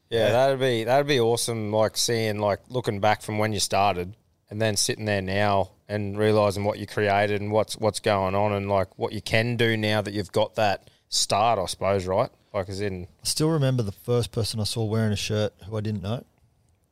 Yeah, 0.09 0.31
that'd 0.31 0.59
be 0.59 0.83
that'd 0.85 1.07
be 1.07 1.19
awesome. 1.19 1.71
Like 1.71 1.97
seeing, 1.97 2.39
like 2.39 2.59
looking 2.69 2.99
back 2.99 3.21
from 3.21 3.37
when 3.37 3.53
you 3.53 3.59
started, 3.59 4.15
and 4.49 4.61
then 4.61 4.77
sitting 4.77 5.05
there 5.05 5.21
now 5.21 5.71
and 5.89 6.17
realizing 6.17 6.63
what 6.63 6.79
you 6.79 6.87
created 6.87 7.41
and 7.41 7.51
what's 7.51 7.75
what's 7.77 7.99
going 7.99 8.35
on, 8.35 8.53
and 8.53 8.69
like 8.69 8.97
what 8.97 9.11
you 9.13 9.21
can 9.21 9.57
do 9.57 9.75
now 9.77 10.01
that 10.01 10.13
you've 10.13 10.31
got 10.31 10.55
that 10.55 10.89
start. 11.09 11.59
I 11.59 11.65
suppose, 11.65 12.05
right? 12.05 12.29
Like, 12.53 12.69
as 12.69 12.79
in, 12.81 13.03
I 13.21 13.25
still 13.27 13.49
remember 13.49 13.83
the 13.83 13.91
first 13.91 14.31
person 14.31 14.59
I 14.59 14.63
saw 14.63 14.83
wearing 14.85 15.11
a 15.11 15.17
shirt 15.17 15.53
who 15.67 15.77
I 15.77 15.81
didn't 15.81 16.01
know. 16.01 16.23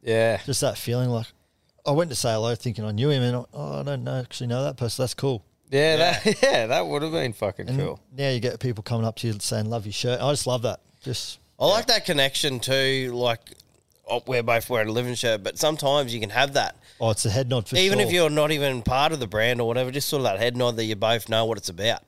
yeah, 0.02 0.40
Just 0.46 0.62
that 0.62 0.78
feeling 0.78 1.10
like 1.10 1.28
I 1.86 1.92
went 1.92 2.10
to 2.12 2.16
say 2.16 2.34
hello 2.34 2.54
thinking 2.56 2.84
I 2.86 2.92
knew 2.92 3.10
him, 3.10 3.24
and 3.24 3.36
I, 3.38 3.44
oh, 3.54 3.80
I 3.80 3.84
don't 3.84 4.04
know, 4.04 4.20
actually 4.20 4.48
know 4.48 4.64
that 4.64 4.78
person. 4.78 5.02
That's 5.04 5.14
cool. 5.14 5.44
yeah, 5.72 5.96
that 5.96 6.26
yeah, 6.44 6.68
that 6.68 6.86
would 6.86 7.02
have 7.02 7.12
been 7.14 7.34
fucking 7.34 7.70
And 7.70 7.80
cool. 7.80 8.00
now 8.16 8.30
you 8.30 8.40
get 8.42 8.60
people 8.60 8.84
coming 8.84 9.06
up 9.08 9.16
to 9.18 9.28
you 9.28 9.34
saying 9.40 9.70
"Love 9.70 9.86
your 9.86 9.94
shirt." 9.94 10.20
I 10.22 10.30
just 10.34 10.46
love 10.46 10.64
that. 10.64 10.82
Just 11.02 11.40
I 11.60 11.66
like 11.68 11.88
that 11.88 12.06
connection 12.06 12.60
too. 12.60 13.12
Like 13.14 13.40
oh, 14.10 14.22
we're 14.28 14.44
both 14.44 14.70
wearing 14.70 14.90
a 14.90 14.92
Livin' 14.92 15.16
shirt, 15.16 15.44
but 15.44 15.58
sometimes 15.58 16.14
you 16.14 16.20
can 16.20 16.30
have 16.30 16.54
that. 16.54 16.76
oh, 17.00 17.12
it's 17.12 17.26
a 17.26 17.30
head 17.30 17.50
nod 17.50 17.68
for 17.68 17.76
Even 17.78 18.00
sure. 18.00 18.08
if 18.08 18.14
you're 18.14 18.30
not 18.30 18.52
even 18.52 18.82
part 18.82 19.12
of 19.12 19.20
the 19.20 19.28
brand 19.28 19.60
or 19.62 19.68
whatever, 19.68 19.90
just 19.92 20.10
sort 20.10 20.20
of 20.22 20.24
that 20.26 20.38
head 20.40 20.56
nod 20.58 20.76
that 20.78 20.86
you 20.86 20.96
both 20.96 21.30
know 21.30 21.46
what 21.46 21.58
it's 21.58 21.70
about. 21.70 22.02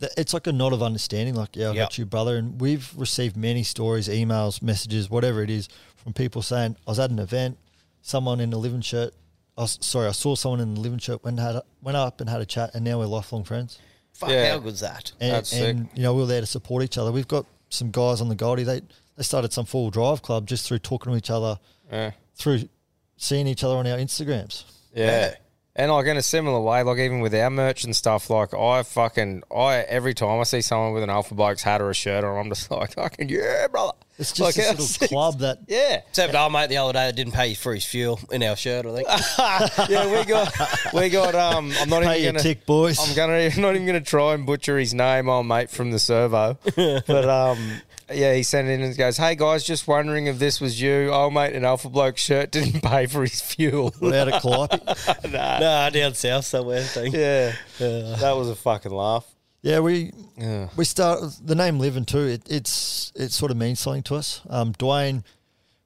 th- 0.00 0.12
it's 0.18 0.34
like 0.34 0.46
a 0.46 0.52
nod 0.52 0.72
of 0.72 0.82
understanding. 0.82 1.34
Like, 1.34 1.56
yeah, 1.56 1.68
I 1.68 1.72
Yep. 1.72 1.76
got 1.76 1.98
you, 1.98 2.04
brother. 2.06 2.36
And 2.36 2.60
we've 2.60 2.92
received 2.96 3.36
many 3.36 3.62
stories, 3.62 4.08
emails, 4.08 4.60
messages, 4.60 5.08
whatever 5.08 5.42
it 5.42 5.48
is, 5.50 5.68
from 5.96 6.12
people 6.12 6.42
saying, 6.42 6.76
I 6.86 6.90
was 6.90 6.98
at 6.98 7.10
an 7.10 7.18
event, 7.18 7.56
someone 8.02 8.40
in 8.40 8.52
a 8.52 8.58
Livin' 8.58 8.82
shirt. 8.82 9.14
I 9.56 9.62
was, 9.62 9.78
sorry, 9.80 10.08
I 10.08 10.12
saw 10.12 10.34
someone 10.34 10.60
in 10.60 10.74
the 10.74 10.80
Livin' 10.80 10.98
shirt 10.98 11.24
went 11.24 11.40
had 11.40 11.56
a, 11.56 11.62
went 11.80 11.96
up 11.96 12.20
and 12.20 12.28
had 12.28 12.40
a 12.42 12.46
chat, 12.46 12.74
and 12.74 12.84
now 12.84 12.98
we're 12.98 13.06
lifelong 13.06 13.44
friends. 13.44 13.78
Fuck, 14.12 14.28
Yeah. 14.30 14.50
how 14.52 14.58
good's 14.58 14.80
that? 14.80 15.12
And, 15.20 15.32
That's 15.32 15.48
sick. 15.50 15.62
and 15.76 15.88
you 15.94 16.02
know, 16.02 16.12
we 16.14 16.20
we're 16.22 16.26
there 16.26 16.40
to 16.42 16.46
support 16.46 16.82
each 16.82 16.98
other. 16.98 17.10
We've 17.10 17.26
got 17.28 17.46
some 17.68 17.90
guys 17.90 18.20
on 18.20 18.28
the 18.28 18.34
Goldie. 18.34 18.64
They 18.64 18.80
they 19.16 19.22
started 19.22 19.52
some 19.52 19.64
full 19.64 19.90
drive 19.90 20.22
club 20.22 20.46
just 20.46 20.66
through 20.66 20.78
talking 20.80 21.12
to 21.12 21.18
each 21.18 21.30
other, 21.30 21.58
Yeah. 21.90 22.10
through 22.34 22.68
seeing 23.16 23.46
each 23.46 23.64
other 23.64 23.76
on 23.76 23.86
our 23.86 23.96
Instagrams. 23.98 24.64
Yeah. 24.94 25.34
Yeah. 25.76 25.82
And 25.82 25.92
like 25.92 26.06
in 26.06 26.16
a 26.16 26.22
similar 26.22 26.60
way, 26.60 26.82
like 26.82 26.98
even 26.98 27.20
with 27.20 27.34
our 27.34 27.50
merch 27.50 27.84
and 27.84 27.94
stuff, 27.94 28.30
like 28.30 28.54
I 28.54 28.82
fucking 28.82 29.42
I 29.54 29.76
every 29.88 30.14
time 30.14 30.40
I 30.40 30.44
see 30.44 30.60
someone 30.62 30.92
with 30.92 31.02
an 31.02 31.10
Alpha 31.10 31.34
Blokes 31.34 31.62
hat 31.62 31.80
or 31.82 31.90
a 31.90 31.94
shirt 31.94 32.24
on, 32.24 32.38
I'm 32.38 32.48
just 32.48 32.70
like 32.70 32.94
fucking 32.94 33.28
yeah, 33.28 33.66
brother. 33.68 33.92
It's 34.18 34.30
just 34.32 34.40
Like, 34.40 34.54
this 34.54 34.70
little 34.70 34.86
sick- 34.86 35.10
club 35.10 35.40
that 35.40 35.58
Yeah, 35.68 36.00
Except 36.08 36.34
our 36.34 36.48
mate 36.48 36.68
the 36.70 36.78
other 36.78 36.94
day 36.94 37.04
that 37.04 37.16
didn't 37.16 37.34
pay 37.34 37.52
for 37.52 37.74
his 37.74 37.84
fuel 37.84 38.18
in 38.32 38.42
our 38.42 38.56
shirt, 38.56 38.86
I 38.86 38.94
think. 38.94 39.08
yeah. 39.90 40.18
We 40.18 40.24
got 40.24 40.54
we 40.94 41.08
got. 41.10 41.34
Um, 41.34 41.70
I'm 41.78 41.90
not 41.90 42.02
pay 42.04 42.20
even 42.22 42.32
gonna. 42.36 42.42
tick, 42.42 42.64
boys. 42.64 42.98
I'm 42.98 43.14
gonna 43.14 43.34
I'm 43.54 43.60
not 43.60 43.74
even 43.74 43.86
gonna 43.86 44.00
try 44.00 44.32
and 44.32 44.46
butcher 44.46 44.78
his 44.78 44.94
name, 44.94 45.28
old 45.28 45.46
mate 45.46 45.68
from 45.68 45.90
the 45.90 45.98
servo. 45.98 46.56
but 46.74 47.28
um, 47.28 47.82
Yeah, 48.12 48.34
he 48.34 48.42
sent 48.44 48.68
it 48.68 48.72
in 48.72 48.82
and 48.82 48.96
goes, 48.96 49.16
"Hey 49.16 49.34
guys, 49.34 49.64
just 49.64 49.88
wondering 49.88 50.26
if 50.28 50.38
this 50.38 50.60
was 50.60 50.80
you. 50.80 51.10
Oh 51.12 51.28
mate, 51.30 51.54
an 51.54 51.64
Alpha 51.64 51.88
Bloke 51.88 52.16
shirt 52.18 52.50
didn't 52.52 52.82
pay 52.82 53.06
for 53.06 53.22
his 53.22 53.40
fuel." 53.40 53.92
Without 54.00 54.28
a 54.28 54.36
at 54.36 54.42
Calliope? 54.42 55.30
Nah, 55.32 55.90
down 55.90 56.14
south 56.14 56.44
somewhere. 56.44 56.80
I 56.80 56.84
think. 56.84 57.14
yeah, 57.14 57.52
that 57.78 58.32
was 58.36 58.48
a 58.48 58.54
fucking 58.54 58.92
laugh. 58.92 59.26
Yeah, 59.62 59.80
we 59.80 60.12
Yeah. 60.38 60.68
we 60.76 60.84
start 60.84 61.20
the 61.44 61.56
name 61.56 61.80
Livin' 61.80 62.04
too. 62.04 62.20
It, 62.26 62.42
it's 62.48 63.10
it 63.16 63.32
sort 63.32 63.50
of 63.50 63.56
means 63.56 63.80
something 63.80 64.04
to 64.04 64.14
us. 64.14 64.40
Um, 64.48 64.72
Dwayne, 64.74 65.24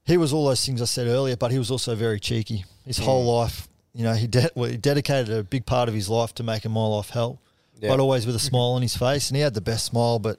he 0.05 0.18
was 0.18 0.33
all 0.35 0.47
those 0.47 0.64
things 0.66 0.83
I 0.83 0.85
said 0.85 1.07
earlier, 1.07 1.37
but 1.37 1.51
he 1.53 1.59
was 1.59 1.71
also 1.71 1.95
very 1.95 2.21
cheeky. 2.21 2.64
His 2.85 2.99
whole 2.99 3.25
life, 3.25 3.68
you 3.95 4.05
know, 4.05 4.12
he, 4.12 4.27
de- 4.27 4.51
well, 4.55 4.68
he 4.68 4.77
dedicated 4.77 5.31
a 5.35 5.43
big 5.43 5.64
part 5.64 5.89
of 5.89 5.95
his 5.95 6.11
life 6.11 6.35
to 6.35 6.43
making 6.43 6.73
my 6.73 6.85
life 6.85 7.09
hell, 7.11 7.41
Yeah. 7.81 7.89
but 7.89 8.01
always 8.01 8.27
with 8.27 8.35
a 8.37 8.41
smile 8.41 8.73
on 8.75 8.83
his 8.83 8.95
face. 8.97 9.31
And 9.31 9.37
he 9.37 9.43
had 9.43 9.55
the 9.55 9.61
best 9.62 9.87
smile. 9.87 10.18
But 10.18 10.39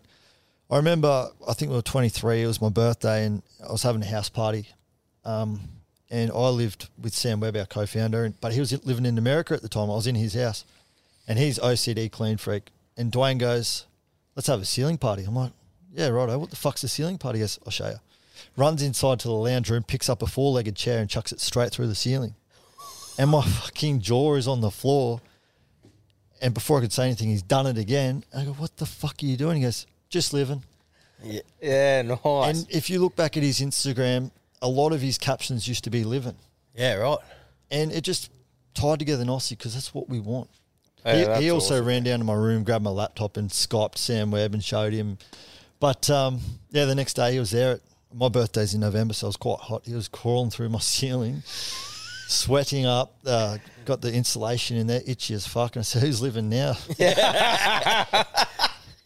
I 0.72 0.78
remember, 0.78 1.30
I 1.46 1.54
think 1.54 1.70
we 1.70 1.76
were 1.76 1.82
23. 1.82 2.44
It 2.44 2.48
was 2.48 2.62
my 2.62 2.70
birthday, 2.70 3.26
and 3.26 3.44
I 3.68 3.74
was 3.74 3.84
having 3.84 4.02
a 4.02 4.06
house 4.06 4.30
party. 4.30 4.70
Um, 5.26 5.60
and 6.10 6.32
I 6.32 6.48
lived 6.48 6.88
with 7.00 7.14
Sam 7.14 7.42
Webb, 7.42 7.58
our 7.58 7.66
co-founder, 7.66 8.34
but 8.40 8.54
he 8.54 8.62
was 8.62 8.72
living 8.86 9.06
in 9.06 9.18
America 9.18 9.54
at 9.54 9.62
the 9.62 9.68
time. 9.68 9.92
I 9.92 9.96
was 9.96 10.08
in 10.08 10.16
his 10.16 10.34
house, 10.34 10.64
and 11.28 11.38
he's 11.38 11.60
OCD 11.60 12.10
clean 12.10 12.38
freak. 12.38 12.70
And 12.96 13.12
Dwayne 13.12 13.38
goes, 13.38 13.86
"Let's 14.36 14.48
have 14.48 14.62
a 14.62 14.66
ceiling 14.66 14.98
party." 14.98 15.26
I'm 15.26 15.36
like, 15.36 15.52
"Yeah, 15.94 16.08
righto. 16.08 16.40
What 16.40 16.52
the 16.52 16.56
fuck's 16.56 16.84
a 16.84 16.88
ceiling 16.88 17.18
party?" 17.18 17.40
He 17.40 17.44
goes, 17.44 17.60
"I'll 17.66 17.72
show 17.72 17.90
you." 17.90 18.00
Runs 18.56 18.82
inside 18.82 19.20
to 19.20 19.28
the 19.28 19.34
lounge 19.34 19.70
room, 19.70 19.84
picks 19.84 20.10
up 20.10 20.22
a 20.22 20.28
four-legged 20.28 20.76
chair, 20.76 21.00
and 21.00 21.10
chucks 21.10 21.34
it 21.34 21.42
straight 21.42 21.72
through 21.72 21.88
the 21.88 21.96
ceiling. 21.96 22.36
And 23.18 23.30
my 23.30 23.44
fucking 23.46 24.00
jaw 24.00 24.36
is 24.36 24.48
on 24.48 24.62
the 24.62 24.72
floor. 24.72 25.20
And 26.42 26.54
before 26.54 26.78
I 26.78 26.82
could 26.82 26.94
say 26.94 27.06
anything, 27.06 27.30
he's 27.30 27.44
done 27.44 27.68
it 27.68 27.78
again. 27.78 28.24
I 28.34 28.46
go, 28.46 28.54
"What 28.54 28.78
the 28.78 28.86
fuck 28.86 29.22
are 29.22 29.26
you 29.26 29.38
doing?" 29.38 29.58
He 29.58 29.64
goes, 29.64 29.86
"Just 30.12 30.34
living." 30.34 30.64
Yeah, 31.62 32.01
nice. 32.03 32.20
And 32.24 32.68
if 32.70 32.89
you 32.89 32.99
look 32.99 33.16
back 33.16 33.38
at 33.38 33.43
his 33.43 33.59
Instagram, 33.59 34.32
a 34.62 34.68
lot 34.68 34.91
of 34.91 35.01
his 35.01 35.18
captions 35.18 35.68
used 35.68 35.84
to 35.86 35.89
be 35.89 36.03
living. 36.03 36.36
Yeah, 36.76 36.95
right. 36.95 37.18
And 37.70 37.91
it 37.91 38.01
just 38.01 38.32
tied 38.74 38.99
together 38.99 39.26
nicely 39.26 39.55
because 39.55 39.74
that's 39.74 39.93
what 39.93 40.09
we 40.09 40.20
want. 40.20 40.49
Yeah, 41.05 41.38
he, 41.38 41.45
he 41.45 41.51
also 41.51 41.76
awesome. 41.76 41.86
ran 41.86 42.03
down 42.03 42.20
to 42.20 42.26
my 42.26 42.34
room, 42.34 42.64
grabbed 42.64 42.84
my 42.84 42.91
laptop, 42.91 43.38
and 43.38 43.49
Skyped 43.49 43.97
Sam 43.97 44.32
Webb 44.32 44.53
and 44.53 44.64
showed 44.64 44.93
him. 44.93 45.18
But 45.80 46.09
um, 46.09 46.39
yeah, 46.70 46.86
the 46.86 46.95
next 46.95 47.16
day 47.16 47.34
he 47.34 47.39
was 47.39 47.51
there. 47.51 47.74
At, 47.74 47.82
my 48.14 48.28
birthday's 48.28 48.74
in 48.74 48.82
November, 48.82 49.14
so 49.14 49.28
it 49.28 49.30
was 49.30 49.38
quite 49.38 49.59
hot. 49.59 49.84
He 49.86 49.93
was 49.93 50.07
crawling 50.07 50.51
through 50.51 50.70
my 50.70 50.80
ceiling, 50.82 51.43
sweating 51.45 52.86
up. 52.86 53.14
Uh, 53.26 53.57
got 53.86 54.01
the 54.01 54.14
insulation 54.14 54.78
in 54.78 54.88
there, 54.88 55.01
itchy 55.05 55.34
as 55.34 55.47
fuck. 55.47 55.76
And 55.76 55.82
I 55.82 55.84
said, 55.84 56.03
"Who's 56.03 56.22
living 56.22 56.49
now?" 56.49 56.78
Yeah. 56.97 58.24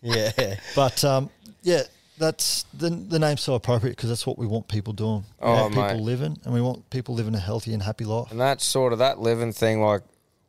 But 0.75 1.03
um, 1.03 1.29
yeah, 1.63 1.81
that's 2.17 2.63
the 2.73 2.89
the 2.89 3.19
name's 3.19 3.41
so 3.41 3.55
appropriate 3.55 3.95
because 3.95 4.09
that's 4.09 4.25
what 4.27 4.37
we 4.37 4.47
want 4.47 4.67
people 4.67 4.93
doing. 4.93 5.25
We 5.41 5.47
Oh, 5.47 5.53
want 5.53 5.73
people 5.73 5.87
mate. 5.95 6.01
living, 6.01 6.37
and 6.45 6.53
we 6.53 6.61
want 6.61 6.89
people 6.89 7.15
living 7.15 7.35
a 7.35 7.39
healthy 7.39 7.73
and 7.73 7.81
happy 7.83 8.05
life. 8.05 8.31
And 8.31 8.39
that's 8.39 8.65
sort 8.65 8.93
of 8.93 8.99
that 8.99 9.19
living 9.19 9.51
thing. 9.51 9.81
Like 9.81 10.01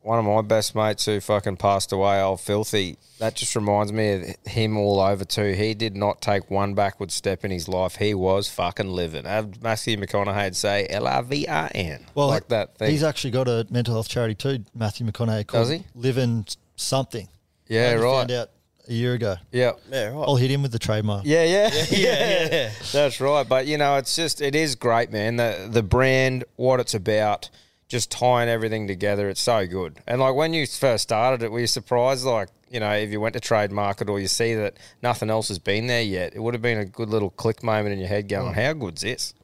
one 0.02 0.18
of 0.20 0.24
my 0.24 0.40
best 0.42 0.74
mates 0.76 1.04
who 1.06 1.18
fucking 1.20 1.56
passed 1.56 1.90
away, 1.92 2.20
old 2.20 2.40
filthy. 2.40 2.96
That 3.18 3.34
just 3.34 3.56
reminds 3.56 3.92
me 3.92 4.12
of 4.12 4.36
him 4.46 4.76
all 4.76 5.00
over 5.00 5.24
too. 5.24 5.52
He 5.54 5.72
did 5.74 5.96
not 5.96 6.20
take 6.20 6.50
one 6.50 6.74
backward 6.74 7.10
step 7.10 7.44
in 7.44 7.50
his 7.50 7.66
life. 7.66 7.96
He 7.96 8.12
was 8.14 8.48
fucking 8.48 8.88
living. 8.90 9.24
Have 9.24 9.60
Matthew 9.62 9.96
McConaughey'd 9.96 10.54
say 10.54 10.86
L 10.90 11.08
I 11.08 11.22
V 11.22 11.48
I 11.48 11.66
N. 11.68 12.04
Well, 12.14 12.28
like 12.28 12.48
that 12.48 12.76
thing. 12.76 12.90
He's 12.90 13.02
actually 13.02 13.30
got 13.32 13.48
a 13.48 13.66
mental 13.70 13.94
health 13.94 14.08
charity 14.08 14.34
too, 14.34 14.64
Matthew 14.74 15.06
McConaughey. 15.06 15.46
Called 15.46 15.62
Does 15.62 15.70
he? 15.70 15.84
Living 15.94 16.46
something. 16.76 17.26
yeah, 17.68 17.86
I 17.88 17.92
only 17.94 18.04
right. 18.04 18.12
Found 18.18 18.30
out 18.32 18.50
a 18.88 18.92
year 18.92 19.14
ago. 19.14 19.36
Yeah. 19.52 19.72
Yeah, 19.90 20.08
right. 20.08 20.24
I'll 20.28 20.36
hit 20.36 20.50
him 20.50 20.62
with 20.62 20.72
the 20.72 20.78
trademark. 20.78 21.24
Yeah, 21.24 21.44
yeah, 21.44 21.70
yeah, 21.90 22.48
yeah. 22.52 22.70
That's 22.92 23.20
right. 23.20 23.48
But 23.48 23.66
you 23.66 23.78
know, 23.78 23.96
it's 23.96 24.14
just 24.14 24.40
it 24.40 24.54
is 24.54 24.74
great, 24.74 25.10
man. 25.10 25.36
The 25.36 25.68
the 25.70 25.82
brand, 25.82 26.44
what 26.56 26.80
it's 26.80 26.94
about, 26.94 27.50
just 27.88 28.10
tying 28.10 28.48
everything 28.48 28.86
together. 28.86 29.28
It's 29.28 29.42
so 29.42 29.66
good. 29.66 30.00
And 30.06 30.20
like 30.20 30.34
when 30.34 30.52
you 30.54 30.66
first 30.66 31.04
started 31.04 31.42
it, 31.42 31.52
were 31.52 31.60
you 31.60 31.66
surprised? 31.66 32.24
Like 32.24 32.48
you 32.70 32.80
know, 32.80 32.92
if 32.92 33.10
you 33.10 33.20
went 33.20 33.34
to 33.34 33.40
trade 33.40 33.70
market 33.70 34.08
or 34.08 34.18
you 34.18 34.28
see 34.28 34.54
that 34.54 34.76
nothing 35.02 35.30
else 35.30 35.48
has 35.48 35.58
been 35.58 35.86
there 35.86 36.02
yet, 36.02 36.34
it 36.34 36.40
would 36.40 36.54
have 36.54 36.62
been 36.62 36.78
a 36.78 36.84
good 36.84 37.08
little 37.08 37.30
click 37.30 37.62
moment 37.62 37.92
in 37.92 37.98
your 37.98 38.08
head, 38.08 38.28
going, 38.28 38.54
"How 38.54 38.72
good's 38.72 39.02
this?" 39.02 39.34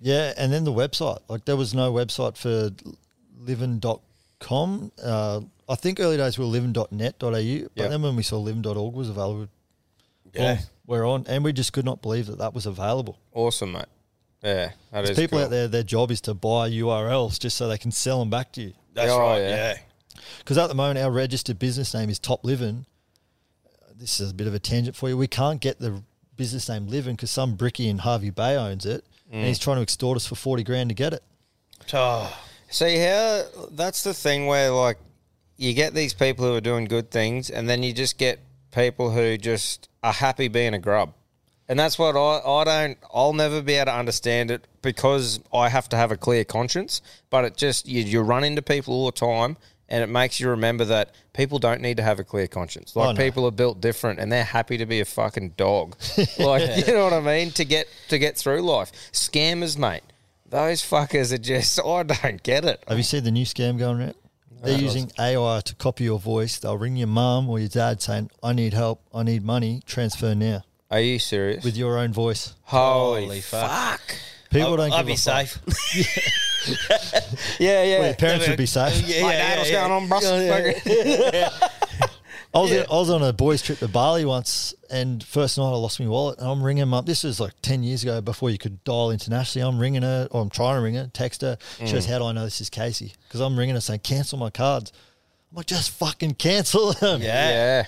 Yeah, 0.00 0.32
and 0.36 0.52
then 0.52 0.64
the 0.64 0.72
website. 0.72 1.20
Like 1.28 1.44
there 1.44 1.56
was 1.56 1.74
no 1.74 1.92
website 1.92 2.36
for 2.36 2.70
living.com. 3.38 4.92
Uh, 5.02 5.40
I 5.68 5.74
think 5.74 6.00
early 6.00 6.16
days 6.16 6.38
we 6.38 6.44
were 6.44 6.50
livin.net.au, 6.50 7.18
but 7.20 7.32
Yep. 7.32 7.70
then 7.74 8.02
when 8.02 8.16
we 8.16 8.22
saw 8.22 8.38
livin.org 8.38 8.94
was 8.94 9.08
available, 9.08 9.48
Yeah. 10.34 10.54
boom, 10.56 10.64
we're 10.86 11.06
on. 11.06 11.26
And 11.28 11.44
we 11.44 11.52
just 11.52 11.72
could 11.72 11.84
not 11.84 12.00
believe 12.00 12.26
that 12.26 12.38
that 12.38 12.54
was 12.54 12.64
available. 12.66 13.18
Awesome, 13.34 13.72
mate. 13.72 13.84
Yeah, 14.42 14.70
that 14.92 15.04
is 15.04 15.16
People 15.18 15.38
cool. 15.38 15.44
out 15.46 15.50
there, 15.50 15.68
their 15.68 15.82
job 15.82 16.10
is 16.10 16.20
to 16.22 16.34
buy 16.34 16.68
URLs 16.70 17.38
just 17.38 17.56
so 17.56 17.68
they 17.68 17.78
can 17.78 17.90
sell 17.90 18.20
them 18.20 18.30
back 18.30 18.52
to 18.52 18.62
you. 18.62 18.72
That's 18.94 19.10
Oh, 19.10 19.18
right. 19.18 19.40
yeah. 19.40 19.48
Yeah. 19.48 19.78
Because 20.38 20.58
at 20.58 20.68
the 20.68 20.74
moment, 20.74 20.98
our 20.98 21.10
registered 21.10 21.58
business 21.58 21.92
name 21.92 22.08
is 22.08 22.18
Top 22.18 22.44
Living. 22.44 22.86
This 23.94 24.20
is 24.20 24.30
a 24.30 24.34
bit 24.34 24.46
of 24.46 24.54
a 24.54 24.58
tangent 24.60 24.94
for 24.96 25.08
you. 25.08 25.16
We 25.16 25.26
can't 25.26 25.60
get 25.60 25.80
the 25.80 26.02
business 26.36 26.68
name 26.68 26.86
Livin' 26.86 27.16
because 27.16 27.30
some 27.32 27.56
bricky 27.56 27.88
in 27.88 27.98
Hervey 27.98 28.30
Bay 28.30 28.56
owns 28.56 28.86
it, 28.86 29.04
and 29.30 29.44
mm. 29.44 29.46
he's 29.48 29.58
trying 29.58 29.76
to 29.76 29.82
extort 29.82 30.16
us 30.16 30.24
for 30.26 30.36
forty 30.36 30.62
grand 30.62 30.90
to 30.90 30.94
get 30.94 31.12
it. 31.12 31.22
Oh, 31.92 32.32
See 32.70 32.98
how 32.98 33.44
that's 33.72 34.04
the 34.04 34.12
thing 34.14 34.46
where 34.46 34.70
like 34.70 34.98
you 35.58 35.74
get 35.74 35.92
these 35.92 36.14
people 36.14 36.46
who 36.46 36.54
are 36.54 36.60
doing 36.62 36.86
good 36.86 37.10
things, 37.10 37.50
and 37.50 37.68
then 37.68 37.82
you 37.82 37.92
just 37.92 38.16
get 38.16 38.38
people 38.72 39.10
who 39.10 39.36
just 39.36 39.88
are 40.02 40.12
happy 40.14 40.48
being 40.48 40.72
a 40.72 40.78
grub, 40.78 41.12
and 41.68 41.78
that's 41.78 41.98
what 41.98 42.16
I 42.16 42.40
I 42.48 42.64
don't 42.64 42.98
I'll 43.12 43.32
never 43.34 43.60
be 43.60 43.74
able 43.74 43.86
to 43.92 43.96
understand 43.96 44.50
it 44.50 44.66
because 44.82 45.40
I 45.52 45.68
have 45.68 45.88
to 45.90 45.96
have 45.96 46.10
a 46.12 46.16
clear 46.16 46.44
conscience. 46.44 47.02
But 47.28 47.44
it 47.44 47.56
just 47.56 47.86
you, 47.86 48.02
you 48.02 48.20
run 48.22 48.44
into 48.44 48.62
people 48.62 48.94
all 48.94 49.06
the 49.06 49.12
time, 49.12 49.56
and 49.88 50.02
it 50.02 50.06
makes 50.08 50.38
you 50.38 50.48
remember 50.50 50.84
that 50.86 51.10
people 51.32 51.58
don't 51.58 51.80
need 51.80 51.96
to 51.96 52.02
have 52.04 52.18
a 52.20 52.24
clear 52.24 52.46
conscience. 52.46 52.92
Oh, 52.94 53.00
like 53.00 53.08
Oh, 53.08 53.12
no. 53.12 53.18
people 53.24 53.44
are 53.46 53.50
built 53.50 53.80
different, 53.80 54.20
and 54.20 54.30
they're 54.30 54.44
happy 54.44 54.78
to 54.78 54.86
be 54.86 55.00
a 55.00 55.04
fucking 55.04 55.50
dog. 55.56 55.96
like 56.38 56.86
you 56.86 56.92
know 56.94 57.04
what 57.04 57.12
I 57.12 57.20
mean 57.20 57.50
to 57.52 57.64
get 57.64 57.88
to 58.10 58.18
get 58.18 58.36
through 58.36 58.62
life. 58.62 58.92
Scammers, 59.12 59.76
mate. 59.76 60.02
Those 60.50 60.80
fuckers 60.82 61.32
are 61.32 61.36
just, 61.38 61.78
I 61.84 62.04
don't 62.04 62.42
get 62.42 62.64
it. 62.64 62.82
Have 62.88 62.96
you 62.96 63.02
seen 63.04 63.24
the 63.24 63.30
new 63.30 63.44
scam 63.44 63.76
going 63.78 64.00
around? 64.00 64.14
They're 64.62 64.78
using 64.78 65.10
AI 65.18 65.60
to 65.64 65.74
copy 65.76 66.04
your 66.04 66.18
voice. 66.18 66.58
They'll 66.58 66.76
ring 66.78 66.96
your 66.96 67.06
mum 67.08 67.48
or 67.48 67.58
your 67.58 67.68
dad 67.68 68.02
saying, 68.02 68.30
"I 68.42 68.52
need 68.52 68.72
help. 68.74 69.02
I 69.14 69.22
need 69.22 69.44
money. 69.44 69.82
Transfer 69.86 70.34
now." 70.34 70.62
Are 70.90 71.00
you 71.00 71.18
serious? 71.18 71.64
With 71.64 71.76
your 71.76 71.98
own 71.98 72.12
voice. 72.12 72.54
Holy, 72.62 73.24
Holy 73.26 73.40
fuck. 73.40 73.70
fuck. 73.70 74.16
People 74.50 74.68
I'll, 74.70 74.76
don't 74.78 74.92
I'll 74.92 74.98
give 74.98 75.06
be 75.06 75.12
a 75.12 75.16
fuck. 75.16 75.46
safe. 75.46 76.34
Yeah, 77.58 77.82
yeah. 77.84 77.98
Well, 77.98 78.06
your 78.08 78.14
parents 78.16 78.48
would 78.48 78.58
be 78.58 78.66
safe. 78.66 78.94
Yeah, 79.06 79.22
Like, 79.24 79.32
yeah, 79.34 79.38
Dad, 79.38 79.58
what's 79.58 79.70
yeah, 79.70 79.88
going 79.88 79.92
on, 79.92 80.08
bro? 80.08 80.18
yeah. 82.54 82.58
I 82.60 82.62
was, 82.62 82.72
I 82.72 82.94
was 82.94 83.10
on 83.10 83.22
a 83.22 83.32
boys' 83.32 83.62
trip 83.62 83.78
to 83.80 83.88
Bali 83.88 84.24
once, 84.24 84.74
and 84.90 85.22
first 85.22 85.58
night 85.58 85.64
I 85.64 85.76
lost 85.76 86.00
my 86.00 86.06
wallet, 86.06 86.38
and 86.38 86.48
I'm 86.48 86.62
ringing 86.62 86.80
them 86.82 86.94
up. 86.94 87.06
This 87.06 87.24
was 87.24 87.40
like 87.40 87.52
ten 87.62 87.82
years 87.82 88.02
ago, 88.02 88.20
before 88.20 88.50
you 88.50 88.58
could 88.58 88.82
dial 88.84 89.10
internationally. 89.10 89.66
I'm 89.68 89.78
ringing 89.78 90.02
her, 90.02 90.28
or 90.30 90.40
I'm 90.42 90.50
trying 90.50 90.76
to 90.76 90.82
ring 90.82 90.94
her, 90.94 91.10
text 91.12 91.42
her. 91.42 91.58
She 91.78 91.84
Mm. 91.84 91.92
goes, 91.92 92.06
"How 92.06 92.18
do 92.18 92.24
I 92.24 92.32
know 92.32 92.44
this 92.44 92.60
is 92.60 92.70
Casey?" 92.70 93.12
Because 93.26 93.40
I'm 93.40 93.58
ringing 93.58 93.74
her 93.74 93.80
saying, 93.80 94.00
"Cancel 94.00 94.38
my 94.38 94.50
cards." 94.50 94.92
I'm 95.50 95.56
like, 95.56 95.66
"Just 95.66 95.90
fucking 95.90 96.34
cancel 96.34 96.92
them." 96.94 97.22
Yeah. 97.22 97.50
Yeah. 97.50 97.84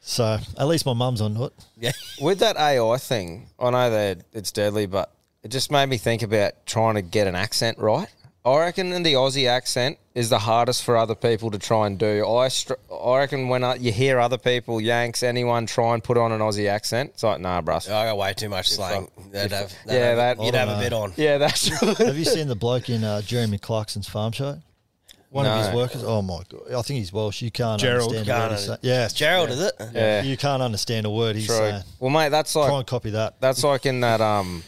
So 0.00 0.38
at 0.58 0.66
least 0.68 0.86
my 0.86 0.92
mum's 0.92 1.20
on 1.20 1.36
it. 1.36 1.52
Yeah. 1.78 1.92
With 2.20 2.38
that 2.40 2.56
AI 2.56 2.96
thing, 2.98 3.48
I 3.58 3.70
know 3.70 3.90
that 3.90 4.18
it's 4.32 4.52
deadly, 4.52 4.86
but 4.86 5.12
it 5.42 5.48
just 5.48 5.70
made 5.70 5.88
me 5.88 5.96
think 5.98 6.22
about 6.22 6.64
trying 6.66 6.94
to 6.94 7.02
get 7.02 7.26
an 7.26 7.34
accent 7.34 7.78
right. 7.78 8.08
I 8.46 8.58
reckon 8.60 8.90
the 9.02 9.14
Aussie 9.14 9.48
accent 9.48 9.98
is 10.14 10.30
the 10.30 10.38
hardest 10.38 10.84
for 10.84 10.96
other 10.96 11.16
people 11.16 11.50
to 11.50 11.58
try 11.58 11.88
and 11.88 11.98
do. 11.98 12.24
I 12.28 12.46
str- 12.46 12.74
I 12.92 13.18
reckon 13.18 13.48
when 13.48 13.64
uh, 13.64 13.74
you 13.74 13.90
hear 13.90 14.20
other 14.20 14.38
people, 14.38 14.80
Yanks, 14.80 15.24
anyone 15.24 15.66
try 15.66 15.94
and 15.94 16.04
put 16.04 16.16
on 16.16 16.30
an 16.30 16.38
Aussie 16.40 16.68
accent, 16.70 17.10
it's 17.14 17.24
like, 17.24 17.40
nah, 17.40 17.60
bruh. 17.60 17.90
I 17.90 18.06
got 18.06 18.16
way 18.16 18.32
too 18.34 18.48
much 18.48 18.68
slang. 18.70 19.08
They'd 19.32 19.50
have, 19.50 19.74
they'd 19.84 19.94
Yeah, 19.94 20.04
have, 20.14 20.16
that- 20.38 20.44
you'd 20.44 20.54
have 20.54 20.68
don't 20.68 20.78
a 20.78 20.80
bit 20.80 20.92
on. 20.92 21.12
Yeah, 21.16 21.38
that's 21.38 21.68
true. 21.78 21.94
Have 22.06 22.16
you 22.16 22.24
seen 22.24 22.46
the 22.46 22.54
bloke 22.54 22.88
in 22.88 23.02
uh, 23.02 23.20
Jeremy 23.22 23.58
Clarkson's 23.58 24.08
farm 24.08 24.30
show? 24.30 24.60
One 25.30 25.44
of 25.44 25.58
his 25.58 25.68
No. 25.70 25.76
workers. 25.76 26.04
Oh 26.04 26.22
my 26.22 26.40
god! 26.48 26.72
I 26.72 26.80
think 26.82 26.98
he's 27.00 27.12
Welsh. 27.12 27.42
You 27.42 27.50
can't 27.50 27.80
Gerald 27.80 28.14
understand 28.14 28.28
a 28.28 28.32
Can't 28.32 28.50
word 28.52 28.58
he's 28.58 28.68
under- 28.70 28.80
saying. 28.82 28.94
Yeah, 28.94 29.04
It's 29.06 29.12
Gerald, 29.14 29.50
is 29.50 29.60
it? 29.60 29.72
Yeah. 29.92 30.22
You 30.22 30.36
can't 30.36 30.62
understand 30.62 31.04
a 31.04 31.10
word 31.10 31.34
he's 31.36 31.46
true. 31.46 31.56
saying. 31.56 31.82
Well, 31.98 32.10
mate, 32.10 32.28
that's 32.30 32.54
like 32.54 32.68
Try 32.68 32.78
and 32.78 32.86
copy 32.86 33.10
that. 33.10 33.40
That's 33.40 33.62
like 33.64 33.84
in 33.86 34.00
that 34.00 34.20
um 34.20 34.62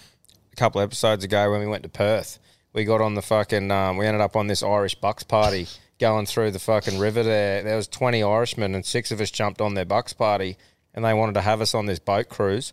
a 0.52 0.56
couple 0.56 0.80
episodes 0.80 1.22
ago 1.24 1.52
when 1.52 1.60
we 1.60 1.66
went 1.68 1.84
to 1.84 1.88
Perth. 1.88 2.38
We 2.72 2.84
got 2.84 3.00
on 3.00 3.14
the 3.14 3.22
fucking 3.22 3.70
um, 3.70 3.96
we 3.96 4.06
ended 4.06 4.20
up 4.20 4.36
on 4.36 4.46
this 4.46 4.62
Irish 4.62 4.94
Bucks 4.94 5.22
party 5.22 5.66
going 5.98 6.26
through 6.26 6.50
the 6.52 6.58
fucking 6.58 6.98
river 6.98 7.22
there. 7.22 7.62
There 7.62 7.76
was 7.76 7.88
twenty 7.88 8.22
Irishmen 8.22 8.74
and 8.74 8.84
six 8.84 9.10
of 9.10 9.20
us 9.20 9.30
jumped 9.30 9.60
on 9.60 9.74
their 9.74 9.84
Bucks 9.86 10.12
party 10.12 10.56
and 10.94 11.04
they 11.04 11.14
wanted 11.14 11.34
to 11.34 11.40
have 11.40 11.60
us 11.60 11.74
on 11.74 11.86
this 11.86 11.98
boat 11.98 12.28
cruise. 12.28 12.72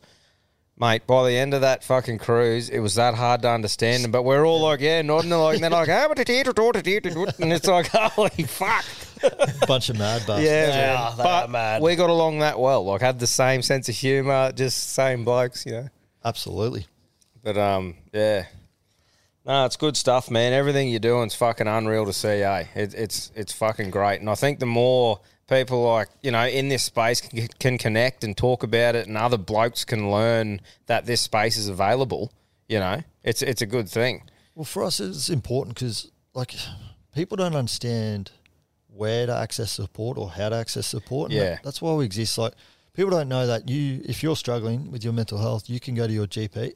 Mate, 0.77 1.07
by 1.07 1.25
the 1.29 1.37
end 1.37 1.53
of 1.53 1.61
that 1.61 1.85
fucking 1.85 2.17
cruise, 2.17 2.69
it 2.69 2.79
was 2.79 2.95
that 2.95 3.13
hard 3.15 3.41
to 3.43 3.49
understand 3.49 4.03
them. 4.03 4.11
But 4.11 4.23
we're 4.23 4.45
all 4.45 4.59
like, 4.59 4.81
yeah, 4.81 5.01
nodding 5.01 5.31
and 5.31 5.41
like, 5.41 5.55
and 5.55 5.63
they're 5.63 5.69
like, 5.71 5.87
"Ah, 5.87 6.07
but 6.09 6.19
it 6.19 6.29
is, 6.29 6.45
it 6.49 6.59
is, 6.59 6.85
it 7.05 7.15
is," 7.17 7.39
and 7.39 7.53
it's 7.53 7.65
like, 7.67 7.87
holy 7.93 8.29
fuck. 8.43 8.83
Bunch 9.67 9.87
of 9.87 9.97
mad 9.97 10.23
bastards. 10.27 10.43
Yeah, 10.45 10.65
They 10.65 10.71
man. 10.71 10.97
are, 10.97 11.15
they 11.15 11.23
but 11.23 11.45
are 11.45 11.47
mad. 11.47 11.81
we 11.81 11.95
got 11.95 12.09
along 12.09 12.39
that 12.39 12.59
well. 12.59 12.83
Like, 12.83 12.99
had 12.99 13.19
the 13.19 13.25
same 13.27 13.61
sense 13.61 13.87
of 13.87 13.95
humour, 13.95 14.51
just 14.51 14.89
same 14.91 15.23
blokes, 15.23 15.65
you 15.65 15.71
know. 15.71 15.87
Absolutely. 16.25 16.87
But 17.41 17.57
um, 17.57 17.95
yeah, 18.11 18.45
no, 19.45 19.65
it's 19.65 19.77
good 19.77 19.95
stuff, 19.95 20.31
man. 20.31 20.53
Everything 20.53 20.89
you're 20.89 20.99
doing 20.99 21.27
is 21.27 21.35
fucking 21.35 21.67
unreal 21.67 22.05
to 22.05 22.13
see. 22.13 22.41
Eh? 22.41 22.65
It, 22.75 22.93
it's 22.93 23.31
it's 23.35 23.53
fucking 23.53 23.91
great, 23.91 24.19
and 24.19 24.29
I 24.29 24.35
think 24.35 24.59
the 24.59 24.65
more 24.65 25.19
people 25.47 25.83
like 25.83 26.07
you 26.23 26.31
know 26.31 26.47
in 26.47 26.69
this 26.69 26.83
space 26.83 27.21
can, 27.21 27.47
can 27.59 27.77
connect 27.77 28.23
and 28.23 28.35
talk 28.35 28.63
about 28.63 28.95
it, 28.95 29.07
and 29.07 29.17
other 29.17 29.37
blokes 29.37 29.85
can 29.85 30.11
learn 30.11 30.61
that 30.87 31.05
this 31.05 31.21
space 31.21 31.57
is 31.57 31.67
available. 31.69 32.31
You 32.67 32.79
know, 32.79 33.01
it's 33.23 33.41
it's 33.41 33.61
a 33.61 33.67
good 33.67 33.87
thing. 33.89 34.23
Well, 34.55 34.65
for 34.65 34.83
us, 34.83 34.99
it's 34.99 35.29
important 35.29 35.75
because 35.75 36.11
like 36.33 36.55
people 37.13 37.37
don't 37.37 37.55
understand 37.55 38.31
where 38.87 39.25
to 39.25 39.35
access 39.35 39.71
support 39.71 40.17
or 40.17 40.29
how 40.31 40.49
to 40.49 40.55
access 40.55 40.87
support. 40.87 41.29
and 41.31 41.37
Yeah. 41.39 41.49
that- 41.55 41.63
that's 41.63 41.81
why 41.81 41.93
we 41.93 42.05
exist. 42.05 42.37
Like 42.37 42.53
people 42.93 43.11
don't 43.11 43.27
know 43.27 43.45
that 43.45 43.67
you, 43.67 44.01
if 44.05 44.23
you're 44.23 44.37
struggling 44.37 44.89
with 44.89 45.03
your 45.03 45.11
mental 45.11 45.37
health, 45.37 45.69
you 45.69 45.81
can 45.81 45.95
go 45.95 46.07
to 46.07 46.13
your 46.13 46.27
GP, 46.27 46.71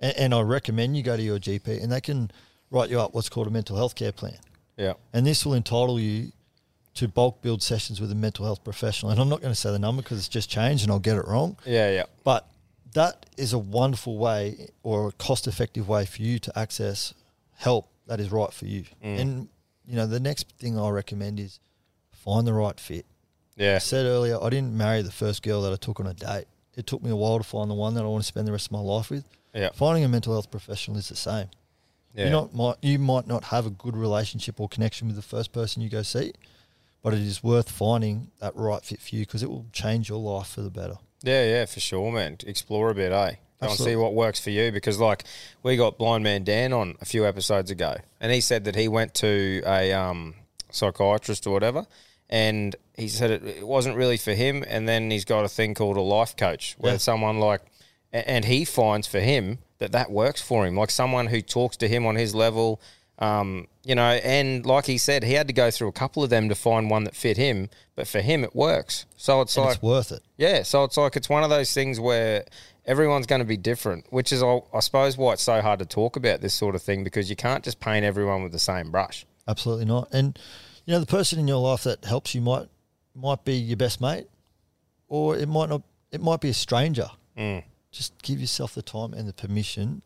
and, 0.00 0.16
and 0.16 0.34
I 0.34 0.40
recommend 0.42 0.96
you 0.96 1.02
go 1.02 1.16
to 1.16 1.22
your 1.22 1.38
GP, 1.38 1.82
and 1.82 1.90
they 1.92 2.00
can 2.00 2.30
write 2.70 2.90
you 2.90 3.00
up 3.00 3.14
what's 3.14 3.28
called 3.28 3.46
a 3.46 3.50
mental 3.50 3.76
health 3.76 3.94
care 3.94 4.12
plan, 4.12 4.38
Yeah, 4.76 4.94
and 5.12 5.26
this 5.26 5.44
will 5.46 5.54
entitle 5.54 5.98
you 5.98 6.32
to 6.94 7.06
bulk 7.08 7.40
billed 7.42 7.62
sessions 7.62 8.00
with 8.00 8.10
a 8.10 8.14
mental 8.14 8.44
health 8.44 8.64
professional. 8.64 9.12
And 9.12 9.20
I'm 9.20 9.28
not 9.28 9.40
going 9.40 9.52
to 9.52 9.58
say 9.60 9.70
the 9.70 9.78
number 9.78 10.02
because 10.02 10.18
it's 10.18 10.28
just 10.28 10.50
changed, 10.50 10.82
and 10.82 10.90
I'll 10.92 10.98
get 10.98 11.16
it 11.16 11.26
wrong. 11.26 11.56
yeah, 11.64 11.90
yeah, 11.92 12.04
But 12.24 12.46
that 12.94 13.26
is 13.36 13.52
a 13.52 13.58
wonderful 13.58 14.18
way 14.18 14.70
or 14.82 15.08
a 15.08 15.12
cost 15.12 15.46
effective 15.46 15.88
way 15.88 16.06
for 16.06 16.22
you 16.22 16.38
to 16.40 16.58
access 16.58 17.14
help 17.56 17.88
that 18.06 18.18
is 18.18 18.32
right 18.32 18.52
for 18.52 18.66
you. 18.66 18.84
Mm. 19.04 19.20
And, 19.20 19.48
you 19.86 19.94
know, 19.96 20.06
the 20.06 20.18
next 20.20 20.48
thing 20.58 20.78
I 20.78 20.88
recommend 20.90 21.38
is 21.38 21.60
find 22.10 22.46
the 22.46 22.52
right 22.54 22.78
fit. 22.80 23.06
yeah, 23.56 23.76
I 23.76 23.78
said 23.78 24.06
earlier, 24.06 24.38
I 24.42 24.48
didn't 24.50 24.76
marry 24.76 25.02
the 25.02 25.12
first 25.12 25.42
girl 25.42 25.62
that 25.62 25.72
I 25.72 25.76
took 25.76 26.00
on 26.00 26.06
a 26.06 26.14
date. 26.14 26.46
It 26.76 26.86
took 26.86 27.02
me 27.02 27.10
a 27.10 27.16
while 27.16 27.38
to 27.38 27.44
find 27.44 27.70
the 27.70 27.74
one 27.74 27.94
that 27.94 28.02
I 28.04 28.06
want 28.06 28.22
to 28.24 28.26
spend 28.28 28.46
the 28.48 28.52
rest 28.52 28.66
of 28.66 28.72
my 28.72 28.80
life 28.80 29.10
with. 29.10 29.24
Yeah, 29.58 29.70
Finding 29.74 30.04
a 30.04 30.08
mental 30.08 30.32
health 30.32 30.50
professional 30.50 30.96
is 30.96 31.08
the 31.08 31.16
same. 31.16 31.48
yeah. 32.14 32.24
You 32.26 32.30
not 32.30 32.54
might 32.54 32.76
you 32.82 32.98
might 32.98 33.26
not 33.26 33.44
have 33.44 33.66
a 33.66 33.70
good 33.70 33.96
relationship 33.96 34.60
or 34.60 34.68
connection 34.68 35.06
with 35.08 35.16
the 35.16 35.22
first 35.22 35.52
person 35.52 35.82
you 35.82 35.88
go 35.90 36.02
see, 36.02 36.32
but 37.02 37.12
it 37.14 37.20
is 37.20 37.42
worth 37.42 37.70
finding 37.70 38.30
that 38.40 38.54
right 38.56 38.82
fit 38.84 39.00
for 39.00 39.14
you 39.16 39.22
because 39.26 39.42
it 39.42 39.50
will 39.50 39.66
change 39.72 40.08
your 40.08 40.18
life 40.20 40.48
for 40.48 40.62
the 40.62 40.70
better. 40.70 40.96
Yeah, 41.22 41.44
yeah, 41.44 41.64
for 41.66 41.80
sure, 41.80 42.12
man. 42.12 42.36
Explore 42.46 42.90
a 42.90 42.94
bit, 42.94 43.12
eh? 43.12 43.32
Go 43.60 43.68
and 43.70 43.76
see 43.76 43.96
what 43.96 44.14
works 44.14 44.38
for 44.38 44.50
you 44.50 44.70
because, 44.70 45.00
like, 45.00 45.24
we 45.64 45.76
got 45.76 45.98
Blind 45.98 46.22
Man 46.22 46.44
Dan 46.44 46.72
on 46.72 46.94
a 47.00 47.04
few 47.04 47.26
episodes 47.26 47.72
ago, 47.72 47.96
and 48.20 48.30
he 48.32 48.40
said 48.40 48.62
that 48.66 48.76
he 48.76 48.86
went 48.86 49.14
to 49.14 49.62
a 49.66 49.92
um, 49.92 50.34
psychiatrist 50.70 51.44
or 51.46 51.50
whatever, 51.52 51.84
and 52.30 52.76
he 52.96 53.08
said 53.08 53.30
it, 53.32 53.44
it 53.44 53.66
wasn't 53.66 53.96
really 53.96 54.16
for 54.16 54.32
him. 54.32 54.64
And 54.68 54.88
then 54.88 55.10
he's 55.10 55.24
got 55.24 55.44
a 55.44 55.48
thing 55.48 55.74
called 55.74 55.96
a 55.96 56.00
life 56.00 56.36
coach, 56.36 56.76
where 56.78 56.92
Yeah. 56.92 56.98
someone 56.98 57.40
like, 57.40 57.62
and 58.12 58.44
he 58.44 58.64
finds 58.64 59.06
for 59.06 59.20
him 59.20 59.58
that 59.78 59.92
that 59.92 60.10
works 60.10 60.40
for 60.42 60.66
him, 60.66 60.76
like 60.76 60.90
someone 60.90 61.26
who 61.28 61.40
talks 61.40 61.76
to 61.78 61.88
him 61.88 62.06
on 62.06 62.16
his 62.16 62.34
level. 62.34 62.80
Um, 63.20 63.66
you 63.84 63.96
know, 63.96 64.02
and 64.22 64.64
like 64.64 64.86
he 64.86 64.96
said, 64.96 65.24
he 65.24 65.32
had 65.32 65.48
to 65.48 65.52
go 65.52 65.72
through 65.72 65.88
a 65.88 65.92
couple 65.92 66.22
of 66.22 66.30
them 66.30 66.48
to 66.50 66.54
find 66.54 66.88
one 66.88 67.02
that 67.04 67.16
fit 67.16 67.36
him, 67.36 67.68
but 67.96 68.06
for 68.06 68.20
him, 68.20 68.44
it 68.44 68.54
works. 68.54 69.06
So 69.16 69.40
it's 69.40 69.56
And 69.56 69.66
like 69.66 69.74
it's 69.74 69.82
worth 69.82 70.12
it. 70.12 70.22
yeah, 70.36 70.62
so 70.62 70.84
it's 70.84 70.96
like 70.96 71.16
it's 71.16 71.28
one 71.28 71.42
of 71.42 71.50
those 71.50 71.72
things 71.74 71.98
where 71.98 72.44
everyone's 72.86 73.26
going 73.26 73.40
to 73.40 73.44
be 73.44 73.56
different, 73.56 74.06
which 74.10 74.32
is, 74.32 74.40
I 74.40 74.60
I 74.72 74.78
suppose, 74.80 75.16
why 75.18 75.32
it's 75.32 75.42
so 75.42 75.60
hard 75.60 75.80
to 75.80 75.84
talk 75.84 76.14
about 76.14 76.40
this 76.42 76.54
sort 76.54 76.76
of 76.76 76.82
thing 76.82 77.02
because 77.02 77.28
you 77.28 77.34
can't 77.34 77.64
just 77.64 77.80
paint 77.80 78.04
everyone 78.04 78.44
with 78.44 78.52
the 78.52 78.58
same 78.60 78.92
brush. 78.92 79.26
Absolutely 79.48 79.86
not. 79.86 80.08
And 80.12 80.38
you 80.84 80.92
know, 80.92 81.00
the 81.00 81.06
person 81.06 81.40
in 81.40 81.48
your 81.48 81.58
life 81.60 81.82
that 81.84 82.04
helps 82.04 82.36
you 82.36 82.40
might 82.40 82.68
might 83.16 83.44
be 83.44 83.54
your 83.56 83.76
best 83.76 84.00
mate, 84.00 84.28
or 85.08 85.36
it 85.36 85.48
might 85.48 85.70
not. 85.70 85.82
It 86.12 86.20
might 86.20 86.40
be 86.40 86.50
a 86.50 86.54
stranger. 86.54 87.08
Mm. 87.36 87.64
Just 87.98 88.22
give 88.22 88.40
yourself 88.40 88.76
the 88.76 88.82
time 88.82 89.12
and 89.12 89.26
the 89.28 89.32
permission, 89.32 90.02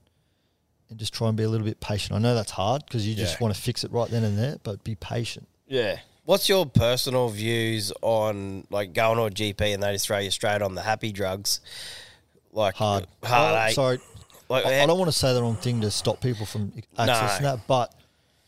and 0.89 0.99
just 0.99 1.13
try 1.13 1.29
and 1.29 1.37
be 1.37 1.43
a 1.43 1.49
little 1.51 1.67
bit 1.67 1.79
patient. 1.79 2.15
I 2.17 2.19
know 2.21 2.35
that's 2.35 2.53
hard 2.53 2.87
because 2.87 3.07
you 3.07 3.15
just 3.15 3.35
Yeah. 3.35 3.45
want 3.45 3.55
to 3.55 3.61
fix 3.61 3.85
it 3.85 3.93
right 3.93 4.09
then 4.09 4.25
and 4.25 4.39
there, 4.39 4.57
but 4.63 4.83
be 4.83 4.95
patient. 4.95 5.47
Yeah. 5.69 5.99
What's 6.25 6.49
your 6.49 6.65
personal 6.65 7.29
views 7.29 7.93
on 8.01 8.67
like 8.71 8.95
going 8.95 9.19
to 9.19 9.25
a 9.25 9.31
GP 9.31 9.75
and 9.75 9.83
they 9.83 9.93
just 9.93 10.07
throw 10.07 10.17
you 10.19 10.31
straight 10.31 10.63
on 10.63 10.75
the 10.75 10.81
happy 10.81 11.13
drugs? 11.13 11.61
Like 12.51 12.77
Hard. 12.77 13.07
hard. 13.23 13.55
Oh, 13.55 13.59
eh? 13.61 13.71
sorry, 13.73 13.99
Like, 14.49 14.65
I, 14.65 14.83
I 14.85 14.87
don't 14.87 14.99
want 14.99 15.13
to 15.13 15.19
say 15.19 15.35
the 15.35 15.43
wrong 15.43 15.57
thing 15.57 15.83
to 15.83 15.91
stop 15.91 16.23
people 16.23 16.47
from 16.47 16.73
accessing 16.99 17.41
that, 17.43 17.67
but 17.67 17.95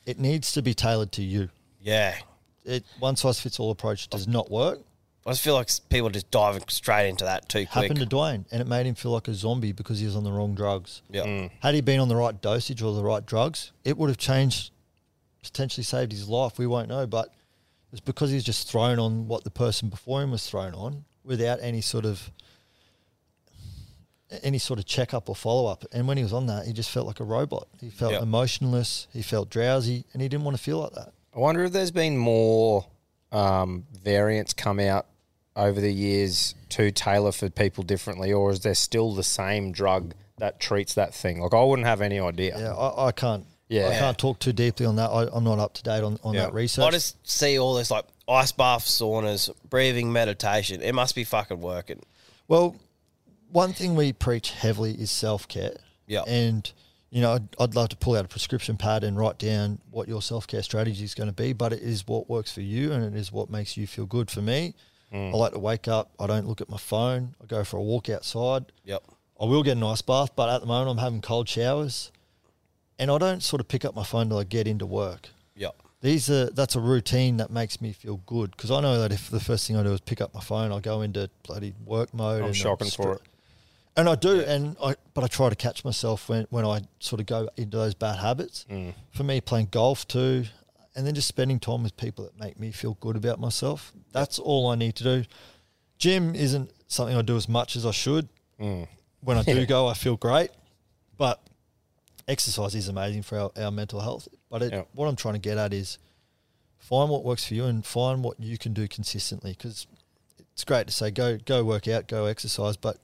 it 0.06 0.18
needs 0.18 0.52
to 0.52 0.62
be 0.62 0.72
tailored 0.72 1.12
to 1.12 1.22
you. 1.22 1.50
Yeah, 1.82 2.14
It 2.64 2.82
one 2.98 3.16
size 3.16 3.38
fits 3.40 3.60
all 3.60 3.70
approach 3.70 4.08
does 4.08 4.26
not 4.26 4.50
work. 4.50 4.80
I 5.26 5.30
just 5.30 5.42
feel 5.42 5.54
like 5.54 5.70
people 5.88 6.10
just 6.10 6.30
dive 6.30 6.62
straight 6.68 7.08
into 7.08 7.24
that 7.24 7.48
too 7.48 7.60
quick. 7.66 7.90
Happened 7.90 8.00
to 8.00 8.06
Dwayne, 8.06 8.44
and 8.52 8.60
it 8.60 8.66
made 8.66 8.84
him 8.84 8.94
feel 8.94 9.10
like 9.12 9.26
a 9.26 9.34
zombie 9.34 9.72
because 9.72 9.98
he 9.98 10.04
was 10.04 10.16
on 10.16 10.24
the 10.24 10.30
wrong 10.32 10.54
drugs. 10.54 11.00
yeah, 11.10 11.48
Had 11.60 11.74
he 11.74 11.80
been 11.80 11.98
on 11.98 12.08
the 12.08 12.16
right 12.16 12.38
dosage 12.42 12.82
or 12.82 12.94
the 12.94 13.02
right 13.02 13.24
drugs, 13.24 13.72
it 13.84 13.96
would 13.96 14.10
have 14.10 14.18
changed, 14.18 14.70
potentially 15.42 15.82
saved 15.84 16.12
his 16.12 16.28
life. 16.28 16.58
We 16.58 16.66
won't 16.66 16.88
know, 16.90 17.06
but 17.06 17.32
it's 17.90 18.00
because 18.02 18.30
he's 18.32 18.44
just 18.44 18.68
thrown 18.70 18.98
on 18.98 19.26
what 19.26 19.44
the 19.44 19.50
person 19.50 19.88
before 19.88 20.22
him 20.22 20.30
was 20.30 20.46
thrown 20.48 20.74
on 20.74 21.04
without 21.24 21.58
any 21.62 21.80
sort 21.80 22.04
of 22.04 22.30
any 24.42 24.58
sort 24.58 24.78
of 24.80 24.84
checkup 24.84 25.28
or 25.28 25.36
follow 25.36 25.70
up. 25.70 25.84
And 25.92 26.08
when 26.08 26.16
he 26.16 26.22
was 26.22 26.32
on 26.32 26.46
that, 26.46 26.66
he 26.66 26.72
just 26.72 26.90
felt 26.90 27.06
like 27.06 27.20
a 27.20 27.24
robot. 27.24 27.68
He 27.80 27.88
felt 27.88 28.12
Yep. 28.12 28.22
emotionless. 28.22 29.06
He 29.12 29.22
felt 29.22 29.48
drowsy, 29.48 30.04
and 30.12 30.20
he 30.20 30.28
didn't 30.28 30.44
want 30.44 30.56
to 30.56 30.62
feel 30.62 30.80
like 30.80 30.92
that. 30.92 31.12
I 31.34 31.38
wonder 31.38 31.62
if 31.64 31.72
there's 31.72 31.90
been 31.92 32.16
more 32.18 32.86
um, 33.32 33.86
variants 34.02 34.52
come 34.52 34.80
out 34.80 35.06
over 35.56 35.80
the 35.80 35.92
years 35.92 36.54
to 36.70 36.90
tailor 36.90 37.32
for 37.32 37.48
people 37.50 37.84
differently, 37.84 38.32
or 38.32 38.50
is 38.50 38.60
there 38.60 38.74
still 38.74 39.14
the 39.14 39.22
same 39.22 39.72
drug 39.72 40.14
that 40.38 40.58
treats 40.60 40.94
that 40.94 41.14
thing? 41.14 41.40
Like, 41.40 41.54
I 41.54 41.62
wouldn't 41.62 41.86
have 41.86 42.00
any 42.00 42.18
idea. 42.18 42.58
Yeah, 42.58 42.74
I, 42.74 43.08
I 43.08 43.12
can't. 43.12 43.46
Yeah. 43.68 43.88
I 43.88 43.98
can't 43.98 44.18
talk 44.18 44.38
too 44.40 44.52
deeply 44.52 44.84
on 44.84 44.96
that. 44.96 45.08
I, 45.10 45.26
I'm 45.32 45.44
not 45.44 45.58
up 45.58 45.74
to 45.74 45.82
date 45.82 46.02
on, 46.02 46.18
on 46.22 46.34
Yeah. 46.34 46.42
that 46.46 46.54
research. 46.54 46.84
I 46.84 46.90
just 46.90 47.26
see 47.28 47.58
all 47.58 47.74
this 47.74 47.90
like 47.90 48.04
ice 48.28 48.52
baths, 48.52 49.00
saunas, 49.00 49.48
breathing 49.70 50.12
meditation. 50.12 50.82
It 50.82 50.94
must 50.94 51.14
be 51.14 51.24
fucking 51.24 51.60
working. 51.60 52.02
Well, 52.46 52.76
one 53.50 53.72
thing 53.72 53.94
we 53.94 54.12
preach 54.12 54.50
heavily 54.50 54.92
is 54.92 55.10
self 55.10 55.48
care. 55.48 55.76
Yeah. 56.06 56.22
And, 56.26 56.70
you 57.10 57.22
know, 57.22 57.32
I'd, 57.34 57.48
I'd 57.58 57.74
love 57.74 57.88
to 57.90 57.96
pull 57.96 58.16
out 58.16 58.24
a 58.24 58.28
prescription 58.28 58.76
pad 58.76 59.02
and 59.04 59.16
write 59.16 59.38
down 59.38 59.78
what 59.90 60.08
your 60.08 60.20
self 60.20 60.46
care 60.46 60.62
strategy 60.62 61.04
is 61.04 61.14
going 61.14 61.28
to 61.28 61.34
be, 61.34 61.52
but 61.54 61.72
it 61.72 61.80
is 61.80 62.06
what 62.06 62.28
works 62.28 62.52
for 62.52 62.60
you 62.60 62.92
and 62.92 63.02
it 63.04 63.18
is 63.18 63.32
what 63.32 63.48
makes 63.50 63.76
you 63.76 63.86
feel 63.86 64.04
good. 64.06 64.30
For 64.30 64.42
me, 64.42 64.74
I 65.14 65.36
like 65.36 65.52
to 65.52 65.58
wake 65.58 65.86
up. 65.86 66.10
I 66.18 66.26
don't 66.26 66.46
look 66.46 66.60
at 66.60 66.68
my 66.68 66.76
phone. 66.76 67.34
I 67.42 67.46
go 67.46 67.62
for 67.62 67.76
a 67.76 67.82
walk 67.82 68.08
outside. 68.08 68.66
Yep. 68.84 69.02
I 69.40 69.44
will 69.44 69.62
get 69.62 69.76
a 69.76 69.80
nice 69.80 70.02
bath, 70.02 70.34
but 70.34 70.48
at 70.48 70.60
the 70.60 70.66
moment 70.66 70.90
I'm 70.90 70.98
having 71.04 71.20
cold 71.20 71.48
showers. 71.48 72.10
And 72.98 73.10
I 73.10 73.18
don't 73.18 73.42
sort 73.42 73.60
of 73.60 73.68
pick 73.68 73.84
up 73.84 73.94
my 73.94 74.04
phone 74.04 74.28
till 74.28 74.38
I 74.38 74.44
get 74.44 74.66
into 74.66 74.86
work. 74.86 75.30
Yep. 75.56 75.74
These 76.00 76.30
are 76.30 76.50
that's 76.50 76.76
a 76.76 76.80
routine 76.80 77.38
that 77.38 77.50
makes 77.50 77.80
me 77.80 77.92
feel 77.92 78.18
good 78.26 78.50
because 78.50 78.70
I 78.70 78.80
know 78.80 79.00
that 79.00 79.10
if 79.12 79.30
the 79.30 79.40
first 79.40 79.66
thing 79.66 79.76
I 79.76 79.82
do 79.82 79.92
is 79.92 80.00
pick 80.00 80.20
up 80.20 80.34
my 80.34 80.40
phone, 80.40 80.70
I 80.70 80.80
go 80.80 81.00
into 81.00 81.30
bloody 81.44 81.74
work 81.84 82.12
mode. 82.12 82.40
I'm 82.40 82.48
and 82.48 82.56
shopping 82.56 82.90
for 82.90 83.14
it. 83.14 83.22
and 83.96 84.08
I 84.08 84.14
do, 84.14 84.40
and 84.40 84.76
I 84.82 84.96
but 85.14 85.24
I 85.24 85.28
try 85.28 85.48
to 85.48 85.56
catch 85.56 85.84
myself 85.84 86.28
when 86.28 86.46
when 86.50 86.66
I 86.66 86.82
sort 86.98 87.20
of 87.20 87.26
go 87.26 87.48
into 87.56 87.78
those 87.78 87.94
bad 87.94 88.18
habits. 88.18 88.66
Mm. 88.70 88.92
For 89.12 89.22
me, 89.24 89.40
playing 89.40 89.68
golf 89.70 90.06
too, 90.06 90.44
and 90.96 91.06
then 91.06 91.14
just 91.14 91.28
spending 91.28 91.58
time 91.58 91.82
with 91.82 91.96
people 91.96 92.24
that 92.24 92.38
make 92.38 92.58
me 92.58 92.70
feel 92.70 92.96
good 93.00 93.16
about 93.16 93.40
myself. 93.40 93.92
That's 94.12 94.38
all 94.38 94.68
I 94.68 94.74
need 94.76 94.94
to 94.96 95.04
do. 95.04 95.24
Gym 95.98 96.34
isn't 96.34 96.70
something 96.86 97.16
I 97.16 97.22
do 97.22 97.36
as 97.36 97.48
much 97.48 97.76
as 97.76 97.84
I 97.86 97.90
should. 97.90 98.28
Mm. 98.60 98.86
When 99.20 99.36
I 99.38 99.42
do 99.42 99.64
go, 99.76 99.86
I 99.88 99.94
feel 99.94 100.16
great, 100.16 100.50
but 101.16 101.40
exercise 102.28 102.74
is 102.74 102.88
amazing 102.88 103.22
for 103.22 103.38
our, 103.38 103.50
our 103.56 103.70
mental 103.70 104.00
health. 104.00 104.28
But 104.50 104.62
it, 104.62 104.72
Yeah. 104.72 104.82
what 104.92 105.06
I'm 105.06 105.16
trying 105.16 105.34
to 105.34 105.40
get 105.40 105.58
at 105.58 105.72
is 105.72 105.98
find 106.78 107.10
what 107.10 107.24
works 107.24 107.44
for 107.46 107.54
you 107.54 107.64
and 107.64 107.84
find 107.84 108.22
what 108.22 108.38
you 108.38 108.58
can 108.58 108.72
do 108.72 108.86
consistently 108.86 109.52
because 109.52 109.86
it's 110.52 110.64
great 110.64 110.86
to 110.86 110.92
say 110.92 111.10
go 111.10 111.36
go 111.38 111.64
work 111.64 111.88
out, 111.88 112.06
go 112.06 112.26
exercise, 112.26 112.76
but 112.76 112.98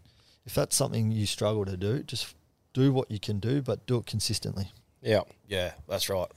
if 0.47 0.55
that's 0.55 0.77
something 0.77 1.11
you 1.11 1.27
struggle 1.27 1.65
to 1.65 1.77
do, 1.77 2.03
just 2.03 2.35
do 2.73 2.93
what 2.93 3.11
you 3.11 3.19
can 3.19 3.41
do, 3.41 3.61
but 3.63 3.85
do 3.87 3.97
it 3.99 4.07
consistently. 4.07 4.71
Yeah. 5.03 5.23
Yeah, 5.49 5.73
that's 5.89 6.09
right. 6.09 6.29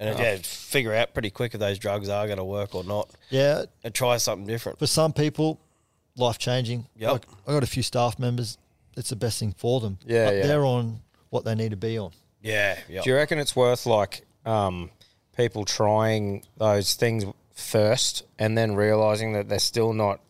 And 0.00 0.18
yeah, 0.18 0.36
figure 0.42 0.94
out 0.94 1.12
pretty 1.12 1.28
quick 1.30 1.52
if 1.52 1.60
those 1.60 1.78
drugs 1.78 2.08
are 2.08 2.26
going 2.26 2.38
to 2.38 2.44
work 2.44 2.74
or 2.74 2.82
not, 2.82 3.10
Yeah, 3.28 3.66
and 3.84 3.94
try 3.94 4.16
something 4.16 4.46
different. 4.46 4.78
for 4.78 4.86
some 4.86 5.12
people, 5.12 5.60
life 6.16 6.38
changing. 6.38 6.86
Yep. 6.96 7.12
Like 7.12 7.26
I 7.46 7.52
got 7.52 7.62
a 7.62 7.66
few 7.66 7.82
staff 7.82 8.18
members, 8.18 8.56
it's 8.96 9.10
the 9.10 9.16
best 9.16 9.38
thing 9.38 9.52
for 9.56 9.78
them. 9.80 9.98
Yeah, 10.06 10.24
but 10.24 10.34
yeah. 10.36 10.46
they're 10.46 10.64
on 10.64 11.00
what 11.28 11.44
they 11.44 11.54
need 11.54 11.70
to 11.72 11.76
be 11.76 11.98
on. 11.98 12.12
Yeah, 12.42 12.78
yeah. 12.88 13.02
Do 13.02 13.10
you 13.10 13.16
reckon 13.16 13.38
it's 13.38 13.54
worth 13.54 13.84
like 13.84 14.22
um, 14.46 14.90
people 15.36 15.66
trying 15.66 16.44
those 16.56 16.94
things 16.94 17.24
first 17.52 18.24
and 18.38 18.56
then 18.56 18.74
realizing 18.74 19.34
that 19.34 19.50
they're 19.50 19.58
still 19.58 19.92
not 19.92 20.20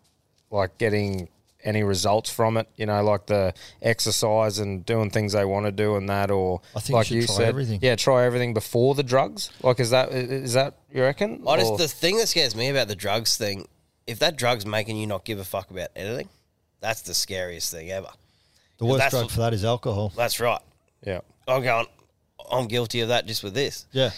like 0.51 0.79
getting 0.79 1.29
any 1.64 1.82
results 1.82 2.30
from 2.30 2.56
it? 2.56 2.68
You 2.76 2.86
know, 2.86 3.02
like 3.02 3.26
the 3.26 3.52
exercise 3.82 4.58
and 4.58 4.84
doing 4.84 5.11
things 5.11 5.32
they 5.32 5.44
want 5.44 5.66
to 5.66 5.72
do 5.72 5.96
and 5.96 6.08
that, 6.08 6.30
or 6.30 6.61
I 6.74 6.80
think 6.80 6.88
you 6.90 6.94
like 6.96 7.06
should 7.28 7.36
try 7.36 7.44
everything. 7.44 7.78
yeah, 7.82 7.96
try 7.96 8.24
everything 8.24 8.54
before 8.54 8.94
the 8.94 9.02
drugs. 9.02 9.50
Like, 9.62 9.80
is 9.80 9.90
that 9.90 10.11
is 10.12 10.52
that 10.54 10.74
you 10.92 11.02
reckon? 11.02 11.42
I 11.46 11.56
just 11.58 11.72
Or- 11.72 11.78
the 11.78 11.88
thing 11.88 12.16
that 12.18 12.28
scares 12.28 12.54
me 12.54 12.68
about 12.68 12.88
the 12.88 12.96
drugs 12.96 13.36
thing, 13.36 13.66
if 14.06 14.18
that 14.20 14.36
drug's 14.36 14.64
making 14.66 14.96
you 14.96 15.06
not 15.06 15.24
give 15.24 15.38
a 15.38 15.44
fuck 15.44 15.70
about 15.70 15.88
anything, 15.96 16.28
that's 16.80 17.02
the 17.02 17.14
scariest 17.14 17.70
thing 17.70 17.90
ever. 17.90 18.08
The 18.78 18.86
worst 18.86 19.11
drug 19.11 19.30
for 19.30 19.40
that 19.40 19.52
is 19.52 19.64
alcohol. 19.64 20.12
That's 20.16 20.40
right. 20.40 20.61
Yeah. 21.06 21.20
I'm 21.46 21.62
going. 21.62 21.86
I'm 22.50 22.66
guilty 22.66 23.00
of 23.00 23.08
that 23.08 23.26
just 23.26 23.42
with 23.44 23.54
this. 23.54 23.86
Yeah. 23.92 24.11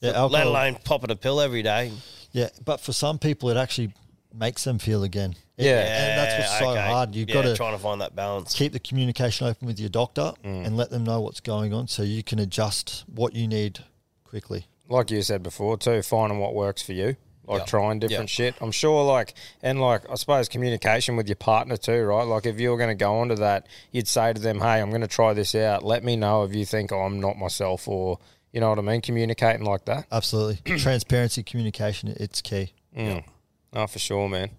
Yeah, 0.00 0.10
Let 0.10 0.16
alcohol. 0.16 0.48
alone 0.48 0.78
popping 0.84 1.10
a 1.10 1.16
pill 1.16 1.40
every 1.40 1.62
day. 1.62 1.92
Yeah, 2.32 2.48
but 2.64 2.80
for 2.80 2.92
some 2.92 3.18
people, 3.18 3.50
it 3.50 3.56
actually 3.56 3.92
makes 4.34 4.64
them 4.64 4.78
feel 4.78 5.02
again. 5.02 5.34
It- 5.56 5.64
Yeah. 5.66 5.80
and 5.80 6.18
that's 6.18 6.38
what's 6.38 6.58
so 6.60 6.70
okay. 6.70 6.80
hard. 6.86 7.14
You've 7.14 7.28
Yeah, 7.28 7.34
got 7.36 7.42
to 7.42 7.56
trying 7.56 7.72
to 7.76 7.82
find 7.82 8.00
that 8.00 8.14
balance. 8.14 8.54
keep 8.54 8.72
the 8.72 8.78
communication 8.80 9.46
open 9.46 9.66
with 9.66 9.80
your 9.80 9.88
doctor 9.88 10.32
Mm. 10.44 10.66
and 10.66 10.76
let 10.76 10.90
them 10.90 11.04
know 11.04 11.20
what's 11.20 11.40
going 11.40 11.72
on, 11.72 11.88
so 11.88 12.02
you 12.02 12.22
can 12.22 12.38
adjust 12.38 13.04
what 13.12 13.34
you 13.34 13.46
need 13.48 13.80
quickly. 14.24 14.66
like 14.90 15.10
you 15.10 15.20
said 15.20 15.42
before 15.42 15.76
too, 15.76 16.00
finding 16.02 16.38
what 16.38 16.54
works 16.54 16.80
for 16.80 16.92
you. 16.94 17.16
Like 17.46 17.60
Yeah. 17.60 17.64
trying 17.66 17.98
different 17.98 18.30
Yeah. 18.30 18.46
shit. 18.50 18.54
I'm 18.60 18.72
sure 18.72 19.04
like 19.04 19.34
and 19.62 19.80
like 19.80 20.02
I 20.10 20.14
suppose 20.16 20.48
communication 20.48 21.14
with 21.16 21.28
your 21.28 21.36
partner 21.36 21.76
too, 21.76 22.02
right? 22.04 22.22
Like 22.26 22.46
if 22.46 22.58
you 22.60 22.70
were 22.70 22.76
gonna 22.78 22.94
go 22.94 23.18
onto 23.18 23.34
that, 23.36 23.66
you'd 23.92 24.08
say 24.08 24.32
to 24.32 24.40
them, 24.40 24.60
Hey, 24.60 24.80
I'm 24.80 24.90
gonna 24.90 25.06
try 25.06 25.32
this 25.34 25.54
out. 25.54 25.82
Let 25.84 26.04
me 26.04 26.16
know 26.16 26.42
if 26.44 26.54
you 26.54 26.64
think 26.66 26.90
oh, 26.92 27.00
I'm 27.00 27.20
not 27.20 27.36
myself 27.38 27.86
or 27.88 28.18
you 28.52 28.60
know 28.60 28.70
what 28.70 28.78
I 28.78 28.82
mean? 28.82 29.02
Communicating 29.02 29.64
like 29.66 29.84
that. 29.86 30.06
Absolutely, 30.10 30.56
transparency, 30.78 31.42
communication, 31.42 32.14
it's 32.18 32.40
key. 32.40 32.72
Mm. 32.96 33.24
Oh, 33.72 33.86
for 33.86 33.98
sure, 33.98 34.28
man. 34.28 34.50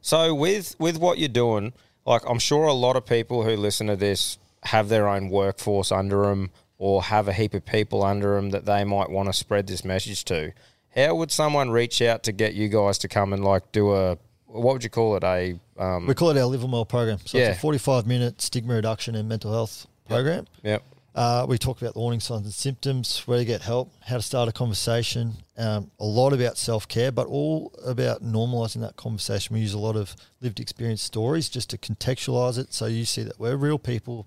So 0.00 0.34
with 0.34 0.76
with 0.78 0.98
what 0.98 1.18
you're 1.18 1.28
doing, 1.28 1.72
like 2.06 2.22
I'm 2.28 2.38
sure 2.38 2.64
a 2.66 2.72
lot 2.72 2.96
of 2.96 3.06
people 3.06 3.42
who 3.42 3.56
listen 3.56 3.86
to 3.88 3.96
this 3.96 4.38
have 4.64 4.88
their 4.88 5.08
own 5.08 5.28
workforce 5.30 5.90
under 5.92 6.22
them 6.22 6.50
or 6.78 7.02
have 7.04 7.28
a 7.28 7.32
heap 7.32 7.54
of 7.54 7.64
people 7.64 8.02
under 8.04 8.36
them 8.36 8.50
that 8.50 8.64
they 8.64 8.84
might 8.84 9.10
want 9.10 9.28
to 9.28 9.32
spread 9.32 9.66
this 9.66 9.84
message 9.84 10.24
to. 10.26 10.52
How 10.94 11.14
would 11.14 11.30
someone 11.32 11.70
reach 11.70 12.00
out 12.02 12.22
to 12.24 12.32
get 12.32 12.54
you 12.54 12.68
guys 12.68 12.98
to 12.98 13.08
come 13.08 13.32
and 13.32 13.44
like 13.44 13.72
do 13.72 13.92
a 13.94 14.16
what 14.46 14.74
would 14.74 14.84
you 14.84 14.90
call 14.90 15.16
it 15.16 15.24
a 15.24 15.58
um, 15.78 16.06
We 16.06 16.14
call 16.14 16.30
it 16.30 16.36
our 16.36 16.44
Livin' 16.46 16.70
Well 16.70 16.84
program. 16.84 17.18
So 17.24 17.36
Yeah. 17.38 17.48
it's 17.48 17.58
a 17.58 17.60
45 17.60 18.06
minute 18.06 18.40
stigma 18.40 18.74
reduction 18.74 19.14
and 19.16 19.28
mental 19.28 19.50
health 19.52 19.86
program. 20.08 20.46
yep 20.62 20.82
Uh, 21.14 21.46
we 21.48 21.56
talk 21.56 21.80
about 21.80 21.94
the 21.94 22.00
warning 22.00 22.18
signs 22.18 22.44
and 22.44 22.52
symptoms, 22.52 23.20
where 23.26 23.38
to 23.38 23.44
get 23.44 23.62
help, 23.62 23.92
how 24.04 24.16
to 24.16 24.22
start 24.22 24.48
a 24.48 24.52
conversation, 24.52 25.34
um, 25.56 25.88
a 26.00 26.04
lot 26.04 26.32
about 26.32 26.58
self 26.58 26.88
care, 26.88 27.12
but 27.12 27.28
all 27.28 27.72
about 27.86 28.22
normalizing 28.24 28.80
that 28.80 28.96
conversation. 28.96 29.54
We 29.54 29.60
use 29.60 29.74
a 29.74 29.78
lot 29.78 29.94
of 29.94 30.16
lived 30.40 30.58
experience 30.58 31.02
stories 31.02 31.48
just 31.48 31.70
to 31.70 31.78
contextualize 31.78 32.58
it 32.58 32.74
so 32.74 32.86
you 32.86 33.04
see 33.04 33.22
that 33.22 33.38
we're 33.38 33.56
real 33.56 33.78
people, 33.78 34.26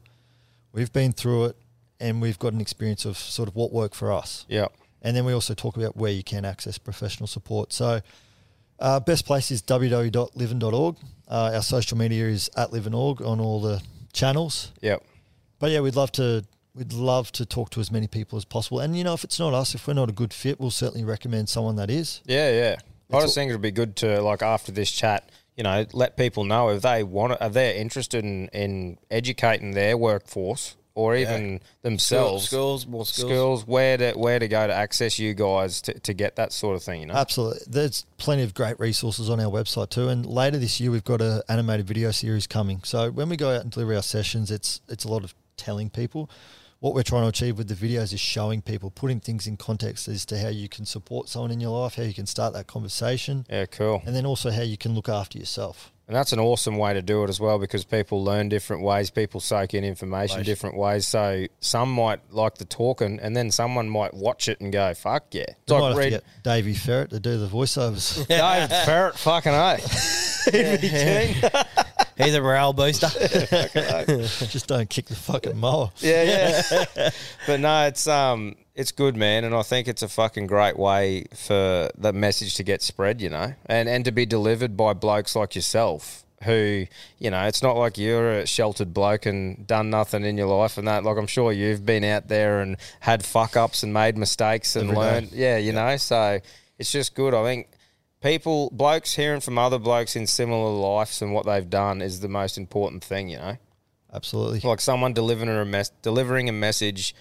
we've 0.72 0.94
been 0.94 1.12
through 1.12 1.46
it, 1.46 1.58
and 2.00 2.22
we've 2.22 2.40
got 2.40 2.54
an 2.54 2.62
experience 2.62 3.04
of 3.04 3.18
sort 3.18 3.50
of 3.50 3.56
what 3.56 3.74
worked 3.74 3.96
for 3.96 4.12
us. 4.14 4.46
yep 4.48 4.72
And 5.02 5.16
then 5.16 5.26
we 5.26 5.34
also 5.34 5.54
talk 5.54 5.76
about 5.76 5.98
where 5.98 6.12
you 6.12 6.24
can 6.24 6.46
access 6.46 6.78
professional 6.78 7.28
support. 7.28 7.74
So, 7.74 8.00
uh, 8.80 9.02
best 9.02 9.26
place 9.26 9.52
is 9.52 9.62
www.livin.org. 9.62 10.96
Uh, 11.28 11.52
our 11.54 11.62
social 11.62 11.98
media 11.98 12.28
is 12.28 12.50
at 12.56 12.72
livin.org 12.72 13.22
on 13.22 13.42
all 13.42 13.60
the 13.60 13.82
channels. 14.14 14.72
yep 14.80 15.04
But 15.60 15.72
yeah, 15.72 15.82
we'd 15.82 15.98
love 15.98 16.14
to 16.14 16.46
we'd 16.78 16.94
love 16.94 17.32
to 17.34 17.46
talk 17.46 17.72
to 17.72 17.80
as 17.80 17.92
many 17.92 18.08
people 18.08 18.38
as 18.38 18.46
possible. 18.46 18.80
And 18.80 18.98
you 18.98 19.04
know, 19.04 19.14
if 19.14 19.24
it's 19.24 19.40
not 19.40 19.54
us, 19.54 19.76
if 19.76 19.88
we're 19.88 19.94
not 19.94 20.10
a 20.10 20.14
good 20.14 20.34
fit, 20.34 20.60
we'll 20.60 20.72
certainly 20.72 21.04
recommend 21.04 21.50
someone 21.50 21.76
that 21.78 21.90
is. 21.90 22.22
yeah 22.26 22.52
yeah. 22.52 22.76
I 23.12 23.18
It's 23.18 23.26
just 23.26 23.36
think 23.36 23.50
it'd 23.50 23.62
be 23.62 23.72
good 23.72 23.96
to 23.98 24.22
like 24.22 24.42
after 24.42 24.72
this 24.72 24.92
chat. 24.92 25.30
You 25.56 25.64
know, 25.64 25.86
let 25.94 26.18
people 26.18 26.44
know 26.44 26.70
if 26.70 26.84
they 26.84 27.02
want, 27.04 27.34
it, 27.34 27.40
if 27.42 27.54
they're 27.54 27.76
interested 27.76 28.24
in, 28.24 28.48
in 28.50 28.98
educating 29.10 29.72
their 29.72 29.98
workforce 29.98 30.76
or 30.94 31.16
even 31.16 31.62
themselves. 31.84 32.46
Schools, 32.46 32.86
more 32.86 33.06
schools. 33.06 33.32
skills, 33.32 33.68
where 33.68 33.98
to 33.98 34.12
where 34.14 34.40
to 34.40 34.48
go 34.48 34.68
to 34.68 34.74
access 34.74 35.18
you 35.18 35.34
guys 35.34 35.82
to, 35.84 36.00
to 36.00 36.14
get 36.14 36.36
that 36.36 36.52
sort 36.52 36.76
of 36.76 36.84
thing. 36.84 37.02
You 37.02 37.06
know, 37.08 37.14
Absolutely. 37.14 37.62
There's 37.68 38.06
plenty 38.18 38.44
of 38.44 38.54
great 38.54 38.80
resources 38.80 39.30
on 39.30 39.40
our 39.40 39.52
website 39.52 39.90
too. 39.90 40.10
And 40.10 40.26
later 40.26 40.58
this 40.58 40.80
year 40.80 40.92
we've 40.92 41.04
got 41.04 41.22
an 41.22 41.42
animated 41.48 41.88
video 41.88 42.12
series 42.12 42.46
coming. 42.46 42.82
So 42.84 43.10
when 43.10 43.30
we 43.30 43.38
go 43.38 43.52
out 43.56 43.62
and 43.62 43.72
deliver 43.72 43.96
our 43.96 44.02
sessions, 44.04 44.52
it's 44.52 44.82
it's 44.90 45.06
a 45.06 45.08
lot 45.08 45.24
of 45.24 45.34
telling 45.56 45.90
people. 45.90 46.30
What 46.80 46.94
we're 46.94 47.04
trying 47.04 47.24
to 47.24 47.30
achieve 47.30 47.58
with 47.58 47.68
the 47.70 47.74
videos 47.74 48.14
is 48.14 48.20
showing 48.20 48.62
people, 48.62 48.92
putting 48.92 49.20
things 49.20 49.48
in 49.48 49.58
context 49.58 50.08
as 50.08 50.26
to 50.28 50.38
how 50.38 50.50
you 50.50 50.70
can 50.70 50.86
support 50.86 51.28
someone 51.28 51.50
in 51.50 51.60
your 51.60 51.76
life, 51.76 51.96
how 51.96 52.04
you 52.04 52.14
can 52.14 52.28
start 52.28 52.54
that 52.54 52.68
conversation, 52.68 53.48
yeah, 53.50 53.66
cool. 53.66 54.04
and 54.06 54.16
then 54.16 54.28
also 54.28 54.52
how 54.52 54.62
you 54.62 54.78
can 54.78 54.94
look 54.94 55.10
after 55.10 55.40
yourself. 55.40 55.92
And 56.08 56.16
that's 56.16 56.32
an 56.32 56.40
awesome 56.40 56.78
way 56.78 56.94
to 56.94 57.02
do 57.02 57.24
it 57.24 57.30
as 57.30 57.40
well 57.40 57.58
because 57.60 57.84
people 57.84 58.24
learn 58.24 58.48
different 58.48 58.84
ways, 58.84 59.10
people 59.10 59.42
soak 59.42 59.74
in 59.74 59.84
information 59.84 60.44
different 60.44 60.78
ways. 60.78 61.06
So 61.06 61.48
some 61.60 61.92
might 61.92 62.22
like 62.32 62.60
the 62.60 62.66
talking, 62.66 63.20
and 63.22 63.36
then 63.36 63.52
someone 63.52 63.90
might 63.90 64.14
watch 64.14 64.48
it 64.48 64.62
and 64.62 64.72
go, 64.72 64.94
"Fuck 64.94 65.26
yeah!" 65.34 65.42
It's 65.50 65.58
We 65.68 65.80
might 65.80 65.80
like 65.80 65.88
have 65.90 65.96
to 65.96 66.02
read 66.02 66.10
get 66.12 66.24
Davey 66.44 66.74
Ferret 66.76 67.10
to 67.10 67.20
do 67.20 67.38
the 67.38 67.48
voiceovers. 67.48 68.26
David 68.28 68.74
Ferret, 68.86 69.18
fucking 69.18 69.52
a. 69.52 69.80
Keen. 70.52 71.52
He's 72.18 72.36
a 72.36 72.42
morale 72.42 72.74
booster. 72.74 73.08
Just 74.48 74.68
don't 74.68 74.90
kick 74.90 75.06
the 75.06 75.16
fucking 75.16 75.58
mower. 75.58 75.92
Yeah, 76.00 76.62
yeah. 76.96 77.10
but 77.48 77.60
no, 77.60 77.86
it's 77.88 78.08
um, 78.08 78.56
it's 78.76 78.92
good, 78.92 79.16
man, 79.16 79.44
and 79.44 79.54
I 79.56 79.62
think 79.64 79.88
it's 79.88 80.02
a 80.02 80.08
fucking 80.08 80.48
great 80.48 80.78
way 80.78 81.26
for 81.36 81.90
the 81.98 82.14
message 82.14 82.56
to 82.56 82.64
get 82.64 82.82
spread, 82.82 83.22
you 83.22 83.30
know, 83.30 83.54
and 83.66 83.88
and 83.90 84.06
to 84.06 84.12
be 84.12 84.26
delivered 84.26 84.76
by 84.78 84.94
blokes 84.94 85.36
like 85.36 85.56
yourself. 85.56 86.24
Who, 86.44 86.86
you 87.18 87.32
know, 87.32 87.48
it's 87.48 87.64
not 87.64 87.78
like 87.78 87.98
you're 87.98 88.32
a 88.42 88.46
sheltered 88.46 88.94
bloke 88.94 89.26
and 89.26 89.66
done 89.66 89.90
nothing 89.90 90.24
in 90.24 90.38
your 90.38 90.46
life 90.46 90.78
and 90.78 90.88
that. 90.88 91.04
Like, 91.04 91.18
I'm 91.18 91.26
sure 91.26 91.52
you've 91.52 91.84
been 91.84 92.04
out 92.04 92.28
there 92.28 92.62
and 92.62 92.78
had 93.00 93.26
fuck 93.26 93.58
ups 93.58 93.82
and 93.82 93.92
made 93.92 94.16
mistakes 94.18 94.76
and 94.76 94.92
Every 94.92 94.96
day. 94.96 95.02
learned. 95.02 95.32
Yeah, 95.32 95.58
you 95.58 95.74
know, 95.74 95.98
so 95.98 96.40
it's 96.78 96.92
just 96.92 97.16
good. 97.16 97.34
I 97.34 97.42
think 97.44 97.70
people, 98.22 98.70
blokes 98.72 99.16
hearing 99.16 99.42
from 99.42 99.58
other 99.58 99.80
blokes 99.80 100.16
in 100.16 100.28
similar 100.28 100.72
lives 100.72 101.22
and 101.22 101.34
what 101.34 101.46
they've 101.46 101.70
done 101.70 102.02
is 102.02 102.20
the 102.20 102.28
most 102.28 102.58
important 102.58 103.04
thing, 103.04 103.30
you 103.30 103.38
know 103.38 103.58
Absolutely. 104.14 104.62
like 104.68 104.80
someone 104.82 105.14
delivering 105.14 105.50
a 105.50 105.66
mes- 105.66 105.92
delivering 106.02 106.50
a 106.50 106.54
message 106.54 107.14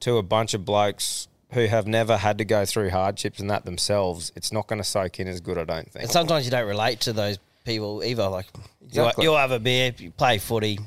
to 0.00 0.16
a 0.18 0.22
bunch 0.22 0.54
of 0.54 0.64
blokes 0.64 1.26
who 1.52 1.66
have 1.66 1.86
never 1.86 2.16
had 2.16 2.38
to 2.38 2.44
go 2.44 2.64
through 2.64 2.90
hardships 2.90 3.38
and 3.40 3.48
that 3.50 3.64
themselves, 3.64 4.32
it's 4.36 4.52
not 4.52 4.66
going 4.66 4.80
to 4.80 4.84
soak 4.84 5.20
in 5.20 5.28
as 5.28 5.40
good, 5.40 5.56
I 5.56 5.64
don't 5.64 5.90
think. 5.90 6.02
and 6.04 6.10
sometimes 6.10 6.44
you 6.44 6.50
don't 6.50 6.66
relate 6.66 7.00
to 7.02 7.12
those 7.12 7.38
people 7.64 8.02
either. 8.04 8.28
Like 8.28 8.46
Exactly. 8.84 9.24
you'll, 9.24 9.32
you'll 9.34 9.40
have 9.40 9.52
a 9.52 9.58
beer, 9.60 9.92
you 9.96 10.10
play 10.10 10.38
footy, 10.38 10.78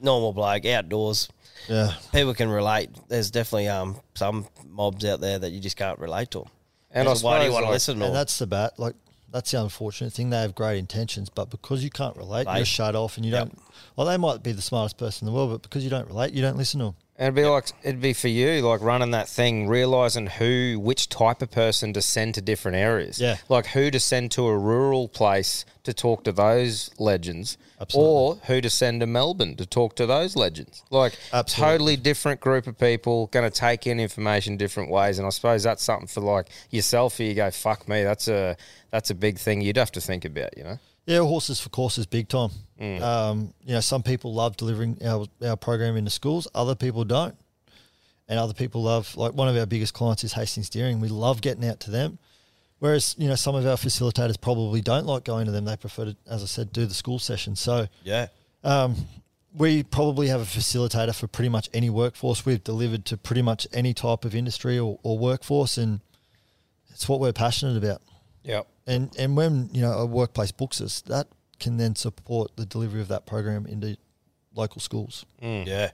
normal 0.00 0.32
bloke, 0.32 0.64
outdoors. 0.66 1.28
Yeah. 1.68 1.92
People 2.12 2.34
can 2.34 2.48
relate. 2.48 2.90
There's 3.08 3.30
definitely 3.30 3.68
um 3.68 3.96
some 4.14 4.46
mobs 4.68 5.04
out 5.04 5.20
there 5.20 5.38
that 5.38 5.50
you 5.50 5.60
just 5.60 5.76
can't 5.76 5.98
relate 5.98 6.30
to. 6.32 6.44
And 6.90 7.08
I 7.08 7.14
So 7.14 7.26
why 7.26 7.38
do 7.40 7.46
you 7.46 7.52
want 7.52 7.62
to 7.64 7.66
like- 7.66 7.74
listen 7.74 7.98
to? 7.98 8.04
And 8.04 8.14
them? 8.14 8.18
that's 8.18 8.38
the 8.38 8.46
bat. 8.46 8.78
Like 8.78 8.94
that's 9.32 9.50
the 9.50 9.62
unfortunate 9.62 10.12
thing. 10.12 10.30
They 10.30 10.40
have 10.40 10.54
great 10.54 10.78
intentions, 10.78 11.28
but 11.28 11.50
because 11.50 11.82
you 11.84 11.90
can't 11.90 12.16
relate, 12.16 12.46
Right. 12.46 12.56
you're 12.58 12.66
shut 12.66 12.94
off, 12.96 13.16
and 13.16 13.24
you 13.26 13.32
Yep. 13.32 13.48
don't. 13.48 13.58
Well, 13.96 14.06
they 14.06 14.16
might 14.16 14.42
be 14.42 14.52
the 14.52 14.62
smartest 14.62 14.96
person 14.98 15.26
in 15.26 15.32
the 15.32 15.36
world, 15.36 15.50
but 15.50 15.62
because 15.62 15.84
you 15.84 15.90
don't 15.90 16.06
relate, 16.08 16.32
you 16.32 16.42
don't 16.42 16.56
listen 16.56 16.80
to 16.80 16.86
them. 16.86 16.94
And 17.16 17.26
it'd 17.26 17.34
be 17.34 17.44
like 17.44 17.72
it'd 17.82 18.00
be 18.00 18.14
for 18.14 18.28
you, 18.28 18.62
like 18.62 18.80
running 18.80 19.10
that 19.10 19.28
thing, 19.28 19.68
realizing 19.68 20.26
who, 20.26 20.78
which 20.80 21.08
type 21.10 21.42
of 21.42 21.50
person 21.50 21.92
to 21.92 22.00
send 22.00 22.34
to 22.36 22.40
different 22.40 22.78
areas. 22.78 23.18
Yeah. 23.20 23.36
like 23.50 23.66
who 23.68 23.90
to 23.90 24.00
send 24.00 24.30
to 24.32 24.46
a 24.46 24.56
rural 24.56 25.06
place 25.06 25.66
to 25.84 25.92
talk 25.92 26.24
to 26.24 26.32
those 26.32 26.90
legends, 26.98 27.58
Absolutely. 27.80 28.12
or 28.12 28.36
who 28.46 28.60
to 28.60 28.68
send 28.68 29.00
to 29.00 29.06
Melbourne 29.06 29.56
to 29.56 29.64
talk 29.64 29.96
to 29.96 30.06
those 30.06 30.36
legends. 30.36 30.82
Like 30.90 31.18
Absolutely. 31.32 31.72
totally 31.72 31.96
different 31.96 32.40
group 32.40 32.66
of 32.66 32.78
people, 32.78 33.28
going 33.28 33.50
to 33.50 33.56
take 33.56 33.86
in 33.86 33.98
information 33.98 34.56
different 34.56 34.90
ways. 34.90 35.18
And 35.18 35.26
I 35.26 35.30
suppose 35.30 35.62
that's 35.62 35.82
something 35.82 36.08
for 36.08 36.20
like 36.20 36.48
yourself. 36.70 37.18
Where 37.18 37.28
you 37.28 37.34
go, 37.34 37.50
fuck 37.50 37.88
me, 37.88 38.02
that's 38.02 38.28
a 38.28 38.56
that's 38.90 39.10
a 39.10 39.14
big 39.14 39.38
thing 39.38 39.60
you'd 39.60 39.76
have 39.76 39.92
to 39.92 40.00
think 40.00 40.24
about. 40.24 40.56
You 40.56 40.64
know. 40.64 40.78
Yeah, 41.06 41.18
horses 41.20 41.60
for 41.60 41.70
courses, 41.70 42.06
big 42.06 42.28
time. 42.28 42.50
Um, 42.80 43.52
you 43.64 43.74
know, 43.74 43.80
some 43.80 44.02
people 44.02 44.32
love 44.32 44.56
delivering 44.56 44.98
our, 45.04 45.26
our 45.44 45.56
program 45.56 45.96
into 45.96 46.10
schools, 46.10 46.46
other 46.54 46.74
people 46.74 47.04
don't. 47.04 47.36
And 48.28 48.38
other 48.38 48.54
people 48.54 48.84
love, 48.84 49.16
like 49.16 49.32
one 49.32 49.48
of 49.48 49.56
our 49.56 49.66
biggest 49.66 49.92
clients 49.92 50.22
is 50.22 50.32
Hastings 50.32 50.70
Deering. 50.70 51.00
We 51.00 51.08
love 51.08 51.40
getting 51.40 51.66
out 51.68 51.80
to 51.80 51.90
them. 51.90 52.18
Whereas, 52.80 53.14
you 53.18 53.28
know, 53.28 53.34
some 53.36 53.54
of 53.54 53.64
our 53.66 53.76
facilitators 53.76 54.40
probably 54.40 54.80
don't 54.80 55.06
like 55.06 55.24
going 55.24 55.46
to 55.46 55.52
them. 55.52 55.64
They 55.66 55.76
prefer 55.76 56.06
to, 56.06 56.16
as 56.28 56.42
I 56.42 56.46
said, 56.46 56.72
do 56.72 56.84
the 56.86 56.94
school 56.94 57.18
session. 57.18 57.54
So 57.54 57.86
yeah. 58.04 58.26
um, 58.64 58.96
we 59.54 59.82
probably 59.82 60.28
have 60.28 60.40
a 60.40 60.44
facilitator 60.44 61.14
for 61.14 61.26
pretty 61.26 61.50
much 61.50 61.68
any 61.74 61.90
workforce. 61.90 62.44
We've 62.46 62.62
delivered 62.64 63.04
to 63.06 63.16
pretty 63.16 63.42
much 63.42 63.66
any 63.72 63.92
type 63.94 64.24
of 64.24 64.34
industry 64.34 64.78
or, 64.78 64.98
or 65.02 65.18
workforce. 65.18 65.76
And 65.78 66.00
it's 66.90 67.08
what 67.08 67.20
we're 67.20 67.32
passionate 67.34 67.76
about. 67.76 68.00
Yeah, 68.42 68.62
And 68.86 69.14
and 69.18 69.36
when 69.36 69.68
you 69.70 69.82
know 69.82 69.92
a 69.92 70.06
workplace 70.06 70.50
books 70.50 70.80
us, 70.80 71.02
that 71.02 71.26
can 71.58 71.76
then 71.76 71.94
support 71.94 72.56
the 72.56 72.64
delivery 72.64 73.02
of 73.02 73.08
that 73.08 73.26
program 73.26 73.66
into 73.66 73.98
local 74.54 74.80
schools. 74.80 75.26
Yeah. 75.42 75.90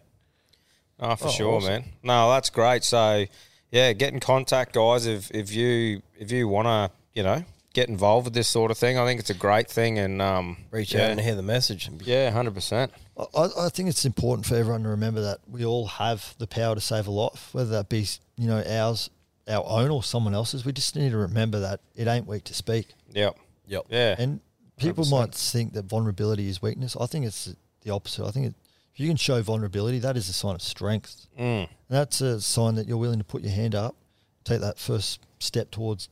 Oh, 1.01 1.17
for 1.17 1.27
Oh, 1.27 1.31
sure, 1.31 1.53
awesome. 1.55 1.69
man. 1.73 1.85
No, 2.05 2.31
that's 2.31 2.51
great. 2.51 2.85
So, 2.85 3.27
yeah, 3.71 3.93
get 3.93 4.13
in 4.13 4.21
contact, 4.21 4.75
guys. 4.75 5.07
If 5.07 5.31
if 5.33 5.53
you 5.53 6.03
if 6.19 6.31
you 6.31 6.49
want 6.49 6.67
to, 6.67 6.97
you 7.15 7.23
know, 7.23 7.45
get 7.73 7.89
involved 7.89 8.27
with 8.27 8.35
this 8.35 8.49
sort 8.49 8.71
of 8.71 8.79
thing, 8.79 8.99
I 8.99 9.05
think 9.05 9.21
it's 9.21 9.31
a 9.31 9.35
great 9.35 9.69
thing. 9.71 9.99
And 9.99 10.23
um, 10.23 10.57
Reach 10.71 10.95
yeah, 10.95 11.05
out 11.05 11.11
and 11.11 11.21
hear 11.21 11.35
the 11.35 11.43
message. 11.43 11.89
Yeah, 12.05 12.31
hundred 12.31 12.55
percent. 12.55 12.93
I, 13.19 13.49
I 13.59 13.69
think 13.69 13.89
it's 13.89 14.05
important 14.05 14.47
for 14.47 14.57
everyone 14.57 14.83
to 14.83 14.91
remember 14.91 15.23
that 15.23 15.41
we 15.49 15.65
all 15.65 15.87
have 15.87 16.35
the 16.39 16.47
power 16.47 16.75
to 16.75 16.81
save 16.81 17.07
a 17.07 17.11
life, 17.11 17.51
whether 17.53 17.71
that 17.71 17.89
be 17.89 18.07
you 18.37 18.47
know 18.47 18.63
ours, 18.63 19.11
our 19.49 19.65
own, 19.67 19.91
or 19.91 20.03
someone 20.03 20.35
else's. 20.35 20.65
We 20.65 20.73
just 20.73 20.97
need 20.97 21.11
to 21.11 21.19
remember 21.19 21.61
that 21.61 21.81
it 21.95 22.07
ain't 22.07 22.27
weak 22.27 22.45
to 22.45 22.55
speak. 22.55 22.89
Yep. 23.13 23.39
Yep. 23.67 23.87
Yeah. 23.91 24.15
And 24.19 24.41
people 24.77 25.05
100%. 25.05 25.11
might 25.11 25.35
think 25.35 25.73
that 25.73 25.87
vulnerability 25.87 26.49
is 26.49 26.63
weakness. 26.63 26.97
I 26.99 27.07
think 27.07 27.27
it's 27.27 27.55
the 27.83 27.93
opposite. 27.93 28.25
I 28.27 28.31
think 28.31 28.47
it, 28.47 28.55
If 28.97 29.01
you 29.01 29.09
can 29.09 29.19
show 29.19 29.43
vulnerability, 29.43 29.99
that 29.99 30.17
is 30.17 30.27
a 30.31 30.33
sign 30.33 30.55
of 30.55 30.63
strength. 30.63 31.27
Mm. 31.39 31.69
That's 31.91 32.23
a 32.23 32.41
sign 32.41 32.77
that 32.77 32.89
you're 32.89 32.97
willing 32.97 33.19
to 33.19 33.27
put 33.27 33.43
your 33.43 33.53
hand 33.53 33.75
up, 33.75 33.95
take 34.43 34.63
that 34.63 34.79
first 34.79 35.21
step 35.39 35.71
towards 35.71 36.09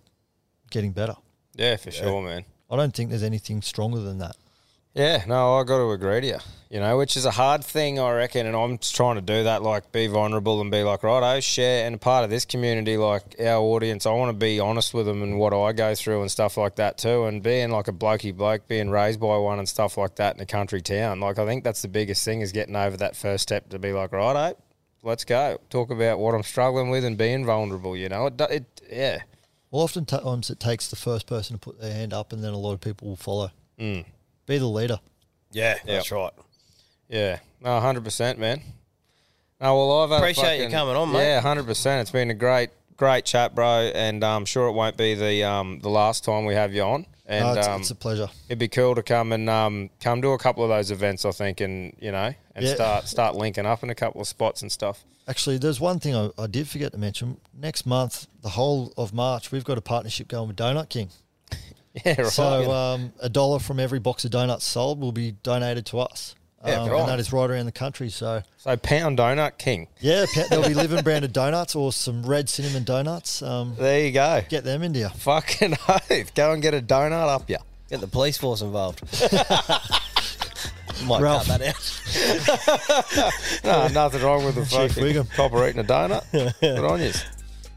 getting 0.71 0.93
better. 0.93 1.15
Yeah, 1.55 1.77
for 1.77 1.91
sure, 1.91 2.21
man. 2.21 2.45
I 2.71 2.77
don't 2.77 2.95
think 2.95 3.09
there's 3.09 3.23
anything 3.23 3.63
stronger 3.63 4.01
than 4.01 4.19
that. 4.19 4.37
Yeah, 4.95 5.25
no, 5.27 5.59
I 5.59 5.65
got 5.65 5.79
to 5.79 5.91
agree 5.91 6.21
to 6.21 6.27
you. 6.27 6.39
You 6.71 6.79
know, 6.79 6.97
which 6.99 7.17
is 7.17 7.25
a 7.25 7.33
hard 7.33 7.65
thing, 7.65 7.99
I 7.99 8.13
reckon, 8.13 8.47
and 8.47 8.57
I'm 8.57 8.79
just 8.79 8.95
trying 8.95 9.17
to 9.17 9.21
do 9.21 9.45
that, 9.45 9.63
like 9.63 9.91
be 9.91 10.07
vulnerable 10.07 10.61
and 10.61 10.71
be 10.71 10.83
like, 10.83 11.03
right, 11.03 11.23
I 11.23 11.41
share, 11.41 11.87
and 11.87 11.97
a 11.97 11.99
part 11.99 12.25
of 12.25 12.31
this 12.31 12.45
community, 12.45 12.97
like 12.97 13.37
our 13.41 13.61
audience, 13.61 14.07
I 14.07 14.13
want 14.13 14.31
to 14.31 14.37
be 14.37 14.59
honest 14.61 14.95
with 14.95 15.07
them 15.07 15.23
and 15.23 15.39
what 15.39 15.53
I 15.53 15.73
go 15.73 15.95
through 15.95 16.23
and 16.23 16.31
stuff 16.31 16.57
like 16.57 16.77
that 16.77 16.99
too, 16.99 17.25
and 17.25 17.43
being 17.43 17.71
like 17.71 17.87
a 17.87 17.93
blokey 17.93 18.37
bloke, 18.37 18.67
being 18.67 18.91
raised 18.91 19.21
by 19.21 19.37
one 19.37 19.59
and 19.59 19.69
stuff 19.69 19.97
like 19.97 20.17
that 20.17 20.37
in 20.37 20.43
a 20.43 20.47
country 20.47 20.81
town, 20.81 21.21
like 21.21 21.39
I 21.39 21.47
think 21.47 21.65
that's 21.65 21.83
the 21.83 21.89
biggest 21.89 22.25
thing 22.25 22.41
is 22.41 22.51
getting 22.51 22.75
over 22.75 22.97
that 22.97 23.15
first 23.15 23.43
step 23.45 23.69
to 23.71 23.79
be 23.79 23.93
like, 23.93 24.13
right, 24.13 24.55
oh, 24.57 24.63
let's 25.03 25.25
go, 25.25 25.61
talk 25.71 25.91
about 25.91 26.19
what 26.19 26.35
I'm 26.35 26.43
struggling 26.45 26.91
with 26.91 27.05
and 27.05 27.19
being 27.19 27.45
vulnerable. 27.45 27.97
You 27.97 28.09
know, 28.09 28.27
it, 28.27 28.41
it 28.41 28.83
yeah, 28.91 29.23
Well, 29.71 29.83
oftentimes 29.83 30.51
it 30.51 30.59
takes 30.59 30.89
the 30.89 30.97
first 30.97 31.27
person 31.27 31.55
to 31.55 31.61
put 31.61 31.81
their 31.81 31.93
hand 31.93 32.13
up, 32.13 32.33
and 32.33 32.43
then 32.43 32.53
a 32.53 32.59
lot 32.59 32.73
of 32.73 32.81
people 32.81 33.09
will 33.09 33.17
follow. 33.17 33.51
Mm. 33.79 34.07
Be 34.47 34.59
the 34.59 34.67
leader. 34.67 34.99
Yeah, 35.53 35.79
that's 35.87 36.11
right. 36.11 36.33
Yeah, 37.09 37.39
no, 37.61 37.81
hundred 37.81 38.05
percent, 38.05 38.39
man. 38.39 38.61
No, 39.61 39.77
well, 39.77 40.03
I've 40.03 40.11
had 40.11 40.17
a 40.17 40.19
Appreciate 40.19 40.57
you 40.57 40.65
fucking- 40.65 40.71
coming 40.77 40.97
on, 40.97 41.13
mate. 41.13 41.23
Yeah, 41.29 41.41
hundred 41.41 41.67
percent. 41.67 42.03
It's 42.03 42.11
been 42.11 42.31
a 42.31 42.35
great, 42.35 42.71
great 42.97 43.25
chat, 43.25 43.55
bro, 43.55 43.91
and 43.95 44.25
I'm 44.25 44.45
sure 44.45 44.69
it 44.69 44.73
won't 44.73 44.97
be 44.97 45.15
the 45.15 45.45
um 45.45 45.79
the 45.81 45.89
last 45.91 46.25
time 46.25 46.45
we 46.45 46.55
have 46.55 46.75
you 46.75 46.83
on. 46.83 47.07
And 47.27 47.45
No, 47.47 47.53
it's, 47.55 47.67
um, 47.69 47.81
it's 47.81 47.91
a 47.91 47.95
pleasure. 47.95 48.29
it'd 48.49 48.59
be 48.59 48.69
cool 48.69 48.95
to 48.95 49.03
come 49.03 49.33
and 49.33 49.49
um 49.49 49.91
come 50.01 50.21
to 50.23 50.31
a 50.31 50.39
couple 50.39 50.63
of 50.65 50.69
those 50.71 50.91
events, 50.91 51.25
I 51.25 51.31
think, 51.31 51.61
and 51.61 51.95
you 52.01 52.13
know, 52.13 52.35
and 52.55 52.65
Yeah. 52.67 52.75
start 52.75 53.09
start 53.09 53.35
linking 53.37 53.65
up 53.65 53.83
in 53.83 53.91
a 53.91 53.95
couple 53.95 54.21
of 54.21 54.27
spots 54.29 54.61
and 54.61 54.71
stuff. 54.71 55.05
Actually, 55.27 55.57
there's 55.57 55.81
one 55.81 56.01
thing 56.01 56.15
I, 56.15 56.31
I 56.37 56.47
did 56.47 56.69
forget 56.69 56.93
to 56.93 56.99
mention. 56.99 57.39
Next 57.59 57.87
month, 57.87 58.27
the 58.43 58.51
whole 58.51 58.93
of 58.99 59.15
March, 59.15 59.51
we've 59.53 59.65
got 59.65 59.79
a 59.79 59.81
partnership 59.81 60.29
going 60.29 60.49
with 60.49 60.57
Donut 60.57 60.91
King. 60.91 61.09
Yeah, 62.05 62.23
right. 62.23 62.27
So 62.27 62.73
um, 62.73 63.13
a 63.21 63.29
dollar 63.29 63.61
from 63.61 63.79
every 63.79 64.01
box 64.01 64.25
of 64.25 64.33
donuts 64.33 64.65
sold 64.65 65.01
will 65.01 65.13
be 65.13 65.33
donated 65.45 65.87
to 65.87 66.01
us. 66.01 66.35
Yeah, 66.67 66.81
um, 66.81 66.89
right. 66.91 67.01
And 67.01 67.09
that 67.09 67.21
is 67.21 67.33
right 67.33 67.49
around 67.49 67.67
the 67.67 67.73
country. 67.73 68.09
So 68.09 68.43
so 68.57 68.77
pound 68.77 69.19
Donut 69.19 69.59
King. 69.59 69.87
yeah, 70.01 70.25
there'll 70.51 70.67
be 70.67 70.75
Livin' 70.83 71.05
branded 71.05 71.33
donuts 71.33 71.77
or 71.77 71.93
some 71.93 72.25
red 72.25 72.49
cinnamon 72.49 72.83
donuts. 72.85 73.43
Um, 73.43 73.77
There 73.79 74.01
you 74.07 74.11
go. 74.13 74.43
get 74.49 74.65
them 74.65 74.83
into 74.83 74.99
you. 75.01 75.09
Fucking 75.11 75.75
oath. 75.89 76.35
Go 76.35 76.53
and 76.53 76.61
get 76.63 76.75
a 76.75 76.81
donut 76.81 77.29
up 77.29 77.49
ya. 77.49 77.59
Get 77.91 78.01
the 78.01 78.09
police 78.09 78.39
force 78.39 78.61
involved. 78.63 79.03
Might 81.07 81.21
Ralph. 81.23 81.47
cut 81.47 81.61
that 81.61 81.77
out. 83.65 83.65
No, 83.65 83.89
nothing 83.89 84.23
wrong 84.23 84.45
with 84.45 84.55
the 84.55 84.63
Chief 84.65 84.95
fucking 84.95 85.05
Wiggum. 85.05 85.31
copper 85.35 85.69
eating 85.69 85.81
a 85.81 85.85
donut. 85.85 86.25
Good 86.61 86.79
on 86.85 87.01
you. 87.03 87.13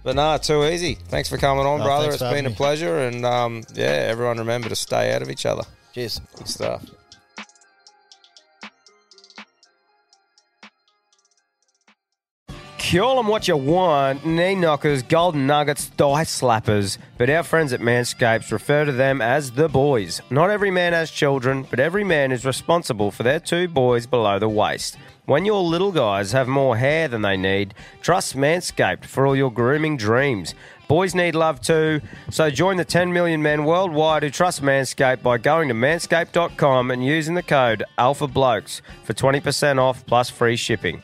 But 0.07 0.15
no, 0.15 0.37
too 0.37 0.63
easy. 0.63 0.95
Thanks 1.09 1.27
for 1.27 1.35
coming 1.37 1.65
on, 1.65 1.79
No, 1.79 1.83
brother. 1.83 2.11
It's 2.11 2.19
been 2.19 2.45
a 2.45 2.49
me. 2.49 2.55
pleasure. 2.55 2.99
And 2.99 3.25
um, 3.25 3.63
yeah, 3.73 3.87
everyone 3.87 4.37
remember 4.37 4.69
to 4.69 4.75
stay 4.77 5.13
out 5.13 5.21
of 5.21 5.29
each 5.29 5.45
other. 5.45 5.63
Cheers. 5.93 6.21
Good 6.37 6.47
stuff. 6.47 6.85
Call 12.89 13.17
them 13.17 13.27
what 13.27 13.49
you 13.49 13.57
want, 13.57 14.25
knee 14.25 14.55
knockers, 14.55 15.03
golden 15.03 15.45
nuggets, 15.45 15.87
thigh 15.87 16.23
slappers. 16.23 16.97
But 17.17 17.29
our 17.29 17.43
friends 17.43 17.73
at 17.73 17.81
Manscaped 17.81 18.49
refer 18.49 18.85
to 18.85 18.93
them 18.93 19.21
as 19.21 19.51
the 19.51 19.67
boys. 19.67 20.21
Not 20.29 20.49
every 20.49 20.71
man 20.71 20.93
has 20.93 21.11
children, 21.11 21.67
but 21.69 21.81
every 21.81 22.05
man 22.05 22.31
is 22.31 22.45
responsible 22.45 23.11
for 23.11 23.23
their 23.23 23.41
two 23.41 23.67
boys 23.67 24.07
below 24.07 24.39
the 24.39 24.47
waist. 24.47 24.95
When 25.27 25.43
your 25.43 25.61
little 25.61 25.91
guys 25.91 26.31
have 26.31 26.47
more 26.47 26.77
hair 26.77 27.09
than 27.09 27.21
they 27.21 27.35
need, 27.35 27.73
trust 27.99 28.37
Manscaped 28.37 29.03
for 29.03 29.27
all 29.27 29.35
your 29.35 29.51
grooming 29.51 29.97
dreams. 29.97 30.55
Boys 30.87 31.13
need 31.13 31.35
love 31.35 31.59
too, 31.59 31.99
so 32.29 32.49
join 32.49 32.77
the 32.77 32.85
10 32.85 33.11
million 33.11 33.41
men 33.41 33.65
worldwide 33.65 34.23
who 34.23 34.29
trust 34.29 34.61
Manscaped 34.61 35.21
by 35.21 35.37
going 35.37 35.67
to 35.67 35.73
manscaped.com 35.73 36.91
and 36.91 37.05
using 37.05 37.35
the 37.35 37.43
code 37.43 37.83
ALPHABLOKES 37.97 38.81
for 39.03 39.13
20% 39.13 39.79
off 39.79 40.05
plus 40.05 40.29
free 40.29 40.55
shipping. 40.55 41.03